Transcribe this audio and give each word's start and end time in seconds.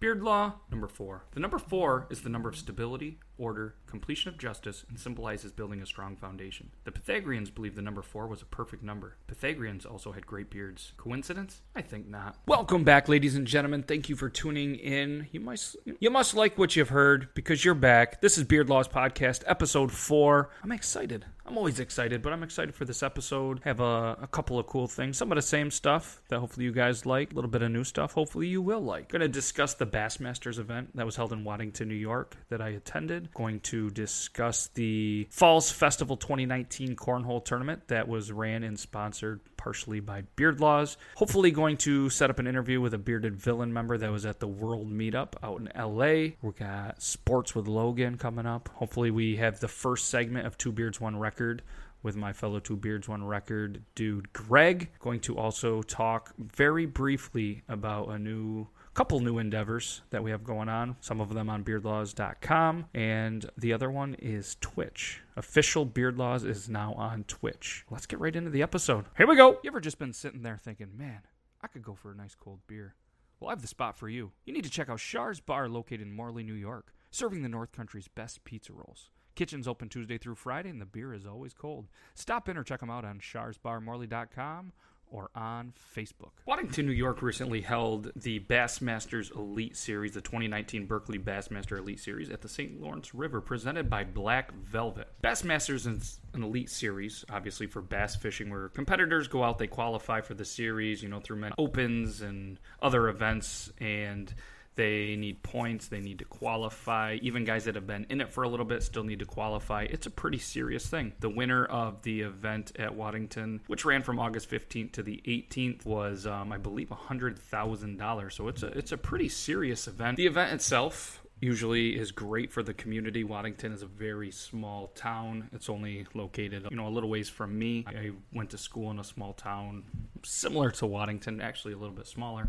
Beard 0.00 0.22
Law, 0.22 0.54
number 0.80 0.94
four. 0.94 1.24
The 1.32 1.40
number 1.40 1.58
four 1.58 2.06
is 2.08 2.22
the 2.22 2.30
number 2.30 2.48
of 2.48 2.56
stability, 2.56 3.18
order, 3.36 3.74
completion 3.86 4.30
of 4.30 4.38
justice, 4.38 4.86
and 4.88 4.98
symbolizes 4.98 5.52
building 5.52 5.82
a 5.82 5.86
strong 5.86 6.16
foundation. 6.16 6.70
The 6.84 6.92
Pythagoreans 6.92 7.50
believed 7.50 7.76
the 7.76 7.82
number 7.82 8.00
four 8.00 8.26
was 8.26 8.40
a 8.40 8.46
perfect 8.46 8.82
number. 8.82 9.16
Pythagoreans 9.26 9.84
also 9.84 10.12
had 10.12 10.26
great 10.26 10.48
beards. 10.48 10.94
Coincidence? 10.96 11.60
I 11.76 11.82
think 11.82 12.08
not. 12.08 12.38
Welcome 12.46 12.82
back, 12.82 13.10
ladies 13.10 13.34
and 13.34 13.46
gentlemen. 13.46 13.82
Thank 13.82 14.08
you 14.08 14.16
for 14.16 14.30
tuning 14.30 14.74
in. 14.74 15.28
You 15.32 15.40
must 15.40 15.76
you 15.98 16.08
must 16.08 16.34
like 16.34 16.56
what 16.56 16.74
you've 16.76 16.88
heard 16.88 17.28
because 17.34 17.62
you're 17.62 17.74
back. 17.74 18.22
This 18.22 18.38
is 18.38 18.44
Beard 18.44 18.70
Laws 18.70 18.88
Podcast, 18.88 19.42
episode 19.46 19.92
four. 19.92 20.48
I'm 20.62 20.72
excited. 20.72 21.26
I'm 21.50 21.58
always 21.58 21.80
excited, 21.80 22.22
but 22.22 22.32
I'm 22.32 22.44
excited 22.44 22.76
for 22.76 22.84
this 22.84 23.02
episode. 23.02 23.60
Have 23.64 23.80
a, 23.80 24.16
a 24.22 24.28
couple 24.30 24.60
of 24.60 24.68
cool 24.68 24.86
things. 24.86 25.18
Some 25.18 25.32
of 25.32 25.36
the 25.36 25.42
same 25.42 25.72
stuff 25.72 26.22
that 26.28 26.38
hopefully 26.38 26.64
you 26.64 26.70
guys 26.70 27.06
like. 27.06 27.32
A 27.32 27.34
little 27.34 27.50
bit 27.50 27.60
of 27.62 27.72
new 27.72 27.82
stuff. 27.82 28.12
Hopefully 28.12 28.46
you 28.46 28.62
will 28.62 28.78
like. 28.80 29.08
Going 29.08 29.20
to 29.20 29.26
discuss 29.28 29.74
the 29.74 29.84
Bassmasters 29.84 30.60
event 30.60 30.90
that 30.94 31.04
was 31.04 31.16
held 31.16 31.32
in 31.32 31.42
Waddington, 31.42 31.88
New 31.88 31.96
York, 31.96 32.36
that 32.50 32.60
I 32.60 32.68
attended. 32.68 33.34
Going 33.34 33.58
to 33.62 33.90
discuss 33.90 34.68
the 34.68 35.26
Falls 35.32 35.72
Festival 35.72 36.16
2019 36.16 36.94
cornhole 36.94 37.44
tournament 37.44 37.88
that 37.88 38.06
was 38.06 38.30
ran 38.30 38.62
and 38.62 38.78
sponsored 38.78 39.40
partially 39.60 40.00
by 40.00 40.22
Beard 40.36 40.58
Laws. 40.58 40.96
Hopefully, 41.16 41.50
going 41.50 41.76
to 41.78 42.08
set 42.08 42.30
up 42.30 42.38
an 42.38 42.46
interview 42.46 42.80
with 42.80 42.94
a 42.94 42.98
bearded 42.98 43.36
villain 43.36 43.70
member 43.70 43.98
that 43.98 44.10
was 44.10 44.24
at 44.24 44.40
the 44.40 44.48
World 44.48 44.90
Meetup 44.90 45.34
out 45.42 45.60
in 45.60 45.70
LA. 45.78 46.32
We 46.40 46.52
got 46.58 47.02
Sports 47.02 47.54
with 47.54 47.68
Logan 47.68 48.16
coming 48.16 48.46
up. 48.46 48.70
Hopefully, 48.76 49.10
we 49.10 49.36
have 49.36 49.60
the 49.60 49.68
first 49.68 50.08
segment 50.08 50.46
of 50.46 50.56
Two 50.56 50.72
Beards 50.72 50.98
One 50.98 51.18
Record 51.18 51.60
with 52.02 52.16
my 52.16 52.32
fellow 52.32 52.58
Two 52.58 52.76
Beards 52.76 53.06
One 53.06 53.22
Record 53.22 53.82
dude 53.94 54.32
Greg. 54.32 54.88
Going 54.98 55.20
to 55.20 55.36
also 55.36 55.82
talk 55.82 56.32
very 56.38 56.86
briefly 56.86 57.62
about 57.68 58.08
a 58.08 58.18
new 58.18 58.66
couple 58.94 59.20
new 59.20 59.38
endeavors 59.38 60.02
that 60.10 60.22
we 60.22 60.30
have 60.30 60.44
going 60.44 60.68
on, 60.68 60.96
some 61.00 61.20
of 61.20 61.32
them 61.32 61.48
on 61.48 61.64
beardlaws.com, 61.64 62.86
and 62.94 63.50
the 63.56 63.72
other 63.72 63.90
one 63.90 64.14
is 64.14 64.56
Twitch. 64.60 65.20
Official 65.36 65.84
Beard 65.84 66.18
Laws 66.18 66.44
is 66.44 66.68
now 66.68 66.94
on 66.94 67.24
Twitch. 67.24 67.84
Let's 67.90 68.06
get 68.06 68.20
right 68.20 68.34
into 68.34 68.50
the 68.50 68.62
episode. 68.62 69.06
Here 69.16 69.26
we 69.26 69.36
go. 69.36 69.58
You 69.62 69.70
ever 69.70 69.80
just 69.80 69.98
been 69.98 70.12
sitting 70.12 70.42
there 70.42 70.58
thinking, 70.58 70.96
man, 70.96 71.20
I 71.62 71.68
could 71.68 71.82
go 71.82 71.94
for 71.94 72.10
a 72.10 72.16
nice 72.16 72.34
cold 72.34 72.60
beer? 72.66 72.94
Well, 73.38 73.48
I 73.48 73.52
have 73.52 73.62
the 73.62 73.68
spot 73.68 73.96
for 73.96 74.08
you. 74.08 74.32
You 74.44 74.52
need 74.52 74.64
to 74.64 74.70
check 74.70 74.88
out 74.90 74.98
Char's 74.98 75.40
Bar 75.40 75.68
located 75.68 76.02
in 76.02 76.12
Morley, 76.12 76.42
New 76.42 76.54
York, 76.54 76.92
serving 77.10 77.42
the 77.42 77.48
North 77.48 77.72
Country's 77.72 78.08
best 78.08 78.44
pizza 78.44 78.72
rolls. 78.72 79.10
Kitchen's 79.34 79.68
open 79.68 79.88
Tuesday 79.88 80.18
through 80.18 80.34
Friday, 80.34 80.68
and 80.68 80.80
the 80.80 80.86
beer 80.86 81.14
is 81.14 81.24
always 81.24 81.54
cold. 81.54 81.88
Stop 82.14 82.48
in 82.48 82.58
or 82.58 82.64
check 82.64 82.80
them 82.80 82.90
out 82.90 83.04
on 83.04 83.20
sharsbarmorley.com 83.20 84.72
or 85.10 85.30
on 85.34 85.72
Facebook. 85.96 86.30
Waddington, 86.46 86.86
New 86.86 86.92
York 86.92 87.22
recently 87.22 87.60
held 87.60 88.12
the 88.16 88.40
Bassmasters 88.40 89.34
Elite 89.34 89.76
Series, 89.76 90.12
the 90.12 90.20
2019 90.20 90.86
Berkley 90.86 91.18
Bassmaster 91.18 91.78
Elite 91.78 92.00
Series 92.00 92.30
at 92.30 92.40
the 92.40 92.48
St. 92.48 92.80
Lawrence 92.80 93.14
River, 93.14 93.40
presented 93.40 93.90
by 93.90 94.04
Black 94.04 94.52
Velvet. 94.54 95.08
Bassmasters 95.22 95.86
is 95.86 96.20
an 96.34 96.42
elite 96.42 96.70
series, 96.70 97.24
obviously 97.30 97.66
for 97.66 97.82
bass 97.82 98.16
fishing, 98.16 98.50
where 98.50 98.68
competitors 98.68 99.28
go 99.28 99.42
out, 99.42 99.58
they 99.58 99.66
qualify 99.66 100.20
for 100.20 100.34
the 100.34 100.44
series, 100.44 101.02
you 101.02 101.08
know, 101.08 101.20
through 101.20 101.36
men 101.36 101.52
opens 101.58 102.20
and 102.20 102.58
other 102.82 103.08
events, 103.08 103.72
and 103.78 104.34
they 104.80 105.14
need 105.14 105.42
points. 105.42 105.88
They 105.88 106.00
need 106.00 106.20
to 106.20 106.24
qualify. 106.24 107.18
Even 107.20 107.44
guys 107.44 107.66
that 107.66 107.74
have 107.74 107.86
been 107.86 108.06
in 108.08 108.22
it 108.22 108.30
for 108.30 108.44
a 108.44 108.48
little 108.48 108.64
bit 108.64 108.82
still 108.82 109.04
need 109.04 109.18
to 109.18 109.26
qualify. 109.26 109.82
It's 109.82 110.06
a 110.06 110.10
pretty 110.10 110.38
serious 110.38 110.86
thing. 110.86 111.12
The 111.20 111.28
winner 111.28 111.66
of 111.66 112.00
the 112.00 112.22
event 112.22 112.72
at 112.78 112.94
Waddington, 112.94 113.60
which 113.66 113.84
ran 113.84 114.02
from 114.02 114.18
August 114.18 114.50
15th 114.50 114.92
to 114.92 115.02
the 115.02 115.22
18th, 115.26 115.84
was, 115.84 116.26
um, 116.26 116.50
I 116.50 116.56
believe, 116.56 116.88
$100,000. 116.88 118.32
So 118.32 118.48
it's 118.48 118.62
a, 118.62 118.68
it's 118.68 118.92
a 118.92 118.96
pretty 118.96 119.28
serious 119.28 119.86
event. 119.86 120.16
The 120.16 120.26
event 120.26 120.54
itself 120.54 121.20
usually 121.42 121.98
is 121.98 122.10
great 122.10 122.50
for 122.50 122.62
the 122.62 122.72
community. 122.72 123.22
Waddington 123.22 123.72
is 123.72 123.82
a 123.82 123.86
very 123.86 124.30
small 124.30 124.86
town. 124.94 125.50
It's 125.52 125.68
only 125.68 126.06
located, 126.14 126.68
you 126.70 126.76
know, 126.78 126.88
a 126.88 126.88
little 126.88 127.10
ways 127.10 127.28
from 127.28 127.58
me. 127.58 127.84
I 127.86 128.12
went 128.32 128.48
to 128.50 128.58
school 128.58 128.90
in 128.90 128.98
a 128.98 129.04
small 129.04 129.34
town 129.34 129.84
similar 130.24 130.70
to 130.70 130.86
Waddington, 130.86 131.42
actually 131.42 131.74
a 131.74 131.78
little 131.78 131.94
bit 131.94 132.06
smaller. 132.06 132.48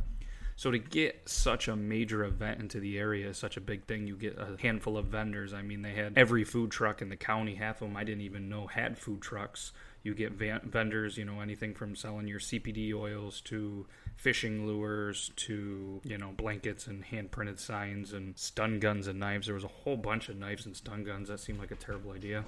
So 0.56 0.72
to 0.72 0.79
get 0.79 1.28
such 1.28 1.67
a 1.67 1.75
major 1.75 2.23
event 2.23 2.59
into 2.59 2.79
the 2.79 2.97
area 2.97 3.34
such 3.34 3.57
a 3.57 3.62
big 3.62 3.85
thing. 3.85 4.07
You 4.07 4.16
get 4.16 4.38
a 4.38 4.56
handful 4.62 4.97
of 4.97 5.06
vendors. 5.07 5.53
I 5.53 5.62
mean, 5.62 5.81
they 5.81 5.94
had 5.94 6.17
every 6.17 6.44
food 6.44 6.72
truck 6.72 7.01
in 7.01 7.09
the 7.09 7.16
county. 7.16 7.56
Half 7.56 7.81
of 7.81 7.88
them 7.89 7.97
I 7.97 8.03
didn't 8.03 8.22
even 8.22 8.50
know 8.50 8.67
had 8.67 8.97
food 8.97 9.22
trucks. 9.22 9.72
You 10.03 10.16
get 10.16 10.34
van- 10.34 10.61
vendors, 10.69 11.17
you 11.17 11.25
know, 11.25 11.41
anything 11.41 11.73
from 11.73 11.95
selling 11.95 12.28
your 12.28 12.40
CBD 12.40 12.94
oils 12.94 13.41
to 13.41 13.85
fishing 14.16 14.67
lures 14.67 15.31
to, 15.35 15.99
you 16.03 16.17
know, 16.17 16.31
blankets 16.38 16.88
and 16.88 17.03
hand 17.03 17.31
printed 17.31 17.59
signs 17.59 18.13
and 18.13 18.38
stun 18.38 18.79
guns 18.79 19.07
and 19.07 19.19
knives. 19.19 19.47
There 19.47 19.55
was 19.55 19.63
a 19.63 19.69
whole 19.69 19.97
bunch 19.97 20.29
of 20.29 20.38
knives 20.38 20.66
and 20.66 20.75
stun 20.75 21.03
guns. 21.03 21.29
That 21.29 21.39
seemed 21.39 21.59
like 21.59 21.72
a 21.72 21.75
terrible 21.75 22.11
idea. 22.11 22.45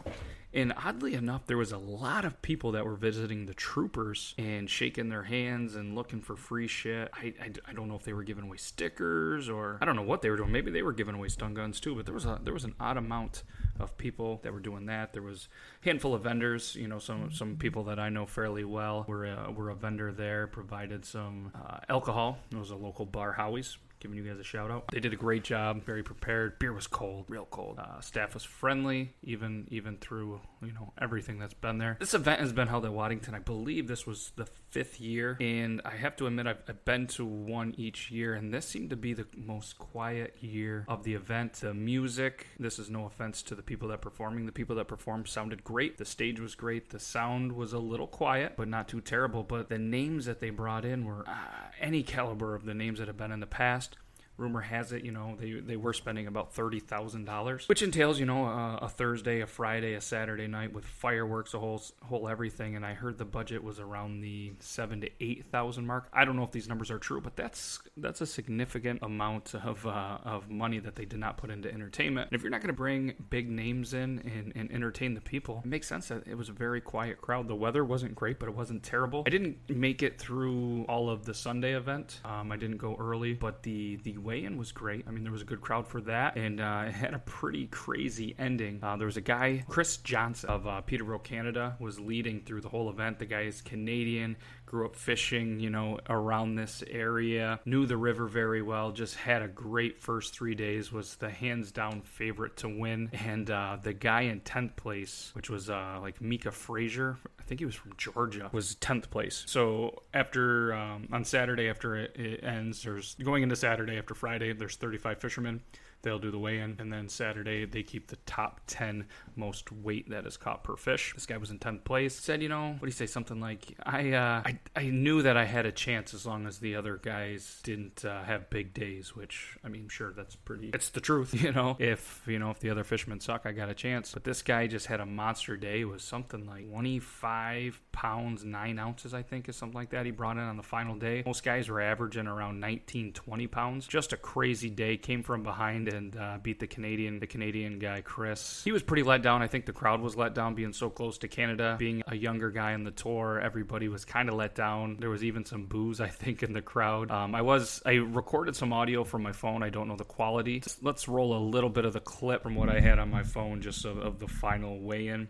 And 0.54 0.72
oddly 0.78 1.16
enough, 1.16 1.48
there 1.48 1.58
was 1.58 1.72
a 1.72 1.78
lot 1.78 2.26
of 2.26 2.42
people 2.44 2.74
that 2.74 2.86
were 2.86 2.96
visiting 2.96 3.48
the 3.48 3.56
troopers 3.56 4.36
and 4.38 4.70
shaking 4.70 5.10
their 5.10 5.24
hands 5.24 5.76
and 5.76 5.96
looking 5.96 6.22
for 6.22 6.36
free 6.36 6.68
shit. 6.68 7.10
I, 7.14 7.34
I, 7.42 7.52
I 7.68 7.74
don't 7.74 7.88
know 7.88 7.96
if 7.96 8.04
they 8.04 8.14
were 8.14 8.24
giving 8.24 8.44
away 8.44 8.58
stickers 8.58 9.50
or 9.50 9.80
I 9.82 9.86
don't 9.86 9.96
know 9.96 10.04
what 10.04 10.22
they 10.22 10.30
were 10.30 10.38
doing. 10.38 10.52
Maybe 10.52 10.70
they 10.70 10.84
were 10.84 10.94
giving 10.94 11.16
away 11.16 11.30
stun 11.30 11.56
guns 11.56 11.80
too. 11.80 11.96
But 11.96 12.06
there 12.06 12.14
was 12.14 12.26
a 12.26 12.40
there 12.44 12.54
was 12.54 12.66
an 12.66 12.76
odd 12.80 12.98
amount 12.98 13.44
of 13.80 13.98
people 13.98 14.42
that 14.44 14.54
were 14.54 14.60
doing 14.60 14.86
that. 14.86 15.14
There 15.14 15.24
was 15.24 15.48
a 15.82 15.86
handful 15.86 16.14
of 16.14 16.22
vendors. 16.24 16.76
You 16.76 16.88
know, 16.88 17.00
some 17.00 17.32
some 17.32 17.56
people 17.56 17.86
that 17.86 17.98
I 17.98 18.10
know 18.10 18.28
fairly 18.28 18.64
well 18.64 19.06
were 19.08 19.26
a, 19.26 19.52
were 19.52 19.70
a 19.72 19.76
vendor 19.76 20.12
there. 20.12 20.46
Provided 20.46 21.04
some 21.04 21.52
uh, 21.56 21.78
alcohol. 21.90 22.38
It 22.52 22.58
was 22.58 22.72
a 22.72 22.76
local 22.76 23.06
bar, 23.06 23.34
Howie's 23.34 23.78
giving 24.04 24.18
you 24.18 24.24
guys 24.24 24.38
a 24.38 24.44
shout 24.44 24.70
out. 24.70 24.84
They 24.92 25.00
did 25.00 25.14
a 25.14 25.16
great 25.16 25.44
job, 25.46 25.84
very 25.86 26.04
prepared. 26.04 26.60
Beer 26.60 26.74
was 26.74 26.88
cold, 26.88 27.26
real 27.30 27.48
cold. 27.50 27.80
Uh, 27.80 28.02
staff 28.02 28.34
was 28.34 28.44
friendly, 28.44 29.14
even 29.24 29.66
even 29.72 29.98
through 29.98 30.42
you 30.62 30.74
know 30.74 30.92
everything 31.02 31.40
that's 31.40 31.54
been 31.54 31.78
there. 31.78 31.96
This 32.00 32.14
event 32.14 32.42
has 32.42 32.52
been 32.52 32.68
held 32.68 32.86
at 32.86 32.94
Waddington. 32.94 33.34
I 33.34 33.40
believe 33.40 33.88
this 33.88 34.06
was 34.06 34.34
the 34.36 34.46
fifth 34.74 35.00
year, 35.00 35.38
and 35.40 35.82
I 35.86 35.92
have 35.92 36.16
to 36.16 36.26
admit 36.26 36.48
I've, 36.48 36.64
I've 36.68 36.84
been 36.84 37.06
to 37.08 37.24
one 37.24 37.76
each 37.78 38.10
year, 38.10 38.34
and 38.34 38.52
this 38.52 38.68
seemed 38.68 38.90
to 38.90 38.96
be 38.96 39.14
the 39.14 39.28
most 39.38 39.78
quiet 39.78 40.36
year 40.42 40.84
of 40.88 41.04
the 41.04 41.14
event. 41.14 41.54
The 41.54 41.76
music, 41.76 42.48
this 42.60 42.80
is 42.80 42.90
no 42.90 43.06
offense 43.06 43.44
to 43.44 43.56
the 43.56 43.62
people 43.62 43.90
that 43.90 44.02
performing. 44.02 44.48
The 44.48 44.52
people 44.52 44.76
that 44.78 44.88
performed 44.88 45.28
sounded 45.28 45.64
great. 45.64 46.00
The 46.00 46.06
stage 46.06 46.40
was 46.40 46.56
great. 46.56 46.90
The 46.90 47.00
sound 47.00 47.52
was 47.52 47.72
a 47.72 47.80
little 47.80 48.08
quiet, 48.08 48.54
but 48.58 48.68
not 48.68 48.88
too 48.88 49.00
terrible. 49.00 49.44
But 49.44 49.70
the 49.70 49.78
names 49.78 50.26
that 50.26 50.40
they 50.40 50.50
brought 50.50 50.86
in 50.86 51.06
were 51.06 51.24
uh, 51.28 51.34
any 51.80 52.02
caliber 52.02 52.56
of 52.56 52.66
the 52.66 52.74
names 52.74 52.98
that 52.98 53.08
have 53.08 53.18
been 53.18 53.32
in 53.32 53.42
the 53.42 53.46
past 53.46 53.98
rumor 54.38 54.62
has 54.62 54.92
it, 54.92 55.06
you 55.06 55.12
know, 55.12 55.36
they 55.40 55.52
they 55.54 55.78
were 55.78 55.94
spending 55.94 56.28
about 56.28 56.54
thirty 56.54 56.80
thousand 56.80 57.26
dollars, 57.26 57.68
which 57.70 57.82
entails, 57.82 58.20
you 58.20 58.26
know, 58.26 58.46
a, 58.46 58.80
a, 58.84 58.90
Thursday, 58.90 59.42
a 59.42 59.48
Friday, 59.48 59.94
a 59.94 60.02
Saturday 60.02 60.48
night 60.48 60.74
with 60.74 60.86
fireworks, 60.86 61.54
a 61.54 61.60
whole 61.60 61.82
whole 62.02 62.28
everything. 62.28 62.76
And 62.76 62.86
I 62.86 62.94
heard 62.94 63.18
the 63.18 63.26
budget 63.26 63.64
was 63.64 63.80
around 63.80 64.22
the 64.22 64.54
seven 64.60 65.02
to 65.02 65.10
eight 65.20 65.46
thousand 65.52 65.86
mark. 65.86 66.10
I 66.14 66.26
don't 66.26 66.36
know 66.36 66.44
if 66.44 66.52
these 66.52 66.68
numbers 66.68 66.90
are 66.92 67.00
true, 67.00 67.22
but 67.22 67.36
that's 67.36 67.80
that's 67.98 68.22
a 68.22 68.26
significant 68.26 69.00
amount 69.02 69.54
of 69.56 69.86
uh, 69.86 70.18
of 70.24 70.50
money 70.50 70.80
that 70.80 70.96
they 70.96 71.06
did 71.06 71.20
not 71.20 71.38
put 71.38 71.50
into 71.50 71.72
entertainment. 71.72 72.30
And 72.32 72.36
if 72.36 72.42
you're 72.44 72.52
not 72.52 72.62
going 72.62 72.74
to 72.74 72.74
bring 72.74 73.14
big 73.30 73.50
names 73.50 73.94
in 73.94 74.20
and, 74.20 74.52
and 74.56 74.72
entertain 74.72 75.14
the 75.14 75.22
people, 75.22 75.62
it 75.64 75.68
makes 75.68 75.88
sense 75.88 76.08
that 76.08 76.28
it 76.28 76.36
was 76.36 76.50
a 76.50 76.54
very 76.54 76.82
quiet 76.82 77.22
crowd. 77.22 77.48
The 77.48 77.56
weather 77.56 77.86
wasn't 77.86 78.16
great, 78.16 78.40
but 78.40 78.50
it 78.50 78.56
wasn't 78.56 78.84
terrible. 78.84 79.24
I 79.26 79.30
didn't 79.30 79.58
make 79.70 80.02
it 80.02 80.18
through 80.18 80.86
all 80.90 81.10
of 81.10 81.26
the 81.26 81.34
Sunday 81.34 81.76
event. 81.76 82.20
Um, 82.26 82.52
I 82.52 82.58
didn't 82.58 82.78
go 82.78 82.96
early, 83.00 83.34
but 83.34 83.64
the 83.64 83.98
the 83.98 84.18
weigh-in 84.24 84.58
was 84.58 84.72
great. 84.72 85.06
I 85.08 85.12
mean, 85.12 85.24
there 85.24 85.32
was 85.32 85.42
a 85.42 85.46
good 85.46 85.62
crowd 85.62 85.88
for 85.88 86.02
that, 86.02 86.36
and 86.38 86.60
uh, 86.60 86.86
it 86.88 86.94
had 86.94 87.14
a 87.14 87.20
pretty 87.20 87.68
crazy 87.68 88.36
ending. 88.40 88.80
Uh, 88.82 88.96
there 88.96 89.06
was 89.06 89.18
a 89.18 89.22
guy, 89.22 89.64
Chris 89.68 89.98
Johnston 89.98 90.50
of 90.50 90.68
uh, 90.68 90.82
Peterborough, 90.82 91.20
Canada, 91.20 91.76
was 91.80 92.00
leading 92.00 92.42
through 92.42 92.62
the 92.62 92.70
whole 92.70 92.90
event. 92.90 93.20
The 93.20 93.26
guy 93.26 93.42
is 93.42 93.62
Canadian, 93.62 94.38
grew 94.74 94.88
up 94.88 94.96
fishing, 94.96 95.60
you 95.60 95.70
know, 95.70 96.00
around 96.10 96.56
this 96.56 96.84
area, 96.90 97.60
knew 97.64 97.86
the 97.86 97.96
river 97.96 98.26
very 98.26 98.64
well, 98.64 98.92
just 98.92 99.14
had 99.14 99.44
a 99.44 99.48
great 99.48 100.02
first 100.02 100.34
three 100.34 100.56
days, 100.56 100.92
was 100.92 101.16
the 101.18 101.30
hands 101.30 101.72
down 101.72 102.02
favorite 102.02 102.58
to 102.58 102.68
win. 102.68 103.08
And 103.14 103.52
uh, 103.52 103.78
the 103.80 103.94
guy 103.94 104.22
in 104.22 104.42
10th 104.42 104.76
place, 104.76 105.30
which 105.36 105.48
was 105.48 105.70
uh, 105.70 106.00
like 106.02 106.20
Micah 106.20 106.52
Frazier, 106.52 107.18
I 107.40 107.44
think 107.44 107.60
he 107.60 107.66
was 107.68 107.76
from 107.76 107.94
Georgia, 107.98 108.50
was 108.52 108.76
10th 108.78 109.12
place. 109.12 109.44
So 109.46 110.02
after, 110.12 110.74
um, 110.74 111.08
on 111.12 111.24
Saturday, 111.24 111.70
after 111.70 111.96
it, 111.96 112.16
it 112.16 112.44
ends, 112.44 112.82
there's 112.82 113.14
going 113.24 113.44
into 113.44 113.56
Saturday 113.56 114.00
after 114.00 114.16
Friday, 114.16 114.54
there's 114.54 114.76
35 114.76 115.20
fishermen 115.20 115.62
they'll 116.04 116.20
do 116.20 116.32
the 116.32 116.40
weigh-in 116.40 116.76
and 116.80 116.92
then 116.92 117.10
saturday 117.10 117.66
they 117.66 117.84
keep 117.84 118.08
the 118.08 118.18
top 118.26 118.62
10 118.68 119.06
most 119.36 119.72
weight 119.72 120.10
that 120.10 120.26
is 120.26 120.38
caught 120.38 120.64
per 120.64 120.76
fish 120.76 121.14
this 121.16 121.26
guy 121.26 121.38
was 121.38 121.50
in 121.50 121.60
10th 121.60 121.84
place 121.84 122.16
said 122.16 122.42
you 122.42 122.50
know 122.50 122.70
what 122.70 122.82
do 122.82 122.88
you 122.88 122.92
say 122.92 123.06
something 123.06 123.40
like 123.40 123.76
i 123.86 124.12
uh, 124.12 124.42
I, 124.46 124.60
I 124.76 124.84
knew 124.90 125.22
that 125.22 125.38
I 125.38 125.46
had 125.46 125.66
a 125.66 125.72
chance 125.72 126.14
as 126.14 126.26
long 126.26 126.46
as 126.48 126.60
the 126.60 126.76
other 126.76 126.98
guys 126.98 127.60
didn't 127.64 128.04
uh, 128.06 128.24
have 128.24 128.50
big 128.50 128.74
days, 128.74 129.16
which 129.16 129.58
I 129.64 129.70
mean, 129.70 129.88
sure, 129.88 130.14
that's 130.14 130.36
pretty. 130.36 130.72
It's 130.74 130.90
the 130.90 131.02
truth, 131.02 131.34
you 131.42 131.52
know. 131.52 131.76
If 131.80 132.24
you 132.28 132.40
know 132.40 132.52
if 132.52 132.60
the 132.60 132.70
other 132.70 132.84
fishermen 132.84 133.20
suck, 133.20 133.46
I 133.46 133.52
got 133.52 133.70
a 133.70 133.74
chance. 133.74 134.14
But 134.14 134.24
this 134.24 134.42
guy 134.42 134.68
just 134.68 134.88
had 134.88 135.00
a 135.00 135.06
monster 135.06 135.58
day. 135.58 135.82
It 135.82 135.86
was 135.86 136.04
something 136.04 136.46
like 136.46 136.70
25 136.70 137.82
pounds 137.92 138.44
nine 138.44 138.80
ounces, 138.80 139.14
I 139.14 139.22
think, 139.22 139.50
is 139.50 139.56
something 139.56 139.76
like 139.76 139.92
that. 139.92 140.06
He 140.06 140.12
brought 140.12 140.38
in 140.38 140.44
on 140.44 140.58
the 140.58 140.64
final 140.64 140.96
day. 140.96 141.24
Most 141.26 141.44
guys 141.44 141.70
were 141.70 141.82
averaging 141.82 142.28
around 142.28 142.60
19, 142.60 143.14
20 143.14 143.48
pounds. 143.48 143.88
Just 143.88 144.14
a 144.14 144.18
crazy 144.18 144.70
day. 144.70 144.98
Came 144.98 145.24
from 145.24 145.44
behind 145.44 145.88
and 145.94 146.18
uh, 146.18 146.38
beat 146.42 146.60
the 146.60 146.68
Canadian, 146.68 147.20
the 147.20 147.28
Canadian 147.28 147.80
guy 147.80 148.02
Chris. 148.02 148.64
He 148.64 148.72
was 148.72 148.84
pretty 148.84 149.04
let 149.04 149.22
down. 149.22 149.42
I 149.42 149.48
think 149.48 149.66
the 149.66 149.74
crowd 149.74 150.02
was 150.02 150.16
let 150.16 150.34
down 150.34 150.56
being 150.56 150.74
so 150.74 150.90
close 150.90 151.18
to 151.20 151.28
Canada, 151.28 151.76
being 151.80 152.04
a 152.08 152.16
younger 152.16 152.52
guy 152.52 152.74
in 152.74 152.84
the 152.84 152.92
tour. 152.92 153.40
Everybody 153.40 153.88
was 153.88 154.04
kind 154.04 154.30
of 154.30 154.36
let 154.36 154.56
down. 154.56 154.98
There 155.00 155.10
was 155.10 155.24
even 155.24 155.46
some 155.46 155.66
booze, 155.66 156.02
I 156.02 156.10
think, 156.10 156.44
in 156.44 156.54
the 156.54 156.62
crowd. 156.62 157.12
Um, 157.12 157.36
I 157.36 157.42
was 157.42 157.82
I 157.86 157.94
recorded 157.94 158.56
some 158.56 158.74
audio 158.74 159.04
from 159.04 159.24
my 159.24 159.32
phone. 159.32 159.64
I 159.64 159.70
don't 159.70 159.88
know 159.88 159.96
the 159.96 160.04
quality. 160.04 160.62
Let's 160.82 161.08
roll 161.08 161.38
a 161.38 161.42
little 161.44 161.70
bit 161.70 161.86
of 161.86 161.94
the 161.94 162.00
clip 162.00 162.44
from 162.44 162.56
what 162.56 162.70
I 162.70 162.80
had 162.80 163.00
on 163.00 163.10
my 163.10 163.24
phone, 163.24 163.62
just 163.62 163.86
of, 163.86 163.98
of 163.98 164.20
the 164.20 164.28
final 164.28 164.80
weigh-in. 164.80 165.30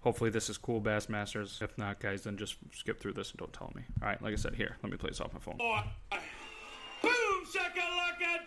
Hopefully 0.00 0.30
this 0.30 0.48
is 0.48 0.56
cool, 0.56 0.80
Bassmasters. 0.80 1.60
If 1.60 1.76
not, 1.76 2.00
guys, 2.00 2.22
then 2.22 2.36
just 2.36 2.56
skip 2.72 3.00
through 3.00 3.14
this 3.14 3.30
and 3.30 3.38
don't 3.38 3.52
tell 3.52 3.72
me. 3.74 3.82
All 4.00 4.08
right, 4.08 4.22
like 4.22 4.32
I 4.32 4.36
said, 4.36 4.54
here, 4.54 4.76
let 4.82 4.90
me 4.90 4.96
play 4.96 5.10
this 5.10 5.20
off 5.20 5.32
my 5.32 5.40
phone. 5.40 5.58
Boom 7.38 7.46
shakalaka, 7.46 8.40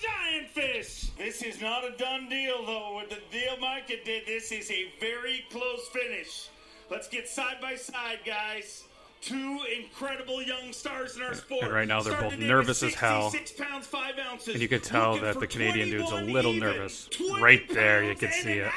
giant 0.00 0.48
fish. 0.48 1.10
This 1.16 1.42
is 1.42 1.60
not 1.60 1.84
a 1.84 1.96
done 1.96 2.28
deal 2.28 2.64
though. 2.66 2.96
With 2.96 3.10
the 3.10 3.20
deal 3.30 3.56
Micah 3.58 3.94
did, 4.04 4.26
this 4.26 4.52
is 4.52 4.70
a 4.70 4.92
very 5.00 5.44
close 5.50 5.88
finish. 5.88 6.48
Let's 6.90 7.08
get 7.08 7.28
side 7.28 7.56
by 7.60 7.76
side, 7.76 8.20
guys. 8.26 8.84
Two 9.22 9.60
incredible 9.76 10.42
young 10.42 10.72
stars 10.72 11.16
in 11.16 11.22
our 11.22 11.34
sport. 11.34 11.64
And 11.64 11.72
right 11.72 11.88
now 11.88 12.02
they're 12.02 12.14
Started 12.14 12.40
both 12.40 12.48
nervous 12.48 12.82
as 12.82 12.94
hell. 12.94 13.30
66 13.30 13.60
pounds, 13.60 13.86
5 13.86 14.14
ounces. 14.18 14.54
And 14.54 14.62
you 14.62 14.68
could 14.68 14.82
tell 14.82 15.12
Looking 15.12 15.24
that 15.24 15.40
the 15.40 15.46
Canadian 15.46 15.90
dude's 15.90 16.10
a 16.10 16.16
little 16.16 16.52
even. 16.54 16.68
nervous. 16.68 17.08
Right 17.40 17.66
there, 17.68 18.02
you 18.02 18.08
pounds 18.08 18.20
could 18.20 18.32
see 18.32 18.52
it. 18.52 18.66
Ounce. 18.66 18.74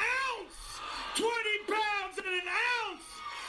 20 1.16 1.32
pounds 1.66 2.18
and 2.18 2.26
an 2.26 2.48
ounce. 2.84 3.02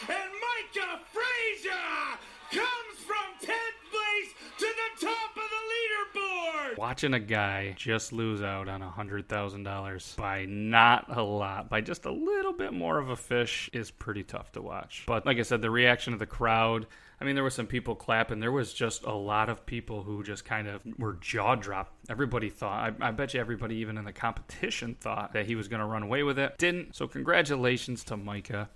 And 0.09 0.31
Micah 0.45 0.99
Frazier 1.11 2.19
comes 2.51 2.97
from 3.05 3.27
10th 3.41 3.79
place 3.91 4.31
to 4.57 4.65
the 4.65 5.05
top 5.05 5.29
of 5.35 5.43
the 5.43 6.19
leaderboard. 6.19 6.77
Watching 6.77 7.13
a 7.13 7.19
guy 7.19 7.73
just 7.77 8.13
lose 8.13 8.41
out 8.41 8.67
on 8.67 8.81
a 8.81 8.89
hundred 8.89 9.27
thousand 9.27 9.63
dollars 9.63 10.13
by 10.17 10.45
not 10.45 11.15
a 11.15 11.21
lot, 11.21 11.69
by 11.69 11.81
just 11.81 12.05
a 12.05 12.11
little 12.11 12.53
bit 12.53 12.73
more 12.73 12.97
of 12.97 13.09
a 13.09 13.15
fish, 13.15 13.69
is 13.73 13.91
pretty 13.91 14.23
tough 14.23 14.51
to 14.53 14.61
watch. 14.61 15.03
But 15.07 15.25
like 15.25 15.37
I 15.37 15.43
said, 15.43 15.61
the 15.61 15.69
reaction 15.69 16.13
of 16.13 16.19
the 16.19 16.25
crowd. 16.25 16.87
I 17.19 17.23
mean, 17.23 17.35
there 17.35 17.45
were 17.45 17.49
some 17.49 17.67
people 17.67 17.95
clapping. 17.95 18.41
There 18.41 18.51
was 18.51 18.73
just 18.73 19.05
a 19.05 19.13
lot 19.13 19.47
of 19.47 19.65
people 19.65 20.03
who 20.03 20.21
just 20.21 20.43
kind 20.43 20.67
of 20.67 20.81
were 20.97 21.13
jaw 21.21 21.55
dropped. 21.55 21.93
Everybody 22.09 22.49
thought, 22.49 22.93
I, 23.01 23.07
I 23.07 23.11
bet 23.11 23.33
you 23.33 23.39
everybody, 23.39 23.75
even 23.77 23.97
in 23.97 24.03
the 24.03 24.11
competition, 24.11 24.95
thought 24.99 25.31
that 25.31 25.45
he 25.45 25.55
was 25.55 25.69
going 25.69 25.79
to 25.79 25.85
run 25.85 26.03
away 26.03 26.23
with 26.23 26.37
it. 26.37 26.57
Didn't. 26.57 26.93
So, 26.93 27.07
congratulations 27.07 28.03
to 28.05 28.17
Micah. 28.17 28.69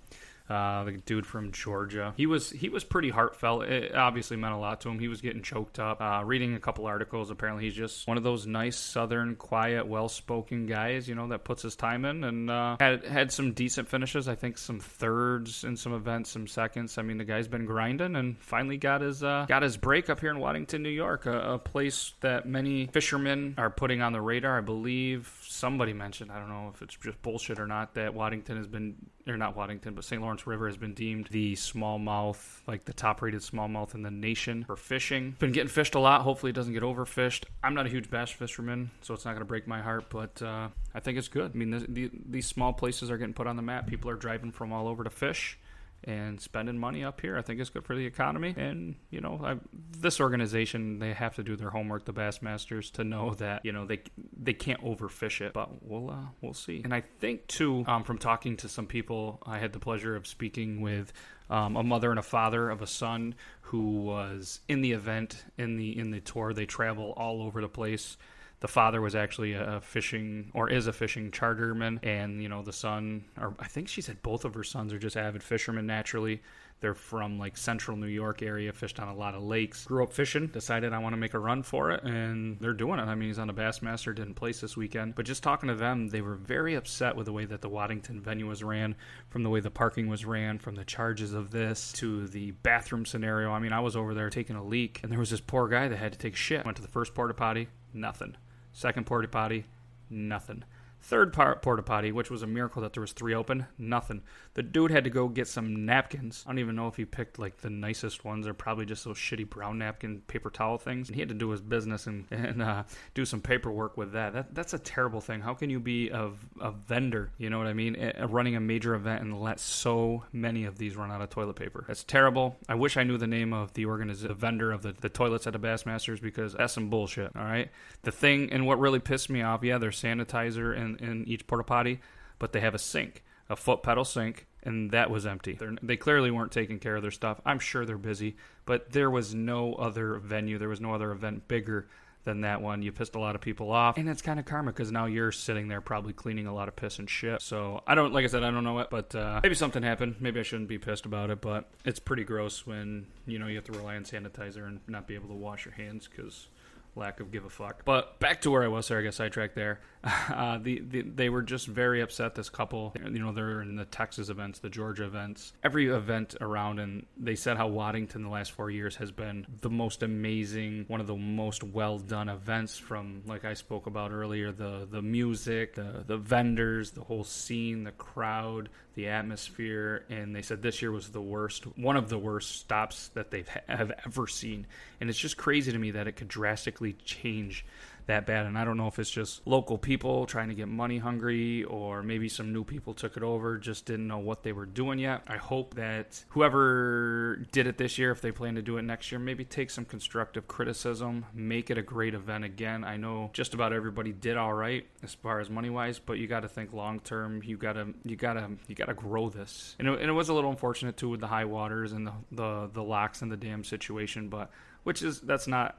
Uh, 0.50 0.84
the 0.84 0.92
dude 0.92 1.26
from 1.26 1.52
Georgia. 1.52 2.12
He 2.16 2.26
was 2.26 2.50
he 2.50 2.68
was 2.68 2.82
pretty 2.82 3.10
heartfelt. 3.10 3.64
It 3.64 3.94
obviously 3.94 4.36
meant 4.36 4.54
a 4.54 4.58
lot 4.58 4.80
to 4.82 4.88
him. 4.88 4.98
He 4.98 5.08
was 5.08 5.20
getting 5.20 5.42
choked 5.42 5.78
up. 5.78 6.00
Uh, 6.00 6.22
reading 6.24 6.54
a 6.54 6.60
couple 6.60 6.86
articles, 6.86 7.30
apparently 7.30 7.64
he's 7.64 7.74
just 7.74 8.06
one 8.08 8.16
of 8.16 8.22
those 8.22 8.46
nice 8.46 8.76
Southern, 8.76 9.36
quiet, 9.36 9.86
well-spoken 9.86 10.66
guys. 10.66 11.08
You 11.08 11.14
know 11.14 11.28
that 11.28 11.44
puts 11.44 11.62
his 11.62 11.76
time 11.76 12.04
in 12.04 12.24
and 12.24 12.50
uh, 12.50 12.76
had 12.80 13.04
had 13.04 13.32
some 13.32 13.52
decent 13.52 13.88
finishes. 13.88 14.28
I 14.28 14.34
think 14.34 14.58
some 14.58 14.80
thirds 14.80 15.64
in 15.64 15.76
some 15.76 15.94
events, 15.94 16.30
some 16.30 16.46
seconds. 16.46 16.98
I 16.98 17.02
mean 17.02 17.18
the 17.18 17.24
guy's 17.24 17.48
been 17.48 17.66
grinding 17.66 18.16
and 18.16 18.38
finally 18.38 18.76
got 18.76 19.02
his 19.02 19.22
uh, 19.22 19.46
got 19.48 19.62
his 19.62 19.76
break 19.76 20.10
up 20.10 20.20
here 20.20 20.30
in 20.30 20.40
Waddington, 20.40 20.82
New 20.82 20.88
York, 20.88 21.26
a, 21.26 21.54
a 21.54 21.58
place 21.58 22.12
that 22.20 22.46
many 22.46 22.88
fishermen 22.88 23.54
are 23.56 23.70
putting 23.70 24.02
on 24.02 24.12
the 24.12 24.20
radar. 24.20 24.58
I 24.58 24.62
believe 24.62 25.32
somebody 25.42 25.92
mentioned. 25.92 26.32
I 26.32 26.38
don't 26.38 26.48
know 26.48 26.72
if 26.74 26.82
it's 26.82 26.96
just 26.96 27.22
bullshit 27.22 27.60
or 27.60 27.66
not 27.66 27.94
that 27.94 28.14
Waddington 28.14 28.56
has 28.56 28.66
been 28.66 28.96
or 29.30 29.36
not 29.36 29.56
Waddington, 29.56 29.94
but 29.94 30.04
St. 30.04 30.20
Lawrence 30.20 30.46
River 30.46 30.66
has 30.66 30.76
been 30.76 30.94
deemed 30.94 31.28
the 31.30 31.54
smallmouth, 31.54 32.60
like 32.66 32.84
the 32.84 32.92
top 32.92 33.22
rated 33.22 33.40
smallmouth 33.40 33.94
in 33.94 34.02
the 34.02 34.10
nation 34.10 34.64
for 34.64 34.76
fishing. 34.76 35.36
Been 35.38 35.52
getting 35.52 35.68
fished 35.68 35.94
a 35.94 36.00
lot. 36.00 36.22
Hopefully, 36.22 36.50
it 36.50 36.54
doesn't 36.54 36.72
get 36.72 36.82
overfished. 36.82 37.44
I'm 37.62 37.74
not 37.74 37.86
a 37.86 37.88
huge 37.88 38.10
bass 38.10 38.30
fisherman, 38.30 38.90
so 39.02 39.14
it's 39.14 39.24
not 39.24 39.32
going 39.32 39.40
to 39.40 39.46
break 39.46 39.66
my 39.66 39.80
heart, 39.80 40.10
but 40.10 40.40
uh, 40.42 40.68
I 40.94 41.00
think 41.00 41.18
it's 41.18 41.28
good. 41.28 41.52
I 41.54 41.56
mean, 41.56 41.70
this, 41.70 41.84
the, 41.88 42.10
these 42.28 42.46
small 42.46 42.72
places 42.72 43.10
are 43.10 43.18
getting 43.18 43.34
put 43.34 43.46
on 43.46 43.56
the 43.56 43.62
map. 43.62 43.86
People 43.86 44.10
are 44.10 44.16
driving 44.16 44.52
from 44.52 44.72
all 44.72 44.88
over 44.88 45.04
to 45.04 45.10
fish 45.10 45.58
and 46.04 46.40
spending 46.40 46.78
money 46.78 47.04
up 47.04 47.20
here. 47.20 47.36
I 47.36 47.42
think 47.42 47.60
it's 47.60 47.70
good 47.70 47.84
for 47.84 47.94
the 47.94 48.06
economy. 48.06 48.54
And 48.56 48.96
you 49.10 49.20
know, 49.20 49.40
I, 49.42 49.56
this 49.98 50.20
organization 50.20 50.98
they 50.98 51.12
have 51.12 51.36
to 51.36 51.42
do 51.42 51.56
their 51.56 51.70
homework, 51.70 52.04
the 52.04 52.12
Bassmasters, 52.12 52.90
to 52.92 53.04
know 53.04 53.34
that 53.34 53.64
you 53.64 53.72
know 53.72 53.86
they 53.86 54.00
they 54.36 54.52
can't 54.52 54.82
overfish 54.82 55.40
it. 55.40 55.52
But 55.52 55.82
we'll 55.82 56.10
uh, 56.10 56.26
we'll 56.40 56.54
see. 56.54 56.80
And 56.84 56.94
I 56.94 57.02
think 57.20 57.46
too, 57.46 57.84
um, 57.86 58.04
from 58.04 58.18
talking 58.18 58.56
to 58.58 58.68
some 58.68 58.86
people, 58.86 59.42
I 59.44 59.58
had 59.58 59.72
the 59.72 59.80
pleasure 59.80 60.16
of 60.16 60.26
speaking 60.26 60.80
with. 60.80 61.12
Um, 61.48 61.76
a 61.76 61.82
mother 61.82 62.10
and 62.10 62.18
a 62.20 62.22
father 62.22 62.70
of 62.70 62.80
a 62.80 62.86
son 62.86 63.34
who 63.62 64.02
was 64.02 64.60
in 64.68 64.82
the 64.82 64.92
event 64.92 65.44
in 65.58 65.78
the 65.78 65.98
in 65.98 66.12
the 66.12 66.20
tour. 66.20 66.52
They 66.52 66.64
travel 66.64 67.12
all 67.16 67.42
over 67.42 67.60
the 67.60 67.68
place 67.68 68.16
the 68.60 68.68
father 68.68 69.00
was 69.00 69.14
actually 69.14 69.54
a 69.54 69.80
fishing 69.82 70.50
or 70.54 70.68
is 70.68 70.86
a 70.86 70.92
fishing 70.92 71.30
charterman 71.30 71.98
and 72.02 72.42
you 72.42 72.48
know 72.48 72.62
the 72.62 72.72
son 72.72 73.24
or 73.38 73.54
i 73.58 73.66
think 73.66 73.88
she 73.88 74.02
said 74.02 74.22
both 74.22 74.44
of 74.44 74.54
her 74.54 74.62
sons 74.62 74.92
are 74.92 74.98
just 74.98 75.16
avid 75.16 75.42
fishermen 75.42 75.86
naturally. 75.86 76.40
They're 76.80 76.94
from 76.94 77.38
like 77.38 77.58
central 77.58 77.94
new 77.94 78.06
york 78.06 78.40
area 78.40 78.72
fished 78.72 79.00
on 79.00 79.08
a 79.08 79.14
lot 79.14 79.34
of 79.34 79.42
lakes. 79.42 79.84
Grew 79.84 80.02
up 80.02 80.12
fishing 80.12 80.46
decided 80.46 80.92
i 80.92 80.98
want 80.98 81.12
to 81.12 81.18
make 81.18 81.34
a 81.34 81.38
run 81.38 81.62
for 81.62 81.90
it 81.90 82.02
and 82.04 82.58
they're 82.58 82.72
doing 82.72 82.98
it. 82.98 83.02
I 83.02 83.14
mean 83.14 83.28
he's 83.28 83.38
on 83.38 83.50
a 83.50 83.54
bassmaster 83.54 84.14
didn't 84.14 84.34
place 84.34 84.60
this 84.60 84.76
weekend. 84.76 85.14
But 85.14 85.26
just 85.26 85.42
talking 85.42 85.68
to 85.68 85.74
them 85.74 86.08
they 86.08 86.22
were 86.22 86.36
very 86.36 86.74
upset 86.74 87.16
with 87.16 87.26
the 87.26 87.32
way 87.32 87.44
that 87.46 87.60
the 87.60 87.68
waddington 87.68 88.20
venue 88.20 88.46
was 88.46 88.62
ran 88.62 88.94
from 89.28 89.42
the 89.42 89.50
way 89.50 89.60
the 89.60 89.70
parking 89.70 90.08
was 90.08 90.24
ran 90.24 90.58
from 90.58 90.74
the 90.74 90.84
charges 90.84 91.34
of 91.34 91.50
this 91.50 91.92
to 91.94 92.26
the 92.28 92.52
bathroom 92.52 93.04
scenario. 93.04 93.52
I 93.52 93.58
mean 93.58 93.72
i 93.72 93.80
was 93.80 93.96
over 93.96 94.14
there 94.14 94.30
taking 94.30 94.56
a 94.56 94.64
leak 94.64 95.00
and 95.02 95.12
there 95.12 95.18
was 95.18 95.30
this 95.30 95.40
poor 95.40 95.68
guy 95.68 95.88
that 95.88 95.96
had 95.96 96.12
to 96.12 96.18
take 96.18 96.36
shit. 96.36 96.64
Went 96.64 96.76
to 96.76 96.82
the 96.82 96.88
first 96.88 97.14
porta 97.14 97.34
potty 97.34 97.68
nothing 97.92 98.36
Second 98.72 99.06
porta 99.06 99.28
potty, 99.28 99.64
nothing. 100.08 100.64
Third 101.02 101.32
part 101.32 101.62
porta 101.62 101.82
potty, 101.82 102.12
which 102.12 102.30
was 102.30 102.42
a 102.42 102.46
miracle 102.46 102.82
that 102.82 102.92
there 102.92 103.00
was 103.00 103.12
three 103.12 103.34
open, 103.34 103.66
nothing. 103.78 104.22
The 104.54 104.62
dude 104.62 104.90
had 104.90 105.04
to 105.04 105.10
go 105.10 105.28
get 105.28 105.48
some 105.48 105.86
napkins. 105.86 106.44
I 106.46 106.50
don't 106.50 106.58
even 106.58 106.76
know 106.76 106.88
if 106.88 106.96
he 106.96 107.04
picked 107.04 107.38
like 107.38 107.58
the 107.58 107.70
nicest 107.70 108.24
ones 108.24 108.46
or 108.46 108.52
probably 108.52 108.84
just 108.84 109.04
those 109.04 109.16
shitty 109.16 109.48
brown 109.48 109.78
napkin 109.78 110.20
paper 110.26 110.50
towel 110.50 110.76
things. 110.76 111.08
And 111.08 111.14
he 111.16 111.20
had 111.20 111.30
to 111.30 111.34
do 111.34 111.50
his 111.50 111.60
business 111.60 112.06
and, 112.06 112.26
and 112.30 112.62
uh, 112.62 112.84
do 113.14 113.24
some 113.24 113.40
paperwork 113.40 113.96
with 113.96 114.12
that. 114.12 114.34
that. 114.34 114.54
That's 114.54 114.74
a 114.74 114.78
terrible 114.78 115.20
thing. 115.20 115.40
How 115.40 115.54
can 115.54 115.70
you 115.70 115.80
be 115.80 116.10
a, 116.10 116.30
a 116.60 116.70
vendor, 116.70 117.30
you 117.38 117.48
know 117.48 117.58
what 117.58 117.66
I 117.66 117.72
mean, 117.72 117.96
uh, 117.96 118.28
running 118.28 118.56
a 118.56 118.60
major 118.60 118.94
event 118.94 119.22
and 119.22 119.40
let 119.40 119.58
so 119.58 120.24
many 120.32 120.64
of 120.64 120.76
these 120.76 120.96
run 120.96 121.10
out 121.10 121.22
of 121.22 121.30
toilet 121.30 121.56
paper? 121.56 121.84
That's 121.86 122.04
terrible. 122.04 122.56
I 122.68 122.74
wish 122.74 122.96
I 122.96 123.04
knew 123.04 123.16
the 123.16 123.26
name 123.26 123.52
of 123.52 123.72
the 123.72 123.86
organiz- 123.86 124.28
vendor 124.36 124.70
of 124.70 124.82
the, 124.82 124.92
the 124.92 125.08
toilets 125.08 125.46
at 125.46 125.54
the 125.54 125.58
Bassmasters 125.58 126.20
because 126.20 126.52
that's 126.52 126.74
some 126.74 126.90
bullshit, 126.90 127.34
all 127.34 127.44
right? 127.44 127.70
The 128.02 128.12
thing, 128.12 128.52
and 128.52 128.66
what 128.66 128.78
really 128.78 128.98
pissed 128.98 129.30
me 129.30 129.42
off, 129.42 129.62
yeah, 129.62 129.78
there's 129.78 130.00
sanitizer 130.00 130.76
in, 130.98 131.08
in 131.08 131.28
each 131.28 131.46
porta 131.46 131.64
potty, 131.64 132.00
but 132.38 132.52
they 132.52 132.60
have 132.60 132.74
a 132.74 132.78
sink, 132.78 133.22
a 133.48 133.56
foot 133.56 133.82
pedal 133.82 134.04
sink, 134.04 134.46
and 134.62 134.90
that 134.90 135.10
was 135.10 135.26
empty. 135.26 135.54
They're, 135.54 135.76
they 135.82 135.96
clearly 135.96 136.30
weren't 136.30 136.52
taking 136.52 136.78
care 136.78 136.96
of 136.96 137.02
their 137.02 137.10
stuff. 137.10 137.40
I'm 137.44 137.58
sure 137.58 137.84
they're 137.84 137.98
busy, 137.98 138.36
but 138.66 138.92
there 138.92 139.10
was 139.10 139.34
no 139.34 139.74
other 139.74 140.16
venue, 140.16 140.58
there 140.58 140.68
was 140.68 140.80
no 140.80 140.94
other 140.94 141.10
event 141.12 141.48
bigger 141.48 141.88
than 142.24 142.42
that 142.42 142.60
one. 142.60 142.82
You 142.82 142.92
pissed 142.92 143.14
a 143.14 143.18
lot 143.18 143.34
of 143.34 143.40
people 143.40 143.70
off, 143.72 143.96
and 143.96 144.08
it's 144.08 144.22
kind 144.22 144.38
of 144.38 144.44
karma 144.44 144.72
because 144.72 144.92
now 144.92 145.06
you're 145.06 145.32
sitting 145.32 145.68
there 145.68 145.80
probably 145.80 146.12
cleaning 146.12 146.46
a 146.46 146.54
lot 146.54 146.68
of 146.68 146.76
piss 146.76 146.98
and 146.98 147.08
shit. 147.08 147.40
So 147.40 147.82
I 147.86 147.94
don't, 147.94 148.12
like 148.12 148.24
I 148.24 148.28
said, 148.28 148.44
I 148.44 148.50
don't 148.50 148.64
know 148.64 148.78
it, 148.80 148.88
but 148.90 149.14
uh, 149.14 149.40
maybe 149.42 149.54
something 149.54 149.82
happened. 149.82 150.16
Maybe 150.20 150.40
I 150.40 150.42
shouldn't 150.42 150.68
be 150.68 150.78
pissed 150.78 151.06
about 151.06 151.30
it, 151.30 151.40
but 151.40 151.70
it's 151.84 151.98
pretty 151.98 152.24
gross 152.24 152.66
when 152.66 153.06
you 153.26 153.38
know 153.38 153.46
you 153.46 153.56
have 153.56 153.64
to 153.64 153.72
rely 153.72 153.96
on 153.96 154.04
sanitizer 154.04 154.66
and 154.66 154.80
not 154.86 155.06
be 155.06 155.14
able 155.14 155.28
to 155.28 155.34
wash 155.34 155.64
your 155.64 155.74
hands 155.74 156.08
because 156.08 156.48
lack 156.96 157.20
of 157.20 157.30
give 157.30 157.44
a 157.44 157.50
fuck. 157.50 157.84
But 157.84 158.18
back 158.20 158.42
to 158.42 158.50
where 158.50 158.62
I 158.62 158.68
was, 158.68 158.86
sorry, 158.86 159.02
I 159.02 159.04
got 159.04 159.14
sidetracked 159.14 159.54
there. 159.54 159.80
Uh, 160.02 160.58
the, 160.58 160.80
the 160.80 161.02
they 161.02 161.28
were 161.28 161.42
just 161.42 161.66
very 161.66 162.00
upset. 162.00 162.34
This 162.34 162.48
couple, 162.48 162.94
you 163.04 163.18
know, 163.18 163.32
they're 163.32 163.60
in 163.60 163.76
the 163.76 163.84
Texas 163.84 164.28
events, 164.28 164.60
the 164.60 164.70
Georgia 164.70 165.04
events, 165.04 165.52
every 165.62 165.88
event 165.88 166.36
around, 166.40 166.78
and 166.78 167.04
they 167.18 167.34
said 167.34 167.56
how 167.56 167.68
Waddington 167.68 168.22
the 168.22 168.30
last 168.30 168.52
four 168.52 168.70
years 168.70 168.96
has 168.96 169.12
been 169.12 169.46
the 169.60 169.68
most 169.68 170.02
amazing, 170.02 170.86
one 170.88 171.00
of 171.00 171.06
the 171.06 171.16
most 171.16 171.62
well 171.62 171.98
done 171.98 172.28
events. 172.28 172.78
From 172.78 173.22
like 173.26 173.44
I 173.44 173.54
spoke 173.54 173.86
about 173.86 174.12
earlier, 174.12 174.52
the 174.52 174.88
the 174.90 175.02
music, 175.02 175.74
the 175.74 176.04
the 176.06 176.16
vendors, 176.16 176.92
the 176.92 177.02
whole 177.02 177.24
scene, 177.24 177.84
the 177.84 177.92
crowd, 177.92 178.70
the 178.94 179.08
atmosphere, 179.08 180.06
and 180.08 180.34
they 180.34 180.42
said 180.42 180.62
this 180.62 180.80
year 180.80 180.92
was 180.92 181.10
the 181.10 181.20
worst, 181.20 181.64
one 181.76 181.96
of 181.96 182.08
the 182.08 182.18
worst 182.18 182.58
stops 182.60 183.08
that 183.08 183.30
they 183.30 183.44
have 183.68 183.92
ever 184.06 184.26
seen. 184.26 184.66
And 185.00 185.10
it's 185.10 185.18
just 185.18 185.36
crazy 185.36 185.72
to 185.72 185.78
me 185.78 185.90
that 185.92 186.06
it 186.06 186.12
could 186.12 186.28
drastically 186.28 186.70
drastically 186.70 186.92
change 187.04 187.64
that 188.06 188.26
bad. 188.26 188.46
And 188.46 188.58
I 188.58 188.64
don't 188.64 188.76
know 188.76 188.86
if 188.86 188.98
it's 188.98 189.10
just 189.10 189.46
local 189.46 189.78
people 189.78 190.26
trying 190.26 190.48
to 190.48 190.54
get 190.54 190.68
money 190.68 190.98
hungry 190.98 191.64
or 191.64 192.02
maybe 192.02 192.28
some 192.28 192.52
new 192.52 192.64
people 192.64 192.94
took 192.94 193.16
it 193.16 193.22
over, 193.22 193.58
just 193.58 193.86
didn't 193.86 194.06
know 194.06 194.18
what 194.18 194.42
they 194.42 194.52
were 194.52 194.66
doing 194.66 194.98
yet. 194.98 195.22
I 195.26 195.36
hope 195.36 195.74
that 195.74 196.24
whoever 196.30 197.44
did 197.52 197.66
it 197.66 197.78
this 197.78 197.98
year, 197.98 198.10
if 198.10 198.20
they 198.20 198.32
plan 198.32 198.54
to 198.56 198.62
do 198.62 198.76
it 198.76 198.82
next 198.82 199.10
year, 199.12 199.18
maybe 199.18 199.44
take 199.44 199.70
some 199.70 199.84
constructive 199.84 200.48
criticism, 200.48 201.26
make 201.34 201.70
it 201.70 201.78
a 201.78 201.82
great 201.82 202.14
event 202.14 202.44
again. 202.44 202.84
I 202.84 202.96
know 202.96 203.30
just 203.32 203.54
about 203.54 203.72
everybody 203.72 204.12
did 204.12 204.36
all 204.36 204.52
right 204.52 204.86
as 205.02 205.14
far 205.14 205.40
as 205.40 205.50
money 205.50 205.70
wise, 205.70 205.98
but 205.98 206.18
you 206.18 206.26
got 206.26 206.40
to 206.40 206.48
think 206.48 206.72
long 206.72 207.00
term. 207.00 207.42
You 207.44 207.56
got 207.56 207.74
to 207.74 207.94
you 208.04 208.16
got 208.16 208.34
to 208.34 208.50
you 208.68 208.74
got 208.74 208.86
to 208.86 208.94
grow 208.94 209.28
this. 209.28 209.76
And 209.78 209.88
it, 209.88 210.00
and 210.00 210.08
it 210.08 210.12
was 210.12 210.28
a 210.28 210.34
little 210.34 210.50
unfortunate 210.50 210.96
too 210.96 211.08
with 211.08 211.20
the 211.20 211.26
high 211.26 211.44
waters 211.44 211.92
and 211.92 212.06
the 212.06 212.12
the 212.32 212.70
the 212.72 212.82
locks 212.82 213.22
and 213.22 213.30
the 213.30 213.36
dam 213.36 213.64
situation, 213.64 214.28
but 214.28 214.50
which 214.82 215.02
is 215.02 215.20
that's 215.20 215.46
not 215.46 215.78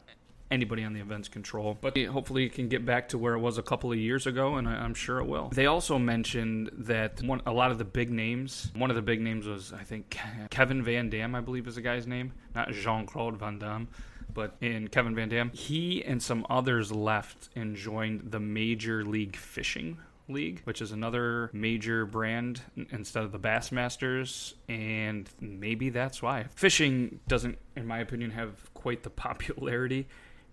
anybody 0.51 0.83
on 0.83 0.93
the 0.93 0.99
event's 0.99 1.27
control. 1.27 1.77
But 1.79 1.97
hopefully 1.97 2.45
it 2.45 2.53
can 2.53 2.67
get 2.67 2.85
back 2.85 3.09
to 3.09 3.17
where 3.17 3.33
it 3.33 3.39
was 3.39 3.57
a 3.57 3.63
couple 3.63 3.91
of 3.91 3.97
years 3.97 4.27
ago, 4.27 4.55
and 4.55 4.67
I, 4.67 4.83
am 4.83 4.93
sure 4.93 5.19
it 5.19 5.25
will. 5.25 5.49
They 5.49 5.65
also 5.65 5.97
mentioned 5.97 6.69
that 6.73 7.23
one, 7.23 7.41
a 7.45 7.51
lot 7.51 7.71
of 7.71 7.77
the 7.77 7.85
big 7.85 8.11
names, 8.11 8.71
one 8.75 8.89
of 8.89 8.95
the 8.95 9.01
big 9.01 9.21
names 9.21 9.47
was, 9.47 9.73
I 9.73 9.83
think, 9.83 10.17
Kevin 10.49 10.83
Van 10.83 11.09
Dam, 11.09 11.33
I 11.33 11.41
believe 11.41 11.67
is 11.67 11.75
the 11.75 11.81
guy's 11.81 12.05
name, 12.05 12.33
not 12.53 12.71
Jean 12.71 13.05
Claude 13.05 13.37
Van 13.37 13.57
Damme. 13.57 13.87
But 14.33 14.55
in 14.61 14.87
Kevin 14.87 15.13
Van 15.15 15.29
Dam, 15.29 15.51
he 15.51 16.05
and 16.05 16.21
some 16.21 16.45
others 16.49 16.91
left 16.91 17.49
and 17.55 17.75
joined 17.75 18.31
the 18.31 18.39
Major 18.39 19.03
League 19.03 19.35
Fishing 19.35 19.97
League, 20.29 20.61
which 20.63 20.81
is 20.81 20.91
another 20.91 21.49
major 21.53 22.05
brand 22.05 22.61
instead 22.91 23.23
of 23.23 23.31
the 23.31 23.39
Bassmasters, 23.39 24.53
and 24.69 25.29
maybe 25.41 25.89
that's 25.89 26.21
why. 26.21 26.45
Fishing 26.55 27.19
doesn't, 27.27 27.57
in 27.75 27.85
my 27.85 27.99
opinion, 27.99 28.31
have 28.31 28.73
quite 28.73 29.03
the 29.03 29.09
popularity 29.09 30.07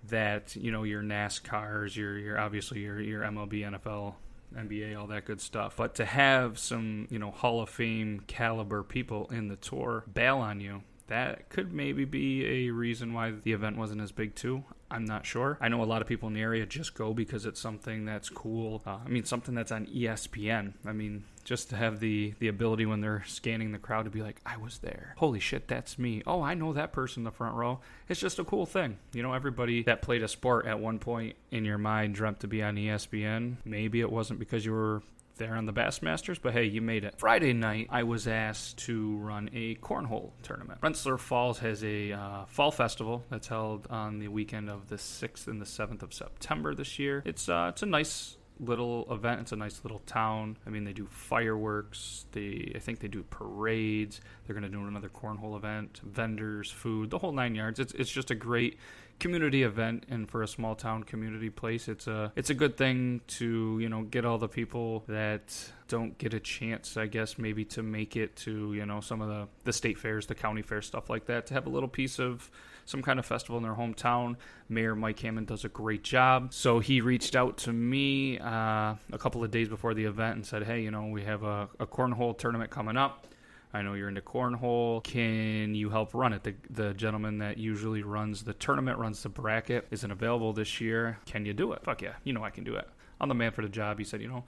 that 0.04 0.56
you 0.56 0.70
know 0.70 0.82
your 0.84 1.02
NASCARs, 1.02 1.96
your 1.96 2.18
your 2.18 2.38
obviously 2.38 2.80
your 2.80 3.00
your 3.00 3.22
MLB, 3.22 3.64
NFL, 3.64 4.14
NBA, 4.56 4.98
all 4.98 5.06
that 5.08 5.24
good 5.24 5.40
stuff. 5.40 5.76
But 5.76 5.94
to 5.96 6.04
have 6.04 6.58
some 6.58 7.06
you 7.10 7.18
know 7.18 7.30
Hall 7.30 7.60
of 7.60 7.68
Fame 7.68 8.22
caliber 8.26 8.82
people 8.82 9.28
in 9.30 9.48
the 9.48 9.56
tour 9.56 10.04
bail 10.12 10.38
on 10.38 10.60
you, 10.60 10.82
that 11.08 11.48
could 11.48 11.72
maybe 11.72 12.04
be 12.04 12.46
a 12.46 12.70
reason 12.70 13.12
why 13.12 13.32
the 13.42 13.52
event 13.52 13.76
wasn't 13.76 14.00
as 14.00 14.12
big 14.12 14.34
too. 14.34 14.64
I'm 14.90 15.04
not 15.04 15.26
sure. 15.26 15.58
I 15.60 15.68
know 15.68 15.82
a 15.82 15.84
lot 15.84 16.00
of 16.00 16.08
people 16.08 16.28
in 16.28 16.34
the 16.34 16.40
area 16.40 16.64
just 16.64 16.94
go 16.94 17.12
because 17.12 17.44
it's 17.44 17.60
something 17.60 18.06
that's 18.06 18.30
cool. 18.30 18.82
Uh, 18.86 18.98
I 19.04 19.08
mean, 19.08 19.24
something 19.24 19.54
that's 19.54 19.72
on 19.72 19.86
ESPN. 19.86 20.74
I 20.86 20.92
mean, 20.92 21.24
just 21.44 21.70
to 21.70 21.76
have 21.76 22.00
the 22.00 22.34
the 22.38 22.48
ability 22.48 22.86
when 22.86 23.00
they're 23.00 23.24
scanning 23.26 23.72
the 23.72 23.78
crowd 23.78 24.04
to 24.04 24.10
be 24.10 24.22
like, 24.22 24.40
I 24.46 24.56
was 24.56 24.78
there. 24.78 25.14
Holy 25.18 25.40
shit, 25.40 25.68
that's 25.68 25.98
me. 25.98 26.22
Oh, 26.26 26.42
I 26.42 26.54
know 26.54 26.72
that 26.72 26.92
person 26.92 27.20
in 27.20 27.24
the 27.24 27.30
front 27.30 27.54
row. 27.54 27.80
It's 28.08 28.20
just 28.20 28.38
a 28.38 28.44
cool 28.44 28.66
thing. 28.66 28.98
You 29.12 29.22
know, 29.22 29.34
everybody 29.34 29.82
that 29.84 30.02
played 30.02 30.22
a 30.22 30.28
sport 30.28 30.66
at 30.66 30.80
one 30.80 30.98
point 30.98 31.36
in 31.50 31.64
your 31.64 31.78
mind 31.78 32.14
dreamt 32.14 32.40
to 32.40 32.48
be 32.48 32.62
on 32.62 32.76
ESPN. 32.76 33.56
Maybe 33.64 34.00
it 34.00 34.10
wasn't 34.10 34.38
because 34.38 34.64
you 34.64 34.72
were 34.72 35.02
there 35.38 35.54
on 35.54 35.66
the 35.66 35.72
Bassmasters, 35.72 36.38
but 36.40 36.52
hey, 36.52 36.64
you 36.64 36.80
made 36.80 37.04
it. 37.04 37.14
Friday 37.18 37.52
night, 37.52 37.88
I 37.90 38.02
was 38.02 38.26
asked 38.28 38.78
to 38.78 39.16
run 39.16 39.50
a 39.54 39.76
cornhole 39.76 40.32
tournament. 40.42 40.80
Rensselaer 40.82 41.18
Falls 41.18 41.58
has 41.60 41.82
a 41.84 42.12
uh, 42.12 42.44
fall 42.46 42.70
festival 42.70 43.24
that's 43.30 43.48
held 43.48 43.86
on 43.88 44.18
the 44.18 44.28
weekend 44.28 44.68
of 44.68 44.88
the 44.88 44.96
6th 44.96 45.46
and 45.46 45.60
the 45.60 45.66
7th 45.66 46.02
of 46.02 46.12
September 46.12 46.74
this 46.74 46.98
year. 46.98 47.22
It's 47.24 47.48
uh, 47.48 47.70
it's 47.72 47.82
a 47.82 47.86
nice 47.86 48.36
little 48.60 49.06
event. 49.12 49.40
It's 49.40 49.52
a 49.52 49.56
nice 49.56 49.80
little 49.84 50.00
town. 50.00 50.56
I 50.66 50.70
mean, 50.70 50.84
they 50.84 50.92
do 50.92 51.06
fireworks. 51.06 52.26
They, 52.32 52.72
I 52.74 52.78
think 52.78 53.00
they 53.00 53.08
do 53.08 53.22
parades. 53.22 54.20
They're 54.46 54.54
going 54.54 54.70
to 54.70 54.76
do 54.76 54.84
another 54.86 55.08
cornhole 55.08 55.56
event, 55.56 56.00
vendors, 56.04 56.70
food, 56.70 57.10
the 57.10 57.18
whole 57.18 57.32
nine 57.32 57.54
yards. 57.54 57.78
It's 57.78 57.92
it's 57.94 58.10
just 58.10 58.30
a 58.30 58.34
great 58.34 58.78
community 59.18 59.62
event 59.62 60.04
and 60.08 60.30
for 60.30 60.42
a 60.42 60.48
small 60.48 60.74
town 60.74 61.02
community 61.02 61.50
place 61.50 61.88
it's 61.88 62.06
a 62.06 62.32
it's 62.36 62.50
a 62.50 62.54
good 62.54 62.76
thing 62.76 63.20
to 63.26 63.78
you 63.80 63.88
know 63.88 64.02
get 64.02 64.24
all 64.24 64.38
the 64.38 64.48
people 64.48 65.02
that 65.08 65.72
don't 65.88 66.18
get 66.18 66.34
a 66.34 66.40
chance 66.40 66.96
i 66.96 67.06
guess 67.06 67.38
maybe 67.38 67.64
to 67.64 67.82
make 67.82 68.16
it 68.16 68.36
to 68.36 68.72
you 68.74 68.86
know 68.86 69.00
some 69.00 69.20
of 69.20 69.28
the 69.28 69.48
the 69.64 69.72
state 69.72 69.98
fairs 69.98 70.26
the 70.26 70.34
county 70.34 70.62
fair 70.62 70.80
stuff 70.80 71.10
like 71.10 71.26
that 71.26 71.46
to 71.46 71.54
have 71.54 71.66
a 71.66 71.70
little 71.70 71.88
piece 71.88 72.18
of 72.18 72.50
some 72.88 73.02
kind 73.02 73.18
of 73.18 73.26
festival 73.26 73.58
in 73.58 73.62
their 73.62 73.74
hometown. 73.74 74.36
Mayor 74.68 74.94
mike 74.94 75.20
hammond 75.20 75.46
does 75.46 75.64
a 75.64 75.68
great 75.68 76.02
job. 76.02 76.54
So 76.54 76.80
he 76.80 77.00
reached 77.00 77.36
out 77.36 77.58
to 77.58 77.72
me 77.72 78.38
uh, 78.38 78.94
a 79.12 79.18
couple 79.18 79.44
of 79.44 79.50
days 79.50 79.68
before 79.68 79.94
the 79.94 80.04
event 80.04 80.36
and 80.36 80.46
said 80.46 80.64
hey 80.64 80.80
you 80.82 80.90
know 80.90 81.06
we 81.06 81.22
have 81.22 81.42
a, 81.42 81.68
a 81.78 81.86
cornhole 81.86 82.36
tournament 82.36 82.70
coming 82.70 82.96
up 82.96 83.26
I 83.72 83.82
know 83.82 83.94
you're 83.94 84.08
into 84.08 84.22
cornhole. 84.22 85.02
Can 85.04 85.74
you 85.74 85.90
help 85.90 86.14
run 86.14 86.32
it? 86.32 86.42
The, 86.42 86.54
the 86.70 86.94
gentleman 86.94 87.38
that 87.38 87.58
usually 87.58 88.02
runs 88.02 88.44
the 88.44 88.54
tournament, 88.54 88.98
runs 88.98 89.22
the 89.22 89.28
bracket, 89.28 89.86
isn't 89.90 90.10
available 90.10 90.52
this 90.52 90.80
year. 90.80 91.18
Can 91.26 91.44
you 91.44 91.52
do 91.52 91.72
it? 91.72 91.84
Fuck 91.84 92.02
yeah. 92.02 92.14
You 92.24 92.32
know 92.32 92.44
I 92.44 92.50
can 92.50 92.64
do 92.64 92.74
it. 92.76 92.88
I'm 93.20 93.28
the 93.28 93.34
man 93.34 93.52
for 93.52 93.62
the 93.62 93.68
job. 93.68 93.98
He 93.98 94.04
said, 94.04 94.22
you 94.22 94.28
know. 94.28 94.44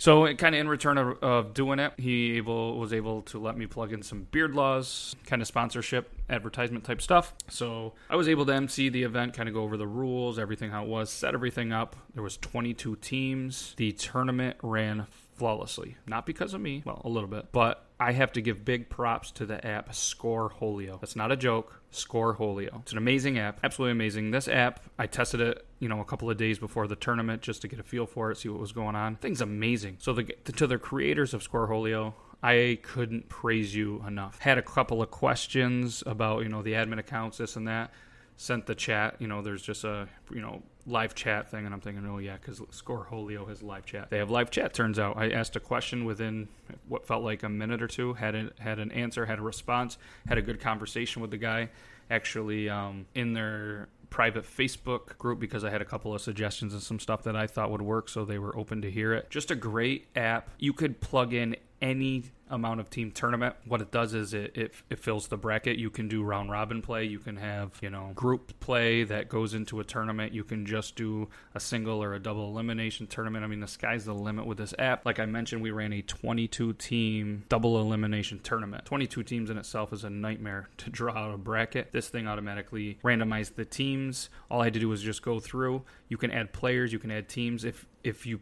So, 0.00 0.32
kind 0.34 0.54
of 0.54 0.60
in 0.60 0.68
return 0.68 0.96
of, 0.96 1.22
of, 1.24 1.54
doing 1.54 1.80
it, 1.80 1.92
he 1.96 2.36
able 2.36 2.78
was 2.78 2.92
able 2.92 3.22
to 3.22 3.40
let 3.40 3.56
me 3.56 3.66
plug 3.66 3.92
in 3.92 4.04
some 4.04 4.28
beard 4.30 4.54
laws, 4.54 5.16
kind 5.26 5.42
of 5.42 5.48
sponsorship, 5.48 6.08
advertisement 6.30 6.84
type 6.84 7.02
stuff. 7.02 7.34
So 7.48 7.94
I 8.08 8.14
was 8.14 8.28
able 8.28 8.46
to 8.46 8.54
MC 8.54 8.90
the 8.90 9.02
event, 9.02 9.34
kind 9.34 9.48
of 9.48 9.56
go 9.56 9.62
over 9.62 9.76
the 9.76 9.88
rules, 9.88 10.38
everything 10.38 10.70
how 10.70 10.84
it 10.84 10.88
was, 10.88 11.10
set 11.10 11.34
everything 11.34 11.72
up. 11.72 11.96
There 12.14 12.22
was 12.22 12.36
22 12.36 12.94
teams. 12.96 13.74
The 13.76 13.90
tournament 13.90 14.56
ran 14.62 15.06
flawlessly, 15.34 15.96
not 16.06 16.26
because 16.26 16.54
of 16.54 16.60
me, 16.60 16.82
well, 16.84 17.02
a 17.04 17.08
little 17.08 17.28
bit, 17.28 17.46
but 17.50 17.87
I 18.00 18.12
have 18.12 18.32
to 18.32 18.40
give 18.40 18.64
big 18.64 18.88
props 18.88 19.32
to 19.32 19.46
the 19.46 19.64
app 19.66 19.90
Scoreholio. 19.90 21.00
That's 21.00 21.16
not 21.16 21.32
a 21.32 21.36
joke. 21.36 21.82
Scoreholio. 21.92 22.80
It's 22.82 22.92
an 22.92 22.98
amazing 22.98 23.38
app, 23.38 23.60
absolutely 23.64 23.92
amazing. 23.92 24.30
This 24.30 24.46
app, 24.46 24.80
I 24.98 25.06
tested 25.06 25.40
it, 25.40 25.66
you 25.80 25.88
know, 25.88 26.00
a 26.00 26.04
couple 26.04 26.30
of 26.30 26.36
days 26.36 26.58
before 26.58 26.86
the 26.86 26.96
tournament 26.96 27.42
just 27.42 27.62
to 27.62 27.68
get 27.68 27.80
a 27.80 27.82
feel 27.82 28.06
for 28.06 28.30
it, 28.30 28.38
see 28.38 28.48
what 28.48 28.60
was 28.60 28.72
going 28.72 28.94
on. 28.94 29.16
Thing's 29.16 29.40
amazing. 29.40 29.96
So 30.00 30.12
the, 30.12 30.24
to 30.24 30.66
the 30.66 30.78
creators 30.78 31.34
of 31.34 31.42
Scoreholio, 31.42 32.12
I 32.42 32.78
couldn't 32.82 33.28
praise 33.28 33.74
you 33.74 34.04
enough. 34.06 34.38
Had 34.38 34.58
a 34.58 34.62
couple 34.62 35.02
of 35.02 35.10
questions 35.10 36.04
about, 36.06 36.42
you 36.42 36.48
know, 36.48 36.62
the 36.62 36.74
admin 36.74 36.98
accounts, 36.98 37.38
this 37.38 37.56
and 37.56 37.66
that. 37.66 37.92
Sent 38.40 38.66
the 38.66 38.74
chat, 38.74 39.16
you 39.18 39.26
know, 39.26 39.42
there's 39.42 39.62
just 39.62 39.82
a, 39.82 40.08
you 40.32 40.40
know, 40.40 40.62
live 40.86 41.14
chat 41.14 41.50
thing, 41.50 41.66
and 41.66 41.74
I'm 41.74 41.80
thinking, 41.80 42.06
oh 42.06 42.18
yeah, 42.18 42.36
because 42.40 42.60
Scoreholio 42.60 43.48
has 43.48 43.64
live 43.64 43.84
chat. 43.84 44.10
They 44.10 44.18
have 44.18 44.30
live 44.30 44.50
chat. 44.50 44.72
Turns 44.72 44.96
out, 44.96 45.16
I 45.16 45.30
asked 45.30 45.56
a 45.56 45.60
question 45.60 46.04
within 46.04 46.46
what 46.86 47.04
felt 47.04 47.24
like 47.24 47.42
a 47.42 47.48
minute 47.48 47.82
or 47.82 47.88
two, 47.88 48.14
had 48.14 48.36
a, 48.36 48.50
had 48.60 48.78
an 48.78 48.92
answer, 48.92 49.26
had 49.26 49.40
a 49.40 49.42
response, 49.42 49.98
had 50.28 50.38
a 50.38 50.42
good 50.42 50.60
conversation 50.60 51.20
with 51.20 51.32
the 51.32 51.36
guy. 51.36 51.68
Actually, 52.10 52.70
um, 52.70 53.06
in 53.14 53.34
their 53.34 53.88
private 54.08 54.44
Facebook 54.44 55.18
group 55.18 55.38
because 55.38 55.64
I 55.64 55.70
had 55.70 55.82
a 55.82 55.84
couple 55.84 56.14
of 56.14 56.20
suggestions 56.20 56.72
and 56.72 56.82
some 56.82 56.98
stuff 56.98 57.24
that 57.24 57.36
I 57.36 57.46
thought 57.46 57.70
would 57.70 57.82
work, 57.82 58.08
so 58.08 58.24
they 58.24 58.38
were 58.38 58.56
open 58.56 58.80
to 58.82 58.90
hear 58.90 59.12
it. 59.12 59.30
Just 59.30 59.50
a 59.50 59.54
great 59.54 60.06
app. 60.16 60.48
You 60.58 60.72
could 60.72 61.00
plug 61.00 61.34
in 61.34 61.56
any 61.82 62.24
amount 62.50 62.80
of 62.80 62.90
team 62.90 63.10
tournament. 63.10 63.54
What 63.66 63.80
it 63.80 63.90
does 63.90 64.14
is 64.14 64.34
it, 64.34 64.56
it, 64.56 64.74
it 64.90 64.98
fills 64.98 65.28
the 65.28 65.36
bracket. 65.36 65.78
You 65.78 65.90
can 65.90 66.08
do 66.08 66.22
round 66.22 66.50
robin 66.50 66.82
play. 66.82 67.04
You 67.04 67.18
can 67.18 67.36
have, 67.36 67.72
you 67.80 67.90
know, 67.90 68.12
group 68.14 68.58
play 68.60 69.04
that 69.04 69.28
goes 69.28 69.54
into 69.54 69.80
a 69.80 69.84
tournament. 69.84 70.32
You 70.32 70.44
can 70.44 70.66
just 70.66 70.96
do 70.96 71.28
a 71.54 71.60
single 71.60 72.02
or 72.02 72.14
a 72.14 72.20
double 72.20 72.48
elimination 72.50 73.06
tournament. 73.06 73.44
I 73.44 73.48
mean, 73.48 73.60
the 73.60 73.68
sky's 73.68 74.04
the 74.04 74.14
limit 74.14 74.46
with 74.46 74.58
this 74.58 74.74
app. 74.78 75.04
Like 75.04 75.18
I 75.18 75.26
mentioned, 75.26 75.62
we 75.62 75.70
ran 75.70 75.92
a 75.92 76.02
22 76.02 76.74
team 76.74 77.44
double 77.48 77.80
elimination 77.80 78.40
tournament. 78.40 78.84
22 78.84 79.22
teams 79.22 79.50
in 79.50 79.58
itself 79.58 79.92
is 79.92 80.04
a 80.04 80.10
nightmare 80.10 80.68
to 80.78 80.90
draw 80.90 81.14
out 81.14 81.34
a 81.34 81.38
bracket. 81.38 81.92
This 81.92 82.08
thing 82.08 82.26
automatically 82.26 82.98
randomized 83.02 83.54
the 83.54 83.64
teams. 83.64 84.30
All 84.50 84.60
I 84.60 84.64
had 84.64 84.74
to 84.74 84.80
do 84.80 84.88
was 84.88 85.02
just 85.02 85.22
go 85.22 85.40
through. 85.40 85.82
You 86.08 86.16
can 86.16 86.30
add 86.30 86.52
players, 86.52 86.92
you 86.92 86.98
can 86.98 87.10
add 87.10 87.28
teams. 87.28 87.64
If 87.64 87.86
if 88.04 88.26
you 88.26 88.40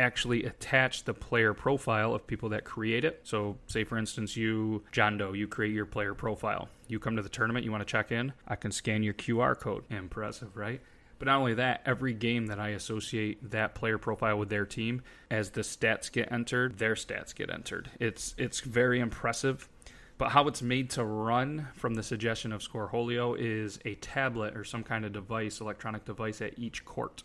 actually 0.00 0.44
attach 0.44 1.04
the 1.04 1.14
player 1.14 1.54
profile 1.54 2.14
of 2.14 2.26
people 2.26 2.48
that 2.50 2.64
create 2.64 3.04
it. 3.04 3.20
So, 3.22 3.56
say 3.66 3.84
for 3.84 3.98
instance, 3.98 4.36
you, 4.36 4.82
John 4.92 5.18
Doe, 5.18 5.32
you 5.32 5.46
create 5.46 5.72
your 5.72 5.86
player 5.86 6.14
profile. 6.14 6.68
You 6.88 6.98
come 6.98 7.16
to 7.16 7.22
the 7.22 7.28
tournament, 7.28 7.64
you 7.64 7.70
want 7.70 7.82
to 7.82 7.90
check 7.90 8.10
in, 8.10 8.32
I 8.48 8.56
can 8.56 8.72
scan 8.72 9.02
your 9.02 9.14
QR 9.14 9.58
code. 9.58 9.84
Impressive, 9.90 10.56
right? 10.56 10.80
But 11.20 11.26
not 11.26 11.38
only 11.38 11.54
that, 11.54 11.82
every 11.84 12.14
game 12.14 12.46
that 12.46 12.58
I 12.58 12.70
associate 12.70 13.50
that 13.50 13.74
player 13.74 13.98
profile 13.98 14.38
with 14.38 14.48
their 14.48 14.64
team, 14.64 15.02
as 15.30 15.50
the 15.50 15.60
stats 15.60 16.10
get 16.10 16.32
entered, 16.32 16.78
their 16.78 16.94
stats 16.94 17.34
get 17.34 17.52
entered. 17.52 17.90
It's 18.00 18.34
it's 18.38 18.60
very 18.60 19.00
impressive. 19.00 19.68
But 20.16 20.30
how 20.30 20.48
it's 20.48 20.60
made 20.60 20.90
to 20.90 21.04
run 21.04 21.68
from 21.74 21.94
the 21.94 22.02
suggestion 22.02 22.52
of 22.52 22.62
Scoreholio 22.62 23.36
is 23.38 23.78
a 23.86 23.94
tablet 23.96 24.54
or 24.54 24.64
some 24.64 24.82
kind 24.82 25.04
of 25.04 25.12
device, 25.12 25.60
electronic 25.60 26.04
device 26.04 26.42
at 26.42 26.58
each 26.58 26.84
court. 26.84 27.22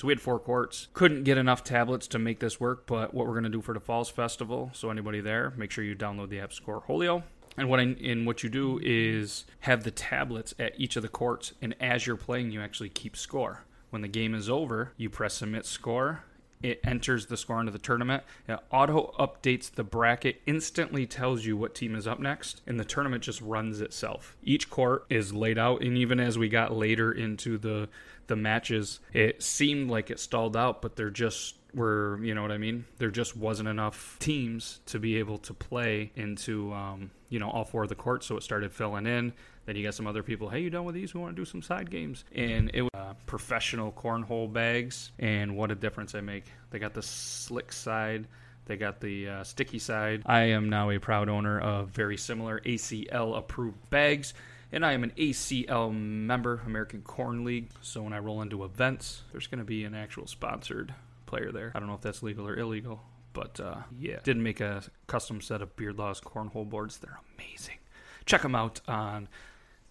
So 0.00 0.06
we 0.06 0.12
had 0.12 0.20
four 0.22 0.38
courts. 0.38 0.88
Couldn't 0.94 1.24
get 1.24 1.36
enough 1.36 1.62
tablets 1.62 2.06
to 2.06 2.18
make 2.18 2.40
this 2.40 2.58
work, 2.58 2.86
but 2.86 3.12
what 3.12 3.26
we're 3.26 3.34
going 3.34 3.44
to 3.44 3.50
do 3.50 3.60
for 3.60 3.74
the 3.74 3.80
Falls 3.80 4.08
Festival, 4.08 4.70
so 4.72 4.88
anybody 4.88 5.20
there, 5.20 5.52
make 5.58 5.70
sure 5.70 5.84
you 5.84 5.94
download 5.94 6.30
the 6.30 6.40
app 6.40 6.52
Scoreholio. 6.52 7.22
And 7.58 7.68
what 7.68 7.80
I, 7.80 7.94
and 8.02 8.26
what 8.26 8.42
you 8.42 8.48
do 8.48 8.80
is 8.82 9.44
have 9.60 9.84
the 9.84 9.90
tablets 9.90 10.54
at 10.58 10.72
each 10.80 10.96
of 10.96 11.02
the 11.02 11.10
courts, 11.10 11.52
and 11.60 11.74
as 11.80 12.06
you're 12.06 12.16
playing, 12.16 12.50
you 12.50 12.62
actually 12.62 12.88
keep 12.88 13.14
score. 13.14 13.64
When 13.90 14.00
the 14.00 14.08
game 14.08 14.34
is 14.34 14.48
over, 14.48 14.94
you 14.96 15.10
press 15.10 15.34
submit 15.34 15.66
score, 15.66 16.24
it 16.62 16.80
enters 16.84 17.26
the 17.26 17.36
score 17.36 17.60
into 17.60 17.72
the 17.72 17.78
tournament. 17.78 18.22
It 18.48 18.58
auto 18.70 19.14
updates 19.18 19.70
the 19.70 19.84
bracket, 19.84 20.40
instantly 20.46 21.06
tells 21.06 21.44
you 21.44 21.56
what 21.56 21.74
team 21.74 21.94
is 21.94 22.06
up 22.06 22.20
next, 22.20 22.62
and 22.66 22.78
the 22.78 22.84
tournament 22.84 23.22
just 23.22 23.40
runs 23.40 23.80
itself. 23.80 24.36
Each 24.42 24.68
court 24.68 25.06
is 25.08 25.32
laid 25.32 25.58
out, 25.58 25.82
and 25.82 25.96
even 25.96 26.20
as 26.20 26.38
we 26.38 26.48
got 26.48 26.74
later 26.74 27.12
into 27.12 27.58
the 27.58 27.88
the 28.26 28.36
matches, 28.36 29.00
it 29.12 29.42
seemed 29.42 29.90
like 29.90 30.08
it 30.08 30.20
stalled 30.20 30.56
out, 30.56 30.80
but 30.82 30.94
they're 30.94 31.10
just 31.10 31.56
were 31.74 32.18
you 32.22 32.34
know 32.34 32.42
what 32.42 32.52
I 32.52 32.58
mean. 32.58 32.84
There 32.98 33.10
just 33.10 33.36
wasn't 33.36 33.68
enough 33.68 34.16
teams 34.18 34.80
to 34.86 34.98
be 34.98 35.16
able 35.16 35.38
to 35.38 35.54
play 35.54 36.12
into 36.14 36.72
um, 36.72 37.10
you 37.30 37.38
know 37.38 37.48
all 37.48 37.64
four 37.64 37.84
of 37.84 37.88
the 37.88 37.94
courts, 37.94 38.26
so 38.26 38.36
it 38.36 38.42
started 38.42 38.72
filling 38.72 39.06
in. 39.06 39.32
Then 39.64 39.76
you 39.76 39.82
got 39.82 39.94
some 39.94 40.06
other 40.06 40.22
people. 40.22 40.50
Hey, 40.50 40.60
you 40.60 40.68
done 40.68 40.84
with 40.84 40.94
these? 40.94 41.14
We 41.14 41.20
want 41.20 41.34
to 41.34 41.40
do 41.40 41.46
some 41.46 41.62
side 41.62 41.90
games, 41.90 42.24
and 42.34 42.70
it 42.74 42.82
was 42.82 42.90
uh, 42.94 43.14
professional 43.26 43.92
cornhole 43.92 44.52
bags, 44.52 45.12
and 45.18 45.56
what 45.56 45.70
a 45.70 45.74
difference 45.74 46.12
they 46.12 46.20
make. 46.20 46.44
They 46.70 46.78
got 46.78 46.92
the 46.92 47.02
slick 47.02 47.72
side. 47.72 48.26
They 48.66 48.76
got 48.76 49.00
the 49.00 49.28
uh, 49.28 49.44
sticky 49.44 49.78
side. 49.78 50.22
I 50.26 50.42
am 50.42 50.68
now 50.68 50.90
a 50.90 50.98
proud 50.98 51.28
owner 51.28 51.58
of 51.58 51.88
very 51.88 52.16
similar 52.16 52.60
ACL 52.60 53.36
approved 53.36 53.90
bags 53.90 54.34
and 54.72 54.84
I 54.84 54.92
am 54.92 55.02
an 55.04 55.12
ACL 55.16 55.92
member, 55.92 56.60
American 56.66 57.02
Corn 57.02 57.44
League. 57.44 57.70
So 57.80 58.02
when 58.02 58.12
I 58.12 58.18
roll 58.18 58.42
into 58.42 58.64
events, 58.64 59.22
there's 59.32 59.46
going 59.46 59.58
to 59.58 59.64
be 59.64 59.84
an 59.84 59.94
actual 59.94 60.26
sponsored 60.26 60.94
player 61.26 61.50
there. 61.52 61.72
I 61.74 61.78
don't 61.78 61.88
know 61.88 61.94
if 61.94 62.00
that's 62.00 62.22
legal 62.22 62.46
or 62.46 62.56
illegal, 62.56 63.02
but 63.32 63.60
uh, 63.60 63.76
yeah, 63.98 64.18
did 64.22 64.36
make 64.36 64.60
a 64.60 64.82
custom 65.06 65.40
set 65.40 65.62
of 65.62 65.76
Beardlaws 65.76 66.22
cornhole 66.22 66.68
boards. 66.68 66.98
They're 66.98 67.20
amazing. 67.38 67.78
Check 68.26 68.42
them 68.42 68.54
out 68.54 68.80
on 68.86 69.28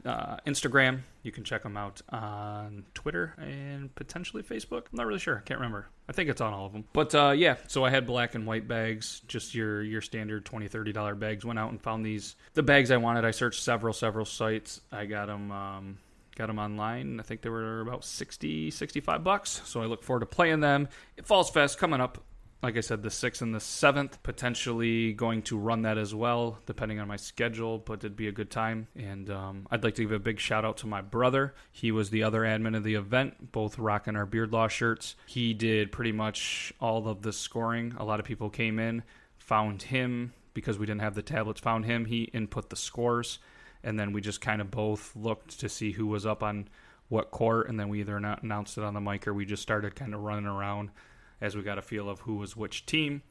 uh, 0.05 0.37
Instagram. 0.47 1.01
You 1.23 1.31
can 1.31 1.43
check 1.43 1.63
them 1.63 1.77
out 1.77 2.01
on 2.09 2.85
Twitter 2.93 3.35
and 3.37 3.93
potentially 3.95 4.43
Facebook. 4.43 4.83
I'm 4.91 4.97
not 4.97 5.07
really 5.07 5.19
sure. 5.19 5.37
I 5.37 5.41
can't 5.41 5.59
remember. 5.59 5.87
I 6.07 6.11
think 6.13 6.29
it's 6.29 6.41
on 6.41 6.53
all 6.53 6.65
of 6.65 6.73
them. 6.73 6.85
But 6.93 7.13
uh, 7.13 7.31
yeah, 7.35 7.57
so 7.67 7.83
I 7.83 7.89
had 7.89 8.05
black 8.05 8.35
and 8.35 8.45
white 8.45 8.67
bags, 8.67 9.21
just 9.27 9.53
your 9.53 9.81
your 9.81 10.01
standard 10.01 10.45
20 10.45 10.67
30 10.67 10.91
dollar 10.91 11.15
bags. 11.15 11.45
Went 11.45 11.59
out 11.59 11.71
and 11.71 11.81
found 11.81 12.05
these 12.05 12.35
the 12.53 12.63
bags 12.63 12.91
I 12.91 12.97
wanted. 12.97 13.25
I 13.25 13.31
searched 13.31 13.61
several 13.61 13.93
several 13.93 14.25
sites. 14.25 14.81
I 14.91 15.05
got 15.05 15.27
them. 15.27 15.51
Um, 15.51 15.97
got 16.35 16.47
them 16.47 16.59
online. 16.59 17.19
I 17.19 17.23
think 17.23 17.41
they 17.41 17.49
were 17.49 17.81
about 17.81 18.05
60, 18.05 18.71
65 18.71 19.23
bucks. 19.25 19.61
So 19.65 19.81
I 19.81 19.85
look 19.87 20.03
forward 20.03 20.21
to 20.21 20.25
playing 20.25 20.61
them. 20.61 20.87
Falls 21.23 21.49
Fest 21.49 21.77
coming 21.77 21.99
up 21.99 22.23
like 22.61 22.75
I 22.75 22.81
said, 22.81 23.03
the 23.03 23.09
sixth 23.09 23.41
and 23.41 23.55
the 23.55 23.59
seventh, 23.61 24.21
potentially 24.21 25.13
going 25.13 25.43
to 25.43 25.57
run 25.57 25.83
that 25.83 25.97
as 25.97 26.13
well, 26.13 26.59
depending 26.65 26.99
on 26.99 27.07
my 27.07 27.15
schedule, 27.15 27.77
but 27.77 27.99
it'd 27.99 28.17
be 28.17 28.27
a 28.27 28.33
good 28.33 28.51
time. 28.51 28.87
And 28.97 29.29
um, 29.29 29.67
I'd 29.71 29.83
like 29.83 29.95
to 29.95 30.01
give 30.01 30.11
a 30.11 30.19
big 30.19 30.39
shout 30.39 30.65
out 30.65 30.77
to 30.77 30.87
my 30.87 31.01
brother. 31.01 31.55
He 31.71 31.91
was 31.91 32.09
the 32.09 32.23
other 32.23 32.41
admin 32.41 32.75
of 32.75 32.83
the 32.83 32.95
event, 32.95 33.53
both 33.53 33.79
rocking 33.79 34.17
our 34.17 34.25
Beard 34.25 34.51
Law 34.51 34.67
shirts. 34.67 35.15
He 35.25 35.53
did 35.53 35.93
pretty 35.93 36.11
much 36.11 36.73
all 36.81 37.07
of 37.07 37.21
the 37.21 37.31
scoring. 37.31 37.95
A 37.97 38.03
lot 38.03 38.19
of 38.19 38.25
people 38.25 38.49
came 38.49 38.77
in, 38.77 39.03
found 39.37 39.83
him 39.83 40.33
because 40.53 40.77
we 40.77 40.85
didn't 40.85 41.01
have 41.01 41.15
the 41.15 41.21
tablets, 41.21 41.61
found 41.61 41.85
him. 41.85 42.05
He 42.05 42.23
input 42.23 42.69
the 42.69 42.75
scores, 42.75 43.39
and 43.85 43.97
then 43.97 44.11
we 44.11 44.19
just 44.19 44.41
kind 44.41 44.59
of 44.59 44.69
both 44.69 45.15
looked 45.15 45.61
to 45.61 45.69
see 45.69 45.93
who 45.93 46.07
was 46.07 46.25
up 46.25 46.43
on 46.43 46.67
what 47.07 47.31
court, 47.31 47.69
and 47.69 47.79
then 47.79 47.87
we 47.87 48.01
either 48.01 48.17
announced 48.17 48.77
it 48.77 48.83
on 48.83 48.93
the 48.93 49.01
mic 49.01 49.27
or 49.27 49.33
we 49.33 49.45
just 49.45 49.63
started 49.63 49.95
kind 49.95 50.13
of 50.13 50.19
running 50.19 50.45
around 50.45 50.91
as 51.41 51.55
we 51.55 51.61
got 51.61 51.77
a 51.77 51.81
feel 51.81 52.09
of 52.09 52.21
who 52.21 52.35
was 52.35 52.55
which 52.55 52.85
team. 52.85 53.21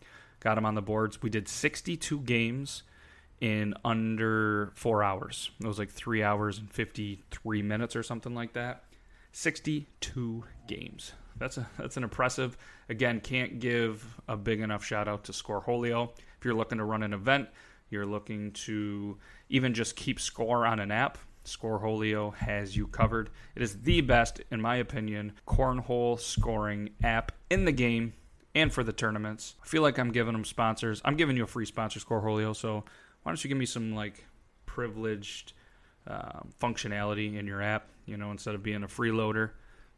Got 0.41 0.55
them 0.55 0.67
on 0.67 0.75
the 0.75 0.83
boards. 0.83 1.21
We 1.23 1.31
did 1.31 1.49
62 1.49 2.21
games 2.21 2.85
in 3.41 3.75
under 3.85 4.73
four 4.75 5.03
hours. 5.03 5.51
It 5.61 5.67
was 5.67 5.79
like 5.79 5.91
three 5.91 6.23
hours 6.23 6.59
and 6.59 6.71
53 6.71 7.63
minutes 7.63 7.97
or 7.97 8.03
something 8.03 8.35
like 8.35 8.53
that. 8.55 8.85
62 9.33 10.45
games. 10.67 11.13
That's 11.37 11.57
a 11.57 11.69
that's 11.79 11.97
an 11.97 12.03
impressive. 12.03 12.57
Again, 12.89 13.21
can't 13.21 13.61
give 13.61 14.05
a 14.27 14.37
big 14.37 14.61
enough 14.61 14.85
shout 14.85 15.07
out 15.07 15.25
to 15.25 15.33
Scoreholio. 15.33 16.11
If 16.39 16.45
you're 16.45 16.55
looking 16.55 16.79
to 16.79 16.85
run 16.85 17.03
an 17.03 17.13
event, 17.13 17.49
you're 17.91 18.07
looking 18.07 18.53
to 18.53 19.17
even 19.49 19.75
just 19.75 19.97
keep 19.97 20.19
score 20.21 20.67
on 20.67 20.81
an 20.81 20.91
app. 20.91 21.19
Scoreholio 21.49 22.35
has 22.37 22.77
you 22.77 22.87
covered. 22.87 23.31
It 23.57 23.63
is 23.63 23.83
the 23.83 24.01
best, 24.01 24.41
in 24.51 24.61
my 24.61 24.77
opinion, 24.77 25.33
cornhole 25.47 26.21
scoring 26.21 26.91
app 27.03 27.33
in 27.51 27.65
the 27.65 27.73
game 27.73 28.13
and 28.55 28.73
for 28.73 28.85
the 28.85 28.93
tournaments. 28.93 29.55
I 29.63 29.67
feel 29.67 29.83
like 29.83 29.99
I'm 29.99 30.13
giving 30.13 30.33
them 30.33 30.45
sponsors. 30.45 31.01
I'm 31.05 31.17
giving 31.17 31.37
you 31.37 31.45
a 31.45 31.49
free 31.49 31.67
sponsor, 31.67 32.01
Scoreholio. 32.01 32.55
So 32.55 32.85
why 33.23 33.31
don't 33.31 33.43
you 33.43 33.49
give 33.49 33.59
me 33.59 33.67
some 33.67 33.95
like 33.95 34.25
privileged 34.67 35.53
uh, 36.07 36.41
functionality 36.61 37.37
in 37.37 37.47
your 37.47 37.63
app? 37.63 37.89
You 38.07 38.17
know, 38.17 38.31
instead 38.31 38.55
of 38.55 38.63
being 38.63 38.83
a 38.83 38.89
freeloader, 38.89 39.51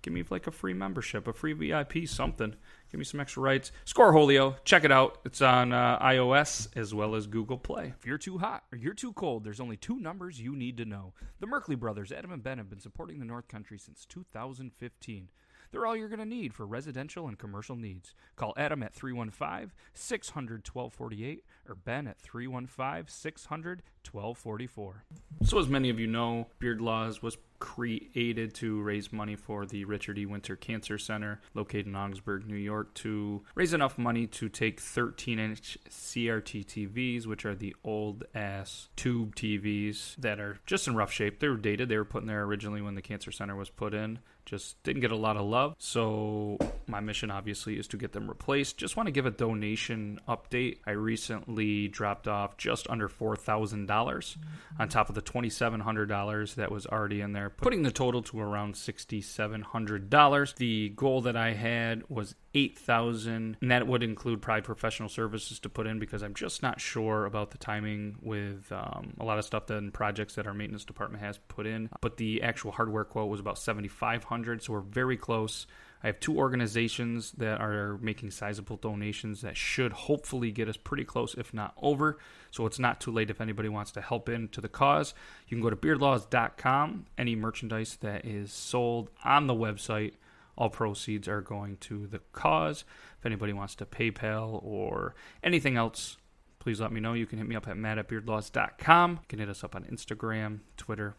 give 0.03 0.13
me 0.13 0.25
like 0.31 0.47
a 0.47 0.51
free 0.51 0.75
membership, 0.75 1.27
a 1.27 1.33
free 1.33 1.53
VIP, 1.53 2.07
something. 2.07 2.55
Give 2.91 2.99
me 2.99 3.05
some 3.05 3.21
extra 3.21 3.43
rights. 3.43 3.73
Scoreholio, 3.87 4.57
check 4.65 4.85
it 4.85 4.93
out. 4.93 5.19
It's 5.25 5.41
on 5.41 5.73
uh, 5.73 5.99
iOS 6.01 6.69
as 6.77 6.93
well 6.93 7.15
as 7.15 7.27
Google 7.27 7.59
Play. 7.59 7.93
If 7.99 8.07
you're 8.07 8.19
too 8.19 8.39
hot 8.39 8.65
or 8.73 8.79
you're 8.79 8.95
too 8.95 9.13
cold, 9.13 9.45
there's 9.45 9.61
only 9.61 9.77
two 9.77 9.99
numbers 9.99 10.41
you 10.41 10.57
need 10.57 10.77
to 10.79 10.85
know. 10.85 11.13
The 11.39 11.47
Merkley 11.47 11.79
brothers, 11.79 12.13
Adam 12.13 12.33
and 12.33 12.43
Ben, 12.43 12.59
have 12.59 12.71
been 12.71 12.81
supporting 12.81 13.19
the 13.19 13.25
North 13.25 13.49
Country 13.49 13.79
since 13.79 14.07
2015. 14.07 15.29
They're 15.71 15.87
all 15.87 15.97
you're 15.97 16.09
going 16.09 16.19
to 16.19 16.25
need 16.25 16.53
for 16.53 16.67
residential 16.67 17.29
and 17.29 17.39
commercial 17.39 17.77
needs. 17.77 18.15
Call 18.35 18.55
Adam 18.57 18.83
at 18.83 18.93
315 18.93 19.71
600 19.95 20.67
1248 20.67 21.45
or 21.69 21.75
Ben 21.77 22.09
at 22.09 22.19
315 22.21 23.05
600 23.07 23.83
1244. 24.11 25.05
So, 25.45 25.59
as 25.59 25.69
many 25.69 25.91
of 25.91 26.01
you 26.01 26.09
know, 26.09 26.49
Beard 26.59 26.81
Laws 26.81 27.23
was 27.23 27.37
created 27.61 28.55
to 28.55 28.81
raise 28.83 29.13
money 29.13 29.37
for 29.37 29.65
the 29.65 29.85
Richard 29.85 30.19
E. 30.19 30.27
Winter 30.27 30.57
Cancer 30.57 30.99
Center 30.99 31.41
located 31.55 31.87
in 31.87 31.95
Ogdensburg, 31.95 32.47
New 32.47 32.57
York, 32.57 32.93
to 32.95 33.43
raise 33.55 33.73
enough 33.73 33.99
money 33.99 34.27
to 34.27 34.49
take 34.49 34.81
13 34.81 35.39
inch 35.39 35.79
CRT 35.89 36.67
TVs, 36.67 37.27
which 37.27 37.45
are 37.45 37.55
the 37.55 37.77
old 37.85 38.25
ass 38.35 38.89
tube 38.97 39.37
TVs 39.37 40.17
that 40.17 40.41
are 40.41 40.59
just 40.67 40.89
in 40.89 40.97
rough 40.97 41.13
shape. 41.13 41.39
They 41.39 41.49
were 41.49 41.57
dated, 41.57 41.89
they 41.89 41.99
were 41.99 42.05
put 42.05 42.23
in 42.23 42.29
there 42.29 42.43
originally 42.43 42.83
when 42.83 42.97
the 42.97 43.03
Cancer 43.03 43.31
Center 43.31 43.55
was 43.55 43.71
put 43.71 43.95
in. 43.95 44.19
Just 44.51 44.83
didn't 44.83 45.01
get 45.01 45.13
a 45.13 45.17
lot 45.17 45.37
of 45.37 45.47
love. 45.47 45.77
So, 45.79 46.59
my 46.89 46.99
mission 46.99 47.31
obviously 47.31 47.79
is 47.79 47.87
to 47.87 47.97
get 47.97 48.11
them 48.11 48.27
replaced. 48.27 48.79
Just 48.79 48.97
want 48.97 49.07
to 49.07 49.13
give 49.13 49.25
a 49.25 49.31
donation 49.31 50.19
update. 50.29 50.79
I 50.85 50.91
recently 50.91 51.87
dropped 51.87 52.27
off 52.27 52.57
just 52.57 52.91
under 52.91 53.09
$4,000 53.09 54.37
on 54.81 54.89
top 54.89 55.09
of 55.09 55.15
the 55.15 55.23
$2,700 55.23 56.55
that 56.57 56.73
was 56.73 56.85
already 56.87 57.21
in 57.21 57.33
there 57.33 57.49
putting 57.49 57.85
the 57.85 57.93
total 57.93 58.23
to 58.23 58.41
around 58.41 58.75
$6,700. 58.75 60.55
The 60.57 60.89
goal 60.89 61.21
that 61.21 61.37
I 61.37 61.53
had 61.53 62.03
was 62.09 62.35
8000 62.55 63.57
and 63.61 63.71
that 63.71 63.87
would 63.87 64.03
include 64.03 64.43
probably 64.43 64.63
professional 64.63 65.09
services 65.09 65.61
to 65.61 65.69
put 65.69 65.87
in 65.87 65.99
because 65.99 66.23
i'm 66.23 66.35
just 66.35 66.63
not 66.63 66.81
sure 66.81 67.25
about 67.27 67.53
the 67.53 67.59
timing 67.59 68.17
with 68.21 68.71
um, 68.73 69.15
a 69.21 69.25
lot 69.25 69.39
of 69.39 69.45
stuff 69.45 69.67
that 69.67 69.93
projects 69.93 70.35
that 70.35 70.47
our 70.47 70.55
maintenance 70.55 70.85
department 70.85 71.23
has 71.23 71.39
put 71.49 71.67
in 71.67 71.89
but 72.01 72.17
the 72.17 72.43
actual 72.43 72.73
hardware 72.73 73.05
quote 73.05 73.29
was 73.29 73.39
about 73.39 73.59
7500 73.59 74.40
so 74.63 74.73
we're 74.73 74.81
very 74.81 75.17
close 75.17 75.67
I 76.03 76.07
have 76.07 76.19
two 76.19 76.39
organizations 76.39 77.33
that 77.33 77.61
are 77.61 77.99
making 77.99 78.31
sizable 78.31 78.77
donations 78.77 79.43
that 79.43 79.57
should 79.57 79.93
hopefully 79.93 80.51
get 80.51 80.69
us 80.69 80.77
pretty 80.79 81.05
close, 81.05 81.35
if 81.35 81.53
not 81.53 81.75
over. 81.81 82.19
So 82.51 82.65
it's 82.67 82.79
not 82.79 83.01
too 83.01 83.11
late 83.11 83.31
if 83.31 83.41
anybody 83.41 83.69
wants 83.69 83.93
to 83.93 84.01
help 84.01 84.29
into 84.29 84.63
the 84.63 84.69
cause. 84.69 85.13
You 85.47 85.57
can 85.57 85.63
go 85.63 85.71
to 85.71 85.77
beardlaws.com. 85.77 87.07
Any 87.19 87.37
merchandise 87.37 87.97
that 88.01 88.25
is 88.25 88.51
sold 88.51 89.11
on 89.25 89.47
the 89.47 89.55
website, 89.55 90.15
all 90.57 90.71
proceeds 90.71 91.29
are 91.29 91.43
going 91.43 91.77
to 91.79 92.07
the 92.07 92.21
cause. 92.33 92.85
If 93.19 93.27
anybody 93.27 93.53
wants 93.53 93.75
to 93.77 93.85
PayPal 93.85 94.65
or 94.65 95.15
anything 95.45 95.77
else, 95.77 96.17
please 96.61 96.81
let 96.81 96.93
me 96.93 97.01
know. 97.01 97.13
You 97.13 97.27
can 97.27 97.39
hit 97.39 97.47
me 97.47 97.57
up 97.57 97.69
at 97.69 97.77
matt 97.77 97.99
at 97.99 98.09
beardlaws.com. 98.09 99.11
You 99.13 99.29
can 99.29 99.39
hit 99.39 99.51
us 99.51 99.63
up 99.63 99.77
on 99.77 99.85
Instagram, 99.85 100.61
Twitter, 100.79 101.15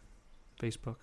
Facebook 0.60 0.96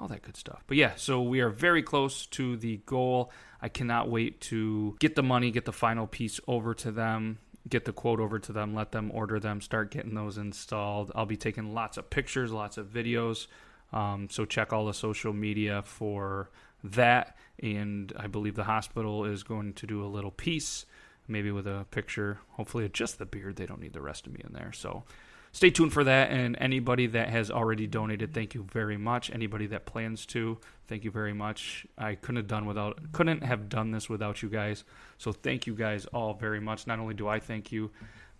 all 0.00 0.08
that 0.08 0.22
good 0.22 0.36
stuff. 0.36 0.62
But 0.66 0.76
yeah, 0.76 0.92
so 0.96 1.22
we 1.22 1.40
are 1.40 1.50
very 1.50 1.82
close 1.82 2.26
to 2.26 2.56
the 2.56 2.78
goal. 2.86 3.32
I 3.60 3.68
cannot 3.68 4.08
wait 4.08 4.40
to 4.42 4.96
get 5.00 5.16
the 5.16 5.22
money, 5.22 5.50
get 5.50 5.64
the 5.64 5.72
final 5.72 6.06
piece 6.06 6.40
over 6.46 6.74
to 6.74 6.92
them, 6.92 7.38
get 7.68 7.84
the 7.84 7.92
quote 7.92 8.20
over 8.20 8.38
to 8.38 8.52
them, 8.52 8.74
let 8.74 8.92
them 8.92 9.10
order 9.12 9.40
them, 9.40 9.60
start 9.60 9.90
getting 9.90 10.14
those 10.14 10.38
installed. 10.38 11.10
I'll 11.14 11.26
be 11.26 11.36
taking 11.36 11.74
lots 11.74 11.96
of 11.96 12.10
pictures, 12.10 12.52
lots 12.52 12.78
of 12.78 12.86
videos. 12.86 13.46
Um, 13.92 14.28
so 14.30 14.44
check 14.44 14.72
all 14.72 14.86
the 14.86 14.94
social 14.94 15.32
media 15.32 15.82
for 15.82 16.50
that. 16.84 17.36
And 17.60 18.12
I 18.16 18.28
believe 18.28 18.54
the 18.54 18.64
hospital 18.64 19.24
is 19.24 19.42
going 19.42 19.72
to 19.74 19.86
do 19.86 20.04
a 20.04 20.06
little 20.06 20.30
piece, 20.30 20.86
maybe 21.26 21.50
with 21.50 21.66
a 21.66 21.86
picture, 21.90 22.38
hopefully 22.50 22.88
just 22.88 23.18
the 23.18 23.26
beard. 23.26 23.56
They 23.56 23.66
don't 23.66 23.80
need 23.80 23.94
the 23.94 24.00
rest 24.00 24.26
of 24.26 24.32
me 24.32 24.40
in 24.44 24.52
there. 24.52 24.72
So 24.72 25.04
stay 25.52 25.70
tuned 25.70 25.92
for 25.92 26.04
that. 26.04 26.30
And 26.30 26.56
anybody 26.60 27.06
that 27.08 27.28
has 27.28 27.50
already 27.50 27.86
donated, 27.86 28.34
thank 28.34 28.54
you 28.54 28.66
very 28.70 28.96
much. 28.96 29.30
Anybody 29.30 29.66
that 29.68 29.86
plans 29.86 30.26
to, 30.26 30.58
thank 30.86 31.04
you 31.04 31.10
very 31.10 31.32
much. 31.32 31.86
I 31.96 32.14
couldn't 32.14 32.36
have 32.36 32.46
done 32.46 32.66
without 32.66 33.12
couldn't 33.12 33.42
have 33.42 33.68
done 33.68 33.90
this 33.90 34.08
without 34.08 34.42
you 34.42 34.48
guys. 34.48 34.84
So 35.18 35.32
thank 35.32 35.66
you 35.66 35.74
guys 35.74 36.06
all 36.06 36.34
very 36.34 36.60
much. 36.60 36.86
Not 36.86 36.98
only 36.98 37.14
do 37.14 37.28
I 37.28 37.40
thank 37.40 37.72
you, 37.72 37.90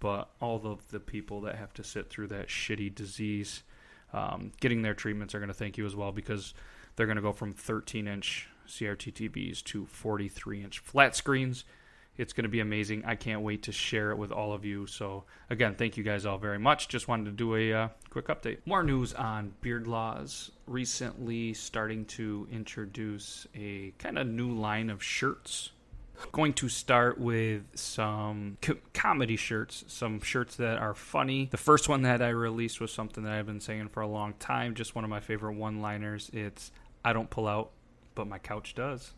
but 0.00 0.30
all 0.40 0.64
of 0.66 0.88
the 0.88 1.00
people 1.00 1.40
that 1.42 1.56
have 1.56 1.72
to 1.74 1.84
sit 1.84 2.08
through 2.08 2.28
that 2.28 2.48
shitty 2.48 2.94
disease, 2.94 3.62
um, 4.12 4.52
getting 4.60 4.82
their 4.82 4.94
treatments 4.94 5.34
are 5.34 5.38
going 5.38 5.48
to 5.48 5.54
thank 5.54 5.76
you 5.76 5.86
as 5.86 5.96
well 5.96 6.12
because 6.12 6.54
they're 6.96 7.06
going 7.06 7.16
to 7.16 7.22
go 7.22 7.32
from 7.32 7.52
13 7.52 8.06
inch 8.06 8.48
CRT 8.66 9.12
TVs 9.14 9.62
to 9.64 9.86
43 9.86 10.62
inch 10.62 10.78
flat 10.78 11.16
screens 11.16 11.64
It's 12.18 12.32
going 12.32 12.44
to 12.44 12.50
be 12.50 12.60
amazing. 12.60 13.04
I 13.06 13.14
can't 13.14 13.42
wait 13.42 13.62
to 13.62 13.72
share 13.72 14.10
it 14.10 14.18
with 14.18 14.32
all 14.32 14.52
of 14.52 14.64
you. 14.64 14.86
So, 14.88 15.24
again, 15.48 15.76
thank 15.76 15.96
you 15.96 16.02
guys 16.02 16.26
all 16.26 16.36
very 16.36 16.58
much. 16.58 16.88
Just 16.88 17.06
wanted 17.06 17.26
to 17.26 17.30
do 17.30 17.54
a 17.54 17.72
uh, 17.72 17.88
quick 18.10 18.26
update. 18.26 18.58
More 18.66 18.82
news 18.82 19.14
on 19.14 19.54
beard 19.60 19.86
laws. 19.86 20.50
Recently, 20.66 21.54
starting 21.54 22.04
to 22.06 22.48
introduce 22.50 23.46
a 23.54 23.92
kind 23.98 24.18
of 24.18 24.26
new 24.26 24.50
line 24.50 24.90
of 24.90 25.02
shirts. 25.02 25.70
Going 26.32 26.54
to 26.54 26.68
start 26.68 27.20
with 27.20 27.62
some 27.74 28.58
co- 28.60 28.78
comedy 28.92 29.36
shirts, 29.36 29.84
some 29.86 30.20
shirts 30.20 30.56
that 30.56 30.78
are 30.78 30.94
funny. 30.94 31.46
The 31.52 31.56
first 31.56 31.88
one 31.88 32.02
that 32.02 32.20
I 32.20 32.30
released 32.30 32.80
was 32.80 32.92
something 32.92 33.22
that 33.22 33.32
I've 33.32 33.46
been 33.46 33.60
saying 33.60 33.90
for 33.90 34.00
a 34.00 34.08
long 34.08 34.32
time, 34.34 34.74
just 34.74 34.96
one 34.96 35.04
of 35.04 35.10
my 35.10 35.20
favorite 35.20 35.54
one 35.54 35.80
liners. 35.80 36.28
It's 36.32 36.72
I 37.04 37.12
don't 37.12 37.30
pull 37.30 37.46
out, 37.46 37.70
but 38.16 38.26
my 38.26 38.38
couch 38.38 38.74
does. 38.74 39.12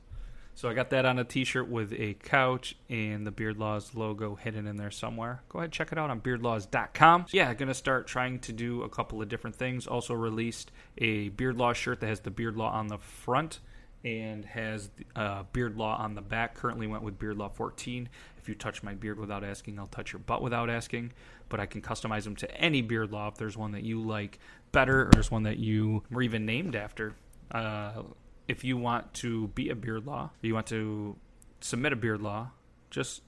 So 0.55 0.69
I 0.69 0.75
got 0.75 0.91
that 0.91 1.07
on 1.07 1.19
a 1.19 1.25
T-shirt 1.25 1.69
with 1.69 1.93
a 1.93 2.15
couch 2.15 2.77
and 2.91 3.27
the 3.27 3.31
Beard 3.31 3.57
Laws 3.57 3.95
logo 3.95 4.35
hidden 4.35 4.67
in 4.67 4.77
there 4.77 4.91
somewhere. 4.91 5.43
Go 5.49 5.61
ahead, 5.61 5.73
check 5.73 5.91
it 5.91 5.99
out 5.99 6.11
on 6.11 6.21
BeardLaws.com. 6.21 7.27
Yeah, 7.31 7.55
gonna 7.55 7.73
start 7.73 8.07
trying 8.07 8.41
to 8.41 8.53
do 8.53 8.83
a 8.83 8.89
couple 8.89 9.23
of 9.23 9.29
different 9.29 9.57
things. 9.57 9.87
Also 9.87 10.13
released 10.13 10.71
a 10.99 11.31
Beard 11.31 11.57
Law 11.57 11.73
shirt 11.73 12.01
that 12.01 12.09
has 12.09 12.21
the 12.21 12.31
Beard 12.31 12.57
Law 12.57 12.71
on 12.73 12.89
the 12.89 12.99
front 12.99 13.61
and 14.05 14.45
has 14.45 14.91
uh, 15.17 15.45
Beard 15.53 15.77
Law 15.77 15.97
on 15.97 16.15
the 16.15 16.23
back. 16.23 16.55
Currently 16.55 16.87
went 16.87 17.03
with 17.03 17.19
Beard 17.19 17.37
Law 17.37 17.49
14. 17.49 18.09
If 18.39 18.49
you 18.49 18.55
touch 18.55 18.83
my 18.83 18.95
beard 18.95 19.19
without 19.19 19.45
asking, 19.45 19.79
I'll 19.79 19.87
touch 19.87 20.13
your 20.13 20.21
butt 20.21 20.43
without 20.43 20.71
asking. 20.71 21.13
But 21.49 21.61
I 21.61 21.67
can 21.67 21.83
customize 21.83 22.25
them 22.25 22.37
to 22.37 22.51
any 22.57 22.81
Beard 22.81 23.13
Law 23.13 23.29
if 23.29 23.35
there's 23.35 23.57
one 23.57 23.73
that 23.73 23.83
you 23.83 24.01
like 24.01 24.39
better 24.73 25.09
or 25.09 25.11
there's 25.13 25.31
one 25.31 25.43
that 25.43 25.59
you 25.59 26.03
were 26.11 26.23
even 26.23 26.47
named 26.47 26.75
after. 26.75 27.15
Uh, 27.51 28.03
if 28.51 28.65
you 28.65 28.77
want 28.77 29.15
to 29.15 29.47
be 29.49 29.69
a 29.69 29.77
beard 29.77 30.05
law, 30.05 30.31
you 30.43 30.55
want 30.55 30.67
to 30.67 31.15
submit 31.61 31.93
a 31.93 31.97
beard 31.97 32.21
law, 32.21 32.51
just 32.91 33.23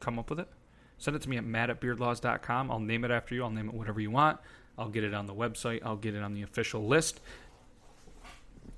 come 0.00 0.18
up 0.18 0.30
with 0.30 0.40
it. 0.40 0.48
Send 0.96 1.14
it 1.14 1.20
to 1.22 1.28
me 1.28 1.36
at 1.36 1.44
matt 1.44 1.68
at 1.68 1.78
beardlaws.com. 1.78 2.70
I'll 2.70 2.80
name 2.80 3.04
it 3.04 3.10
after 3.10 3.34
you. 3.34 3.42
I'll 3.44 3.50
name 3.50 3.68
it 3.68 3.74
whatever 3.74 4.00
you 4.00 4.10
want. 4.10 4.40
I'll 4.78 4.88
get 4.88 5.04
it 5.04 5.12
on 5.12 5.26
the 5.26 5.34
website. 5.34 5.80
I'll 5.84 5.96
get 5.96 6.14
it 6.14 6.22
on 6.22 6.32
the 6.32 6.40
official 6.40 6.86
list. 6.86 7.20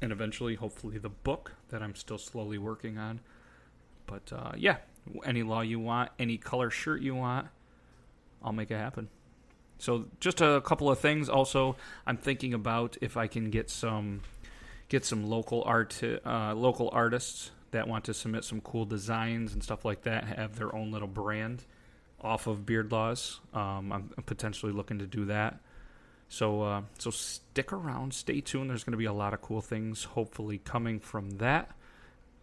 And 0.01 0.11
eventually, 0.11 0.57
hopefully, 0.57 0.99
the 0.99 1.09
book 1.09 1.53
that 1.69 1.81
I'm 1.81 1.95
still 1.95 2.19
slowly 2.19 2.59
working 2.59 2.99
on. 2.99 3.21
But 4.07 4.33
uh, 4.33 4.53
yeah, 4.57 4.79
any 5.25 5.45
law 5.45 5.61
you 5.61 5.79
want, 5.79 6.11
any 6.19 6.39
color 6.39 6.71
shirt 6.71 7.03
you 7.03 7.15
want, 7.15 7.47
I'll 8.43 8.53
make 8.53 8.73
it 8.73 8.79
happen. 8.79 9.11
So, 9.79 10.07
just 10.19 10.41
a 10.41 10.61
couple 10.61 10.91
of 10.91 10.99
things. 10.99 11.29
Also, 11.29 11.77
I'm 12.05 12.17
thinking 12.17 12.53
about 12.53 12.97
if 13.01 13.17
I 13.17 13.29
can 13.29 13.51
get 13.51 13.71
some 13.71 14.23
get 14.93 15.07
some 15.07 15.25
local 15.25 15.63
art 15.65 15.99
uh, 16.27 16.55
local 16.55 16.91
artists 16.93 17.51
that 17.71 17.89
want 17.89 18.05
to 18.05 18.13
submit 18.13 18.45
some 18.45 18.61
cool 18.61 18.85
designs 18.85 19.55
and 19.55 19.65
stuff 19.65 19.87
like 19.87 20.03
that 20.03 20.25
have 20.25 20.57
their 20.57 20.75
own 20.77 20.93
little 20.93 21.09
brand 21.09 21.65
off 22.21 22.47
of 22.47 22.67
beard 22.67 22.93
laws 22.93 23.41
um, 23.55 23.91
i'm 23.91 24.11
potentially 24.27 24.71
looking 24.71 24.99
to 24.99 25.07
do 25.07 25.25
that. 25.25 25.59
So 26.29 26.63
uh, 26.63 26.83
so 26.99 27.11
stick 27.11 27.73
around 27.73 28.13
stay 28.13 28.41
tuned. 28.41 28.69
There's 28.69 28.85
going 28.85 28.93
to 28.93 28.99
be 28.99 29.07
a 29.07 29.13
lot 29.13 29.35
of 29.35 29.41
cool 29.41 29.63
things 29.63 30.05
hopefully 30.05 30.59
coming 30.59 31.01
from 31.01 31.31
that. 31.39 31.71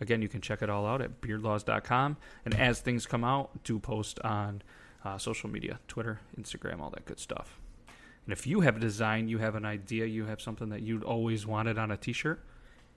Again 0.01 0.23
you 0.23 0.27
can 0.27 0.41
check 0.41 0.63
it 0.63 0.71
all 0.71 0.87
out 0.87 1.01
at 1.01 1.21
beardlaws.com 1.21 2.17
and 2.45 2.53
as 2.55 2.81
things 2.81 3.05
come 3.05 3.23
out 3.23 3.63
do 3.63 3.77
post 3.77 4.19
on 4.21 4.63
uh, 5.05 5.19
social 5.19 5.49
media 5.49 5.79
twitter 5.87 6.19
instagram 6.37 6.81
all 6.81 6.89
that 6.89 7.05
good 7.05 7.19
stuff 7.19 7.58
and 8.29 8.37
if 8.37 8.45
you 8.45 8.59
have 8.59 8.77
a 8.77 8.79
design, 8.79 9.27
you 9.27 9.39
have 9.39 9.55
an 9.55 9.65
idea, 9.65 10.05
you 10.05 10.25
have 10.25 10.39
something 10.39 10.69
that 10.69 10.83
you'd 10.83 11.03
always 11.03 11.47
wanted 11.47 11.79
on 11.79 11.89
a 11.89 11.97
t 11.97 12.13
shirt, 12.13 12.45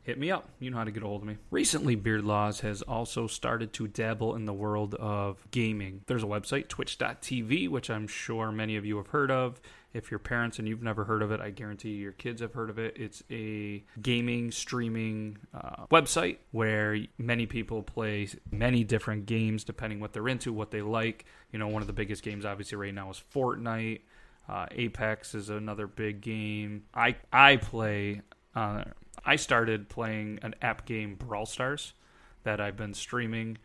hit 0.03 0.19
me 0.19 0.31
up. 0.31 0.51
You 0.61 0.71
know 0.71 0.77
how 0.77 0.85
to 0.85 0.91
get 0.91 1.03
a 1.03 1.07
hold 1.07 1.23
of 1.23 1.27
me. 1.27 1.39
Recently, 1.51 1.95
Beard 1.95 2.23
Laws 2.23 2.61
has 2.61 2.83
also 2.83 3.27
started 3.27 3.73
to 3.73 3.89
dabble 3.89 4.35
in 4.35 4.45
the 4.45 4.53
world 4.53 4.95
of 4.97 5.39
gaming. 5.51 6.03
There's 6.07 6.23
a 6.23 6.27
website, 6.27 6.69
twitch.tv, 6.69 7.71
which 7.71 7.89
I'm 7.89 8.07
sure 8.07 8.53
many 8.53 8.77
of 8.77 8.85
you 8.85 8.99
have 8.99 9.07
heard 9.07 9.31
of. 9.31 9.59
If 9.95 10.11
you're 10.11 10.21
parents 10.21 10.59
and 10.59 10.69
you've 10.69 10.83
never 10.83 11.05
heard 11.05 11.23
of 11.23 11.33
it, 11.33 11.41
I 11.41 11.49
guarantee 11.49 11.93
your 11.93 12.13
kids 12.13 12.43
have 12.43 12.53
heard 12.53 12.69
of 12.69 12.79
it. 12.79 12.99
It's 12.99 13.23
a 13.31 13.83
gaming 14.03 14.51
streaming 14.51 15.39
uh, 15.55 15.87
website 15.91 16.41
where 16.51 16.99
many 17.17 17.47
people 17.47 17.83
play 17.83 18.29
many 18.51 18.85
different 18.85 19.25
games 19.25 19.65
depending 19.65 19.99
what 19.99 20.13
they're 20.13 20.29
into, 20.29 20.53
what 20.53 20.73
they 20.73 20.83
like. 20.83 21.25
You 21.53 21.59
know, 21.59 21.69
one 21.69 21.81
of 21.81 21.87
the 21.87 21.95
biggest 21.95 22.23
games 22.23 22.45
obviously 22.45 22.77
right 22.77 22.93
now 22.93 23.09
is 23.09 23.23
Fortnite. 23.35 24.01
Uh, 24.49 24.67
Apex 24.73 25.35
is 25.35 25.51
another 25.51 25.87
big 25.87 26.21
game. 26.21 26.85
I 26.95 27.17
I 27.33 27.57
play. 27.57 28.23
Uh, 28.55 28.85
I 29.25 29.37
started 29.37 29.89
playing 29.89 30.41
an 30.43 30.55
app 30.61 30.85
game, 30.85 31.15
Brawl 31.15 31.47
Stars, 31.47 31.95
that 32.43 32.61
I've 32.61 32.77
been 32.77 32.95
streaming, 32.95 33.59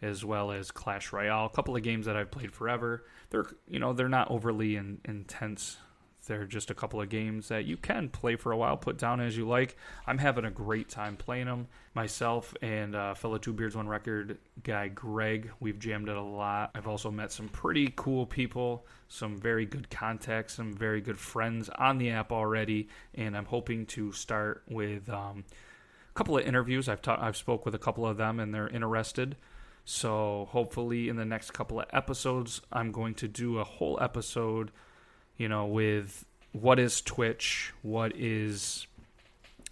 as 0.00 0.24
well 0.24 0.50
as 0.50 0.70
Clash 0.70 1.12
Royale. 1.12 1.46
A 1.46 1.50
couple 1.50 1.76
of 1.76 1.82
games 1.82 2.06
that 2.06 2.16
I've 2.16 2.30
played 2.30 2.52
forever. 2.52 3.04
They're 3.30 3.46
you 3.68 3.78
know 3.78 3.92
they're 3.92 4.08
not 4.08 4.30
overly 4.30 4.76
in, 4.76 5.00
intense 5.04 5.76
they're 6.26 6.44
just 6.44 6.70
a 6.70 6.74
couple 6.74 7.00
of 7.00 7.08
games 7.08 7.48
that 7.48 7.64
you 7.64 7.76
can 7.76 8.08
play 8.08 8.36
for 8.36 8.52
a 8.52 8.56
while, 8.56 8.76
put 8.76 8.96
down 8.96 9.20
as 9.20 9.36
you 9.36 9.46
like. 9.46 9.76
I'm 10.06 10.18
having 10.18 10.44
a 10.44 10.50
great 10.50 10.88
time 10.88 11.16
playing 11.16 11.46
them. 11.46 11.66
Myself 11.94 12.54
and 12.62 12.94
uh, 12.94 13.14
fellow 13.14 13.38
Two 13.38 13.52
Beards 13.52 13.76
One 13.76 13.88
Record 13.88 14.38
guy 14.62 14.88
Greg, 14.88 15.50
we've 15.60 15.78
jammed 15.78 16.08
it 16.08 16.16
a 16.16 16.22
lot. 16.22 16.70
I've 16.74 16.86
also 16.86 17.10
met 17.10 17.32
some 17.32 17.48
pretty 17.48 17.92
cool 17.96 18.24
people, 18.24 18.86
some 19.08 19.36
very 19.36 19.66
good 19.66 19.90
contacts, 19.90 20.54
some 20.54 20.72
very 20.72 21.00
good 21.00 21.18
friends 21.18 21.68
on 21.70 21.98
the 21.98 22.10
app 22.10 22.30
already, 22.30 22.88
and 23.14 23.36
I'm 23.36 23.46
hoping 23.46 23.84
to 23.86 24.12
start 24.12 24.62
with 24.68 25.08
um, 25.10 25.44
a 26.08 26.14
couple 26.14 26.38
of 26.38 26.46
interviews. 26.46 26.88
I've 26.88 27.02
ta- 27.02 27.18
I've 27.20 27.36
spoke 27.36 27.64
with 27.64 27.74
a 27.74 27.78
couple 27.78 28.06
of 28.06 28.16
them, 28.16 28.38
and 28.38 28.54
they're 28.54 28.68
interested. 28.68 29.36
So 29.84 30.46
hopefully, 30.50 31.08
in 31.08 31.16
the 31.16 31.24
next 31.24 31.50
couple 31.50 31.80
of 31.80 31.86
episodes, 31.92 32.60
I'm 32.72 32.92
going 32.92 33.14
to 33.14 33.26
do 33.28 33.58
a 33.58 33.64
whole 33.64 33.98
episode 34.00 34.70
you 35.36 35.48
know, 35.48 35.66
with 35.66 36.24
what 36.52 36.78
is 36.78 37.00
Twitch, 37.00 37.72
what 37.82 38.12
is 38.16 38.86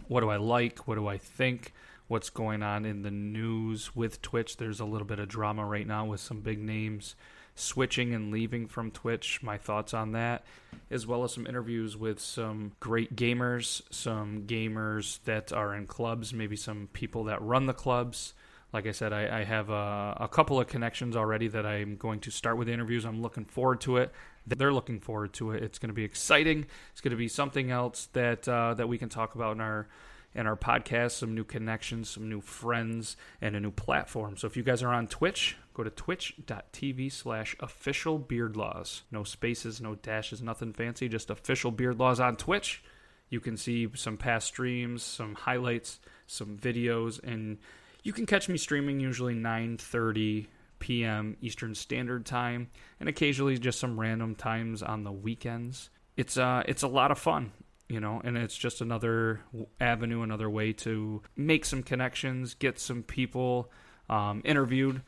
what 0.08 0.20
do 0.20 0.28
I 0.28 0.36
like, 0.36 0.88
what 0.88 0.96
do 0.96 1.06
I 1.06 1.18
think, 1.18 1.72
what's 2.08 2.30
going 2.30 2.62
on 2.64 2.84
in 2.84 3.02
the 3.02 3.10
news 3.12 3.94
with 3.94 4.20
Twitch. 4.22 4.56
There's 4.56 4.80
a 4.80 4.84
little 4.84 5.06
bit 5.06 5.20
of 5.20 5.28
drama 5.28 5.64
right 5.64 5.86
now 5.86 6.06
with 6.06 6.20
some 6.20 6.40
big 6.40 6.58
names 6.58 7.14
switching 7.54 8.14
and 8.14 8.32
leaving 8.32 8.66
from 8.66 8.90
Twitch, 8.90 9.40
my 9.42 9.56
thoughts 9.58 9.94
on 9.94 10.12
that, 10.12 10.44
as 10.90 11.06
well 11.06 11.22
as 11.24 11.32
some 11.34 11.46
interviews 11.46 11.96
with 11.96 12.18
some 12.18 12.72
great 12.80 13.14
gamers, 13.14 13.82
some 13.90 14.44
gamers 14.46 15.22
that 15.24 15.52
are 15.52 15.74
in 15.74 15.86
clubs, 15.86 16.32
maybe 16.32 16.56
some 16.56 16.88
people 16.92 17.24
that 17.24 17.40
run 17.42 17.66
the 17.66 17.72
clubs. 17.72 18.34
Like 18.72 18.86
I 18.86 18.92
said, 18.92 19.12
I, 19.12 19.40
I 19.40 19.44
have 19.44 19.68
a, 19.68 20.16
a 20.20 20.28
couple 20.28 20.58
of 20.58 20.68
connections 20.68 21.16
already 21.16 21.48
that 21.48 21.66
I'm 21.66 21.96
going 21.96 22.20
to 22.20 22.30
start 22.30 22.56
with 22.56 22.68
interviews. 22.68 23.04
I'm 23.04 23.20
looking 23.20 23.44
forward 23.44 23.80
to 23.82 23.98
it 23.98 24.12
they're 24.46 24.72
looking 24.72 25.00
forward 25.00 25.32
to 25.34 25.52
it. 25.52 25.62
It's 25.62 25.78
going 25.78 25.88
to 25.88 25.94
be 25.94 26.04
exciting. 26.04 26.66
It's 26.92 27.00
going 27.00 27.12
to 27.12 27.16
be 27.16 27.28
something 27.28 27.70
else 27.70 28.08
that 28.12 28.48
uh, 28.48 28.74
that 28.74 28.88
we 28.88 28.98
can 28.98 29.08
talk 29.08 29.34
about 29.34 29.56
in 29.56 29.60
our 29.60 29.88
in 30.34 30.46
our 30.46 30.56
podcast. 30.56 31.12
Some 31.12 31.34
new 31.34 31.44
connections, 31.44 32.10
some 32.10 32.28
new 32.28 32.40
friends, 32.40 33.16
and 33.40 33.56
a 33.56 33.60
new 33.60 33.70
platform. 33.70 34.36
So 34.36 34.46
if 34.46 34.56
you 34.56 34.62
guys 34.62 34.82
are 34.82 34.92
on 34.92 35.06
Twitch, 35.08 35.56
go 35.74 35.82
to 35.82 35.90
twitch.tv 35.90 37.12
slash 37.12 37.56
official 37.60 38.18
beard 38.18 38.56
laws. 38.56 39.02
No 39.10 39.24
spaces, 39.24 39.80
no 39.80 39.94
dashes, 39.96 40.42
nothing 40.42 40.72
fancy. 40.72 41.08
Just 41.08 41.30
official 41.30 41.70
beard 41.70 41.98
laws 41.98 42.20
on 42.20 42.36
Twitch. 42.36 42.82
You 43.28 43.40
can 43.40 43.56
see 43.56 43.88
some 43.94 44.16
past 44.16 44.48
streams, 44.48 45.04
some 45.04 45.34
highlights, 45.34 46.00
some 46.26 46.56
videos, 46.56 47.22
and 47.22 47.58
you 48.02 48.12
can 48.12 48.26
catch 48.26 48.48
me 48.48 48.56
streaming 48.56 48.98
usually 48.98 49.34
9:30 49.34 50.46
p.m. 50.80 51.36
Eastern 51.40 51.74
Standard 51.76 52.26
Time, 52.26 52.70
and 52.98 53.08
occasionally 53.08 53.56
just 53.58 53.78
some 53.78 54.00
random 54.00 54.34
times 54.34 54.82
on 54.82 55.04
the 55.04 55.12
weekends. 55.12 55.90
It's 56.16 56.36
uh, 56.36 56.64
it's 56.66 56.82
a 56.82 56.88
lot 56.88 57.12
of 57.12 57.18
fun, 57.18 57.52
you 57.88 58.00
know, 58.00 58.20
and 58.24 58.36
it's 58.36 58.56
just 58.56 58.80
another 58.80 59.40
avenue, 59.80 60.22
another 60.22 60.50
way 60.50 60.72
to 60.72 61.22
make 61.36 61.64
some 61.64 61.84
connections, 61.84 62.54
get 62.54 62.80
some 62.80 63.04
people 63.04 63.70
um, 64.08 64.42
interviewed 64.44 65.02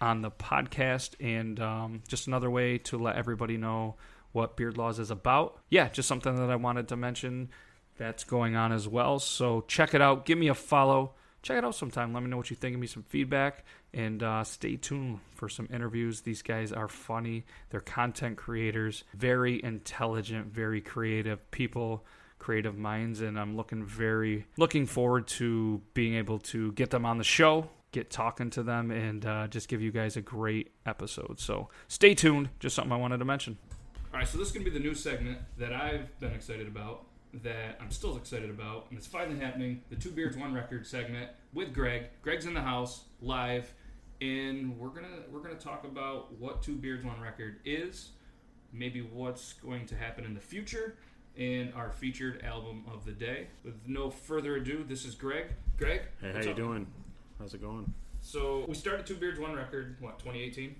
on 0.00 0.22
the 0.22 0.30
podcast, 0.30 1.14
and 1.20 1.60
um, 1.60 2.02
just 2.08 2.26
another 2.26 2.50
way 2.50 2.78
to 2.78 2.98
let 2.98 3.16
everybody 3.16 3.56
know 3.56 3.96
what 4.32 4.56
Beard 4.56 4.76
Laws 4.76 4.98
is 4.98 5.10
about. 5.10 5.60
Yeah, 5.68 5.88
just 5.88 6.08
something 6.08 6.34
that 6.36 6.50
I 6.50 6.56
wanted 6.56 6.88
to 6.88 6.96
mention 6.96 7.50
that's 7.96 8.24
going 8.24 8.56
on 8.56 8.72
as 8.72 8.88
well. 8.88 9.18
So 9.18 9.64
check 9.68 9.92
it 9.94 10.00
out. 10.00 10.24
Give 10.24 10.38
me 10.38 10.48
a 10.48 10.54
follow. 10.54 11.14
Check 11.42 11.56
it 11.58 11.64
out 11.64 11.74
sometime. 11.74 12.12
Let 12.12 12.22
me 12.22 12.28
know 12.28 12.36
what 12.36 12.50
you 12.50 12.56
think. 12.56 12.74
Give 12.74 12.80
me 12.80 12.86
some 12.86 13.02
feedback. 13.02 13.64
And 13.94 14.22
uh, 14.22 14.44
stay 14.44 14.76
tuned 14.76 15.20
for 15.34 15.48
some 15.48 15.68
interviews. 15.72 16.20
These 16.20 16.42
guys 16.42 16.72
are 16.72 16.88
funny. 16.88 17.44
They're 17.70 17.80
content 17.80 18.36
creators, 18.36 19.04
very 19.14 19.62
intelligent, 19.62 20.52
very 20.52 20.80
creative 20.80 21.50
people, 21.50 22.04
creative 22.38 22.76
minds, 22.76 23.20
and 23.20 23.38
I'm 23.38 23.56
looking 23.56 23.84
very 23.84 24.46
looking 24.56 24.86
forward 24.86 25.28
to 25.28 25.80
being 25.94 26.14
able 26.14 26.38
to 26.40 26.72
get 26.72 26.90
them 26.90 27.06
on 27.06 27.18
the 27.18 27.24
show, 27.24 27.68
get 27.92 28.10
talking 28.10 28.50
to 28.50 28.62
them, 28.62 28.90
and 28.90 29.24
uh, 29.24 29.46
just 29.48 29.68
give 29.68 29.80
you 29.80 29.92
guys 29.92 30.16
a 30.16 30.20
great 30.20 30.72
episode. 30.86 31.40
So 31.40 31.68
stay 31.88 32.14
tuned. 32.14 32.50
Just 32.58 32.76
something 32.76 32.92
I 32.92 32.96
wanted 32.96 33.18
to 33.18 33.24
mention. 33.24 33.58
All 34.12 34.18
right, 34.18 34.28
so 34.28 34.38
this 34.38 34.48
is 34.48 34.52
gonna 34.52 34.64
be 34.64 34.70
the 34.70 34.80
new 34.80 34.94
segment 34.94 35.38
that 35.58 35.72
I've 35.72 36.18
been 36.18 36.32
excited 36.32 36.66
about 36.66 37.06
that 37.42 37.78
I'm 37.80 37.90
still 37.90 38.16
excited 38.16 38.50
about, 38.50 38.86
and 38.90 38.98
it's 38.98 39.06
finally 39.06 39.38
happening. 39.38 39.82
The 39.90 39.96
Two 39.96 40.10
Beards 40.10 40.36
One 40.36 40.52
Record 40.52 40.86
segment 40.86 41.30
with 41.52 41.72
Greg. 41.72 42.04
Greg's 42.22 42.46
in 42.46 42.54
the 42.54 42.60
house 42.62 43.04
live 43.20 43.72
and 44.20 44.78
we're 44.78 44.88
gonna 44.88 45.22
we're 45.32 45.40
gonna 45.40 45.54
talk 45.54 45.84
about 45.84 46.32
what 46.38 46.62
Two 46.62 46.76
Beards 46.76 47.04
One 47.04 47.20
Record 47.20 47.56
is, 47.64 48.10
maybe 48.72 49.00
what's 49.00 49.54
going 49.54 49.86
to 49.86 49.94
happen 49.96 50.24
in 50.24 50.34
the 50.34 50.40
future, 50.40 50.96
and 51.38 51.72
our 51.74 51.90
featured 51.90 52.42
album 52.44 52.84
of 52.92 53.04
the 53.04 53.12
day. 53.12 53.46
With 53.64 53.76
no 53.86 54.10
further 54.10 54.56
ado, 54.56 54.84
this 54.86 55.04
is 55.04 55.14
Greg. 55.14 55.46
Greg, 55.78 56.02
Hey, 56.20 56.32
how 56.32 56.40
you 56.40 56.50
up? 56.50 56.56
doing? 56.56 56.86
How's 57.38 57.54
it 57.54 57.62
going? 57.62 57.92
So 58.20 58.66
we 58.68 58.74
started 58.74 59.06
Two 59.06 59.16
Beards 59.16 59.40
One 59.40 59.54
Record, 59.54 59.96
what 60.00 60.18
2018? 60.18 60.74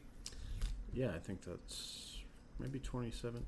Yeah, 0.92 1.12
I 1.14 1.18
think 1.18 1.40
that's 1.42 2.09
maybe 2.60 2.78
2017. 2.78 3.42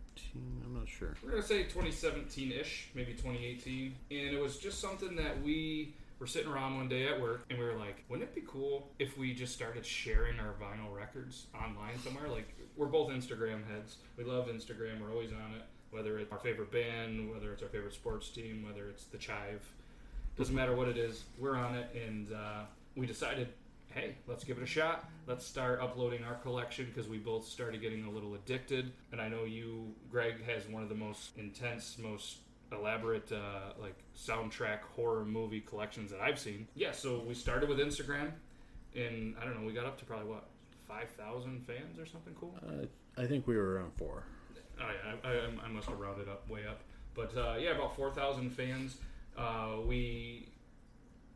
I'm 0.64 0.74
not 0.74 0.88
sure. 0.88 1.14
We're 1.22 1.30
gonna 1.30 1.42
say 1.42 1.64
2017-ish, 1.64 2.90
maybe 2.94 3.12
2018, 3.12 3.94
and 4.10 4.20
it 4.34 4.40
was 4.40 4.58
just 4.58 4.80
something 4.80 5.16
that 5.16 5.42
we 5.42 5.94
were 6.18 6.26
sitting 6.26 6.50
around 6.50 6.76
one 6.76 6.88
day 6.88 7.08
at 7.08 7.20
work, 7.20 7.44
and 7.50 7.58
we 7.58 7.64
were 7.64 7.74
like, 7.74 8.04
"Wouldn't 8.08 8.28
it 8.28 8.34
be 8.34 8.42
cool 8.46 8.90
if 8.98 9.18
we 9.18 9.34
just 9.34 9.52
started 9.54 9.84
sharing 9.84 10.38
our 10.38 10.54
vinyl 10.60 10.94
records 10.94 11.46
online 11.54 11.98
somewhere?" 11.98 12.28
Like, 12.28 12.48
we're 12.76 12.86
both 12.86 13.10
Instagram 13.10 13.66
heads. 13.68 13.96
We 14.16 14.24
love 14.24 14.46
Instagram. 14.46 15.00
We're 15.00 15.10
always 15.12 15.32
on 15.32 15.54
it. 15.56 15.62
Whether 15.90 16.18
it's 16.18 16.32
our 16.32 16.38
favorite 16.38 16.70
band, 16.70 17.30
whether 17.30 17.52
it's 17.52 17.62
our 17.62 17.68
favorite 17.68 17.92
sports 17.92 18.30
team, 18.30 18.64
whether 18.66 18.88
it's 18.88 19.04
the 19.04 19.18
Chive, 19.18 19.60
doesn't 20.38 20.54
matter 20.54 20.74
what 20.74 20.88
it 20.88 20.96
is. 20.96 21.24
We're 21.38 21.56
on 21.56 21.74
it, 21.74 21.94
and 21.94 22.32
uh, 22.32 22.62
we 22.96 23.06
decided, 23.06 23.48
hey, 23.94 24.16
let's 24.26 24.44
give 24.44 24.58
it 24.58 24.62
a 24.62 24.66
shot. 24.66 25.08
Let's 25.26 25.46
start 25.46 25.80
uploading 25.80 26.24
our 26.24 26.34
collection 26.34 26.86
because 26.86 27.08
we 27.08 27.18
both 27.18 27.46
started 27.46 27.80
getting 27.80 28.04
a 28.04 28.10
little 28.10 28.34
addicted. 28.34 28.92
And 29.12 29.20
I 29.20 29.28
know 29.28 29.44
you, 29.44 29.94
Greg, 30.10 30.44
has 30.46 30.66
one 30.66 30.82
of 30.82 30.88
the 30.88 30.94
most 30.94 31.36
intense, 31.36 31.96
most 31.98 32.38
elaborate, 32.72 33.30
uh, 33.30 33.72
like 33.80 33.96
soundtrack 34.16 34.80
horror 34.96 35.24
movie 35.24 35.60
collections 35.60 36.10
that 36.10 36.20
I've 36.20 36.38
seen. 36.38 36.66
Yeah, 36.74 36.92
so 36.92 37.22
we 37.26 37.34
started 37.34 37.68
with 37.68 37.78
Instagram, 37.78 38.32
and 38.96 39.34
I 39.40 39.44
don't 39.44 39.60
know, 39.60 39.66
we 39.66 39.72
got 39.72 39.86
up 39.86 39.98
to 39.98 40.04
probably 40.04 40.28
what 40.28 40.46
five 40.88 41.10
thousand 41.10 41.66
fans 41.66 41.98
or 41.98 42.06
something 42.06 42.34
cool. 42.38 42.54
Uh, 42.66 42.86
I 43.20 43.26
think 43.26 43.46
we 43.46 43.56
were 43.56 43.74
around 43.74 43.92
four. 43.96 44.24
Oh, 44.80 44.84
I, 45.24 45.28
I, 45.28 45.66
I 45.66 45.68
must 45.68 45.88
have 45.88 45.98
rounded 45.98 46.28
up 46.28 46.48
way 46.48 46.66
up, 46.66 46.80
but 47.14 47.36
uh, 47.36 47.56
yeah, 47.58 47.70
about 47.70 47.94
four 47.94 48.10
thousand 48.10 48.50
fans. 48.50 48.96
Uh, 49.36 49.76
we, 49.86 50.48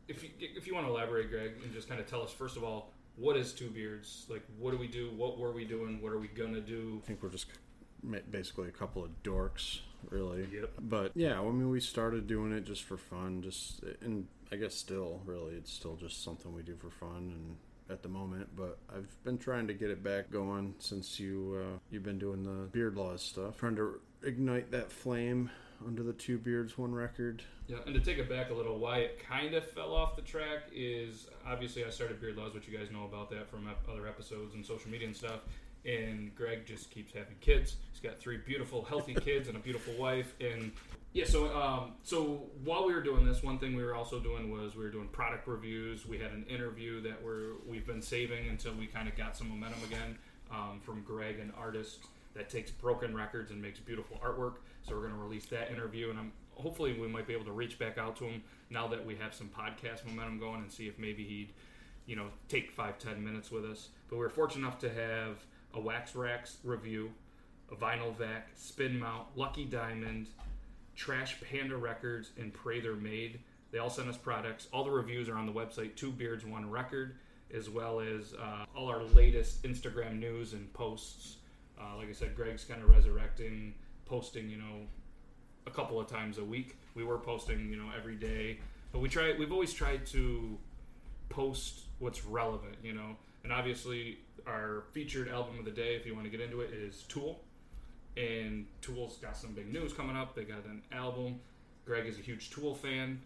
if 0.07 0.23
you 0.23 0.29
if 0.39 0.67
you 0.67 0.73
want 0.73 0.85
to 0.87 0.91
elaborate, 0.91 1.29
Greg, 1.29 1.51
and 1.63 1.73
just 1.73 1.87
kind 1.87 1.99
of 1.99 2.07
tell 2.07 2.21
us 2.21 2.31
first 2.31 2.57
of 2.57 2.63
all, 2.63 2.91
what 3.15 3.35
is 3.37 3.53
Two 3.53 3.69
Beards? 3.69 4.25
Like, 4.29 4.43
what 4.57 4.71
do 4.71 4.77
we 4.77 4.87
do? 4.87 5.11
What 5.15 5.37
were 5.37 5.51
we 5.51 5.65
doing? 5.65 6.01
What 6.01 6.11
are 6.11 6.19
we 6.19 6.27
gonna 6.27 6.61
do? 6.61 7.01
I 7.03 7.07
think 7.07 7.23
we're 7.23 7.29
just 7.29 7.47
basically 8.31 8.69
a 8.69 8.71
couple 8.71 9.03
of 9.03 9.11
dorks, 9.23 9.79
really. 10.09 10.47
Yep. 10.51 10.71
But 10.81 11.11
yeah, 11.15 11.39
I 11.39 11.43
mean, 11.43 11.69
we 11.69 11.79
started 11.79 12.27
doing 12.27 12.51
it 12.53 12.65
just 12.65 12.83
for 12.83 12.97
fun, 12.97 13.41
just 13.41 13.83
and 14.01 14.27
I 14.51 14.55
guess 14.55 14.75
still, 14.75 15.21
really, 15.25 15.55
it's 15.55 15.71
still 15.71 15.95
just 15.95 16.23
something 16.23 16.53
we 16.53 16.63
do 16.63 16.75
for 16.75 16.89
fun 16.89 17.33
and 17.35 17.57
at 17.89 18.03
the 18.03 18.09
moment. 18.09 18.49
But 18.55 18.77
I've 18.93 19.15
been 19.23 19.37
trying 19.37 19.67
to 19.67 19.73
get 19.73 19.89
it 19.89 20.03
back 20.03 20.29
going 20.31 20.75
since 20.79 21.19
you 21.19 21.61
uh, 21.61 21.79
you've 21.89 22.03
been 22.03 22.19
doing 22.19 22.43
the 22.43 22.67
beard 22.67 22.95
laws 22.95 23.21
stuff, 23.21 23.57
trying 23.57 23.75
to 23.75 23.99
ignite 24.23 24.71
that 24.71 24.91
flame 24.91 25.49
under 25.85 26.03
the 26.03 26.13
two 26.13 26.37
beards 26.37 26.77
one 26.77 26.93
record. 26.93 27.43
Yeah, 27.67 27.77
and 27.85 27.93
to 27.93 28.01
take 28.01 28.17
it 28.17 28.29
back 28.29 28.49
a 28.49 28.53
little, 28.53 28.79
why 28.79 28.99
it 28.99 29.19
kind 29.27 29.53
of 29.53 29.69
fell 29.71 29.93
off 29.93 30.15
the 30.15 30.21
track 30.21 30.63
is 30.73 31.27
obviously 31.45 31.83
I 31.83 31.89
started 31.89 32.19
Beard 32.21 32.37
Laws, 32.37 32.53
which 32.53 32.67
you 32.67 32.77
guys 32.77 32.87
know 32.91 33.05
about 33.05 33.29
that 33.31 33.49
from 33.49 33.69
other 33.91 34.07
episodes 34.07 34.53
and 34.53 34.65
social 34.65 34.89
media 34.89 35.07
and 35.07 35.15
stuff. 35.15 35.41
And 35.85 36.33
Greg 36.35 36.65
just 36.65 36.91
keeps 36.91 37.13
having 37.13 37.35
kids. 37.39 37.77
He's 37.91 38.01
got 38.01 38.19
three 38.19 38.37
beautiful, 38.37 38.83
healthy 38.83 39.13
kids 39.21 39.47
and 39.47 39.57
a 39.57 39.59
beautiful 39.59 39.93
wife. 39.93 40.33
And 40.41 40.71
yeah, 41.13 41.25
so 41.25 41.55
um, 41.55 41.93
so 42.03 42.43
while 42.63 42.85
we 42.85 42.93
were 42.93 43.01
doing 43.01 43.25
this, 43.25 43.43
one 43.43 43.57
thing 43.57 43.75
we 43.75 43.83
were 43.83 43.95
also 43.95 44.19
doing 44.19 44.51
was 44.51 44.75
we 44.75 44.83
were 44.83 44.91
doing 44.91 45.07
product 45.07 45.47
reviews. 45.47 46.05
We 46.05 46.17
had 46.17 46.31
an 46.31 46.45
interview 46.49 47.01
that 47.01 47.23
we're 47.23 47.53
we've 47.67 47.87
been 47.87 48.01
saving 48.01 48.49
until 48.49 48.73
we 48.73 48.87
kind 48.87 49.07
of 49.07 49.15
got 49.15 49.37
some 49.37 49.49
momentum 49.49 49.83
again 49.85 50.17
um, 50.51 50.79
from 50.81 51.01
Greg, 51.03 51.39
an 51.39 51.53
artist 51.57 51.99
that 52.35 52.49
takes 52.49 52.71
broken 52.71 53.15
records 53.15 53.51
and 53.51 53.61
makes 53.61 53.79
beautiful 53.79 54.17
artwork. 54.23 54.55
So 54.87 54.95
we're 54.95 55.01
going 55.01 55.15
to 55.15 55.19
release 55.19 55.45
that 55.47 55.69
interview, 55.69 56.09
and 56.09 56.17
I'm 56.17 56.31
hopefully 56.55 56.97
we 56.97 57.07
might 57.07 57.27
be 57.27 57.33
able 57.33 57.45
to 57.45 57.51
reach 57.51 57.77
back 57.77 57.97
out 57.97 58.15
to 58.17 58.23
him 58.23 58.41
now 58.69 58.87
that 58.87 59.05
we 59.05 59.15
have 59.15 59.33
some 59.33 59.49
podcast 59.49 60.05
momentum 60.05 60.39
going 60.39 60.61
and 60.61 60.71
see 60.71 60.87
if 60.87 60.97
maybe 60.97 61.25
he'd, 61.25 61.49
you 62.05 62.15
know, 62.15 62.27
take 62.47 62.71
five 62.71 62.97
ten 62.97 63.21
minutes 63.23 63.51
with 63.51 63.65
us. 63.65 63.89
But 64.09 64.17
we 64.17 64.25
are 64.25 64.29
fortunate 64.29 64.65
enough 64.65 64.79
to 64.79 64.89
have 64.89 65.43
a 65.73 65.79
Wax 65.79 66.15
Racks 66.15 66.57
review, 66.63 67.11
a 67.69 67.75
Vinyl 67.75 68.15
Vac, 68.15 68.47
Spin 68.55 68.97
Mount, 68.97 69.27
Lucky 69.35 69.65
Diamond, 69.65 70.27
Trash 70.95 71.35
Panda 71.41 71.75
Records, 71.75 72.31
and 72.39 72.53
Pray 72.53 72.79
They're 72.79 72.95
Made. 72.95 73.41
They 73.71 73.79
all 73.79 73.89
sent 73.89 74.07
us 74.07 74.15
products. 74.15 74.69
All 74.71 74.85
the 74.85 74.91
reviews 74.91 75.27
are 75.27 75.35
on 75.35 75.45
the 75.45 75.51
website 75.51 75.97
Two 75.97 76.11
Beards 76.11 76.45
One 76.45 76.71
Record, 76.71 77.17
as 77.53 77.69
well 77.69 77.99
as 77.99 78.33
uh, 78.41 78.63
all 78.73 78.87
our 78.87 79.03
latest 79.03 79.63
Instagram 79.63 80.17
news 80.17 80.53
and 80.53 80.71
posts. 80.71 81.35
Uh, 81.79 81.97
like 81.97 82.07
I 82.09 82.13
said, 82.13 82.35
Greg's 82.35 82.63
kind 82.63 82.81
of 82.81 82.89
resurrecting, 82.89 83.73
posting, 84.07 84.49
you 84.49 84.57
know, 84.57 84.85
a 85.65 85.71
couple 85.71 85.99
of 85.99 86.07
times 86.07 86.37
a 86.37 86.43
week. 86.43 86.77
We 86.95 87.03
were 87.03 87.17
posting, 87.17 87.69
you 87.69 87.77
know, 87.77 87.89
every 87.95 88.15
day, 88.15 88.59
but 88.91 88.99
we 88.99 89.09
try. 89.09 89.33
We've 89.37 89.51
always 89.51 89.73
tried 89.73 90.05
to 90.07 90.57
post 91.29 91.81
what's 91.99 92.25
relevant, 92.25 92.75
you 92.83 92.93
know. 92.93 93.15
And 93.43 93.53
obviously, 93.53 94.19
our 94.45 94.83
featured 94.91 95.29
album 95.29 95.59
of 95.59 95.65
the 95.65 95.71
day, 95.71 95.95
if 95.95 96.05
you 96.05 96.13
want 96.13 96.25
to 96.25 96.31
get 96.31 96.41
into 96.41 96.61
it, 96.61 96.71
is 96.73 97.03
Tool. 97.03 97.39
And 98.15 98.65
Tool's 98.81 99.17
got 99.17 99.37
some 99.37 99.53
big 99.53 99.71
news 99.71 99.93
coming 99.93 100.15
up. 100.15 100.35
They 100.35 100.43
got 100.43 100.65
an 100.65 100.81
album. 100.91 101.39
Greg 101.85 102.07
is 102.07 102.17
a 102.17 102.21
huge 102.21 102.49
Tool 102.49 102.75
fan, 102.75 103.21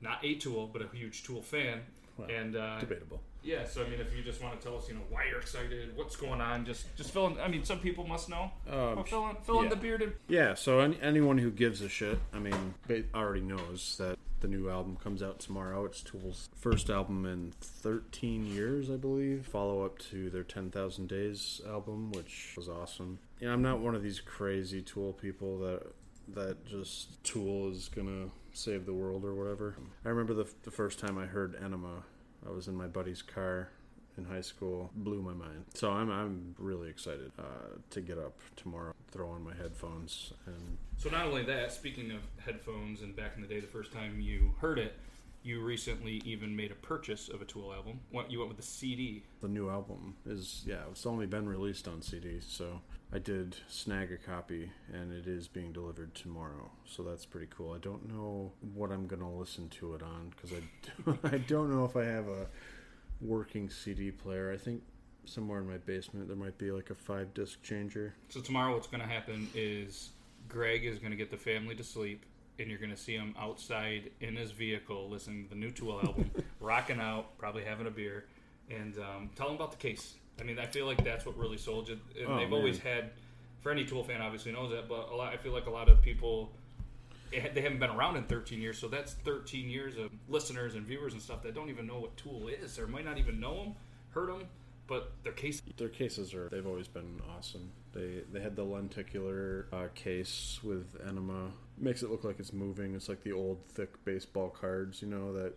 not 0.00 0.24
a 0.24 0.34
Tool, 0.34 0.68
but 0.72 0.82
a 0.82 0.88
huge 0.96 1.22
Tool 1.22 1.42
fan. 1.42 1.82
Well, 2.16 2.28
and 2.28 2.56
uh, 2.56 2.80
Debatable. 2.80 3.20
Yeah, 3.42 3.64
so 3.66 3.84
I 3.84 3.88
mean, 3.88 4.00
if 4.00 4.16
you 4.16 4.22
just 4.22 4.42
want 4.42 4.60
to 4.60 4.66
tell 4.66 4.76
us, 4.76 4.88
you 4.88 4.94
know, 4.94 5.00
why 5.10 5.24
you're 5.28 5.40
excited, 5.40 5.96
what's 5.96 6.16
going 6.16 6.40
on, 6.40 6.64
just 6.64 6.94
just 6.96 7.10
fill 7.12 7.26
in. 7.26 7.40
I 7.40 7.48
mean, 7.48 7.64
some 7.64 7.80
people 7.80 8.06
must 8.06 8.28
know. 8.28 8.50
Um, 8.70 8.96
But 8.96 9.08
fill 9.08 9.28
in, 9.28 9.36
fill 9.36 9.62
in 9.62 9.68
the 9.68 9.76
bearded. 9.76 10.14
Yeah, 10.28 10.54
so 10.54 10.80
any, 10.80 10.98
anyone 11.00 11.38
who 11.38 11.50
gives 11.50 11.80
a 11.80 11.88
shit, 11.88 12.18
I 12.32 12.38
mean, 12.38 12.74
already 13.14 13.40
knows 13.40 13.96
that 13.98 14.18
the 14.40 14.48
new 14.48 14.68
album 14.68 14.96
comes 14.96 15.22
out 15.22 15.38
tomorrow. 15.38 15.84
It's 15.84 16.02
Tool's 16.02 16.48
first 16.56 16.90
album 16.90 17.24
in 17.26 17.52
13 17.60 18.44
years, 18.46 18.90
I 18.90 18.96
believe. 18.96 19.46
Follow 19.46 19.84
up 19.84 19.98
to 20.10 20.30
their 20.30 20.42
10,000 20.42 21.08
Days 21.08 21.60
album, 21.66 22.10
which 22.12 22.54
was 22.56 22.68
awesome. 22.68 23.20
Yeah, 23.40 23.52
I'm 23.52 23.62
not 23.62 23.78
one 23.78 23.94
of 23.94 24.02
these 24.02 24.20
crazy 24.20 24.82
Tool 24.82 25.12
people 25.12 25.58
that 25.58 25.82
that 26.34 26.64
just 26.66 27.22
Tool 27.24 27.70
is 27.70 27.88
gonna 27.88 28.26
save 28.52 28.86
the 28.86 28.92
world 28.92 29.24
or 29.24 29.34
whatever. 29.34 29.76
I 30.04 30.08
remember 30.08 30.34
the, 30.34 30.48
the 30.62 30.70
first 30.70 30.98
time 30.98 31.18
I 31.18 31.26
heard 31.26 31.56
Ænima. 31.60 32.02
I 32.46 32.50
was 32.50 32.68
in 32.68 32.74
my 32.74 32.86
buddy's 32.86 33.22
car 33.22 33.68
in 34.18 34.24
high 34.24 34.40
school 34.40 34.90
blew 34.94 35.22
my 35.22 35.32
mind. 35.32 35.64
So 35.74 35.90
I'm 35.90 36.10
I'm 36.10 36.54
really 36.58 36.90
excited 36.90 37.32
uh, 37.38 37.42
to 37.90 38.00
get 38.00 38.18
up 38.18 38.34
tomorrow, 38.56 38.92
throw 39.10 39.28
on 39.30 39.42
my 39.42 39.54
headphones, 39.54 40.32
and 40.46 40.76
So 40.98 41.10
not 41.10 41.26
only 41.26 41.44
that, 41.44 41.72
speaking 41.72 42.10
of 42.10 42.20
headphones, 42.44 43.02
and 43.02 43.16
back 43.16 43.32
in 43.36 43.42
the 43.42 43.48
day, 43.48 43.60
the 43.60 43.66
first 43.66 43.92
time 43.92 44.20
you 44.20 44.54
heard 44.60 44.78
it, 44.78 44.94
you 45.42 45.60
recently 45.60 46.22
even 46.24 46.54
made 46.54 46.70
a 46.70 46.76
purchase 46.76 47.28
of 47.28 47.42
a 47.42 47.44
Tool 47.44 47.72
album. 47.72 48.00
What 48.10 48.30
you 48.30 48.38
went 48.38 48.48
with 48.48 48.58
the 48.58 48.62
CD. 48.62 49.24
the 49.40 49.48
new 49.48 49.68
album 49.68 50.16
is 50.26 50.62
yeah, 50.66 50.82
it's 50.90 51.06
only 51.06 51.26
been 51.26 51.48
released 51.48 51.88
on 51.88 52.02
CD, 52.02 52.38
so 52.40 52.80
I 53.12 53.18
did 53.18 53.56
snag 53.68 54.12
a 54.12 54.16
copy, 54.16 54.70
and 54.92 55.12
it 55.12 55.26
is 55.26 55.48
being 55.48 55.72
delivered 55.72 56.14
tomorrow. 56.14 56.70
So 56.86 57.02
that's 57.02 57.26
pretty 57.26 57.48
cool. 57.50 57.72
I 57.72 57.78
don't 57.78 58.08
know 58.08 58.52
what 58.74 58.90
I'm 58.90 59.06
gonna 59.06 59.32
listen 59.32 59.68
to 59.80 59.94
it 59.94 60.02
on 60.02 60.30
because 60.30 60.52
I 60.52 61.28
I 61.34 61.38
don't 61.38 61.70
know 61.70 61.84
if 61.84 61.96
I 61.96 62.04
have 62.04 62.28
a 62.28 62.46
working 63.20 63.70
CD 63.70 64.10
player. 64.10 64.52
I 64.52 64.56
think 64.56 64.82
somewhere 65.24 65.60
in 65.60 65.68
my 65.68 65.78
basement 65.78 66.26
there 66.28 66.36
might 66.36 66.58
be 66.58 66.70
like 66.70 66.90
a 66.90 66.94
five 66.94 67.32
disc 67.34 67.62
changer. 67.62 68.14
So 68.28 68.40
tomorrow, 68.40 68.74
what's 68.74 68.88
going 68.88 69.02
to 69.02 69.08
happen 69.08 69.48
is 69.54 70.10
Greg 70.48 70.84
is 70.84 70.98
going 70.98 71.12
to 71.12 71.16
get 71.16 71.30
the 71.30 71.36
family 71.36 71.74
to 71.76 71.84
sleep, 71.84 72.24
and 72.62 72.70
you're 72.70 72.78
going 72.80 72.90
to 72.90 72.96
see 72.96 73.14
him 73.14 73.34
outside 73.38 74.10
in 74.20 74.36
his 74.36 74.50
vehicle 74.52 75.08
listening 75.10 75.44
to 75.44 75.50
the 75.50 75.56
new 75.56 75.70
Tool 75.70 76.00
album, 76.02 76.30
rocking 76.60 76.98
out, 77.00 77.36
probably 77.38 77.64
having 77.64 77.86
a 77.86 77.90
beer, 77.90 78.24
and 78.70 78.96
um, 78.98 79.30
tell 79.36 79.48
him 79.48 79.56
about 79.56 79.72
the 79.72 79.76
case. 79.78 80.14
I 80.40 80.44
mean, 80.44 80.58
I 80.58 80.66
feel 80.66 80.86
like 80.86 81.04
that's 81.04 81.26
what 81.26 81.36
really 81.36 81.58
sold 81.58 81.88
you. 81.88 81.98
And 82.18 82.28
Oh, 82.28 82.36
they've 82.38 82.52
always 82.52 82.78
had, 82.78 83.10
for 83.60 83.70
any 83.70 83.84
Tool 83.84 84.02
fan, 84.02 84.22
obviously 84.22 84.52
knows 84.52 84.70
that, 84.70 84.88
but 84.88 85.10
a 85.10 85.14
lot. 85.16 85.32
I 85.32 85.36
feel 85.36 85.52
like 85.52 85.66
a 85.66 85.70
lot 85.70 85.88
of 85.90 86.00
people. 86.00 86.50
it- 87.32 87.54
They 87.54 87.60
haven't 87.60 87.80
been 87.80 87.90
around 87.90 88.16
in 88.16 88.24
13 88.24 88.60
years, 88.60 88.78
so 88.78 88.88
that's 88.88 89.12
13 89.12 89.68
years 89.68 89.96
of 89.98 90.10
listeners 90.28 90.74
and 90.74 90.86
viewers 90.86 91.12
and 91.12 91.20
stuff 91.20 91.42
that 91.42 91.54
don't 91.54 91.68
even 91.68 91.86
know 91.86 91.98
what 91.98 92.16
Tool 92.16 92.48
is, 92.48 92.78
or 92.78 92.86
might 92.86 93.04
not 93.04 93.18
even 93.18 93.38
know 93.40 93.56
them, 93.56 93.74
heard 94.10 94.28
them, 94.30 94.44
but 94.92 95.10
their 95.22 95.32
case 95.32 95.62
Their 95.78 95.88
cases 95.88 96.34
are 96.34 96.50
they've 96.50 96.66
always 96.66 96.86
been 96.86 97.22
awesome. 97.34 97.72
They 97.94 98.24
they 98.30 98.40
had 98.40 98.56
the 98.56 98.64
lenticular 98.64 99.66
uh, 99.72 99.86
case 99.94 100.60
with 100.62 101.02
Ænima. 101.02 101.52
Makes 101.78 102.02
it 102.02 102.10
look 102.10 102.24
like 102.24 102.38
it's 102.38 102.52
moving. 102.52 102.94
It's 102.94 103.08
like 103.08 103.22
the 103.22 103.32
old 103.32 103.64
thick 103.68 104.04
baseball 104.04 104.50
cards, 104.50 105.00
you 105.00 105.08
know, 105.08 105.32
that 105.32 105.54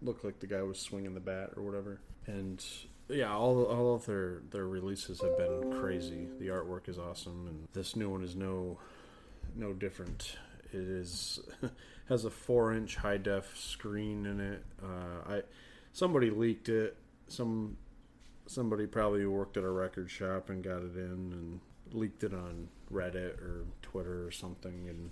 look 0.00 0.22
like 0.22 0.38
the 0.38 0.46
guy 0.46 0.62
was 0.62 0.78
swinging 0.78 1.12
the 1.12 1.20
bat 1.20 1.50
or 1.56 1.64
whatever. 1.64 1.98
And 2.28 2.64
yeah, 3.08 3.34
all 3.34 3.64
all 3.64 3.96
of 3.96 4.06
their 4.06 4.42
their 4.50 4.68
releases 4.68 5.20
have 5.22 5.36
been 5.36 5.80
crazy. 5.80 6.28
The 6.38 6.46
artwork 6.46 6.88
is 6.88 7.00
awesome, 7.00 7.48
and 7.48 7.66
this 7.72 7.96
new 7.96 8.10
one 8.10 8.22
is 8.22 8.36
no 8.36 8.78
no 9.56 9.72
different. 9.72 10.36
It 10.72 10.88
is 10.88 11.40
has 12.08 12.24
a 12.24 12.30
four 12.30 12.72
inch 12.72 12.94
high 12.94 13.16
def 13.16 13.58
screen 13.58 14.24
in 14.24 14.40
it. 14.40 14.64
Uh, 14.80 15.34
I 15.34 15.42
somebody 15.92 16.30
leaked 16.30 16.68
it. 16.68 16.96
Some 17.26 17.76
somebody 18.46 18.86
probably 18.86 19.26
worked 19.26 19.56
at 19.56 19.64
a 19.64 19.70
record 19.70 20.10
shop 20.10 20.50
and 20.50 20.62
got 20.62 20.82
it 20.82 20.96
in 20.96 21.32
and 21.32 21.60
leaked 21.92 22.24
it 22.24 22.34
on 22.34 22.68
Reddit 22.92 23.40
or 23.40 23.64
Twitter 23.82 24.26
or 24.26 24.30
something. 24.30 24.88
And 24.88 25.10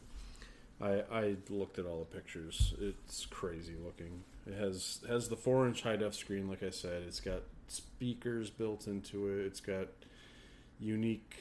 I 0.80 1.04
I 1.14 1.36
looked 1.48 1.78
at 1.78 1.86
all 1.86 2.00
the 2.00 2.16
pictures. 2.16 2.74
It's 2.80 3.26
crazy 3.26 3.74
looking. 3.82 4.24
It 4.46 4.54
has 4.54 5.00
has 5.08 5.28
the 5.28 5.36
four 5.36 5.66
inch 5.66 5.82
high 5.82 5.96
def 5.96 6.14
screen, 6.14 6.48
like 6.48 6.62
I 6.62 6.70
said. 6.70 7.02
It's 7.06 7.20
got 7.20 7.42
speakers 7.68 8.50
built 8.50 8.86
into 8.86 9.28
it. 9.28 9.46
It's 9.46 9.60
got 9.60 9.88
unique 10.78 11.36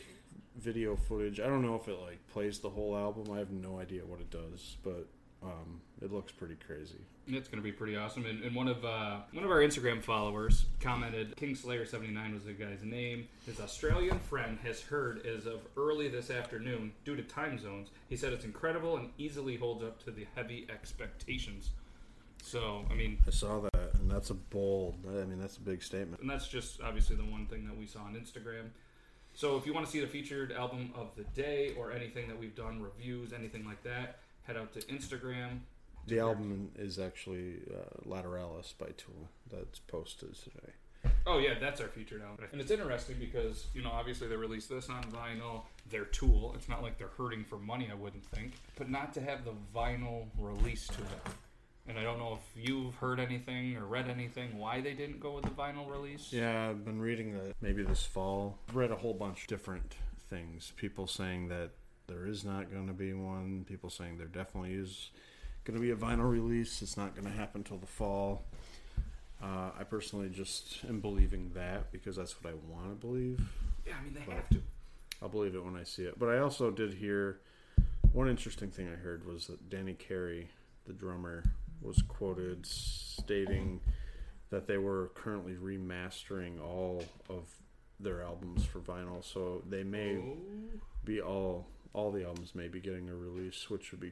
video 0.58 0.96
footage. 0.96 1.40
I 1.40 1.48
don't 1.48 1.62
know 1.62 1.76
if 1.76 1.88
it 1.88 2.00
like 2.00 2.20
plays 2.28 2.60
the 2.60 2.70
whole 2.70 2.96
album. 2.96 3.34
I 3.34 3.40
have 3.40 3.52
no 3.52 3.80
idea 3.80 4.06
what 4.06 4.20
it 4.20 4.30
does, 4.30 4.78
but 4.84 5.08
um, 5.44 5.82
it 6.02 6.12
looks 6.12 6.32
pretty 6.32 6.58
crazy. 6.66 7.00
It's 7.28 7.48
going 7.48 7.62
to 7.62 7.64
be 7.64 7.72
pretty 7.72 7.96
awesome. 7.96 8.26
And, 8.26 8.44
and 8.44 8.56
one 8.56 8.68
of 8.68 8.84
uh, 8.84 9.20
one 9.32 9.44
of 9.44 9.52
our 9.52 9.60
Instagram 9.60 10.02
followers 10.02 10.66
commented, 10.80 11.36
Kingslayer79 11.36 12.34
was 12.34 12.46
the 12.46 12.54
guy's 12.54 12.84
name. 12.84 13.28
His 13.46 13.60
Australian 13.60 14.20
friend 14.20 14.58
has 14.64 14.82
heard 14.82 15.26
as 15.26 15.46
of 15.46 15.62
early 15.78 16.08
this 16.10 16.30
afternoon, 16.30 16.92
due 17.06 17.16
to 17.16 17.24
time 17.24 17.60
zones. 17.60 17.90
He 18.10 18.18
said 18.18 18.34
it's 18.34 18.46
incredible 18.46 18.98
and 18.98 19.12
easily 19.18 19.56
holds 19.56 19.84
up 19.84 20.04
to 20.06 20.12
the 20.12 20.26
heavy 20.36 20.68
expectations. 20.70 21.70
So, 22.42 22.86
I 22.90 22.96
mean, 22.96 23.20
I 23.28 23.32
saw 23.32 23.60
that, 23.60 23.94
and 23.96 24.10
that's 24.10 24.30
a 24.30 24.34
bold. 24.34 24.96
I 25.08 25.26
mean, 25.26 25.40
that's 25.40 25.58
a 25.58 25.62
big 25.62 25.84
statement. 25.84 26.22
and 26.22 26.30
that's 26.30 26.48
just 26.48 26.82
obviously 26.82 27.16
the 27.16 27.24
one 27.24 27.46
thing 27.46 27.68
that 27.68 27.78
we 27.78 27.86
saw 27.86 28.00
on 28.00 28.16
Instagram. 28.16 28.70
So 29.34 29.58
if 29.58 29.66
you 29.66 29.74
want 29.74 29.86
to 29.86 29.92
see 29.92 30.00
the 30.00 30.08
featured 30.08 30.52
album 30.52 30.92
of 30.96 31.12
the 31.16 31.24
day 31.40 31.74
or 31.78 31.92
anything 31.92 32.28
that 32.28 32.38
we've 32.38 32.56
done, 32.56 32.82
reviews, 32.82 33.32
anything 33.34 33.66
like 33.66 33.84
that, 33.84 34.20
head 34.50 34.58
out 34.58 34.74
to 34.74 34.80
Instagram. 34.82 35.60
The 36.08 36.20
album 36.20 36.72
is 36.76 36.98
actually 36.98 37.60
uh, 37.70 38.10
Lateralus 38.10 38.74
by 38.78 38.88
Tool. 38.98 39.30
That's 39.52 39.78
posted 39.80 40.34
today. 40.34 40.74
Oh 41.28 41.38
yeah, 41.38 41.54
that's 41.60 41.80
our 41.80 41.88
featured 41.88 42.24
album. 42.24 42.46
And 42.52 42.60
it's 42.60 42.72
interesting 42.72 43.18
because, 43.20 43.68
you 43.76 43.84
know, 43.84 43.92
obviously 43.92 44.28
they 44.28 44.36
released 44.36 44.70
this 44.70 44.90
on 44.90 45.04
vinyl. 45.04 45.62
They're 45.90 46.06
Tool. 46.06 46.54
It's 46.56 46.68
not 46.68 46.82
like 46.82 46.98
they're 46.98 47.12
hurting 47.16 47.44
for 47.44 47.58
money, 47.58 47.90
I 47.92 47.96
wouldn't 47.96 48.26
think. 48.26 48.54
But 48.76 48.90
not 48.90 49.14
to 49.14 49.22
have 49.22 49.46
the 49.46 49.54
vinyl 49.74 50.26
release 50.40 50.88
to 50.88 51.02
it. 51.02 51.34
And 51.88 51.98
I 51.98 52.04
don't 52.04 52.18
know 52.18 52.40
if 52.40 52.68
you've 52.68 52.96
heard 52.96 53.20
anything 53.20 53.78
or 53.78 53.86
read 53.86 54.10
anything 54.10 54.58
why 54.58 54.82
they 54.82 54.94
didn't 54.94 55.20
go 55.20 55.34
with 55.36 55.46
the 55.46 55.52
vinyl 55.52 55.90
release. 55.90 56.30
Yeah, 56.32 56.70
I've 56.70 56.84
been 56.84 57.00
reading 57.00 57.34
that 57.34 57.54
maybe 57.62 57.84
this 57.84 58.04
fall. 58.04 58.58
I've 58.70 58.76
read 58.76 58.92
a 58.92 58.96
whole 58.96 59.14
bunch 59.14 59.44
of 59.44 59.48
different 59.48 59.96
things. 60.30 60.74
People 60.76 61.08
saying 61.08 61.50
that 61.50 61.72
there 62.10 62.26
is 62.28 62.44
not 62.44 62.72
going 62.72 62.88
to 62.88 62.94
be 62.94 63.14
one. 63.14 63.64
People 63.68 63.90
saying 63.90 64.18
there 64.18 64.28
definitely 64.28 64.74
is 64.74 65.12
going 65.64 65.80
to 65.80 65.82
be 65.82 65.92
a 65.92 65.96
vinyl 65.96 66.30
release. 66.30 66.82
It's 66.82 66.98
not 66.98 67.16
going 67.16 67.26
to 67.32 67.38
happen 67.38 67.64
till 67.64 67.78
the 67.78 67.86
fall. 67.88 68.44
Uh, 69.42 69.70
I 69.80 69.84
personally 69.84 70.30
just 70.30 70.84
am 70.90 71.00
believing 71.00 71.52
that 71.56 71.92
because 71.92 72.18
that's 72.18 72.42
what 72.44 72.52
I 72.52 72.56
want 72.70 72.90
to 72.90 73.08
believe. 73.08 73.40
Yeah, 73.88 73.94
I 74.00 74.04
mean 74.04 74.14
they 74.14 74.34
have 74.34 74.50
to. 74.50 74.62
I'll 75.22 75.30
believe 75.30 75.56
it 75.56 75.64
when 75.64 75.76
I 75.78 75.84
see 75.84 76.04
it. 76.04 76.18
But 76.20 76.30
I 76.30 76.40
also 76.40 76.72
did 76.72 76.94
hear 76.94 77.40
one 78.12 78.28
interesting 78.28 78.70
thing 78.72 78.90
I 78.92 78.96
heard 78.96 79.26
was 79.26 79.48
that 79.48 79.70
Danny 79.70 79.94
Carey, 79.94 80.50
the 80.88 80.94
drummer, 80.94 81.44
was 81.82 82.02
quoted 82.02 82.66
stating 82.66 83.80
that 84.50 84.68
they 84.68 84.78
were 84.78 85.12
currently 85.14 85.54
remastering 85.54 86.60
all 86.62 87.04
of 87.30 87.44
their 88.00 88.22
albums 88.24 88.66
for 88.66 88.80
vinyl. 88.80 89.24
So 89.24 89.62
they 89.70 89.84
may 89.84 90.18
Oh. 90.18 90.38
be 91.06 91.22
all 91.22 91.68
all 91.94 92.12
the 92.12 92.26
albums 92.26 92.54
may 92.56 92.68
be 92.68 92.80
getting 92.80 93.10
a 93.10 93.16
release, 93.16 93.70
which 93.70 93.92
would 93.92 94.00
be 94.02 94.12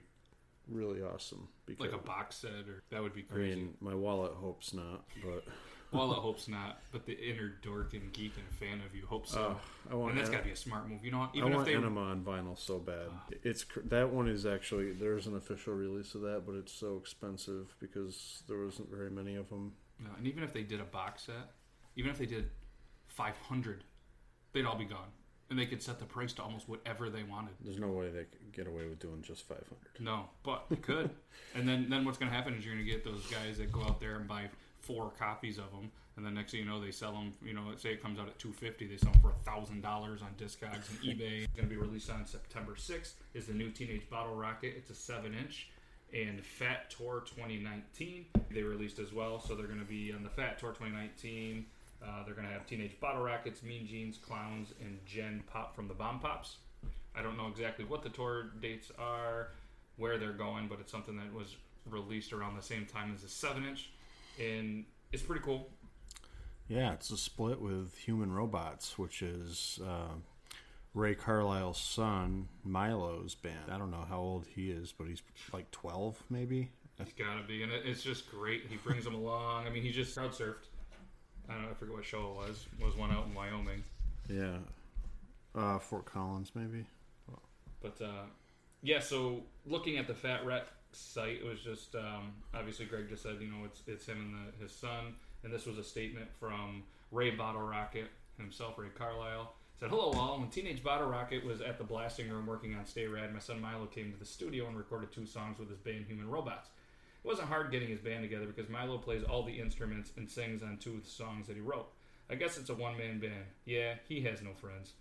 really 0.68 1.02
awesome. 1.02 1.48
Because 1.66 1.86
Like 1.92 1.94
a 1.94 2.04
box 2.04 2.38
set 2.38 2.52
or 2.68 2.84
that 2.92 3.02
would 3.02 3.14
be 3.14 3.24
crazy. 3.24 3.52
I 3.52 3.56
mean, 3.56 3.74
my 3.80 3.94
wallet 3.96 4.34
hopes 4.34 4.74
not, 4.74 5.06
but 5.24 5.44
well, 5.92 6.12
I 6.12 6.16
hopes 6.16 6.48
not, 6.48 6.82
but 6.92 7.06
the 7.06 7.18
inner 7.18 7.54
dork 7.62 7.94
and 7.94 8.12
geek 8.12 8.34
and 8.38 8.46
fan 8.60 8.82
of 8.86 8.94
you 8.96 9.06
hopes 9.06 9.32
so. 9.32 9.56
uh, 9.90 9.92
I 9.92 9.96
want 9.96 10.12
and 10.12 10.20
that's 10.20 10.30
En- 10.30 10.34
got 10.34 10.40
to 10.40 10.46
be 10.46 10.52
a 10.52 10.56
smart 10.56 10.90
move. 10.90 11.04
You 11.04 11.12
know, 11.12 11.20
what? 11.20 11.30
I 11.34 11.38
even 11.38 11.50
if 11.52 11.56
want 11.56 11.66
they 11.68 11.74
Ænima 11.76 12.12
on 12.12 12.24
vinyl 12.26 12.58
so 12.58 12.80
bad. 12.80 13.08
It's 13.44 13.64
cr- 13.64 13.80
that 13.86 14.10
one 14.12 14.28
is 14.28 14.46
actually 14.46 14.92
there's 14.92 15.28
an 15.28 15.36
official 15.36 15.74
release 15.74 16.16
of 16.16 16.22
that, 16.22 16.44
but 16.46 16.56
it's 16.56 16.74
so 16.74 16.98
expensive 16.98 17.74
because 17.80 18.44
there 18.48 18.58
wasn't 18.64 18.90
very 18.90 19.10
many 19.10 19.36
of 19.36 19.50
them. 19.50 19.74
No, 20.00 20.10
and 20.18 20.28
even 20.28 20.44
if 20.44 20.54
they 20.54 20.64
did 20.64 20.80
a 20.82 20.86
box 20.86 21.24
set, 21.24 21.52
even 21.96 22.12
if 22.12 22.18
they 22.18 22.26
did 22.28 22.50
500, 23.08 23.84
they'd 24.54 24.66
all 24.66 24.78
be 24.78 24.86
gone. 24.86 25.08
And 25.50 25.58
they 25.58 25.66
could 25.66 25.82
set 25.82 26.00
the 26.00 26.06
price 26.06 26.34
to 26.34 26.44
almost 26.44 26.68
whatever 26.68 27.10
they 27.10 27.24
wanted. 27.24 27.54
There's 27.64 27.80
no 27.80 27.88
way 27.88 28.10
they 28.10 28.26
could 28.26 28.52
get 28.52 28.68
away 28.68 28.86
with 28.88 29.00
doing 29.00 29.22
just 29.22 29.48
500. 29.48 29.66
No, 30.00 30.26
but 30.44 30.66
they 30.70 30.76
could. 30.76 31.10
and 31.56 31.68
then, 31.68 31.90
then 31.90 32.04
what's 32.04 32.18
going 32.18 32.30
to 32.30 32.36
happen 32.36 32.54
is 32.54 32.66
you're 32.66 32.74
going 32.74 32.86
to 32.86 32.92
get 32.92 33.06
those 33.06 33.26
guys 33.28 33.58
that 33.60 33.72
go 33.72 33.82
out 33.84 34.02
there 34.02 34.18
and 34.18 34.28
buy 34.28 34.50
four 34.82 35.12
copies 35.18 35.58
of 35.58 35.72
them. 35.72 35.92
And 36.16 36.26
then 36.26 36.34
next 36.34 36.52
thing 36.52 36.62
you 36.62 36.66
know, 36.66 36.82
they 36.82 36.92
sell 36.92 37.12
them. 37.12 37.32
You 37.44 37.54
know, 37.54 37.62
say 37.78 37.90
it 37.92 38.02
comes 38.02 38.20
out 38.20 38.28
at 38.28 38.40
two 38.40 38.52
fifty, 38.52 38.88
they 38.88 38.98
sell 38.98 39.12
them 39.12 39.22
for 39.22 39.34
thousand 39.46 39.84
dollars 39.84 40.24
on 40.24 40.30
Discogs 40.36 40.90
and 40.90 41.00
eBay. 41.02 41.44
It's 41.44 41.54
going 41.54 41.70
to 41.70 41.74
be 41.74 41.78
released 41.78 42.10
on 42.10 42.26
September 42.26 42.76
sixth. 42.76 43.16
Is 43.36 43.46
the 43.46 43.54
new 43.54 43.70
Teenage 43.70 44.10
Bottle 44.10 44.34
Rocket? 44.34 44.74
It's 44.76 44.90
a 44.90 44.96
seven 44.96 45.36
inch. 45.36 45.70
And 46.14 46.44
Fat 46.44 46.90
Tour 46.90 47.24
2019 47.36 48.26
they 48.50 48.64
released 48.64 48.98
as 48.98 49.14
well. 49.14 49.40
So 49.40 49.56
they're 49.56 49.68
going 49.68 49.80
to 49.80 49.86
be 49.86 50.14
on 50.14 50.24
the 50.24 50.30
Fat 50.30 50.58
Tour 50.58 50.70
2019. 50.70 51.66
Uh, 52.04 52.24
they're 52.26 52.36
going 52.36 52.48
to 52.48 52.54
have 52.54 52.66
Teenage 52.66 53.00
Bottle 53.00 53.24
Rockets, 53.24 53.64
Mean 53.64 53.88
Jeans, 53.88 54.18
Clowns, 54.18 54.74
and 54.82 55.00
Jen 55.06 55.44
Pop 55.52 55.76
from 55.76 55.88
the 55.88 55.94
Bomb 55.94 56.20
Pops. 56.20 56.58
I 57.16 57.22
don't 57.22 57.38
know 57.38 57.48
exactly 57.48 57.86
what 57.86 58.04
the 58.04 58.10
tour 58.10 58.52
dates 58.62 58.92
are, 59.00 59.50
where 59.98 60.18
they're 60.18 60.34
going, 60.34 60.68
but 60.68 60.80
it's 60.80 60.92
something 60.92 61.18
that 61.18 61.34
was 61.34 61.56
released 61.90 62.34
around 62.34 62.56
the 62.56 62.62
same 62.62 62.86
time 62.86 63.12
as 63.14 63.24
the 63.24 63.30
7 63.30 63.66
inch. 63.66 63.90
And 64.40 64.86
it's 65.12 65.24
pretty 65.24 65.42
cool. 65.44 65.70
Yeah, 66.68 66.94
it's 66.94 67.10
a 67.12 67.18
split 67.18 67.62
with 67.62 67.96
Human 67.98 68.32
Robots, 68.32 69.00
which 69.00 69.22
is 69.22 69.80
uh, 69.84 70.14
Ray 70.94 71.16
Carlisle's 71.16 71.80
son, 71.80 72.50
Milo's 72.64 73.36
band. 73.36 73.72
I 73.72 73.78
don't 73.78 73.90
know 73.90 74.06
how 74.08 74.20
old 74.20 74.46
he 74.54 74.70
is, 74.70 74.94
but 74.96 75.08
he's 75.08 75.24
like 75.54 75.72
12 75.72 76.22
maybe. 76.30 76.70
It's 77.00 77.14
got 77.14 77.40
to 77.40 77.48
be. 77.48 77.64
And 77.64 77.72
it's 77.72 78.04
just 78.04 78.30
great. 78.30 78.66
He 78.70 78.76
brings 78.78 79.04
them 79.04 79.16
along. 79.16 79.68
I 79.68 79.70
mean, 79.70 79.84
he 79.84 79.92
just 79.92 80.16
crowd 80.16 80.32
surfed. 80.32 80.68
I 81.50 81.54
don't 81.54 81.64
know, 81.64 81.70
I 81.70 81.74
forget 81.74 81.96
what 81.96 82.06
show 82.06 82.32
it 82.32 82.36
was. 82.48 82.66
It 82.80 82.86
was 82.86 82.96
one 82.96 83.12
out 83.12 83.26
in 83.26 83.34
Wyoming. 83.34 83.84
Yeah. 84.30 84.58
Uh, 85.56 85.80
Fort 85.80 86.06
Collins 86.06 86.52
maybe. 86.54 86.86
But 87.82 88.02
uh, 88.04 88.26
yeah, 88.82 89.00
so 89.00 89.44
looking 89.66 89.98
at 89.98 90.08
the 90.08 90.14
Fat 90.14 90.46
Wreck 90.46 90.68
site, 90.92 91.38
it 91.38 91.46
was 91.46 91.60
just 91.60 91.96
um, 91.96 92.34
obviously 92.54 92.86
Greg 92.86 93.10
just 93.10 93.24
said, 93.24 93.38
you 93.40 93.48
know, 93.48 93.66
it's 93.66 93.82
it's 93.88 94.06
him 94.06 94.18
and 94.18 94.54
the, 94.54 94.64
his 94.64 94.72
son, 94.72 95.16
and 95.44 95.54
this 95.54 95.66
was 95.66 95.78
a 95.78 95.84
statement 95.84 96.28
from 96.40 96.84
Ray 97.12 97.32
Bottle 97.32 97.62
Rocket 97.62 98.08
himself, 98.38 98.78
Ray 98.78 98.90
Carlisle. 98.98 99.54
Said, 99.80 99.90
"Hello 99.90 100.12
all. 100.14 100.40
When 100.40 100.50
Teenage 100.50 100.84
Bottle 100.84 101.08
Rocket 101.08 101.46
was 101.46 101.62
at 101.62 101.78
the 101.78 101.84
blasting 101.84 102.30
room 102.30 102.48
working 102.48 102.74
on 102.74 102.86
Stay 102.86 103.06
Rad, 103.06 103.32
my 103.32 103.40
son 103.40 103.62
Milo 103.62 103.86
came 103.86 104.12
to 104.12 104.18
the 104.18 104.26
studio 104.26 104.68
and 104.68 104.76
recorded 104.76 105.12
two 105.12 105.28
songs 105.28 105.60
with 105.60 105.70
his 105.70 105.80
band 105.80 106.06
Human 106.08 106.28
Robots. 106.28 106.70
It 107.28 107.32
wasn't 107.32 107.50
hard 107.50 107.72
getting 107.72 107.90
his 107.90 108.00
band 108.00 108.24
together 108.24 108.46
because 108.46 108.70
Milo 108.70 108.98
plays 108.98 109.22
all 109.22 109.44
the 109.44 109.60
instruments 109.60 110.14
and 110.16 110.30
sings 110.30 110.64
on 110.64 110.78
two 110.78 110.94
of 110.94 111.04
the 111.04 111.10
songs 111.10 111.48
that 111.48 111.58
he 111.58 111.62
wrote. 111.62 111.90
I 112.30 112.36
guess 112.36 112.58
it's 112.58 112.70
a 112.70 112.74
one-man 112.74 113.20
band. 113.20 113.48
Yeah, 113.66 113.96
he 114.08 114.22
has 114.22 114.42
no 114.42 114.54
friends." 114.54 114.94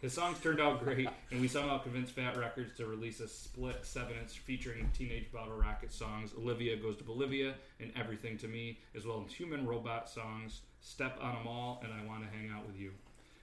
His 0.00 0.14
songs 0.14 0.40
turned 0.40 0.62
out 0.62 0.82
great, 0.82 1.10
and 1.30 1.42
we 1.42 1.46
somehow 1.46 1.76
convinced 1.76 2.12
Fat 2.12 2.38
Records 2.38 2.74
to 2.78 2.86
release 2.86 3.20
a 3.20 3.28
split 3.28 3.84
7 3.84 4.16
inch 4.16 4.38
featuring 4.38 4.90
Teenage 4.96 5.30
Bottle 5.30 5.58
Rocket 5.58 5.92
songs 5.92 6.32
Olivia 6.38 6.74
Goes 6.74 6.96
to 6.96 7.04
Bolivia 7.04 7.54
and 7.78 7.92
Everything 7.94 8.38
to 8.38 8.48
Me, 8.48 8.78
as 8.96 9.04
well 9.04 9.22
as 9.26 9.34
human 9.34 9.66
robot 9.66 10.08
songs 10.08 10.62
Step 10.80 11.18
on 11.20 11.36
'em 11.36 11.46
All 11.46 11.82
and 11.84 11.92
I 11.92 12.02
Want 12.06 12.24
to 12.24 12.34
Hang 12.34 12.48
Out 12.48 12.66
with 12.66 12.78
You. 12.78 12.92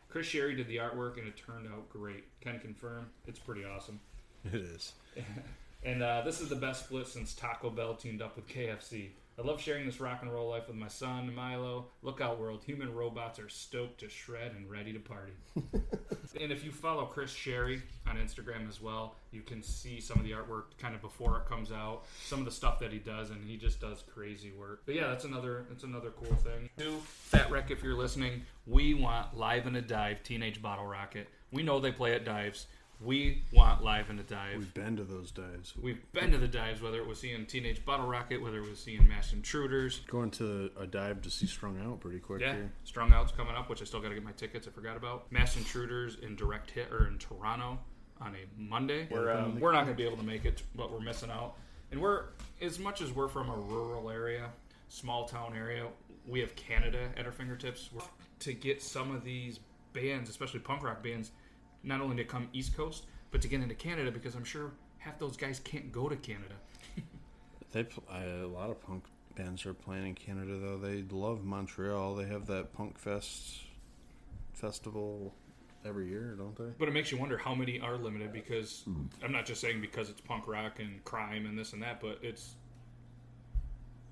Chris 0.10 0.26
Shary 0.26 0.56
did 0.56 0.68
the 0.68 0.78
artwork, 0.78 1.20
and 1.20 1.28
it 1.28 1.38
turned 1.38 1.68
out 1.68 1.88
great. 1.90 2.24
Can 2.42 2.60
confirm, 2.60 3.12
it's 3.28 3.40
pretty 3.40 3.64
awesome. 3.64 4.00
It 4.46 4.56
is. 4.56 4.94
And 5.84 6.04
uh, 6.04 6.22
this 6.22 6.42
is 6.42 6.50
the 6.50 6.56
best 6.56 6.86
split 6.86 7.08
since 7.08 7.34
Taco 7.34 7.70
Bell 7.70 7.96
teamed 7.96 8.22
up 8.22 8.36
with 8.36 8.48
KFC. 8.48 9.10
I 9.40 9.44
love 9.44 9.60
sharing 9.60 9.86
this 9.86 10.00
rock 10.00 10.20
and 10.22 10.32
roll 10.32 10.50
life 10.50 10.68
with 10.68 10.76
my 10.76 10.90
son, 10.90 11.34
Milo. 11.34 11.88
Look 12.04 12.22
out, 12.22 12.40
world. 12.40 12.64
Human 12.66 12.94
robots 12.94 13.40
are 13.40 13.50
stoked 13.50 14.02
to 14.02 14.10
shred 14.10 14.52
and 14.56 14.70
ready 14.70 14.94
to 14.94 15.00
party. 15.00 15.32
and 16.40 16.52
if 16.52 16.64
you 16.64 16.72
follow 16.72 17.06
Chris 17.06 17.32
Shary 17.32 17.82
on 18.06 18.18
Instagram 18.18 18.70
as 18.70 18.82
well, 18.82 19.16
you 19.32 19.42
can 19.42 19.64
see 19.64 20.00
some 20.00 20.20
of 20.20 20.26
the 20.26 20.32
artwork 20.32 20.78
kind 20.78 20.94
of 20.94 21.02
before 21.02 21.38
it 21.38 21.50
comes 21.50 21.72
out, 21.72 22.04
some 22.24 22.40
of 22.40 22.46
the 22.46 22.52
stuff 22.52 22.80
that 22.82 22.92
he 22.92 23.00
does, 23.00 23.32
and 23.32 23.44
he 23.44 23.58
just 23.58 23.80
does 23.80 24.04
crazy 24.14 24.52
work. 24.52 24.84
But 24.86 24.96
yeah, 24.96 25.08
that's 25.08 25.26
another 25.26 25.66
that's 25.70 25.86
another 25.86 26.12
cool 26.12 26.36
thing. 26.36 26.70
Two, 26.78 26.98
Fat 27.04 27.50
Wreck, 27.50 27.72
if 27.72 27.82
you're 27.82 27.98
listening, 27.98 28.44
we 28.68 28.94
want 28.94 29.36
Live 29.36 29.66
in 29.66 29.76
a 29.76 29.82
Dive 29.82 30.22
Teenage 30.22 30.62
Bottle 30.62 30.86
Rocket. 30.86 31.28
We 31.52 31.64
know 31.64 31.80
they 31.80 31.92
play 31.92 32.14
at 32.14 32.26
dives. 32.26 32.68
We 33.04 33.42
want 33.52 33.84
Live 33.84 34.12
in 34.12 34.20
a 34.20 34.24
Dive. 34.24 34.58
We've 34.60 34.74
been 34.76 34.96
to 34.98 35.04
those 35.04 35.32
dives. 35.32 35.74
We've 35.76 36.00
been 36.12 36.32
to 36.32 36.38
the 36.38 36.48
dives, 36.48 36.82
whether 36.82 36.98
it 36.98 37.08
was 37.08 37.20
seeing 37.20 37.48
Teenage 37.48 37.84
Bottle 37.84 38.06
Rocket, 38.06 38.40
whether 38.42 38.58
it 38.60 38.70
was 38.70 38.78
seeing 38.80 39.08
Masked 39.08 39.34
Intruders. 39.34 40.02
Going 40.08 40.30
to 40.32 40.70
a 40.80 40.86
dive 40.86 41.22
to 41.24 41.32
see 41.32 41.48
Strung 41.48 41.80
Out 41.82 42.00
pretty 42.00 42.20
quick 42.20 42.42
Yeah, 42.42 42.54
here. 42.54 42.72
Strung 42.84 43.12
Out's 43.12 43.32
coming 43.32 43.56
up, 43.56 43.70
which 43.70 43.82
I 43.82 43.86
still 43.86 44.02
got 44.02 44.10
to 44.10 44.14
get 44.16 44.24
my 44.24 44.34
tickets. 44.34 44.68
I 44.68 44.72
forgot 44.72 44.98
about 44.98 45.32
Masked 45.32 45.58
Intruders 45.58 46.18
in 46.22 46.36
Direct 46.36 46.70
Hit 46.70 46.92
or 46.92 47.08
in 47.08 47.18
Toronto 47.18 47.80
on 48.22 48.36
a 48.36 48.62
Monday. 48.62 49.08
We're 49.10 49.32
uh, 49.32 49.50
we're 49.60 49.72
not 49.72 49.86
going 49.86 49.98
to 49.98 50.02
be 50.02 50.06
able 50.08 50.18
to 50.18 50.24
make 50.24 50.46
it, 50.46 50.62
but 50.76 50.92
we're 50.92 51.00
missing 51.02 51.32
out. 51.32 51.56
And 51.92 52.00
we're 52.00 52.26
as 52.62 52.78
much 52.78 53.02
as 53.02 53.12
we're 53.12 53.30
from 53.30 53.50
a 53.50 53.56
rural 53.58 54.12
area, 54.12 54.50
small 54.90 55.26
town 55.28 55.54
area, 55.58 55.88
we 56.28 56.40
have 56.40 56.56
Canada 56.56 57.10
at 57.18 57.26
our 57.26 57.32
fingertips. 57.32 57.90
We're- 57.92 58.06
To 58.42 58.54
get 58.54 58.82
some 58.82 59.14
of 59.16 59.24
these 59.24 59.60
bands, 59.94 60.30
especially 60.30 60.60
punk 60.60 60.84
rock 60.84 61.04
bands, 61.04 61.32
not 61.84 62.02
only 62.02 62.16
to 62.18 62.24
come 62.24 62.48
East 62.54 62.76
Coast, 62.76 63.06
but 63.32 63.42
to 63.42 63.48
get 63.48 63.62
into 63.62 63.76
Canada 63.76 64.12
because 64.12 64.36
I'm 64.36 64.44
sure 64.44 64.72
half 64.98 65.18
those 65.20 65.38
guys 65.38 65.60
can't 65.60 65.92
go 65.92 66.10
to 66.10 66.16
Canada. 66.16 66.56
They 67.74 67.84
pl- 67.84 68.04
I, 68.12 68.24
a 68.24 68.48
lot 68.48 68.70
of 68.70 68.82
punk 68.82 69.06
bands 69.34 69.66
are 69.66 69.74
playing 69.74 70.08
in 70.08 70.14
Canada 70.14 70.58
though. 70.58 70.78
They 70.78 71.04
love 71.10 71.46
Montreal. 71.46 72.16
They 72.16 72.26
have 72.26 72.46
that 72.48 72.74
Punk 72.74 73.00
Fest 73.00 73.62
festival 74.54 75.34
every 75.86 76.10
year, 76.10 76.36
don't 76.38 76.56
they? 76.56 76.74
But 76.78 76.88
it 76.88 76.92
makes 76.92 77.12
you 77.12 77.18
wonder 77.18 77.38
how 77.38 77.56
many 77.56 77.80
are 77.80 77.98
limited 77.98 78.34
because 78.34 78.82
hmm. 78.82 79.06
I'm 79.24 79.32
not 79.32 79.46
just 79.46 79.62
saying 79.62 79.82
because 79.82 80.10
it's 80.10 80.22
punk 80.22 80.48
rock 80.48 80.80
and 80.80 81.04
crime 81.04 81.46
and 81.46 81.58
this 81.58 81.74
and 81.74 81.82
that, 81.82 82.02
but 82.02 82.20
it's 82.22 82.56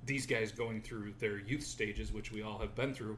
these 0.05 0.25
guys 0.25 0.51
going 0.51 0.81
through 0.81 1.13
their 1.19 1.39
youth 1.39 1.63
stages, 1.63 2.11
which 2.11 2.31
we 2.31 2.41
all 2.41 2.57
have 2.57 2.75
been 2.75 2.93
through, 2.93 3.17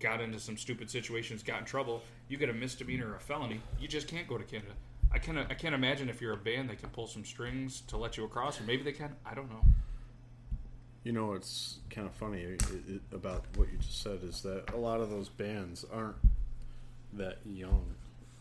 got 0.00 0.20
into 0.20 0.40
some 0.40 0.56
stupid 0.56 0.90
situations, 0.90 1.42
got 1.42 1.60
in 1.60 1.64
trouble. 1.64 2.02
You 2.28 2.36
get 2.38 2.48
a 2.48 2.54
misdemeanor 2.54 3.10
or 3.10 3.16
a 3.16 3.20
felony, 3.20 3.60
you 3.78 3.86
just 3.86 4.08
can't 4.08 4.26
go 4.26 4.38
to 4.38 4.44
Canada. 4.44 4.72
I 5.12 5.18
can 5.18 5.38
I 5.38 5.54
can't 5.54 5.74
imagine 5.74 6.08
if 6.08 6.20
you're 6.20 6.32
a 6.32 6.36
band 6.36 6.70
they 6.70 6.76
can 6.76 6.88
pull 6.90 7.06
some 7.06 7.24
strings 7.24 7.82
to 7.88 7.96
let 7.96 8.16
you 8.16 8.24
across, 8.24 8.60
or 8.60 8.64
maybe 8.64 8.82
they 8.82 8.92
can. 8.92 9.14
I 9.26 9.34
don't 9.34 9.50
know. 9.50 9.62
You 11.04 11.12
know, 11.12 11.32
it's 11.32 11.78
kind 11.88 12.06
of 12.06 12.14
funny 12.14 12.40
it, 12.42 12.62
it, 12.88 13.00
about 13.12 13.44
what 13.56 13.68
you 13.72 13.78
just 13.78 14.02
said 14.02 14.20
is 14.22 14.42
that 14.42 14.72
a 14.74 14.76
lot 14.76 15.00
of 15.00 15.08
those 15.10 15.28
bands 15.30 15.84
aren't 15.92 16.16
that 17.14 17.38
young. 17.46 17.86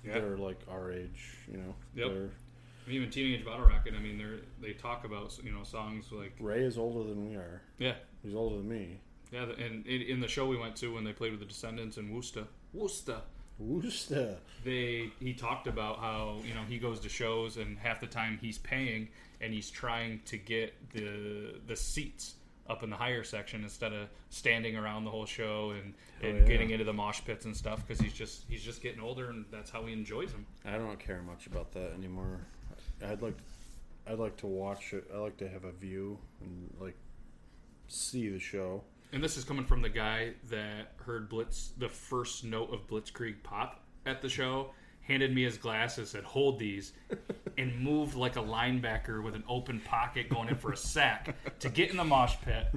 Yeah. 0.05 0.13
They're 0.19 0.37
like 0.37 0.59
our 0.69 0.91
age, 0.91 1.37
you 1.49 1.57
know. 1.57 1.73
Yep. 1.95 2.07
They're, 2.07 2.93
Even 2.93 3.09
Teenage 3.09 3.45
Bottle 3.45 3.65
Rocket, 3.65 3.93
I 3.95 3.99
mean, 3.99 4.17
they 4.17 4.67
they 4.67 4.73
talk 4.73 5.05
about 5.05 5.37
you 5.43 5.51
know 5.51 5.63
songs 5.63 6.05
like 6.11 6.33
Ray 6.39 6.63
is 6.63 6.77
older 6.77 7.07
than 7.07 7.29
we 7.29 7.35
are. 7.35 7.61
yeah, 7.79 7.95
He's 8.23 8.35
older 8.35 8.57
than 8.57 8.69
me. 8.69 8.99
Yeah, 9.31 9.43
and 9.43 9.85
in, 9.85 10.01
in 10.01 10.19
the 10.19 10.27
show 10.27 10.47
we 10.47 10.57
went 10.57 10.75
to 10.77 10.93
when 10.93 11.03
they 11.03 11.13
played 11.13 11.31
with 11.31 11.39
the 11.39 11.45
Descendents 11.45 11.97
in 11.97 12.13
Worcester, 12.13 12.45
Worcester. 12.73 13.21
Woosta. 13.61 14.37
they 14.63 15.11
he 15.19 15.33
talked 15.33 15.67
about 15.67 15.99
how 15.99 16.37
you 16.45 16.53
know 16.53 16.61
he 16.67 16.77
goes 16.77 16.99
to 17.01 17.09
shows 17.09 17.57
and 17.57 17.77
half 17.77 17.99
the 17.99 18.07
time 18.07 18.39
he's 18.41 18.57
paying 18.57 19.09
and 19.41 19.53
he's 19.53 19.69
trying 19.69 20.21
to 20.25 20.37
get 20.37 20.73
the 20.93 21.55
the 21.67 21.75
seats 21.75 22.35
up 22.69 22.83
in 22.83 22.89
the 22.89 22.95
higher 22.95 23.23
section 23.23 23.63
instead 23.63 23.91
of 23.91 24.07
standing 24.29 24.77
around 24.77 25.03
the 25.03 25.09
whole 25.09 25.25
show 25.25 25.71
and, 25.71 25.93
oh, 26.23 26.27
and 26.27 26.37
yeah. 26.37 26.45
getting 26.45 26.69
into 26.69 26.85
the 26.85 26.93
mosh 26.93 27.19
pits 27.25 27.45
and 27.45 27.57
stuff 27.57 27.85
because 27.85 27.99
he's 27.99 28.13
just 28.13 28.45
he's 28.47 28.63
just 28.63 28.81
getting 28.81 29.01
older 29.01 29.29
and 29.29 29.43
that's 29.51 29.71
how 29.71 29.83
he 29.85 29.91
enjoys 29.91 30.31
them. 30.31 30.45
I 30.65 30.77
don't 30.77 30.99
care 30.99 31.21
much 31.21 31.47
about 31.47 31.71
that 31.73 31.93
anymore. 31.97 32.39
I'd 33.05 33.21
like, 33.21 33.37
I'd 34.07 34.19
like 34.19 34.37
to 34.37 34.47
watch 34.47 34.93
it. 34.93 35.09
I 35.13 35.17
like 35.17 35.37
to 35.37 35.49
have 35.49 35.63
a 35.63 35.71
view 35.71 36.19
and 36.41 36.73
like 36.79 36.95
see 37.87 38.29
the 38.29 38.39
show. 38.39 38.83
And 39.11 39.23
this 39.23 39.37
is 39.37 39.43
coming 39.43 39.65
from 39.65 39.81
the 39.81 39.89
guy 39.89 40.33
that 40.49 40.93
heard 41.03 41.29
Blitz 41.29 41.73
the 41.77 41.89
first 41.89 42.43
note 42.43 42.71
of 42.71 42.87
Blitzkrieg 42.87 43.37
Bop 43.43 43.83
at 44.05 44.21
the 44.21 44.29
show, 44.29 44.71
handed 45.01 45.33
me 45.33 45.43
his 45.43 45.57
glasses, 45.57 46.11
said, 46.11 46.23
"Hold 46.23 46.59
these," 46.59 46.93
and 47.57 47.79
moved 47.79 48.15
like 48.15 48.35
a 48.35 48.41
linebacker 48.41 49.23
with 49.23 49.35
an 49.35 49.43
open 49.47 49.79
pocket 49.79 50.29
going 50.29 50.49
in 50.49 50.55
for 50.55 50.71
a 50.71 50.77
sack 50.77 51.35
to 51.59 51.69
get 51.69 51.89
in 51.89 51.97
the 51.97 52.03
mosh 52.03 52.35
pit. 52.43 52.67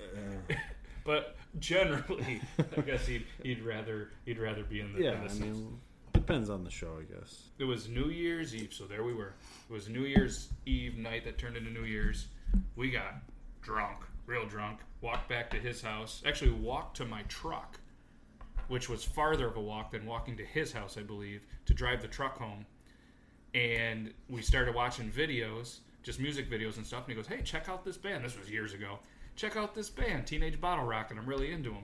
but 1.04 1.36
generally, 1.60 2.40
I 2.76 2.80
guess 2.80 3.06
he'd, 3.06 3.24
he'd 3.42 3.62
rather 3.62 4.10
he'd 4.24 4.38
rather 4.38 4.64
be 4.64 4.80
in 4.80 4.92
the. 4.92 5.02
Yeah, 5.02 5.12
in 5.12 5.26
the 5.26 5.30
I 5.30 5.34
mean, 5.34 5.80
depends 6.12 6.50
on 6.50 6.64
the 6.64 6.70
show, 6.70 6.98
I 6.98 7.12
guess. 7.12 7.44
it 7.58 7.64
was 7.64 7.88
New 7.88 8.08
Year's 8.08 8.54
Eve, 8.54 8.72
so 8.72 8.84
there 8.84 9.04
we 9.04 9.14
were. 9.14 9.34
It 9.68 9.72
was 9.72 9.88
New 9.88 10.04
Year's 10.04 10.48
Eve 10.66 10.96
night 10.96 11.24
that 11.24 11.38
turned 11.38 11.56
into 11.56 11.70
New 11.70 11.84
Year's. 11.84 12.26
We 12.74 12.90
got 12.90 13.22
drunk, 13.62 13.98
real 14.30 14.46
drunk. 14.46 14.78
Walked 15.00 15.28
back 15.28 15.50
to 15.50 15.56
his 15.58 15.82
house. 15.82 16.22
Actually, 16.24 16.52
walked 16.52 16.96
to 16.98 17.04
my 17.04 17.22
truck, 17.22 17.80
which 18.68 18.88
was 18.88 19.02
farther 19.04 19.46
of 19.48 19.56
a 19.56 19.60
walk 19.60 19.90
than 19.92 20.06
walking 20.06 20.36
to 20.36 20.44
his 20.44 20.72
house, 20.72 20.96
I 20.96 21.02
believe, 21.02 21.42
to 21.66 21.74
drive 21.74 22.00
the 22.02 22.08
truck 22.08 22.38
home. 22.38 22.64
And 23.54 24.12
we 24.28 24.42
started 24.42 24.74
watching 24.74 25.10
videos, 25.10 25.78
just 26.02 26.20
music 26.20 26.48
videos 26.50 26.76
and 26.76 26.86
stuff. 26.86 27.00
And 27.04 27.08
he 27.10 27.14
goes, 27.14 27.26
"Hey, 27.26 27.42
check 27.42 27.68
out 27.68 27.84
this 27.84 27.96
band." 27.96 28.24
This 28.24 28.38
was 28.38 28.48
years 28.50 28.72
ago. 28.74 29.00
Check 29.36 29.56
out 29.56 29.74
this 29.74 29.90
band, 29.90 30.26
Teenage 30.26 30.60
Bottle 30.60 30.84
Rocket. 30.84 31.16
I'm 31.18 31.26
really 31.26 31.50
into 31.52 31.70
them. 31.70 31.82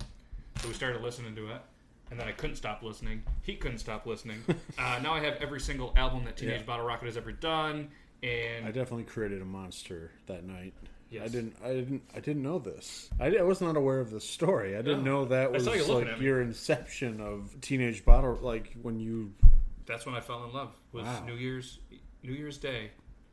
So 0.60 0.68
we 0.68 0.74
started 0.74 1.02
listening 1.02 1.34
to 1.36 1.48
it. 1.50 1.60
And 2.10 2.20
then 2.20 2.28
I 2.28 2.32
couldn't 2.32 2.54
stop 2.56 2.82
listening. 2.84 3.24
He 3.42 3.56
couldn't 3.56 3.78
stop 3.78 4.06
listening. 4.06 4.44
Uh, 4.78 4.98
now 5.02 5.14
I 5.14 5.20
have 5.20 5.34
every 5.40 5.58
single 5.58 5.92
album 5.96 6.24
that 6.26 6.36
Teenage 6.36 6.60
Yeah. 6.60 6.66
Bottle 6.66 6.84
Rocket 6.86 7.06
has 7.06 7.16
ever 7.16 7.32
done. 7.32 7.88
And 8.22 8.66
I 8.66 8.70
definitely 8.70 9.04
created 9.04 9.40
a 9.40 9.44
monster 9.44 10.10
that 10.26 10.44
night. 10.44 10.74
I 11.12 11.28
didn't. 11.28 11.56
I 11.64 11.68
didn't. 11.68 12.02
I 12.14 12.20
didn't 12.20 12.42
know 12.42 12.58
this. 12.58 13.08
I, 13.20 13.36
I 13.36 13.42
was 13.42 13.60
not 13.60 13.76
aware 13.76 14.00
of 14.00 14.10
the 14.10 14.20
story. 14.20 14.74
I 14.76 14.82
didn't 14.82 15.00
Yeah. 15.04 15.12
know 15.12 15.24
that 15.26 15.52
was 15.52 15.66
like 15.66 16.20
your 16.20 16.42
inception 16.42 17.20
of 17.20 17.60
teenage 17.60 18.04
bottle. 18.04 18.38
Like 18.40 18.74
when 18.82 18.98
you. 19.00 19.32
that's 19.86 20.04
when 20.04 20.14
I 20.14 20.20
fell 20.20 20.44
in 20.44 20.52
love. 20.52 20.72
Was 20.92 21.04
Wow. 21.04 21.24
New 21.26 21.34
Year's 21.34 21.78
New 22.22 22.32
Year's 22.32 22.58
Day 22.58 22.90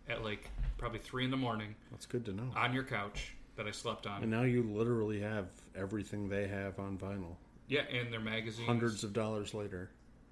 at 0.08 0.24
like 0.24 0.50
probably 0.78 1.00
three 1.00 1.26
in 1.26 1.32
the 1.32 1.38
morning 1.38 1.76
That's 1.92 2.06
good 2.06 2.26
to 2.26 2.34
know. 2.34 2.50
on 2.56 2.74
your 2.74 2.84
couch 2.84 3.34
that 3.56 3.68
I 3.68 3.72
slept 3.72 4.06
on. 4.06 4.22
And 4.22 4.30
now 4.32 4.44
you 4.44 4.64
literally 4.64 5.22
have 5.22 5.48
everything 5.76 6.28
they 6.30 6.48
have 6.48 6.78
on 6.80 6.98
vinyl. 6.98 7.36
yeah, 7.68 7.82
and 7.92 8.12
their 8.14 8.20
magazines. 8.20 8.68
Hundreds 8.68 9.04
of 9.04 9.14
dollars 9.14 9.54
later. 9.54 9.90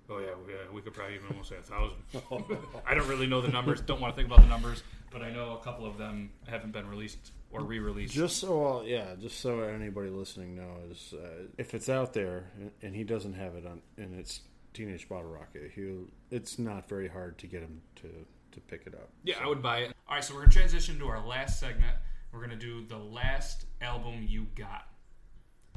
Oh 0.09 0.19
yeah, 0.19 0.27
yeah. 0.47 0.55
We 0.73 0.81
could 0.81 0.93
probably 0.93 1.15
even 1.15 1.27
almost 1.31 1.49
say 1.49 1.55
a 1.57 1.61
thousand. 1.61 1.97
I 2.87 2.93
don't 2.93 3.07
really 3.07 3.27
know 3.27 3.41
the 3.41 3.47
numbers. 3.47 3.81
Don't 3.81 4.01
want 4.01 4.13
to 4.15 4.21
think 4.21 4.27
about 4.31 4.41
the 4.43 4.49
numbers, 4.49 4.83
but 5.11 5.21
I 5.21 5.29
know 5.29 5.57
a 5.59 5.63
couple 5.63 5.85
of 5.85 5.97
them 5.97 6.31
haven't 6.47 6.71
been 6.71 6.87
released 6.87 7.31
or 7.51 7.61
re-released. 7.63 8.13
Just 8.13 8.37
so, 8.37 8.57
well, 8.59 8.83
yeah, 8.85 9.15
just 9.19 9.39
so 9.41 9.59
anybody 9.61 10.09
listening 10.09 10.55
knows, 10.55 11.13
uh, 11.13 11.43
if 11.57 11.73
it's 11.73 11.89
out 11.89 12.13
there 12.13 12.45
and- 12.81 12.95
he 12.95 13.03
doesn't 13.03 13.33
have 13.33 13.55
it 13.55 13.65
on, 13.65 13.81
and 13.97 14.17
it's 14.17 14.41
Teenage 14.73 15.07
Bottle 15.09 15.29
Rocket, 15.31 15.71
he'll. 15.75 16.07
It's 16.29 16.57
not 16.57 16.87
very 16.87 17.09
hard 17.09 17.37
to 17.39 17.47
get 17.47 17.61
him 17.61 17.81
to 17.97 18.25
to 18.53 18.59
pick 18.61 18.85
it 18.85 18.93
up. 18.93 19.09
Yeah, 19.23 19.35
I 19.41 19.47
would 19.47 19.61
buy 19.61 19.79
it. 19.79 19.95
All 20.09 20.15
right, 20.15 20.23
so 20.23 20.33
we're 20.33 20.41
gonna 20.41 20.51
transition 20.51 20.99
to 20.99 21.07
our 21.07 21.25
last 21.25 21.59
segment. 21.59 21.95
We're 22.33 22.41
gonna 22.41 22.55
do 22.57 22.85
the 22.85 22.97
last 22.97 23.65
album 23.81 24.25
you 24.27 24.47
got 24.55 24.87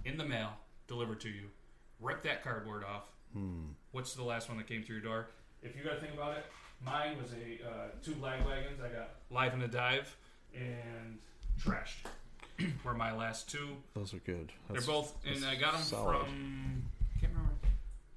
in 0.05 0.16
the 0.16 0.24
mail, 0.24 0.51
delivered 0.89 1.20
to 1.20 1.28
you. 1.28 1.51
Rip 2.01 2.22
that 2.24 2.43
cardboard 2.43 2.82
off. 2.85 3.05
What's 3.93 4.14
the 4.14 4.22
last 4.24 4.49
one 4.49 4.59
that 4.59 4.66
came 4.68 4.82
through 4.82 4.97
your 4.97 5.05
door? 5.05 5.28
If 5.62 5.76
you 5.76 5.82
got 5.82 5.95
to 5.95 6.01
think 6.01 6.14
about 6.14 6.37
it, 6.37 6.45
mine 6.85 7.16
was 7.20 7.33
a 7.33 7.66
uh, 7.66 7.89
two 8.03 8.12
Lagwagons. 8.12 8.83
I 8.85 8.89
got 8.89 9.11
Live 9.31 9.55
in 9.55 9.62
a 9.62 9.68
Dive 9.68 10.16
and 10.55 11.18
Trashed. 11.61 12.07
were 12.85 12.95
my 12.95 13.12
last 13.12 13.51
two. 13.51 13.77
Those 13.95 14.14
are 14.14 14.18
good. 14.18 14.53
They're 14.70 14.81
both, 14.83 15.14
and 15.27 15.45
I 15.45 15.57
got 15.57 15.72
them 15.72 15.83
solid. 15.83 16.20
from. 16.20 16.85
I 17.16 17.20
can't 17.20 17.33
remember. 17.33 17.55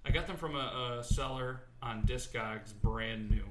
I 0.05 0.11
got 0.11 0.27
them 0.27 0.37
from 0.37 0.55
a, 0.55 0.99
a 0.99 1.03
seller 1.03 1.61
on 1.81 2.03
Discogs, 2.03 2.73
brand 2.81 3.29
new. 3.29 3.43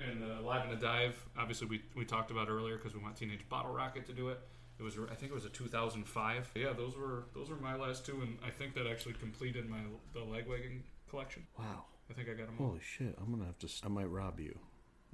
And 0.00 0.24
uh, 0.24 0.42
Live 0.42 0.66
in 0.66 0.72
a 0.76 0.80
Dive, 0.80 1.14
obviously 1.38 1.66
we, 1.66 1.82
we 1.94 2.06
talked 2.06 2.30
about 2.30 2.48
earlier 2.48 2.76
because 2.76 2.94
we 2.94 3.02
want 3.02 3.16
Teenage 3.16 3.46
Bottle 3.50 3.72
Rocket 3.72 4.06
to 4.06 4.12
do 4.12 4.30
it. 4.30 4.40
It 4.78 4.82
was 4.82 4.96
I 5.10 5.14
think 5.14 5.30
it 5.30 5.34
was 5.34 5.44
a 5.44 5.50
2005. 5.50 6.50
Yeah, 6.54 6.72
those 6.72 6.96
were 6.96 7.24
those 7.34 7.50
were 7.50 7.56
my 7.56 7.76
last 7.76 8.06
two, 8.06 8.22
and 8.22 8.38
I 8.44 8.48
think 8.48 8.74
that 8.74 8.86
actually 8.86 9.12
completed 9.14 9.68
my 9.68 9.80
the 10.14 10.20
Lagwagon 10.20 10.80
collection. 11.10 11.46
Wow. 11.58 11.84
I 12.10 12.12
think 12.14 12.28
I 12.28 12.32
got 12.32 12.46
them 12.46 12.56
all. 12.58 12.66
Holy 12.68 12.80
shit! 12.80 13.14
I'm 13.20 13.30
gonna 13.30 13.46
have 13.46 13.58
to. 13.58 13.68
I 13.84 13.88
might 13.88 14.10
rob 14.10 14.40
you. 14.40 14.58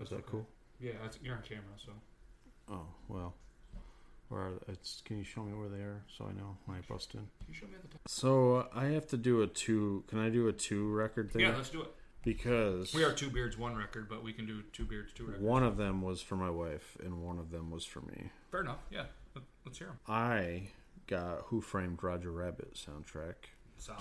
Is 0.00 0.08
that 0.10 0.16
okay. 0.16 0.24
cool? 0.30 0.46
Yeah, 0.80 0.92
that's, 1.02 1.18
you're 1.22 1.34
on 1.36 1.42
camera, 1.42 1.64
so 1.76 1.92
Oh 2.70 2.86
well. 3.08 3.34
Where 4.28 4.40
are 4.40 4.52
it's? 4.68 5.02
Can 5.04 5.18
you 5.18 5.24
show 5.24 5.42
me 5.42 5.52
where 5.54 5.68
they 5.68 5.82
are 5.82 6.02
so 6.08 6.24
I 6.24 6.32
know 6.32 6.56
when 6.64 6.78
I 6.78 6.80
bust 6.92 7.14
in? 7.14 7.20
Can 7.20 7.28
you 7.48 7.54
show 7.54 7.66
me 7.66 7.74
at 7.76 7.82
the 7.82 7.88
top. 7.88 8.00
So 8.08 8.56
uh, 8.56 8.66
I 8.74 8.86
have 8.86 9.06
to 9.08 9.16
do 9.16 9.42
a 9.42 9.46
two. 9.46 10.04
Can 10.08 10.18
I 10.18 10.30
do 10.30 10.48
a 10.48 10.52
two 10.52 10.90
record 10.92 11.30
thing? 11.32 11.42
Yeah, 11.42 11.54
let's 11.54 11.68
do 11.70 11.82
it. 11.82 11.94
because 12.24 12.92
We 12.92 13.04
are 13.04 13.12
Two 13.12 13.30
Beards 13.30 13.56
one 13.56 13.76
record, 13.76 14.08
but 14.08 14.24
we 14.24 14.32
can 14.32 14.44
do 14.46 14.62
Two 14.72 14.84
Beards 14.84 15.12
two 15.14 15.26
records. 15.26 15.42
one 15.44 15.62
of 15.62 15.76
them 15.76 16.02
was 16.02 16.20
for 16.22 16.34
my 16.36 16.50
wife 16.50 16.96
and 17.04 17.22
one 17.22 17.38
of 17.38 17.50
them 17.52 17.70
was 17.70 17.84
for 17.84 18.00
me. 18.00 18.30
Fair 18.50 18.62
enough. 18.62 18.80
Yeah, 18.90 19.04
Let, 19.34 19.44
let's 19.64 19.78
hear 19.78 19.88
them. 19.88 19.98
I 20.08 20.70
got 21.06 21.42
Who 21.46 21.60
Framed 21.60 22.02
Roger 22.02 22.32
Rabbit 22.32 22.74
soundtrack 22.74 23.34
Solid. 23.78 24.00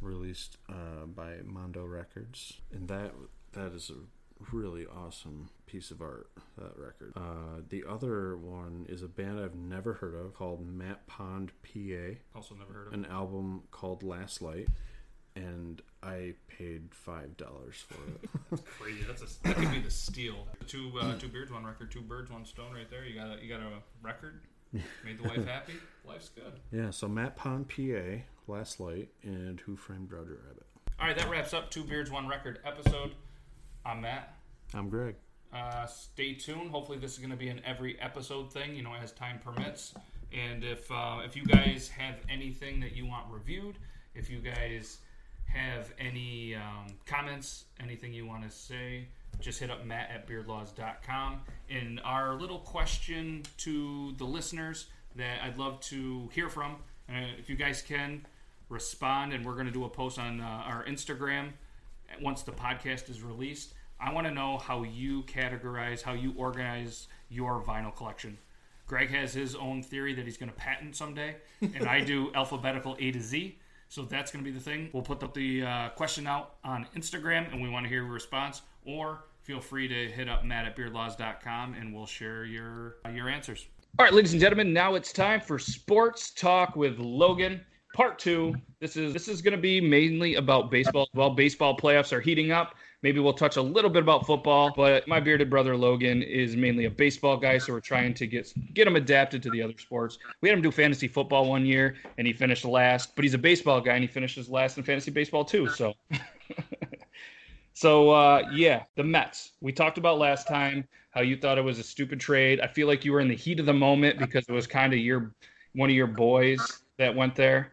Released 0.00 0.56
uh, 0.68 1.06
by 1.06 1.36
Mondo 1.44 1.84
Records, 1.84 2.60
and 2.72 2.88
that 2.88 3.12
that 3.52 3.72
is 3.72 3.90
a 3.90 4.54
really 4.54 4.86
awesome 4.86 5.48
piece 5.66 5.90
of 5.90 6.00
art. 6.02 6.30
That 6.58 6.76
record. 6.76 7.12
Uh, 7.16 7.60
the 7.68 7.84
other 7.88 8.36
one 8.36 8.86
is 8.88 9.02
a 9.02 9.08
band 9.08 9.40
I've 9.40 9.54
never 9.54 9.94
heard 9.94 10.14
of 10.14 10.34
called 10.34 10.66
Matt 10.66 11.06
Pond 11.06 11.52
PA. 11.62 12.16
Also 12.34 12.54
never 12.54 12.72
heard 12.72 12.86
of. 12.88 12.92
An 12.92 13.06
album 13.06 13.62
called 13.70 14.02
Last 14.02 14.42
Light, 14.42 14.68
and 15.34 15.80
I 16.02 16.34
paid 16.48 16.88
five 16.92 17.36
dollars 17.36 17.84
for 17.88 17.94
it. 18.10 18.30
That's 18.50 18.62
Crazy. 18.78 19.04
That's 19.06 19.22
a 19.22 19.42
that 19.44 19.56
could 19.56 19.70
be 19.72 19.80
the 19.80 19.90
steal. 19.90 20.46
Two 20.66 20.92
uh, 21.00 21.16
two 21.18 21.28
beards, 21.28 21.50
one 21.50 21.64
record, 21.64 21.90
two 21.90 22.02
birds, 22.02 22.30
one 22.30 22.44
stone. 22.44 22.74
Right 22.74 22.90
there. 22.90 23.04
You 23.04 23.14
got 23.14 23.38
a 23.38 23.42
you 23.42 23.48
got 23.48 23.60
a 23.60 23.68
record. 24.02 24.40
Made 25.04 25.18
the 25.18 25.22
wife 25.28 25.46
happy. 25.46 25.74
Life's 26.04 26.28
good. 26.28 26.52
yeah, 26.72 26.90
so 26.90 27.08
Matt 27.08 27.36
Pond 27.36 27.68
PA, 27.68 28.22
Last 28.48 28.80
Light, 28.80 29.08
and 29.22 29.60
Who 29.60 29.76
Framed 29.76 30.12
Roger 30.12 30.38
Rabbit. 30.46 30.66
All 31.00 31.06
right, 31.06 31.16
that 31.16 31.28
wraps 31.28 31.52
up 31.52 31.70
two 31.70 31.84
beards, 31.84 32.10
one 32.10 32.26
record 32.28 32.60
episode. 32.64 33.12
I'm 33.84 34.00
Matt. 34.00 34.34
I'm 34.74 34.88
Greg. 34.88 35.16
Uh, 35.52 35.86
stay 35.86 36.34
tuned. 36.34 36.70
Hopefully, 36.70 36.98
this 36.98 37.12
is 37.12 37.18
going 37.18 37.30
to 37.30 37.36
be 37.36 37.48
an 37.48 37.60
every 37.64 38.00
episode 38.00 38.52
thing. 38.52 38.74
You 38.74 38.82
know, 38.82 38.94
as 38.94 39.12
time 39.12 39.38
permits. 39.44 39.94
And 40.32 40.64
if 40.64 40.90
uh, 40.90 41.18
if 41.24 41.36
you 41.36 41.44
guys 41.44 41.88
have 41.88 42.16
anything 42.28 42.80
that 42.80 42.94
you 42.94 43.06
want 43.06 43.26
reviewed, 43.30 43.76
if 44.14 44.30
you 44.30 44.38
guys 44.38 44.98
have 45.46 45.92
any 45.98 46.54
um, 46.54 46.86
comments, 47.06 47.64
anything 47.80 48.12
you 48.12 48.26
want 48.26 48.42
to 48.42 48.50
say, 48.50 49.06
just 49.40 49.60
hit 49.60 49.70
up 49.70 49.84
Matt 49.84 50.10
at 50.10 50.28
beardlaws.com. 50.28 51.40
And 51.70 52.00
our 52.04 52.34
little 52.34 52.58
question 52.58 53.42
to 53.58 54.14
the 54.18 54.24
listeners 54.24 54.86
that 55.14 55.42
I'd 55.42 55.56
love 55.56 55.80
to 55.80 56.28
hear 56.32 56.48
from, 56.48 56.76
uh, 57.08 57.14
if 57.38 57.48
you 57.48 57.56
guys 57.56 57.82
can 57.82 58.26
respond, 58.68 59.32
and 59.32 59.44
we're 59.44 59.54
going 59.54 59.66
to 59.66 59.72
do 59.72 59.84
a 59.84 59.88
post 59.88 60.18
on 60.18 60.40
uh, 60.40 60.44
our 60.44 60.84
Instagram 60.84 61.50
once 62.20 62.42
the 62.42 62.52
podcast 62.52 63.10
is 63.10 63.22
released. 63.22 63.74
I 63.98 64.12
want 64.12 64.26
to 64.26 64.32
know 64.32 64.58
how 64.58 64.82
you 64.82 65.22
categorize, 65.22 66.02
how 66.02 66.12
you 66.12 66.34
organize 66.36 67.08
your 67.28 67.62
vinyl 67.62 67.94
collection. 67.94 68.38
Greg 68.86 69.10
has 69.10 69.32
his 69.32 69.56
own 69.56 69.82
theory 69.82 70.14
that 70.14 70.24
he's 70.24 70.36
going 70.36 70.50
to 70.50 70.56
patent 70.56 70.94
someday, 70.94 71.36
and 71.60 71.86
I 71.86 72.00
do 72.00 72.30
alphabetical 72.34 72.96
A 73.00 73.10
to 73.10 73.20
Z. 73.20 73.58
So 73.88 74.02
that's 74.02 74.30
going 74.30 74.44
to 74.44 74.50
be 74.50 74.56
the 74.56 74.62
thing. 74.62 74.90
We'll 74.92 75.02
put 75.02 75.20
the 75.32 75.62
uh, 75.62 75.88
question 75.90 76.26
out 76.26 76.56
on 76.64 76.86
Instagram, 76.96 77.52
and 77.52 77.62
we 77.62 77.68
want 77.68 77.84
to 77.84 77.88
hear 77.88 78.02
your 78.02 78.12
response. 78.12 78.62
Or 78.84 79.24
feel 79.42 79.60
free 79.60 79.88
to 79.88 80.08
hit 80.10 80.28
up 80.28 80.44
Matt 80.44 80.66
at 80.66 80.76
beardlaws.com, 80.76 81.74
and 81.74 81.94
we'll 81.94 82.06
share 82.06 82.44
your 82.44 82.96
uh, 83.04 83.10
your 83.10 83.28
answers. 83.28 83.66
All 83.98 84.04
right, 84.04 84.12
ladies 84.12 84.32
and 84.32 84.40
gentlemen, 84.40 84.72
now 84.72 84.94
it's 84.94 85.12
time 85.12 85.40
for 85.40 85.58
sports 85.58 86.30
talk 86.30 86.76
with 86.76 86.98
Logan, 86.98 87.64
part 87.96 88.18
two. 88.18 88.54
This 88.78 88.96
is 88.96 89.14
this 89.14 89.26
is 89.26 89.40
going 89.40 89.52
to 89.52 89.60
be 89.60 89.80
mainly 89.80 90.34
about 90.34 90.70
baseball. 90.70 91.08
Well, 91.14 91.30
baseball 91.30 91.76
playoffs 91.76 92.12
are 92.12 92.20
heating 92.20 92.52
up. 92.52 92.74
Maybe 93.02 93.20
we'll 93.20 93.32
touch 93.32 93.56
a 93.56 93.62
little 93.62 93.90
bit 93.90 94.02
about 94.02 94.26
football, 94.26 94.72
but 94.76 95.08
my 95.08 95.18
bearded 95.18 95.48
brother 95.48 95.76
Logan 95.76 96.22
is 96.22 96.56
mainly 96.56 96.84
a 96.84 96.90
baseball 96.90 97.36
guy, 97.36 97.56
so 97.56 97.72
we're 97.72 97.80
trying 97.80 98.12
to 98.14 98.26
get 98.26 98.52
get 98.74 98.86
him 98.86 98.96
adapted 98.96 99.42
to 99.44 99.50
the 99.50 99.62
other 99.62 99.74
sports. 99.78 100.18
We 100.42 100.50
had 100.50 100.58
him 100.58 100.62
do 100.62 100.70
fantasy 100.70 101.08
football 101.08 101.48
one 101.48 101.64
year, 101.64 101.96
and 102.18 102.26
he 102.26 102.34
finished 102.34 102.66
last. 102.66 103.16
But 103.16 103.24
he's 103.24 103.34
a 103.34 103.38
baseball 103.38 103.80
guy, 103.80 103.94
and 103.94 104.02
he 104.02 104.08
finishes 104.08 104.50
last 104.50 104.76
in 104.76 104.84
fantasy 104.84 105.10
baseball 105.10 105.44
too. 105.44 105.66
So, 105.68 105.94
so 107.72 108.10
uh, 108.10 108.42
yeah, 108.52 108.84
the 108.96 109.04
Mets. 109.04 109.52
We 109.62 109.72
talked 109.72 109.96
about 109.96 110.18
last 110.18 110.46
time 110.46 110.86
how 111.10 111.22
you 111.22 111.38
thought 111.38 111.56
it 111.56 111.64
was 111.64 111.78
a 111.78 111.82
stupid 111.82 112.20
trade. 112.20 112.60
I 112.60 112.66
feel 112.66 112.86
like 112.86 113.06
you 113.06 113.12
were 113.12 113.20
in 113.20 113.28
the 113.28 113.36
heat 113.36 113.58
of 113.58 113.64
the 113.64 113.72
moment 113.72 114.18
because 114.18 114.44
it 114.46 114.52
was 114.52 114.66
kind 114.66 114.92
of 114.92 114.98
your 114.98 115.32
one 115.74 115.88
of 115.88 115.96
your 115.96 116.06
boys 116.06 116.82
that 116.98 117.14
went 117.14 117.34
there 117.34 117.72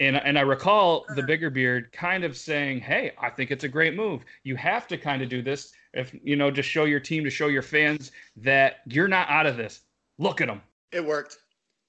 and 0.00 0.16
and 0.16 0.38
I 0.38 0.42
recall 0.42 1.06
the 1.14 1.22
bigger 1.22 1.50
beard 1.50 1.92
kind 1.92 2.24
of 2.24 2.36
saying, 2.36 2.80
"Hey, 2.80 3.12
I 3.20 3.30
think 3.30 3.50
it's 3.50 3.64
a 3.64 3.68
great 3.68 3.94
move. 3.94 4.24
You 4.44 4.56
have 4.56 4.86
to 4.88 4.96
kind 4.96 5.22
of 5.22 5.28
do 5.28 5.42
this 5.42 5.72
if 5.92 6.14
you 6.22 6.36
know, 6.36 6.50
just 6.50 6.68
show 6.68 6.84
your 6.84 7.00
team 7.00 7.24
to 7.24 7.30
show 7.30 7.48
your 7.48 7.62
fans 7.62 8.12
that 8.36 8.80
you're 8.86 9.08
not 9.08 9.28
out 9.28 9.46
of 9.46 9.56
this. 9.56 9.82
Look 10.18 10.40
at 10.40 10.48
them." 10.48 10.62
It 10.92 11.04
worked. 11.04 11.38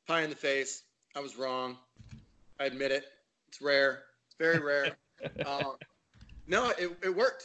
Pie 0.08 0.24
in 0.24 0.30
the 0.30 0.36
face. 0.36 0.84
I 1.16 1.20
was 1.20 1.38
wrong. 1.38 1.78
I 2.60 2.66
admit 2.66 2.92
it. 2.92 3.06
It's 3.48 3.62
rare. 3.62 4.04
It's 4.26 4.36
very 4.38 4.60
rare. 4.60 4.98
um, 5.46 5.76
no, 6.48 6.70
it, 6.72 6.92
it 7.04 7.16
worked. 7.16 7.44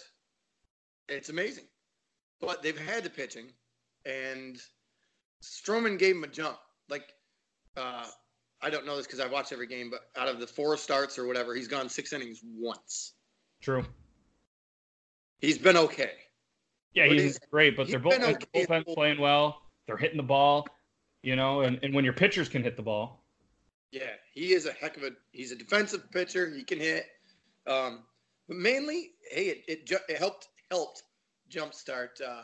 It's 1.08 1.28
amazing. 1.28 1.64
But 2.40 2.62
they've 2.62 2.78
had 2.78 3.04
the 3.04 3.10
pitching, 3.10 3.46
and 4.06 4.58
Stroman 5.42 5.98
gave 5.98 6.16
him 6.16 6.24
a 6.24 6.28
jump. 6.28 6.58
Like 6.88 7.12
uh, 7.76 8.06
I 8.64 8.70
don't 8.70 8.86
know 8.86 8.96
this 8.96 9.06
because 9.06 9.20
I've 9.20 9.30
watched 9.30 9.52
every 9.52 9.66
game, 9.66 9.90
but 9.90 10.08
out 10.20 10.26
of 10.26 10.40
the 10.40 10.46
four 10.46 10.78
starts 10.78 11.18
or 11.18 11.26
whatever, 11.26 11.54
he's 11.54 11.68
gone 11.68 11.88
six 11.90 12.14
innings 12.14 12.40
once. 12.56 13.12
True. 13.60 13.84
He's 15.40 15.58
been 15.58 15.76
okay. 15.76 16.12
Yeah, 16.94 17.06
he's, 17.06 17.22
he's 17.22 17.38
great, 17.50 17.76
but 17.76 17.88
they're 17.88 17.98
both 17.98 18.14
okay. 18.22 18.66
playing 18.66 19.20
well. 19.20 19.60
They're 19.86 19.98
hitting 19.98 20.16
the 20.16 20.22
ball, 20.22 20.66
you 21.22 21.36
know, 21.36 21.60
and, 21.60 21.78
and 21.82 21.92
when 21.92 22.04
your 22.04 22.14
pitchers 22.14 22.48
can 22.48 22.62
hit 22.62 22.76
the 22.76 22.82
ball. 22.82 23.22
Yeah, 23.92 24.12
he 24.32 24.54
is 24.54 24.64
a 24.64 24.72
heck 24.72 24.96
of 24.96 25.02
a. 25.02 25.10
He's 25.32 25.52
a 25.52 25.56
defensive 25.56 26.10
pitcher. 26.10 26.50
He 26.50 26.64
can 26.64 26.80
hit. 26.80 27.06
Um, 27.66 28.04
but 28.48 28.56
mainly, 28.56 29.10
hey, 29.30 29.46
it 29.46 29.64
it, 29.68 29.92
it 30.08 30.18
helped 30.18 30.48
helped 30.70 31.02
jumpstart 31.50 32.20
uh, 32.26 32.42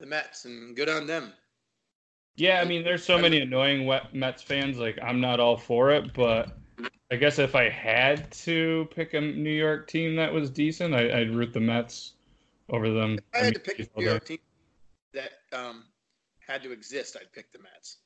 the 0.00 0.06
Mets, 0.06 0.46
and 0.46 0.74
good 0.74 0.88
on 0.88 1.06
them. 1.06 1.32
Yeah, 2.38 2.60
I 2.60 2.64
mean, 2.64 2.84
there's 2.84 3.04
so 3.04 3.18
many 3.18 3.40
annoying 3.40 3.90
Mets 4.12 4.42
fans. 4.42 4.78
Like, 4.78 4.96
I'm 5.02 5.20
not 5.20 5.40
all 5.40 5.56
for 5.56 5.90
it, 5.90 6.14
but 6.14 6.56
I 7.10 7.16
guess 7.16 7.40
if 7.40 7.56
I 7.56 7.68
had 7.68 8.30
to 8.30 8.88
pick 8.94 9.14
a 9.14 9.20
New 9.20 9.50
York 9.50 9.88
team 9.88 10.14
that 10.16 10.32
was 10.32 10.48
decent, 10.48 10.94
I, 10.94 11.18
would 11.18 11.34
root 11.34 11.52
the 11.52 11.58
Mets 11.58 12.12
over 12.68 12.90
them. 12.90 13.14
If 13.14 13.24
I 13.34 13.44
had 13.46 13.54
to 13.54 13.60
pick 13.60 13.80
a 13.80 13.98
New 13.98 14.04
York 14.06 14.24
team 14.24 14.38
that 15.14 15.32
um, 15.52 15.82
had 16.38 16.62
to 16.62 16.70
exist, 16.70 17.16
I'd 17.20 17.32
pick 17.32 17.52
the 17.52 17.58
Mets. 17.58 17.96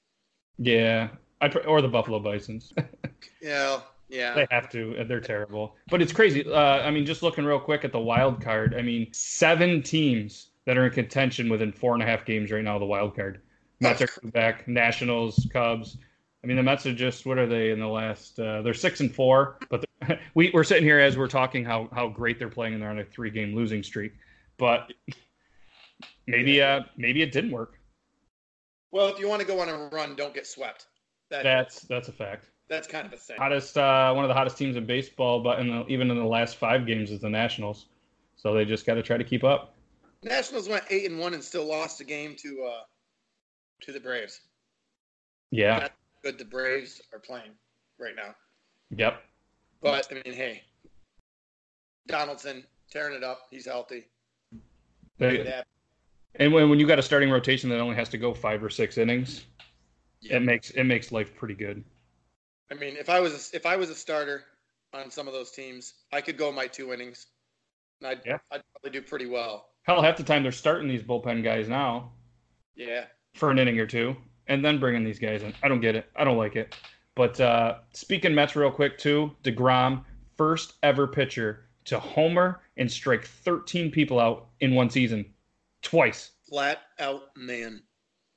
Yeah, 0.57 1.09
I 1.43 1.49
or 1.49 1.83
the 1.83 1.89
Buffalo 1.89 2.19
Bisons. 2.19 2.73
yeah, 3.43 3.81
yeah. 4.09 4.35
They 4.35 4.47
have 4.51 4.71
to. 4.71 5.05
They're 5.07 5.21
terrible. 5.21 5.77
But 5.91 6.01
it's 6.01 6.13
crazy. 6.13 6.51
Uh, 6.51 6.59
I 6.59 6.91
mean, 6.91 7.05
just 7.05 7.23
looking 7.23 7.45
real 7.45 7.61
quick 7.61 7.85
at 7.85 7.93
the 7.93 8.01
wild 8.01 8.41
card. 8.41 8.75
I 8.79 8.81
mean, 8.81 9.13
seven 9.13 9.83
teams 9.83 10.53
that 10.65 10.79
are 10.79 10.87
in 10.87 10.93
contention 10.93 11.51
within 11.51 11.71
four 11.71 11.93
and 11.93 12.03
a 12.03 12.07
half 12.07 12.25
games 12.25 12.51
right 12.51 12.65
now. 12.65 12.79
The 12.79 12.87
wild 12.87 13.15
card. 13.15 13.43
Mets 13.83 14.03
are 14.03 14.09
back. 14.25 14.67
Nationals, 14.69 15.47
Cubs. 15.53 15.99
I 16.43 16.47
mean, 16.47 16.57
the 16.57 16.63
Mets 16.63 16.87
are 16.87 16.95
just 16.95 17.27
what 17.27 17.39
are 17.39 17.47
they 17.47 17.71
in 17.71 17.79
the 17.79 17.87
last? 17.87 18.39
Uh, 18.39 18.63
they're 18.63 18.75
six 18.75 19.01
and 19.01 19.15
four, 19.15 19.59
but 19.71 19.85
we 20.35 20.51
we're 20.53 20.65
sitting 20.65 20.85
here 20.85 20.99
as 20.99 21.17
we're 21.17 21.29
talking 21.29 21.65
how 21.65 21.89
how 21.93 22.09
great 22.09 22.39
they're 22.39 22.49
playing, 22.49 22.75
and 22.75 22.83
they're 22.83 22.91
on 22.91 22.99
a 22.99 23.05
three 23.05 23.31
game 23.31 23.55
losing 23.55 23.83
streak. 23.83 24.13
But 24.59 24.93
maybe 26.27 26.63
uh 26.63 26.83
maybe 26.97 27.23
it 27.23 27.33
didn't 27.33 27.51
work. 27.51 27.79
Well, 28.91 29.09
if 29.09 29.19
you 29.19 29.29
want 29.29 29.41
to 29.41 29.47
go 29.47 29.61
on 29.61 29.69
a 29.69 29.89
run, 29.89 30.15
don't 30.17 30.35
get 30.35 30.47
swept. 30.47 30.87
That, 31.31 31.43
that's 31.43 31.81
that's 31.83 32.09
a 32.09 32.13
fact. 32.13 32.51
That's 32.69 32.87
kind 32.87 33.07
of 33.07 33.13
a 33.13 33.17
thing. 33.17 33.37
Hottest, 33.39 33.77
uh, 33.77 34.13
one 34.15 34.25
of 34.25 34.29
the 34.29 34.35
hottest 34.35 34.57
teams 34.57 34.77
in 34.77 34.87
baseball, 34.87 35.43
but 35.43 35.59
in 35.59 35.69
the, 35.69 35.87
even 35.89 36.11
in 36.11 36.17
the 36.17 36.25
last 36.25 36.57
five 36.57 36.87
games 36.87 37.11
is 37.11 37.21
the 37.21 37.29
Nationals. 37.29 37.87
So 38.37 38.55
they 38.55 38.65
just 38.65 38.87
got 38.87 38.95
to 38.95 39.03
try 39.03 39.19
to 39.19 39.25
keep 39.25 39.45
up. 39.45 39.75
Nationals 40.23 40.69
went 40.69 40.85
eight 40.89 41.11
and 41.11 41.19
one 41.19 41.35
and 41.35 41.43
still 41.43 41.67
lost 41.67 42.01
a 42.01 42.05
game 42.05 42.35
to 42.39 42.71
uh, 42.71 42.83
to 43.83 43.93
the 43.93 44.01
Braves. 44.01 44.41
Yeah. 45.51 45.81
That's 45.81 45.95
good 46.23 46.39
the 46.39 46.45
Braves 46.45 47.03
are 47.13 47.19
playing 47.19 47.51
right 48.01 48.17
now. 48.17 48.35
Yep. 48.97 49.23
But 49.81 50.09
I 50.11 50.15
mean, 50.15 50.35
hey, 50.35 50.63
Donaldson 52.07 52.65
tearing 52.91 53.17
it 53.17 53.25
up. 53.25 53.43
He's 53.51 53.67
healthy. 53.67 54.07
They, 55.19 55.63
and 56.37 56.53
when, 56.53 56.71
when 56.71 56.81
you 56.81 56.87
got 56.87 56.99
a 56.99 57.03
starting 57.03 57.31
rotation 57.31 57.69
that 57.71 57.81
only 57.81 57.97
has 57.97 58.09
to 58.11 58.19
go 58.19 58.33
five 58.33 58.63
or 58.65 58.71
six 58.71 58.99
innings, 58.99 59.45
it 60.23 60.43
makes 60.43 60.71
it 60.71 60.85
makes 60.85 61.13
life 61.13 61.35
pretty 61.37 61.55
good. 61.55 61.85
I 62.71 62.75
mean, 62.75 62.97
if 62.97 63.11
I 63.11 63.21
was 63.21 63.53
a, 63.53 63.57
if 63.57 63.67
I 63.67 63.77
was 63.77 63.91
a 63.91 63.95
starter 63.95 64.45
on 64.95 65.11
some 65.11 65.27
of 65.27 65.35
those 65.35 65.51
teams, 65.51 65.95
I 66.13 66.21
could 66.21 66.39
go 66.39 66.51
my 66.51 66.67
two 66.67 66.93
innings. 66.93 67.27
and 68.01 68.09
I'd, 68.09 68.21
yeah. 68.25 68.39
I'd 68.51 68.63
probably 68.73 68.99
do 68.99 69.05
pretty 69.05 69.27
well. 69.27 69.69
Hell, 69.83 70.01
half 70.01 70.17
the 70.17 70.23
time 70.23 70.43
they're 70.43 70.53
starting 70.53 70.89
these 70.89 71.03
bullpen 71.03 71.43
guys 71.45 71.69
now. 71.69 72.13
Yeah 72.75 73.05
for 73.35 73.51
an 73.51 73.59
inning 73.59 73.79
or 73.79 73.87
two, 73.87 74.17
and 74.47 74.65
then 74.65 74.79
bringing 74.79 75.05
these 75.05 75.19
guys 75.19 75.43
in. 75.43 75.55
I 75.63 75.69
don't 75.69 75.81
get 75.81 75.97
it. 75.97 76.07
I 76.17 76.25
don't 76.25 76.37
like 76.37 76.57
it. 76.57 76.75
But 77.15 77.41
uh, 77.41 77.79
speaking 77.93 78.35
Mets 78.35 78.57
real 78.57 78.71
quick 78.71 78.99
too, 78.99 79.33
Degrom, 79.43 80.05
first 80.37 80.75
ever 80.83 81.07
pitcher 81.07 81.67
to 81.85 81.99
homer 81.99 82.61
and 82.77 82.91
strike 82.91 83.25
13 83.25 83.91
people 83.91 84.19
out 84.19 84.49
in 84.61 84.75
one 84.75 84.91
season, 84.91 85.27
twice. 85.83 86.31
Flat 86.49 86.79
out 86.99 87.37
man. 87.37 87.83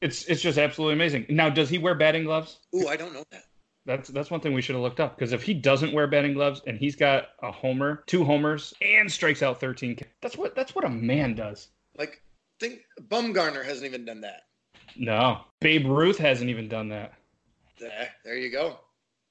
It's 0.02 0.26
it's 0.26 0.42
just 0.42 0.58
absolutely 0.58 0.94
amazing. 0.94 1.26
Now, 1.30 1.50
does 1.50 1.70
he 1.70 1.78
wear 1.78 1.96
batting 1.96 2.26
gloves? 2.26 2.60
Ooh, 2.76 2.88
I 2.88 2.96
don't 2.96 3.14
know 3.14 3.24
that. 3.32 3.44
That's 3.86 4.10
that's 4.10 4.32
one 4.32 4.42
thing 4.42 4.54
we 4.54 4.62
should 4.62 4.76
have 4.76 4.84
looked 4.84 5.00
up 5.00 5.16
because 5.18 5.32
if 5.32 5.44
he 5.44 5.54
doesn't 5.54 5.94
wear 5.94 6.08
batting 6.08 6.34
gloves 6.34 6.62
and 6.66 6.78
he's 6.78 6.96
got 6.96 7.30
a 7.42 7.52
homer, 7.52 8.04
two 8.08 8.24
homers, 8.24 8.74
and 8.82 9.12
strikes 9.12 9.44
out 9.44 9.60
13, 9.60 9.98
that's 10.22 10.38
what 10.38 10.56
that's 10.56 10.76
what 10.76 10.86
a 10.86 10.90
man 10.90 11.36
does. 11.36 11.70
Like, 11.98 12.22
think 12.60 12.82
Bumgarner 13.00 13.64
hasn't 13.64 13.86
even 13.86 14.06
done 14.06 14.22
that. 14.22 14.44
No, 14.98 15.42
Babe 15.60 15.88
Ruth 15.88 16.18
hasn't 16.18 16.50
even 16.50 16.68
done 16.68 16.90
that. 16.90 17.14
There, 17.80 18.10
there 18.24 18.38
you 18.38 18.52
go. 18.52 18.80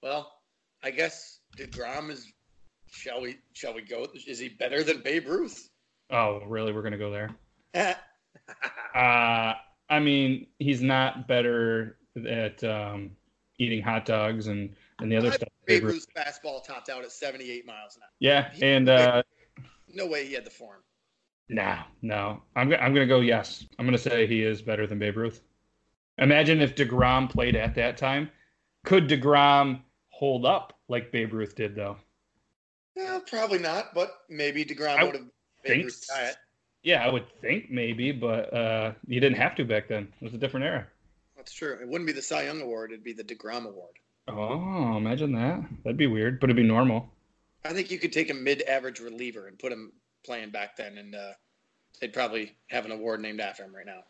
Well, 0.03 0.33
I 0.83 0.91
guess 0.91 1.41
Degrom 1.57 2.11
is. 2.11 2.31
Shall 2.87 3.21
we? 3.23 3.39
Shall 3.53 3.75
we 3.75 3.83
go? 3.83 4.07
Is 4.27 4.39
he 4.39 4.49
better 4.49 4.83
than 4.83 5.01
Babe 5.03 5.27
Ruth? 5.27 5.71
Oh, 6.11 6.43
really? 6.47 6.73
We're 6.73 6.83
gonna 6.83 6.99
go 6.99 7.11
there. 7.11 7.31
uh, 8.95 9.55
I 9.89 10.01
mean, 10.01 10.47
he's 10.59 10.83
not 10.83 11.27
better 11.27 11.99
at 12.29 12.63
um, 12.63 13.11
eating 13.59 13.83
hot 13.83 14.05
dogs 14.05 14.47
and, 14.47 14.75
and 15.01 15.11
the 15.11 15.17
other 15.17 15.29
I 15.29 15.37
stuff. 15.37 15.49
Babe 15.67 15.85
Ruth's 15.85 16.07
fastball 16.17 16.63
topped 16.65 16.89
out 16.89 17.03
at 17.03 17.11
78 17.11 17.67
miles 17.67 17.97
an 17.97 18.03
hour. 18.03 18.09
Yeah, 18.21 18.51
and 18.63 18.89
uh, 18.89 19.23
no 19.93 20.07
way 20.07 20.27
he 20.27 20.35
had 20.35 20.45
the 20.45 20.51
form. 20.51 20.81
Nah, 21.49 21.83
no. 22.03 22.43
I'm 22.57 22.73
I'm 22.75 22.95
gonna 22.95 23.07
go 23.07 23.21
yes. 23.21 23.67
I'm 23.79 23.87
gonna 23.87 23.99
say 23.99 24.27
he 24.27 24.43
is 24.43 24.63
better 24.63 24.87
than 24.87 24.99
Babe 24.99 25.17
Ruth. 25.17 25.41
Imagine 26.19 26.61
if 26.61 26.75
Degrom 26.75 27.29
played 27.29 27.57
at 27.57 27.75
that 27.75 27.97
time. 27.97 28.31
Could 28.85 29.09
Degrom 29.09 29.81
hold 30.11 30.47
up 30.47 30.79
like 30.89 31.11
Babe 31.11 31.33
Ruth 31.33 31.55
did, 31.55 31.75
though? 31.75 31.97
Yeah, 32.97 33.19
probably 33.27 33.59
not. 33.59 33.95
But 33.95 34.11
maybe 34.29 34.65
Degrom 34.65 35.05
would 35.05 35.15
have. 35.15 35.25
Think, 35.65 35.91
yeah, 36.83 37.03
I 37.03 37.11
would 37.11 37.25
think 37.41 37.71
maybe, 37.71 38.13
but 38.13 38.53
uh, 38.53 38.93
you 39.07 39.19
didn't 39.19 39.39
have 39.39 39.55
to 39.55 39.65
back 39.65 39.89
then. 39.89 40.13
It 40.21 40.25
was 40.25 40.35
a 40.35 40.39
different 40.39 40.67
era. 40.67 40.87
That's 41.39 41.53
true. 41.53 41.79
It 41.81 41.89
wouldn't 41.89 42.07
be 42.07 42.13
the 42.13 42.21
Cy 42.21 42.45
Young 42.45 42.61
Award. 42.61 42.93
It'd 42.93 43.03
be 43.03 43.15
the 43.15 43.25
Degrom 43.25 43.65
Award. 43.65 43.95
Oh, 44.29 44.97
imagine 44.99 45.33
that. 45.33 45.65
That'd 45.83 45.97
be 45.97 46.07
weird, 46.07 46.39
but 46.39 46.51
it'd 46.51 46.57
be 46.57 46.63
normal. 46.63 47.09
I 47.65 47.73
think 47.73 47.91
you 47.91 47.99
could 47.99 48.13
take 48.13 48.29
a 48.29 48.35
mid-average 48.35 49.01
reliever 49.01 49.47
and 49.49 49.59
put 49.59 49.73
him 49.73 49.93
playing 50.25 50.51
back 50.51 50.77
then, 50.77 50.99
and 50.99 51.15
uh, 51.15 51.33
they'd 52.01 52.13
probably 52.13 52.55
have 52.69 52.85
an 52.85 52.93
award 52.93 53.21
named 53.21 53.41
after 53.41 53.65
him 53.65 53.75
right 53.75 53.87
now. 53.87 54.01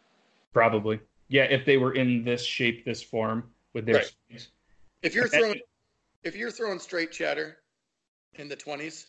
Probably. 0.52 0.98
Yeah, 1.34 1.42
if 1.50 1.64
they 1.64 1.78
were 1.78 1.94
in 1.94 2.22
this 2.22 2.44
shape, 2.44 2.84
this 2.84 3.02
form 3.02 3.50
with 3.72 3.86
their 3.86 3.96
Right. 3.96 4.48
If 5.02 5.16
you're 5.16 5.26
throwing, 5.26 5.60
if 6.22 6.36
you're 6.36 6.52
throwing 6.52 6.78
straight 6.78 7.10
chatter 7.10 7.56
in 8.34 8.48
the 8.48 8.56
20s, 8.56 9.06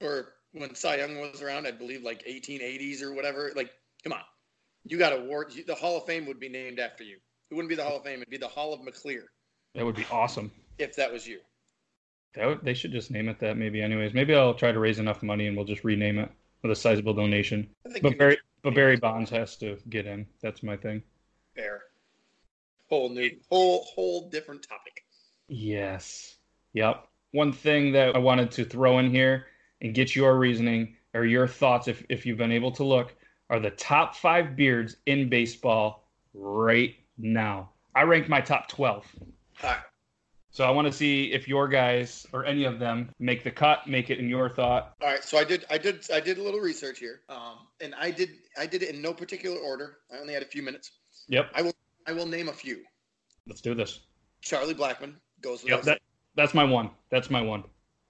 or 0.00 0.32
when 0.52 0.74
Cy 0.74 0.96
Young 0.96 1.18
was 1.18 1.42
around, 1.42 1.66
I 1.66 1.72
believe 1.72 2.04
like 2.04 2.24
1880s 2.24 3.02
or 3.02 3.12
whatever. 3.12 3.52
Like, 3.54 3.70
come 4.02 4.14
on, 4.14 4.22
you 4.86 4.96
got 4.96 5.12
awards. 5.12 5.62
The 5.62 5.74
Hall 5.74 5.98
of 5.98 6.06
Fame 6.06 6.24
would 6.24 6.40
be 6.40 6.48
named 6.48 6.78
after 6.78 7.04
you. 7.04 7.18
It 7.50 7.54
wouldn't 7.54 7.68
be 7.68 7.76
the 7.76 7.84
Hall 7.84 7.98
of 7.98 8.04
Fame. 8.04 8.22
It'd 8.22 8.30
be 8.30 8.38
the 8.38 8.48
Hall 8.48 8.72
of 8.72 8.80
McClear 8.80 9.24
That 9.74 9.84
would 9.84 9.94
be 9.94 10.06
awesome. 10.10 10.50
if 10.78 10.96
that 10.96 11.12
was 11.12 11.26
you. 11.26 11.40
That 12.32 12.46
would, 12.46 12.64
they 12.64 12.72
should 12.72 12.92
just 12.92 13.10
name 13.10 13.28
it 13.28 13.38
that 13.40 13.58
maybe 13.58 13.82
anyways. 13.82 14.14
Maybe 14.14 14.34
I'll 14.34 14.54
try 14.54 14.72
to 14.72 14.80
raise 14.80 14.98
enough 14.98 15.22
money 15.22 15.48
and 15.48 15.54
we'll 15.54 15.66
just 15.66 15.84
rename 15.84 16.18
it 16.18 16.30
with 16.62 16.72
a 16.72 16.76
sizable 16.76 17.12
donation. 17.12 17.68
I 17.84 17.90
think 17.90 18.02
But 18.02 18.16
Barry 18.16 18.38
but 18.62 18.74
Barry 18.74 18.96
Bonds 18.96 19.30
has 19.30 19.56
to 19.58 19.78
get 19.88 20.06
in. 20.06 20.26
That's 20.40 20.62
my 20.62 20.76
thing. 20.76 21.02
fair. 21.54 21.82
Whole 22.88 23.10
new, 23.10 23.30
whole, 23.50 23.84
whole 23.94 24.28
different 24.30 24.66
topic. 24.66 25.04
Yes. 25.48 26.36
Yep. 26.72 27.06
One 27.32 27.52
thing 27.52 27.92
that 27.92 28.16
I 28.16 28.18
wanted 28.18 28.50
to 28.52 28.64
throw 28.64 28.98
in 28.98 29.10
here 29.10 29.46
and 29.82 29.94
get 29.94 30.16
your 30.16 30.38
reasoning 30.38 30.96
or 31.14 31.24
your 31.24 31.46
thoughts, 31.46 31.88
if, 31.88 32.04
if 32.08 32.24
you've 32.24 32.38
been 32.38 32.52
able 32.52 32.70
to 32.72 32.84
look, 32.84 33.14
are 33.50 33.60
the 33.60 33.70
top 33.70 34.14
five 34.14 34.56
beards 34.56 34.96
in 35.06 35.28
baseball 35.28 36.08
right 36.34 36.94
now. 37.18 37.70
I 37.94 38.02
rank 38.02 38.28
my 38.28 38.40
top 38.40 38.68
12. 38.68 39.06
All 39.62 39.70
right. 39.70 39.78
So 40.50 40.64
I 40.64 40.70
want 40.70 40.86
to 40.86 40.92
see 40.92 41.32
if 41.32 41.46
your 41.46 41.68
guys 41.68 42.26
or 42.32 42.44
any 42.44 42.64
of 42.64 42.78
them 42.78 43.10
make 43.18 43.44
the 43.44 43.50
cut, 43.50 43.86
make 43.86 44.10
it 44.10 44.18
in 44.18 44.28
your 44.28 44.48
thought. 44.48 44.94
All 45.00 45.08
right, 45.08 45.22
so 45.22 45.38
I 45.38 45.44
did, 45.44 45.66
I 45.70 45.78
did, 45.78 46.06
I 46.12 46.20
did 46.20 46.38
a 46.38 46.42
little 46.42 46.60
research 46.60 46.98
here, 46.98 47.20
um, 47.28 47.66
and 47.80 47.94
I 47.94 48.10
did, 48.10 48.30
I 48.58 48.66
did 48.66 48.82
it 48.82 48.94
in 48.94 49.02
no 49.02 49.12
particular 49.12 49.58
order. 49.58 49.98
I 50.12 50.18
only 50.18 50.32
had 50.34 50.42
a 50.42 50.46
few 50.46 50.62
minutes. 50.62 50.92
Yep. 51.28 51.50
I 51.54 51.62
will 51.62 51.74
I 52.06 52.12
will 52.12 52.26
name 52.26 52.48
a 52.48 52.52
few. 52.52 52.82
Let's 53.46 53.60
do 53.60 53.74
this. 53.74 54.00
Charlie 54.40 54.74
Blackmon 54.74 55.14
goes 55.42 55.62
Yep. 55.64 55.82
That, 55.82 56.00
that's 56.34 56.54
my 56.54 56.64
one. 56.64 56.90
That's 57.10 57.28
my 57.28 57.42
one. 57.42 57.64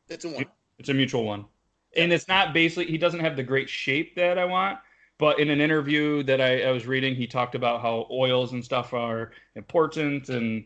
It's 0.09 0.25
a 0.25 0.29
one. 0.29 0.47
It's 0.79 0.89
a 0.89 0.95
mutual 0.95 1.25
one. 1.25 1.45
And 1.97 2.13
it's 2.13 2.29
not 2.29 2.55
basically, 2.55 2.87
he 2.87 2.99
doesn't 2.99 3.21
have 3.21 3.35
the 3.35 3.43
great 3.43 3.69
shape 3.69 4.15
that 4.15 4.39
I 4.39 4.45
want. 4.45 4.79
But 5.19 5.41
in 5.41 5.51
an 5.51 5.61
interview 5.61 6.23
that 6.25 6.41
I, 6.41 6.63
I 6.63 6.71
was 6.71 6.87
reading, 6.87 7.17
he 7.17 7.27
talked 7.27 7.57
about 7.57 7.83
how 7.83 8.07
oils 8.11 8.53
and 8.53 8.65
stuff 8.65 8.95
are 8.95 9.33
important, 9.57 10.29
and 10.29 10.65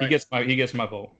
he 0.00 0.08
gets 0.08 0.26
my 0.30 0.42
he 0.42 0.56
gets 0.56 0.74
my 0.74 0.86
vote. 0.86 1.10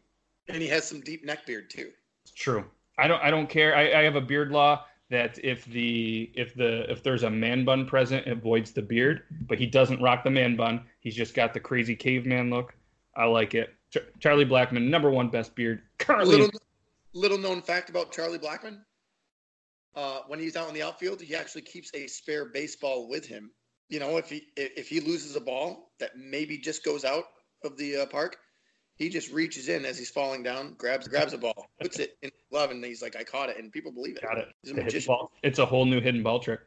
And 0.49 0.63
he 0.63 0.69
has 0.69 0.85
some 0.85 1.01
deep 1.01 1.25
neck 1.25 1.47
beard 1.47 1.71
too. 1.71 1.91
It's 2.25 2.33
true. 2.33 2.65
I 2.99 3.09
don't 3.09 3.23
I 3.23 3.31
don't 3.31 3.49
care. 3.49 3.77
I, 3.77 4.01
I 4.01 4.03
have 4.03 4.17
a 4.17 4.21
beard 4.21 4.51
law 4.51 4.85
that 5.11 5.39
if 5.45 5.65
the 5.67 6.31
if 6.35 6.55
the 6.55 6.91
if 6.91 7.03
there's 7.03 7.23
a 7.23 7.31
man 7.31 7.65
bun 7.65 7.87
present, 7.87 8.27
it 8.27 8.33
avoids 8.33 8.73
the 8.73 8.83
beard. 8.83 9.23
But 9.49 9.59
he 9.59 9.67
doesn't 9.67 10.01
rock 10.03 10.25
the 10.25 10.31
man 10.31 10.57
bun. 10.57 10.83
He's 11.01 11.15
just 11.15 11.35
got 11.35 11.55
the 11.55 11.61
crazy 11.61 11.95
caveman 11.95 12.51
look. 12.51 12.75
I 13.17 13.25
like 13.25 13.55
it. 13.55 13.75
Ch- 13.93 14.21
Charlie 14.21 14.45
Blackmon, 14.45 14.89
number 14.89 15.11
one 15.11 15.29
best 15.29 15.55
beard 15.55 15.83
currently. 15.99 16.37
Little, 16.37 16.61
little 17.13 17.39
known 17.39 17.63
fact 17.63 17.89
about 17.89 18.13
Charlie 18.13 18.39
Blackmon. 18.39 18.81
Uh, 19.95 20.21
when 20.27 20.39
he's 20.39 20.57
out 20.57 20.69
in 20.69 20.75
the 20.75 20.83
outfield, 20.83 21.21
he 21.21 21.35
actually 21.35 21.63
keeps 21.63 21.91
a 21.95 22.07
spare 22.07 22.47
baseball 22.47 23.09
with 23.09 23.25
him. 23.25 23.51
You 23.89 24.01
know, 24.01 24.17
if 24.19 24.29
he 24.29 24.49
if 24.57 24.89
he 24.89 25.01
loses 25.01 25.37
a 25.37 25.41
ball 25.41 25.93
that 26.01 26.19
maybe 26.19 26.59
just 26.59 26.85
goes 26.85 27.05
out 27.05 27.25
of 27.65 27.77
the 27.79 27.99
uh, 27.99 28.07
park, 28.07 28.37
he 28.97 29.09
just 29.09 29.33
reaches 29.33 29.69
in 29.69 29.85
as 29.85 29.99
he's 29.99 30.11
falling 30.11 30.43
down, 30.43 30.75
grabs 30.79 31.07
grabs 31.09 31.33
a 31.33 31.39
ball, 31.39 31.69
puts 31.81 31.99
it 31.99 32.17
in 32.23 32.31
glove, 32.51 32.71
and 32.71 32.85
he's 32.85 33.03
like, 33.03 33.15
"I 33.17 33.23
caught 33.25 33.49
it," 33.51 33.59
and 33.59 33.71
people 33.73 33.93
believe 33.93 34.17
it. 34.17 34.23
got 34.23 34.39
it. 34.39 34.49
He's 34.63 34.73
a 34.73 34.75
magician. 34.75 35.09
ball. 35.09 35.31
It's 35.43 35.59
a 35.59 35.67
whole 35.67 35.85
new 35.85 36.01
hidden 36.01 36.23
ball 36.23 36.41
trick. 36.41 36.61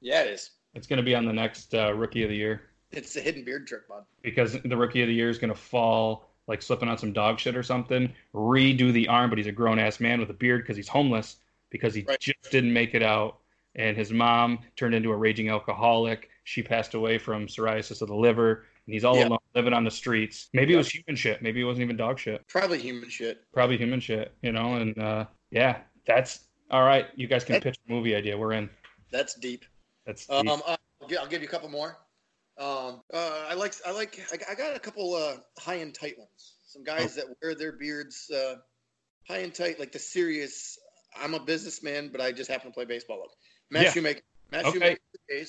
Yeah, 0.00 0.22
it 0.22 0.28
is. 0.30 0.50
It's 0.74 0.86
going 0.86 0.96
to 0.98 1.02
be 1.04 1.14
on 1.14 1.24
the 1.24 1.32
next 1.32 1.74
uh, 1.74 1.94
rookie 1.94 2.24
of 2.24 2.28
the 2.30 2.36
year 2.36 2.62
It's 2.90 3.14
the 3.14 3.20
hidden 3.20 3.44
beard 3.44 3.66
trick, 3.66 3.88
bud. 3.88 4.04
because 4.22 4.60
the 4.64 4.76
rookie 4.76 5.02
of 5.02 5.08
the 5.08 5.14
year 5.14 5.28
is 5.30 5.38
going 5.38 5.52
to 5.52 5.58
fall 5.58 6.28
like 6.46 6.60
slipping 6.60 6.88
on 6.88 6.98
some 6.98 7.12
dog 7.12 7.38
shit 7.38 7.56
or 7.56 7.62
something, 7.62 8.12
redo 8.34 8.92
the 8.92 9.08
arm, 9.08 9.30
but 9.30 9.38
he's 9.38 9.46
a 9.46 9.52
grown 9.52 9.78
ass 9.78 9.98
man 10.00 10.20
with 10.20 10.28
a 10.30 10.34
beard 10.34 10.62
because 10.62 10.76
he's 10.76 10.88
homeless 10.88 11.36
because 11.70 11.94
he 11.94 12.02
Right. 12.02 12.20
just 12.20 12.50
didn't 12.50 12.72
make 12.72 12.94
it 12.94 13.02
out. 13.02 13.38
And 13.76 13.96
his 13.96 14.12
mom 14.12 14.58
turned 14.76 14.94
into 14.94 15.10
a 15.10 15.16
raging 15.16 15.48
alcoholic. 15.48 16.28
She 16.44 16.62
passed 16.62 16.94
away 16.94 17.16
from 17.18 17.46
psoriasis 17.46 18.02
of 18.02 18.08
the 18.08 18.14
liver, 18.14 18.66
and 18.86 18.94
he's 18.94 19.04
all 19.04 19.16
Yeah. 19.16 19.28
alone 19.28 19.38
living 19.54 19.72
on 19.72 19.84
the 19.84 19.90
streets. 19.90 20.48
Maybe 20.52 20.74
it 20.74 20.76
was 20.76 20.88
human 20.88 21.16
shit. 21.16 21.42
Maybe 21.42 21.60
it 21.60 21.64
wasn't 21.64 21.84
even 21.84 21.96
dog 21.96 22.18
shit. 22.18 22.46
Probably 22.48 22.78
human 22.78 23.08
shit. 23.08 23.42
Probably 23.52 23.76
human 23.78 24.00
shit, 24.00 24.34
you 24.42 24.52
know. 24.52 24.74
And 24.74 24.98
uh, 24.98 25.26
yeah, 25.50 25.78
that's 26.06 26.40
all 26.70 26.82
right. 26.84 27.06
You 27.14 27.26
guys 27.26 27.44
can 27.44 27.60
pitch 27.60 27.76
a 27.88 27.92
movie 27.92 28.14
idea. 28.14 28.36
We're 28.36 28.52
in. 28.52 28.68
That's 29.10 29.34
deep. 29.34 29.64
That's 30.06 30.28
Um, 30.28 30.46
deep. 30.46 30.52
uh, 30.66 30.76
I'll, 31.02 31.18
I'll 31.20 31.26
give 31.28 31.42
you 31.42 31.48
a 31.48 31.50
couple 31.50 31.68
more. 31.68 31.96
Um, 32.58 33.02
uh, 33.12 33.46
I 33.48 33.54
like, 33.54 33.74
I 33.86 33.90
like, 33.90 34.20
I, 34.32 34.52
I 34.52 34.54
got 34.54 34.76
a 34.76 34.78
couple 34.78 35.14
uh, 35.14 35.36
high 35.58 35.76
and 35.76 35.92
tight 35.94 36.18
ones. 36.18 36.54
Some 36.66 36.84
guys 36.84 37.14
that 37.16 37.24
wear 37.42 37.54
their 37.54 37.72
beards 37.72 38.30
uh, 38.30 38.56
high 39.28 39.38
and 39.38 39.54
tight, 39.54 39.78
like 39.80 39.92
the 39.92 39.98
serious. 39.98 40.78
I'm 41.16 41.34
a 41.34 41.40
businessman, 41.40 42.10
but 42.10 42.20
I 42.20 42.32
just 42.32 42.50
happen 42.50 42.70
to 42.70 42.74
play 42.74 42.84
baseball. 42.84 43.18
Look, 43.18 43.30
Matt 43.70 43.84
Yeah. 43.84 43.92
Shoemaker. 43.92 44.20
Matt 44.50 44.64
Okay. 44.66 44.72
Shoemaker. 44.78 45.00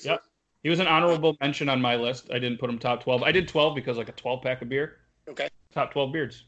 Yep. 0.04 0.22
He 0.66 0.70
was 0.70 0.80
an 0.80 0.88
honorable 0.88 1.36
mention 1.40 1.68
on 1.68 1.80
my 1.80 1.94
list. 1.94 2.28
I 2.32 2.40
didn't 2.40 2.58
put 2.58 2.68
him 2.68 2.76
top 2.76 3.04
12. 3.04 3.22
I 3.22 3.30
did 3.30 3.46
12 3.46 3.76
because 3.76 3.96
like 3.98 4.08
a 4.08 4.12
12 4.12 4.42
pack 4.42 4.62
of 4.62 4.68
beer. 4.68 4.96
Okay. 5.28 5.48
Top 5.72 5.92
12 5.92 6.12
beards. 6.12 6.46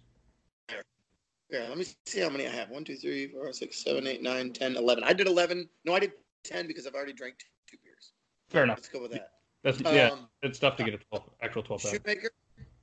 Yeah. 1.49 1.67
Let 1.69 1.79
me 1.79 1.87
see 2.05 2.19
how 2.19 2.29
many 2.29 2.45
I 2.45 2.51
have. 2.51 2.69
One, 2.69 2.83
two, 2.83 2.97
three, 2.97 3.29
four, 3.29 3.53
six, 3.53 3.85
seven, 3.85 4.09
eight, 4.09 4.21
nine, 4.21 4.53
ten, 4.53 4.77
eleven. 4.77 5.05
I 5.05 5.13
did 5.13 5.29
eleven. 5.29 5.69
No, 5.85 5.95
I 5.95 6.01
did 6.01 6.15
ten 6.43 6.67
because 6.67 6.85
I've 6.85 6.95
already 6.95 7.13
drank 7.13 7.37
two 7.71 7.77
beers. 7.85 8.11
Fair 8.49 8.65
enough. 8.65 8.79
Let's 8.79 8.89
go 8.89 9.03
with 9.03 9.13
that. 9.13 9.31
That's 9.63 9.81
yeah. 9.83 10.09
Um, 10.09 10.29
It's 10.43 10.59
tough 10.59 10.75
to 10.79 10.83
get 10.85 10.95
a 10.95 10.99
12 10.99 11.31
actual 11.41 11.63
12 11.63 11.83
pack. 11.83 11.93
Shoemaker, 11.93 12.31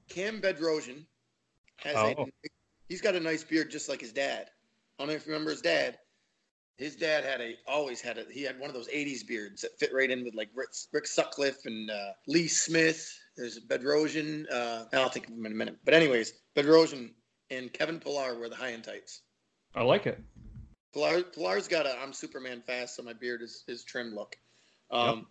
Cam 0.08 0.40
Bedrosian 0.40 1.06
has 1.80 1.98
Oh. 1.98 2.28
a 2.44 2.48
he's 2.88 3.02
got 3.02 3.14
a 3.14 3.20
nice 3.20 3.44
beard 3.44 3.70
just 3.70 3.90
like 3.90 4.00
his 4.00 4.14
dad. 4.14 4.52
I 4.98 5.04
don't 5.04 5.10
know 5.10 5.16
if 5.16 5.28
you 5.28 5.34
remember 5.34 5.52
his 5.52 5.62
dad. 5.62 5.98
His 6.78 6.96
dad 6.96 7.24
had 7.24 7.40
a 7.40 7.56
always 7.68 8.02
had 8.02 8.18
a 8.18 8.26
he 8.30 8.44
had 8.44 8.60
one 8.60 8.70
of 8.70 8.74
those 8.76 8.90
'80s 8.90 9.26
beards 9.26 9.62
that 9.62 9.80
fit 9.80 9.94
right 9.94 10.12
in 10.12 10.24
with 10.26 10.36
like 10.36 10.50
Rick, 10.54 10.70
Rick 10.92 11.08
Sutcliffe 11.08 11.66
and 11.66 11.90
uh, 11.90 12.12
Lee 12.28 12.48
Smith. 12.48 13.18
There's 13.38 13.60
Bedrosian. 13.60 14.46
Uh, 14.52 14.86
I'll 14.94 15.10
think 15.10 15.28
of 15.28 15.34
him 15.34 15.46
in 15.46 15.54
a 15.54 15.56
minute. 15.56 15.78
But 15.86 15.94
anyways, 15.94 16.34
Bedrosian 16.56 17.12
and 17.50 17.72
Kevin 17.72 18.00
Pillar 18.00 18.38
were 18.38 18.50
the 18.50 18.56
high 18.56 18.74
end 18.74 18.84
tights. 18.84 19.22
I 19.74 19.84
like 19.84 20.06
it. 20.06 20.20
Pillar, 20.94 21.24
Pillar's 21.24 21.68
got 21.68 21.86
a 21.86 21.98
I'm 22.02 22.14
Superman 22.14 22.62
fast, 22.66 22.96
so 22.96 23.04
my 23.04 23.14
beard 23.14 23.42
is, 23.42 23.64
is 23.68 23.84
trimmed 23.84 24.14
look. 24.14 24.38
Um, 24.92 25.28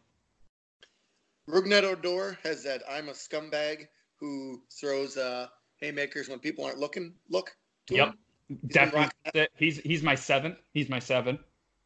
Rougned 1.49 1.83
Odor 1.83 2.39
has 2.43 2.63
that 2.65 2.83
I'm 2.91 3.09
a 3.09 3.13
scumbag 3.13 3.89
who 4.17 4.63
throws 4.71 5.17
uh, 5.17 5.49
haymakers 5.81 6.29
when 6.29 6.39
people 6.39 6.65
aren't 6.65 6.79
looking. 6.79 7.15
Look. 7.29 7.57
To 7.89 7.95
Yep. 7.97 8.09
him. 8.09 8.19
Definitely. 8.67 9.47
He's 9.57 9.79
he's 9.79 10.03
my 10.03 10.15
seven. 10.15 10.57
He's 10.73 10.89
my 10.89 10.99
seven. 10.99 11.39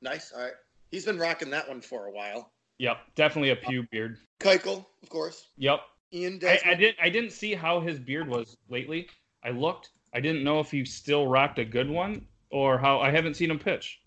Nice. 0.03 0.33
All 0.33 0.43
right. 0.43 0.53
He's 0.91 1.05
been 1.05 1.19
rocking 1.19 1.51
that 1.51 1.69
one 1.69 1.81
for 1.81 2.07
a 2.07 2.13
while. 2.13 2.53
Yep. 2.79 2.99
Definitely 3.15 3.51
a 3.51 3.57
pew 3.57 3.87
beard. 3.91 4.19
Keuchel, 4.41 4.87
of 5.03 5.09
course. 5.09 5.49
Yep. 5.57 5.81
Ian 6.13 6.35
I, 6.35 6.39
Desmond. 6.39 6.75
I 6.75 6.75
didn't 6.75 6.97
I 7.03 7.09
didn't 7.09 7.33
see 7.33 7.55
how 7.55 7.81
his 7.81 7.99
beard 7.99 8.29
was 8.29 8.57
lately. 8.69 9.09
I 9.45 9.51
looked. 9.51 9.91
I 10.15 10.21
didn't 10.21 10.43
know 10.43 10.61
if 10.61 10.71
he 10.71 10.85
still 10.85 11.27
rocked 11.27 11.59
a 11.59 11.65
good 11.65 11.89
one 11.89 12.27
or 12.51 12.79
how. 12.79 13.01
I 13.01 13.11
haven't 13.11 13.35
seen 13.35 13.51
him 13.51 13.59
pitch. 13.59 14.01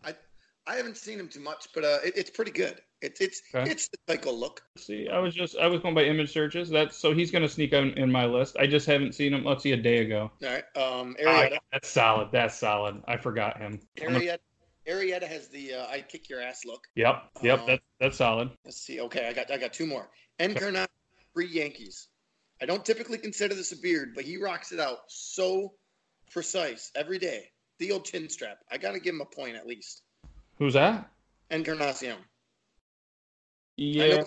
I 0.68 0.76
haven't 0.76 0.98
seen 0.98 1.20
him 1.20 1.28
too 1.28 1.40
much, 1.40 1.68
but 1.74 1.84
uh, 1.84 1.98
it, 2.04 2.14
it's 2.16 2.30
pretty 2.30 2.52
good. 2.52 2.82
It's 3.02 3.20
it's 3.20 3.42
Okay. 3.54 3.72
it's 3.72 3.90
the 3.90 3.98
Keuchel 4.18 4.38
look. 4.38 4.62
See, 4.78 5.10
I 5.10 5.18
was 5.20 5.34
just 5.34 5.58
I 5.58 5.68
was 5.68 5.82
going 5.82 5.96
by 5.96 6.04
image 6.04 6.32
searches. 6.32 6.70
That's 6.70 6.96
so 6.96 7.14
he's 7.14 7.32
going 7.32 7.42
to 7.42 7.50
sneak 7.50 7.74
in, 7.74 7.90
in 7.98 8.12
my 8.12 8.26
list. 8.26 8.56
I 8.60 8.68
just 8.68 8.86
haven't 8.86 9.16
seen 9.16 9.34
him. 9.34 9.44
Let's 9.44 9.64
see, 9.64 9.72
a 9.72 9.78
day 9.78 10.00
ago. 10.00 10.32
All 10.44 10.50
right. 10.50 10.64
Um, 10.76 11.16
Ah, 11.26 11.30
Arrieta. 11.44 11.58
that's 11.72 11.90
solid. 11.90 12.30
That's 12.32 12.58
solid. 12.60 13.02
I 13.08 13.18
forgot 13.18 13.58
him. 13.58 13.80
Arrieta. 14.00 14.38
Arrieta 14.88 15.24
has 15.28 15.48
the 15.50 15.74
uh, 15.76 15.88
I 15.88 16.02
kick 16.02 16.30
your 16.30 16.42
ass 16.42 16.62
look. 16.66 16.88
Yep. 16.96 17.24
Yep. 17.44 17.60
Um, 17.60 17.66
That's 17.68 17.82
that's 18.00 18.18
solid. 18.18 18.50
Let's 18.66 18.78
see. 18.82 19.00
Okay, 19.02 19.28
I 19.28 19.34
got 19.34 19.50
I 19.52 19.58
got 19.58 19.74
two 19.74 19.86
more. 19.88 20.10
Encarnacion, 20.40 20.88
three 21.34 21.48
Yankees. 21.48 22.08
I 22.62 22.66
don't 22.66 22.86
typically 22.86 23.18
consider 23.18 23.56
this 23.56 23.72
a 23.72 23.78
beard, 23.78 24.14
but 24.16 24.24
he 24.26 24.38
rocks 24.38 24.72
it 24.72 24.80
out 24.80 25.00
so 25.08 25.74
precise 26.32 26.92
every 26.96 27.18
day. 27.18 27.46
The 27.80 27.92
old 27.92 28.06
chin 28.06 28.30
strap. 28.30 28.60
I 28.72 28.78
got 28.78 28.92
to 28.94 29.00
give 29.00 29.16
him 29.16 29.22
a 29.22 29.26
point 29.26 29.56
at 29.56 29.66
least. 29.66 30.04
Who's 30.60 30.74
that? 30.74 31.10
Encarnacion. 31.50 32.18
Yeah. 33.78 34.24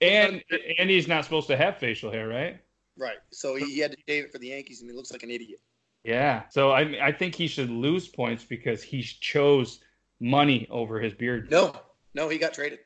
And 0.00 0.42
and 0.78 0.88
he's 0.90 1.08
not 1.08 1.24
supposed 1.24 1.48
to 1.48 1.56
have 1.56 1.78
facial 1.78 2.10
hair, 2.12 2.28
right? 2.28 2.60
Right. 2.96 3.18
So 3.30 3.54
he, 3.56 3.64
he 3.74 3.78
had 3.80 3.92
to 3.92 3.96
shave 4.08 4.24
it 4.24 4.32
for 4.32 4.38
the 4.38 4.48
Yankees, 4.48 4.80
and 4.80 4.90
he 4.90 4.96
looks 4.96 5.10
like 5.12 5.22
an 5.22 5.30
idiot. 5.30 5.60
Yeah. 6.04 6.44
So 6.50 6.70
I 6.70 7.06
I 7.08 7.12
think 7.12 7.34
he 7.34 7.48
should 7.48 7.70
lose 7.70 8.06
points 8.08 8.44
because 8.44 8.82
he 8.82 9.02
chose 9.02 9.80
money 10.20 10.66
over 10.70 11.00
his 11.00 11.14
beard. 11.14 11.50
No, 11.50 11.74
no, 12.14 12.28
he 12.28 12.38
got 12.38 12.54
traded. 12.54 12.80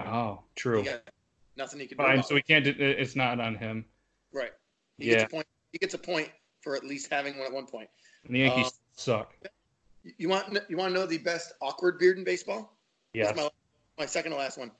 Oh, 0.00 0.40
true. 0.56 0.82
got 0.84 1.02
nothing 1.56 1.80
he 1.80 1.86
could 1.86 1.98
do. 1.98 2.04
Fine. 2.04 2.14
about 2.14 2.28
So 2.28 2.34
we 2.34 2.42
can't. 2.42 2.66
It's 2.66 3.14
not 3.16 3.38
on 3.40 3.54
him. 3.54 3.84
Right. 4.32 4.50
He 4.98 5.06
Yeah. 5.10 5.12
gets 5.18 5.24
a 5.24 5.28
point. 5.28 5.46
He 5.72 5.78
gets 5.78 5.94
a 5.94 5.98
point 5.98 6.30
for 6.62 6.74
at 6.76 6.84
least 6.84 7.12
having 7.12 7.38
one 7.38 7.46
at 7.46 7.52
one 7.52 7.66
point. 7.66 7.88
And 8.24 8.34
the 8.34 8.40
Yankees 8.40 8.66
Uh, 8.66 8.70
suck. 8.96 9.34
You- 10.04 10.12
You 10.18 10.28
want 10.28 10.52
you 10.68 10.76
want 10.76 10.92
to 10.92 11.00
know 11.00 11.06
the 11.06 11.18
best 11.18 11.52
awkward 11.60 11.98
beard 12.00 12.18
in 12.18 12.24
baseball? 12.24 12.76
Yes. 13.14 13.36
My, 13.36 13.48
my 13.98 14.06
second 14.06 14.32
to 14.32 14.38
last 14.38 14.58
one. 14.58 14.72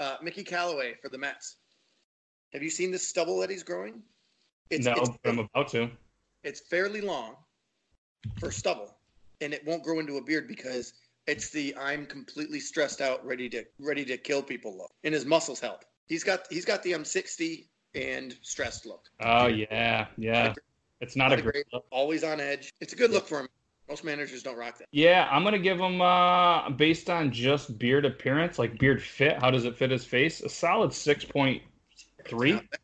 Uh, 0.00 0.16
Mickey 0.22 0.42
Callaway 0.42 0.94
for 1.02 1.10
the 1.10 1.18
Mets. 1.18 1.56
Have 2.54 2.62
you 2.62 2.70
seen 2.70 2.90
the 2.90 2.98
stubble 2.98 3.38
that 3.40 3.50
he's 3.50 3.62
growing? 3.62 4.02
It's, 4.70 4.86
no, 4.86 4.94
it's, 4.96 5.10
I'm 5.26 5.38
about 5.40 5.68
to. 5.72 5.90
it's 6.42 6.60
fairly 6.60 7.02
long 7.02 7.36
for 8.38 8.50
stubble, 8.50 8.96
and 9.42 9.52
it 9.52 9.64
won't 9.66 9.82
grow 9.82 9.98
into 9.98 10.16
a 10.16 10.22
beard 10.22 10.48
because 10.48 10.94
it's 11.26 11.50
the 11.50 11.76
I'm 11.76 12.06
completely 12.06 12.60
stressed 12.60 13.02
out, 13.02 13.24
ready 13.26 13.48
to 13.50 13.64
ready 13.78 14.06
to 14.06 14.16
kill 14.16 14.42
people 14.42 14.74
look, 14.74 14.90
and 15.04 15.12
his 15.12 15.26
muscles 15.26 15.60
help. 15.60 15.84
He's 16.06 16.24
got 16.24 16.46
he's 16.48 16.64
got 16.64 16.82
the 16.82 16.94
I'm 16.94 17.04
60 17.04 17.68
and 17.94 18.34
stressed 18.40 18.86
look. 18.86 19.10
Oh 19.20 19.48
yeah, 19.48 20.06
yeah. 20.16 20.54
It's 21.02 21.14
not 21.14 21.28
Not 21.30 21.38
a 21.40 21.42
great 21.42 21.52
great- 21.52 21.66
look. 21.74 21.84
Always 21.90 22.24
on 22.24 22.40
edge. 22.40 22.72
It's 22.80 22.94
a 22.94 22.96
good 22.96 23.10
look 23.10 23.28
for 23.28 23.40
him. 23.40 23.48
Most 23.90 24.04
managers 24.04 24.44
don't 24.44 24.56
rock 24.56 24.78
that. 24.78 24.86
Yeah, 24.92 25.28
I'm 25.32 25.42
gonna 25.42 25.58
give 25.58 25.80
him 25.80 26.00
uh 26.00 26.70
based 26.70 27.10
on 27.10 27.32
just 27.32 27.76
beard 27.76 28.04
appearance, 28.06 28.56
like 28.56 28.78
beard 28.78 29.02
fit. 29.02 29.36
How 29.40 29.50
does 29.50 29.64
it 29.64 29.76
fit 29.76 29.90
his 29.90 30.04
face? 30.04 30.40
A 30.42 30.48
solid 30.48 30.92
six 30.92 31.24
point 31.24 31.60
three. 32.24 32.52
Not 32.52 32.70
bad. 32.70 32.80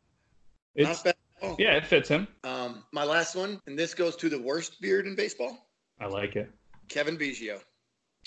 It's 0.74 0.88
Not 0.88 1.04
bad 1.04 1.14
at 1.42 1.48
all. 1.48 1.56
yeah, 1.60 1.76
it 1.76 1.86
fits 1.86 2.08
him. 2.08 2.26
Um, 2.42 2.82
my 2.92 3.04
last 3.04 3.36
one, 3.36 3.60
and 3.68 3.78
this 3.78 3.94
goes 3.94 4.16
to 4.16 4.28
the 4.28 4.40
worst 4.42 4.80
beard 4.80 5.06
in 5.06 5.14
baseball. 5.14 5.68
I 6.00 6.06
like 6.06 6.34
it. 6.34 6.50
Cavan 6.88 7.16
Biggio. 7.16 7.60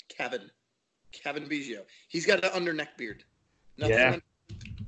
Cavan. 0.08 0.50
Cavan 1.12 1.48
Biggio. 1.48 1.82
He's 2.08 2.24
got 2.24 2.42
an 2.42 2.50
under 2.54 2.72
neck 2.72 2.96
beard. 2.96 3.24
Nothing, 3.76 3.96
Yeah. 3.96 4.16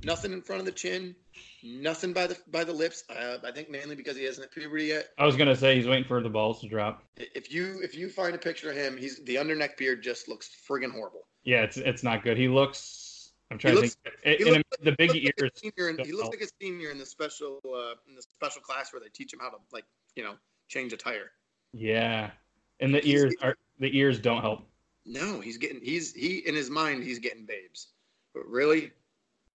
Nothing 0.05 0.33
in 0.33 0.41
front 0.41 0.59
of 0.59 0.65
the 0.65 0.71
chin. 0.71 1.15
Nothing 1.63 2.13
by 2.13 2.27
the 2.27 2.37
by 2.51 2.63
the 2.63 2.73
lips. 2.73 3.03
Uh, 3.09 3.37
I 3.43 3.51
think 3.51 3.69
mainly 3.69 3.95
because 3.95 4.17
he 4.17 4.23
hasn't 4.25 4.45
hit 4.45 4.51
puberty 4.61 4.85
yet. 4.85 5.09
I 5.17 5.25
was 5.25 5.35
gonna 5.35 5.55
say 5.55 5.75
he's 5.75 5.87
waiting 5.87 6.03
for 6.03 6.21
the 6.21 6.29
balls 6.29 6.59
to 6.61 6.67
drop. 6.67 7.03
If 7.17 7.51
you 7.51 7.79
if 7.81 7.95
you 7.95 8.09
find 8.09 8.35
a 8.35 8.37
picture 8.37 8.69
of 8.71 8.75
him, 8.75 8.97
he's 8.97 9.23
the 9.23 9.37
under 9.37 9.55
neck 9.55 9.77
beard 9.77 10.03
just 10.03 10.27
looks 10.27 10.49
friggin' 10.69 10.91
horrible. 10.91 11.25
Yeah, 11.43 11.61
it's 11.63 11.77
it's 11.77 12.03
not 12.03 12.23
good. 12.23 12.37
He 12.37 12.47
looks. 12.47 13.31
I'm 13.51 13.57
trying 13.57 13.75
looks- 13.75 13.95
to 14.05 14.11
think. 14.23 14.39
he 14.39 14.47
in 14.47 14.53
looks- 14.55 14.69
the 14.81 14.91
big 14.97 15.11
He 15.11 15.21
looks 15.25 15.41
like 15.41 15.43
ears. 15.43 15.51
senior 15.77 15.89
in, 15.89 15.97
he 16.05 16.11
looks 16.11 16.29
like 16.29 16.41
a 16.41 16.47
senior 16.61 16.89
in 16.91 16.97
the 16.97 17.05
special 17.05 17.59
uh, 17.65 17.95
in 18.07 18.15
the 18.15 18.21
special 18.21 18.61
class 18.61 18.91
where 18.91 18.99
they 18.99 19.09
teach 19.09 19.31
him 19.33 19.39
how 19.39 19.49
to 19.49 19.57
like 19.71 19.85
you 20.15 20.23
know 20.23 20.35
change 20.67 20.91
a 20.93 20.97
tire. 20.97 21.31
Yeah, 21.71 22.31
and 22.79 22.93
the 22.93 22.99
He's- 22.99 23.21
ears 23.23 23.35
are 23.41 23.55
the 23.79 23.95
ears 23.97 24.19
don't 24.19 24.41
help. 24.41 24.63
No, 25.05 25.39
he's 25.39 25.57
getting 25.57 25.81
he's 25.81 26.13
he 26.13 26.39
in 26.47 26.55
his 26.55 26.69
mind 26.69 27.03
he's 27.03 27.19
getting 27.19 27.45
babes, 27.45 27.87
but 28.33 28.45
really 28.47 28.91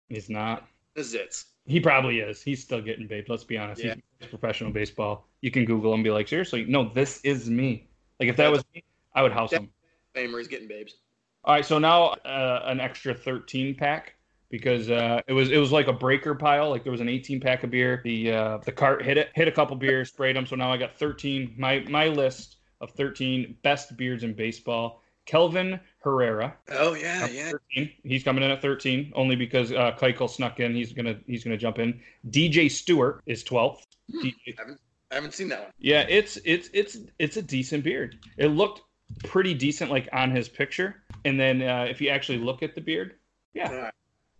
He's 0.10 0.30
not. 0.30 0.68
the 0.94 1.02
zits. 1.02 1.46
He 1.68 1.80
probably 1.80 2.20
is. 2.20 2.42
He's 2.44 2.62
still 2.62 2.82
getting 2.82 3.08
baked. 3.08 3.30
Let's 3.30 3.44
be 3.44 3.58
honest. 3.58 3.84
Yeah. 3.84 3.96
He's 4.20 4.30
professional 4.30 4.72
baseball. 4.72 5.28
You 5.42 5.50
can 5.50 5.66
Google 5.66 5.92
him 5.92 6.00
and 6.00 6.04
be 6.04 6.12
like, 6.12 6.28
seriously, 6.28 6.64
no, 6.66 6.92
this 6.94 7.22
is 7.24 7.50
me. 7.50 7.88
Like 8.20 8.30
if 8.30 8.38
that 8.38 8.52
was 8.52 8.64
me, 8.74 8.84
I 9.16 9.24
would 9.24 9.32
house 9.32 9.52
him. 9.52 9.70
Famer, 10.16 10.38
he's 10.38 10.48
getting 10.48 10.68
babes. 10.68 10.96
All 11.44 11.54
right, 11.54 11.66
so 11.66 11.80
now 11.80 12.10
uh, 12.26 12.64
an 12.66 12.80
extra 12.80 13.14
13 13.14 13.76
pack 13.76 14.16
because 14.50 14.90
uh, 14.90 15.22
it 15.28 15.34
was 15.34 15.52
it 15.52 15.58
was 15.58 15.72
like 15.72 15.88
a 15.88 15.94
breaker 15.94 16.34
pile. 16.36 16.70
Like 16.70 16.84
there 16.84 16.92
was 16.92 17.02
an 17.02 17.10
18 17.10 17.40
pack 17.40 17.64
of 17.64 17.72
beer. 17.72 18.02
The 18.04 18.32
uh, 18.32 18.58
the 18.60 18.72
cart 18.72 19.04
hit 19.04 19.18
it, 19.18 19.30
hit 19.36 19.48
a 19.48 19.52
couple 19.52 19.76
beers, 19.76 20.10
sprayed 20.10 20.36
them. 20.36 20.46
So 20.46 20.56
now 20.56 20.72
I 20.72 20.78
got 20.78 20.98
13. 20.98 21.56
My 21.58 21.84
my 21.90 22.08
list 22.08 22.58
of 22.82 22.92
13 22.92 23.58
best 23.64 23.98
beards 23.98 24.24
in 24.24 24.34
baseball. 24.34 25.02
Kelvin 25.26 25.80
Herrera, 26.00 26.56
Oh 26.70 26.94
yeah, 26.94 27.28
yeah. 27.28 27.52
13. 27.74 27.92
He's 28.04 28.24
coming 28.24 28.44
in 28.44 28.52
at 28.52 28.62
13 28.62 29.12
only 29.16 29.36
because 29.36 29.72
uh, 29.72 29.92
Keuchel 30.00 30.30
snuck 30.30 30.60
in. 30.60 30.76
He's 30.76 30.94
gonna 30.94 31.18
he's 31.26 31.44
gonna 31.44 31.58
jump 31.58 31.80
in. 31.80 32.00
DJ 32.30 32.70
Stewart 32.70 33.22
is 33.26 33.44
12th. 33.44 33.80
Hmm. 34.12 34.20
DJ 34.20 34.78
I 35.12 35.16
haven't 35.16 35.34
seen 35.34 35.50
that 35.50 35.62
one. 35.62 35.72
yeah, 35.80 36.06
it's 36.10 36.38
it's 36.46 36.70
it's 36.74 36.98
it's 37.20 37.38
a 37.38 37.42
decent 37.42 37.84
beard. 37.84 38.20
It 38.38 38.48
looked 38.48 38.82
pretty 39.24 39.54
decent, 39.54 39.92
like 39.92 40.10
on 40.14 40.32
his 40.32 40.50
picture, 40.50 41.04
and 41.24 41.40
then 41.40 41.62
uh, 41.62 41.86
if 41.90 42.02
you 42.02 42.10
actually 42.10 42.40
look 42.40 42.64
at 42.64 42.76
the 42.76 42.82
beard, 42.82 43.16
yeah. 43.54 43.92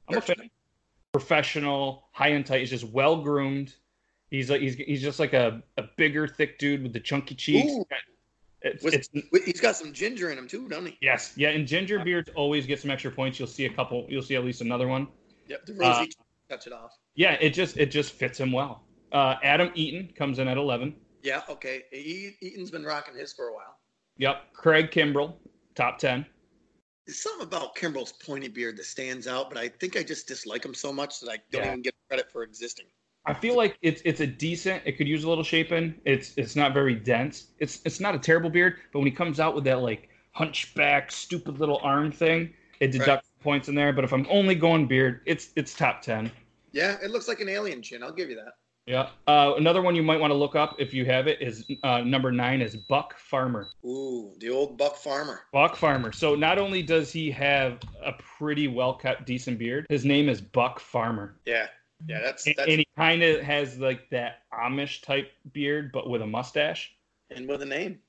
I'm 0.08 0.18
a 0.18 0.22
fan. 0.22 0.50
Professional, 1.12 2.10
high 2.12 2.30
and 2.30 2.46
tight. 2.46 2.60
He's 2.60 2.70
just 2.70 2.84
well 2.84 3.22
groomed. 3.22 3.74
He's 4.30 4.50
like 4.50 4.62
he's 4.62 4.76
he's 4.76 5.02
just 5.02 5.20
like 5.20 5.34
a, 5.34 5.64
a 5.78 5.84
bigger, 5.98 6.28
thick 6.28 6.60
dude 6.60 6.84
with 6.84 6.94
the 6.94 7.00
chunky 7.00 7.36
cheeks. 7.36 7.72
Ooh. 7.72 7.86
It's, 8.66 8.84
Was- 8.84 8.94
it's 8.96 9.10
He's 9.46 9.62
got 9.62 9.76
some 9.76 9.94
ginger 9.94 10.32
in 10.32 10.38
him 10.38 10.48
too, 10.48 10.68
don't 10.68 10.86
he? 10.88 10.98
yes, 11.02 11.34
yeah. 11.38 11.50
And 11.50 11.68
ginger 11.68 12.04
beards 12.04 12.30
always 12.36 12.66
get 12.66 12.80
some 12.82 12.90
extra 12.92 13.12
points. 13.12 13.38
You'll 13.40 13.48
see 13.48 13.66
a 13.66 13.70
couple. 13.74 14.06
You'll 14.10 14.24
see 14.24 14.36
at 14.36 14.44
least 14.44 14.62
another 14.62 14.88
one. 14.88 15.08
Yep. 15.48 15.66
The 15.68 15.74
rosy 15.76 16.12
Uh, 16.50 16.54
touch 16.56 16.66
it 16.68 16.74
off. 16.74 16.92
Yeah, 17.14 17.34
it 17.40 17.52
just 17.52 17.78
it 17.78 17.92
just 17.92 18.14
fits 18.14 18.40
him 18.40 18.52
well. 18.52 18.84
Uh, 19.12 19.36
Adam 19.44 19.72
Eaton 19.76 20.12
comes 20.18 20.40
in 20.40 20.48
at 20.48 20.58
11. 20.58 20.96
Yeah. 21.22 21.42
Okay. 21.48 21.84
He, 21.92 22.32
Eaton's 22.42 22.72
been 22.72 22.84
rocking 22.84 23.16
his 23.16 23.34
for 23.34 23.48
a 23.50 23.54
while. 23.54 23.78
Yep. 24.18 24.54
Craig 24.54 24.90
Kimbrel, 24.92 25.36
top 25.76 26.00
10. 26.00 26.26
There's 27.06 27.22
something 27.22 27.46
about 27.46 27.76
Kimbrel's 27.76 28.14
pointy 28.14 28.48
beard 28.48 28.78
that 28.78 28.86
stands 28.86 29.28
out, 29.28 29.50
but 29.50 29.60
I 29.60 29.68
think 29.68 29.96
I 29.96 30.02
just 30.02 30.28
dislike 30.28 30.66
him 30.66 30.74
so 30.74 30.92
much 30.92 31.20
that 31.20 31.30
I 31.30 31.38
don't 31.52 31.62
Yeah. 31.64 31.68
even 31.70 31.82
get 31.84 31.94
credit 32.10 32.32
for 32.32 32.42
existing. 32.42 32.88
I 33.28 33.34
feel 33.34 33.56
like 33.56 33.78
it's 33.82 34.02
it's 34.06 34.20
a 34.20 34.28
decent. 34.28 34.84
It 34.86 34.94
could 34.94 35.08
use 35.08 35.24
a 35.24 35.30
little 35.30 35.44
shaping. 35.44 35.96
It's 36.06 36.34
it's 36.38 36.56
not 36.56 36.74
very 36.74 36.96
dense. 36.96 37.48
It's 37.60 37.82
it's 37.86 38.00
not 38.00 38.16
a 38.16 38.20
terrible 38.20 38.50
beard, 38.50 38.76
but 38.92 39.00
when 39.00 39.08
he 39.08 39.12
comes 39.12 39.40
out 39.40 39.56
with 39.56 39.64
that 39.66 39.82
like 39.82 40.10
hunchback, 40.32 41.12
stupid 41.12 41.60
little 41.60 41.80
arm 41.82 42.12
thing, 42.12 42.54
it 42.80 42.92
deducts 42.92 43.30
points 43.42 43.68
in 43.68 43.76
there. 43.76 43.94
But 43.94 44.04
if 44.04 44.14
I'm 44.14 44.28
only 44.30 44.56
going 44.56 44.88
beard, 44.88 45.22
it's 45.26 45.50
it's 45.56 45.74
top 45.74 46.02
ten. 46.02 46.32
Yeah, 46.72 46.98
it 47.02 47.10
looks 47.10 47.28
like 47.28 47.40
an 47.40 47.50
alien 47.50 47.82
chin. 47.82 48.04
I'll 48.04 48.12
give 48.12 48.30
you 48.30 48.36
that. 48.36 48.54
Yeah. 48.86 49.10
Uh, 49.26 49.54
another 49.58 49.82
one 49.82 49.96
you 49.96 50.04
might 50.04 50.20
want 50.20 50.30
to 50.30 50.36
look 50.36 50.56
up 50.56 50.76
if 50.78 50.94
you 50.94 51.06
have 51.06 51.28
it 51.28 51.42
is 51.42 51.66
uh, 51.84 52.02
number 52.02 52.32
nine 52.32 52.62
is 52.62 52.76
Buck 52.76 53.18
Farmer. 53.18 53.70
Ooh, 53.84 54.36
the 54.40 54.50
old 54.50 54.78
Buck 54.78 54.96
Farmer. 54.96 55.42
Buck 55.52 55.76
Farmer. 55.76 56.12
So 56.12 56.36
not 56.36 56.60
only 56.60 56.84
does 56.84 57.12
he 57.12 57.32
have 57.32 57.80
a 58.04 58.14
pretty 58.14 58.68
well 58.68 58.94
cut, 58.94 59.26
decent 59.26 59.58
beard, 59.58 59.88
his 59.90 60.06
name 60.06 60.30
is 60.30 60.40
Buck 60.40 60.80
Farmer. 60.80 61.36
Yeah. 61.46 61.68
Yeah, 62.08 62.20
that's 62.22 62.46
And, 62.46 62.56
that's 62.58 62.70
and 62.70 62.80
he 62.80 62.88
kind 62.98 63.24
of 63.24 63.42
has 63.42 63.78
like 63.80 64.10
that 64.12 64.40
Amish 64.54 65.02
type 65.02 65.32
beard, 65.54 65.92
but 65.94 66.10
with 66.10 66.22
a 66.22 66.28
mustache. 66.28 66.94
and 67.30 67.48
with 67.48 67.62
a 67.62 67.66
name. 67.66 68.00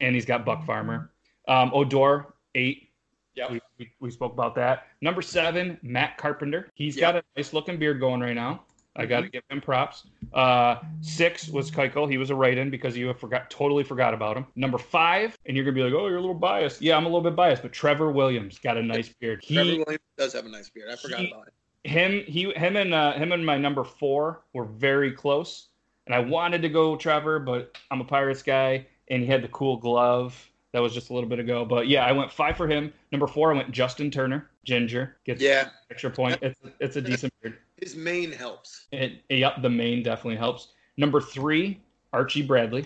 and 0.00 0.14
he's 0.14 0.26
got 0.26 0.44
Buck 0.44 0.64
Farmer. 0.66 1.10
Um, 1.48 1.70
Odor 1.74 2.34
eight. 2.54 2.90
Yeah, 3.34 3.50
We, 3.52 3.60
we, 3.78 3.90
we 4.00 4.10
spoke 4.10 4.32
about 4.32 4.54
that. 4.56 4.88
Number 5.00 5.22
seven, 5.22 5.78
Matt 5.82 6.16
Carpenter. 6.18 6.70
He's 6.74 6.96
Yep. 6.96 7.00
got 7.00 7.16
a 7.16 7.22
nice 7.36 7.52
looking 7.52 7.78
beard 7.78 8.00
going 8.00 8.20
right 8.20 8.34
now. 8.34 8.64
I 8.96 9.06
got 9.06 9.20
to 9.20 9.28
give 9.28 9.44
him 9.48 9.60
props. 9.60 10.08
Uh, 10.32 10.76
six 11.00 11.48
was 11.48 11.70
Keuchel. 11.70 12.10
He 12.10 12.18
was 12.18 12.30
a 12.30 12.34
write-in 12.34 12.68
because 12.68 12.96
you 12.96 13.06
have 13.06 13.20
forgot 13.20 13.48
totally 13.48 13.84
forgot 13.84 14.12
about 14.12 14.36
him. 14.36 14.46
Number 14.56 14.76
five, 14.76 15.38
and 15.46 15.56
you're 15.56 15.64
gonna 15.64 15.76
be 15.76 15.82
like, 15.84 15.92
oh, 15.92 16.08
you're 16.08 16.16
a 16.16 16.20
little 16.20 16.34
biased. 16.34 16.82
Yeah, 16.82 16.96
I'm 16.96 17.04
a 17.04 17.08
little 17.08 17.20
bit 17.22 17.36
biased, 17.36 17.62
but 17.62 17.72
Trevor 17.72 18.10
Williams 18.10 18.58
got 18.58 18.76
a 18.76 18.82
nice 18.82 19.08
beard. 19.20 19.38
He, 19.44 19.54
Trevor 19.54 19.70
Williams 19.70 20.00
does 20.16 20.32
have 20.32 20.46
a 20.46 20.48
nice 20.48 20.68
beard. 20.70 20.88
I 20.90 20.96
forgot 20.96 21.20
he- 21.20 21.30
about 21.30 21.46
it. 21.46 21.52
Him, 21.88 22.22
he, 22.26 22.52
him, 22.52 22.76
and 22.76 22.92
uh, 22.92 23.12
him 23.14 23.32
and 23.32 23.44
my 23.44 23.56
number 23.56 23.82
four 23.84 24.42
were 24.52 24.64
very 24.64 25.12
close. 25.12 25.68
And 26.06 26.14
I 26.14 26.20
wanted 26.20 26.62
to 26.62 26.68
go 26.68 26.96
Trevor, 26.96 27.38
but 27.38 27.76
I'm 27.90 28.00
a 28.00 28.04
Pirates 28.04 28.42
guy, 28.42 28.86
and 29.08 29.22
he 29.22 29.26
had 29.28 29.42
the 29.42 29.48
cool 29.48 29.76
glove. 29.76 30.50
That 30.72 30.80
was 30.82 30.92
just 30.92 31.08
a 31.10 31.14
little 31.14 31.28
bit 31.28 31.38
ago, 31.38 31.64
but 31.64 31.88
yeah, 31.88 32.04
I 32.04 32.12
went 32.12 32.30
five 32.30 32.56
for 32.56 32.68
him. 32.68 32.92
Number 33.10 33.26
four, 33.26 33.52
I 33.52 33.56
went 33.56 33.70
Justin 33.72 34.10
Turner, 34.10 34.50
Ginger 34.64 35.16
gets 35.24 35.40
Yeah, 35.42 35.70
extra 35.90 36.10
point. 36.10 36.38
It's 36.42 36.60
it's 36.78 36.96
a 36.96 37.00
decent 37.00 37.32
beard. 37.42 37.56
his 37.80 37.96
mane 37.96 38.32
helps. 38.32 38.86
It, 38.92 39.22
yep, 39.30 39.62
the 39.62 39.70
mane 39.70 40.02
definitely 40.02 40.36
helps. 40.36 40.68
Number 40.98 41.22
three, 41.22 41.80
Archie 42.12 42.42
Bradley, 42.42 42.84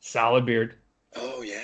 solid 0.00 0.46
beard, 0.46 0.76
Oh 1.16 1.42
yeah, 1.42 1.60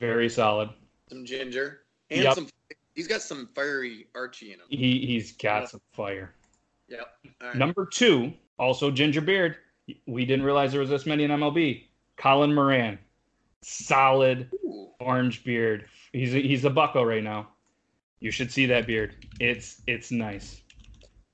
very 0.00 0.28
solid. 0.28 0.68
some 1.08 1.24
ginger 1.24 1.80
and 2.10 2.22
Yep. 2.22 2.34
some. 2.34 2.48
He's 2.94 3.06
got 3.06 3.22
some 3.22 3.48
fiery 3.54 4.06
Archie 4.14 4.52
in 4.52 4.60
him. 4.60 4.66
He 4.68 5.06
he's 5.06 5.32
got 5.32 5.68
some 5.70 5.80
fire. 5.92 6.34
Yep. 6.88 7.06
All 7.40 7.48
right. 7.48 7.56
Number 7.56 7.86
two, 7.86 8.32
also 8.58 8.90
ginger 8.90 9.20
beard. 9.20 9.56
We 10.06 10.24
didn't 10.24 10.44
realize 10.44 10.72
there 10.72 10.80
was 10.80 10.90
this 10.90 11.06
many 11.06 11.24
in 11.24 11.30
MLB. 11.30 11.84
Colin 12.16 12.54
Moran, 12.54 12.98
solid 13.62 14.50
Ooh. 14.64 14.90
orange 15.00 15.44
beard. 15.44 15.86
He's 16.12 16.34
a, 16.34 16.40
he's 16.42 16.64
a 16.64 16.70
bucko 16.70 17.02
right 17.02 17.22
now. 17.24 17.48
You 18.18 18.30
should 18.30 18.52
see 18.52 18.66
that 18.66 18.86
beard. 18.86 19.14
It's 19.40 19.80
it's 19.86 20.10
nice. 20.10 20.60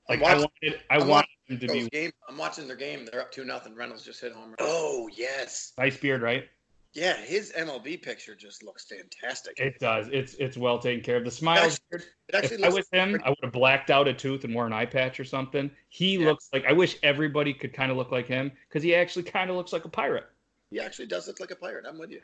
I'm 0.09 0.19
Like 0.19 0.29
I 0.29 0.35
wanted 0.35 0.79
I 0.89 0.97
I'm 0.97 1.07
wanted 1.07 1.27
him 1.47 1.59
to 1.59 1.67
be 1.67 1.89
game. 1.89 2.11
I'm 2.29 2.37
watching 2.37 2.67
their 2.67 2.77
game. 2.77 3.07
They're 3.11 3.21
up 3.21 3.31
two 3.31 3.43
nothing. 3.43 3.75
Reynolds 3.75 4.03
just 4.03 4.21
hit 4.21 4.31
home. 4.31 4.49
run. 4.49 4.55
Oh 4.59 5.09
yes. 5.13 5.73
nice 5.77 5.97
beard, 5.97 6.21
right? 6.21 6.45
Yeah, 6.93 7.15
his 7.17 7.51
MLB 7.53 8.01
picture 8.01 8.35
just 8.35 8.63
looks 8.63 8.85
fantastic. 8.85 9.59
It 9.59 9.79
does. 9.79 10.07
It's 10.11 10.33
it's 10.35 10.57
well 10.57 10.79
taken 10.79 11.03
care 11.03 11.17
of. 11.17 11.25
The 11.25 11.31
smile 11.31 11.65
Actually. 11.65 11.99
It 12.29 12.35
actually 12.35 12.57
If 12.57 12.63
I 12.63 12.69
was 12.69 12.87
him, 12.91 13.21
I 13.23 13.29
would 13.29 13.37
have 13.43 13.53
blacked 13.53 13.91
out 13.91 14.07
a 14.07 14.13
tooth 14.13 14.43
and 14.43 14.53
wore 14.55 14.65
an 14.65 14.73
eye 14.73 14.85
patch 14.85 15.19
or 15.19 15.23
something. 15.23 15.69
He 15.89 16.17
Yeah. 16.17 16.27
looks 16.27 16.49
like 16.53 16.65
I 16.65 16.71
wish 16.73 16.97
everybody 17.03 17.53
could 17.53 17.73
kind 17.73 17.91
of 17.91 17.97
look 17.97 18.11
like 18.11 18.27
him 18.27 18.51
because 18.67 18.83
he 18.83 18.95
actually 18.95 19.23
kind 19.23 19.49
of 19.49 19.55
looks 19.55 19.73
like 19.73 19.85
a 19.85 19.89
pirate. 19.89 20.25
He 20.71 20.79
actually 20.79 21.07
does 21.07 21.27
look 21.27 21.39
like 21.39 21.51
a 21.51 21.55
pirate. 21.55 21.85
I'm 21.87 21.99
with 21.99 22.11
you. 22.11 22.21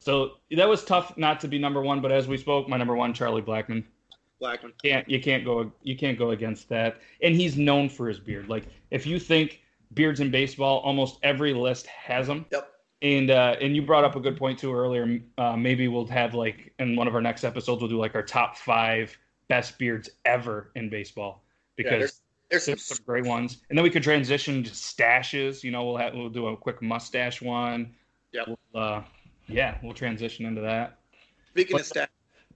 So 0.00 0.38
that 0.50 0.68
was 0.68 0.84
tough 0.84 1.16
not 1.16 1.40
to 1.40 1.48
be 1.48 1.58
number 1.58 1.80
one, 1.82 2.00
but 2.00 2.10
as 2.12 2.26
we 2.28 2.36
spoke, 2.36 2.68
my 2.68 2.76
number 2.76 2.96
one, 2.96 3.14
Charlie 3.14 3.42
Blackmon. 3.42 3.84
Blackmon. 4.42 4.72
Can't 4.82 5.08
you 5.08 5.20
can't 5.20 5.44
go 5.44 5.72
you 5.82 5.96
can't 5.96 6.18
go 6.18 6.30
against 6.30 6.68
that. 6.70 7.00
And 7.22 7.34
he's 7.34 7.56
known 7.56 7.88
for 7.88 8.08
his 8.08 8.18
beard. 8.18 8.48
Like 8.48 8.64
if 8.90 9.06
you 9.06 9.18
think 9.18 9.62
beards 9.94 10.20
in 10.20 10.30
baseball. 10.30 10.80
Almost 10.80 11.18
every 11.22 11.52
list 11.54 11.86
has 11.86 12.26
them. 12.26 12.46
Yep. 12.50 12.72
And 13.06 13.30
uh, 13.30 13.54
and 13.60 13.76
you 13.76 13.82
brought 13.82 14.02
up 14.02 14.16
a 14.16 14.20
good 14.20 14.36
point 14.36 14.58
too 14.58 14.74
earlier. 14.74 15.20
Uh, 15.38 15.56
maybe 15.56 15.86
we'll 15.86 16.06
have 16.06 16.34
like 16.34 16.72
in 16.80 16.96
one 16.96 17.06
of 17.06 17.14
our 17.14 17.20
next 17.20 17.44
episodes, 17.44 17.80
we'll 17.80 17.88
do 17.88 17.98
like 17.98 18.16
our 18.16 18.22
top 18.22 18.56
five 18.56 19.16
best 19.46 19.78
beards 19.78 20.10
ever 20.24 20.72
in 20.74 20.90
baseball 20.90 21.44
Yeah, 21.76 21.84
because 21.84 21.98
there's, 22.50 22.64
there's 22.64 22.64
some 22.64 22.96
some 22.96 23.04
great 23.06 23.24
ones. 23.24 23.58
And 23.68 23.78
then 23.78 23.84
we 23.84 23.90
could 23.90 24.02
transition 24.02 24.64
to 24.64 24.70
stashes. 24.72 25.62
You 25.62 25.70
know, 25.70 25.84
we'll 25.84 25.98
have 25.98 26.14
we'll 26.14 26.30
do 26.30 26.48
a 26.48 26.56
quick 26.56 26.82
mustache 26.82 27.40
one. 27.40 27.94
Yep. 28.32 28.48
We'll, 28.48 28.82
uh, 28.82 29.02
yeah, 29.46 29.78
we'll 29.84 29.94
transition 29.94 30.44
into 30.44 30.62
that. 30.62 30.98
Speaking 31.50 31.74
What- 31.74 31.82
of 31.82 31.88
stats, 31.88 32.08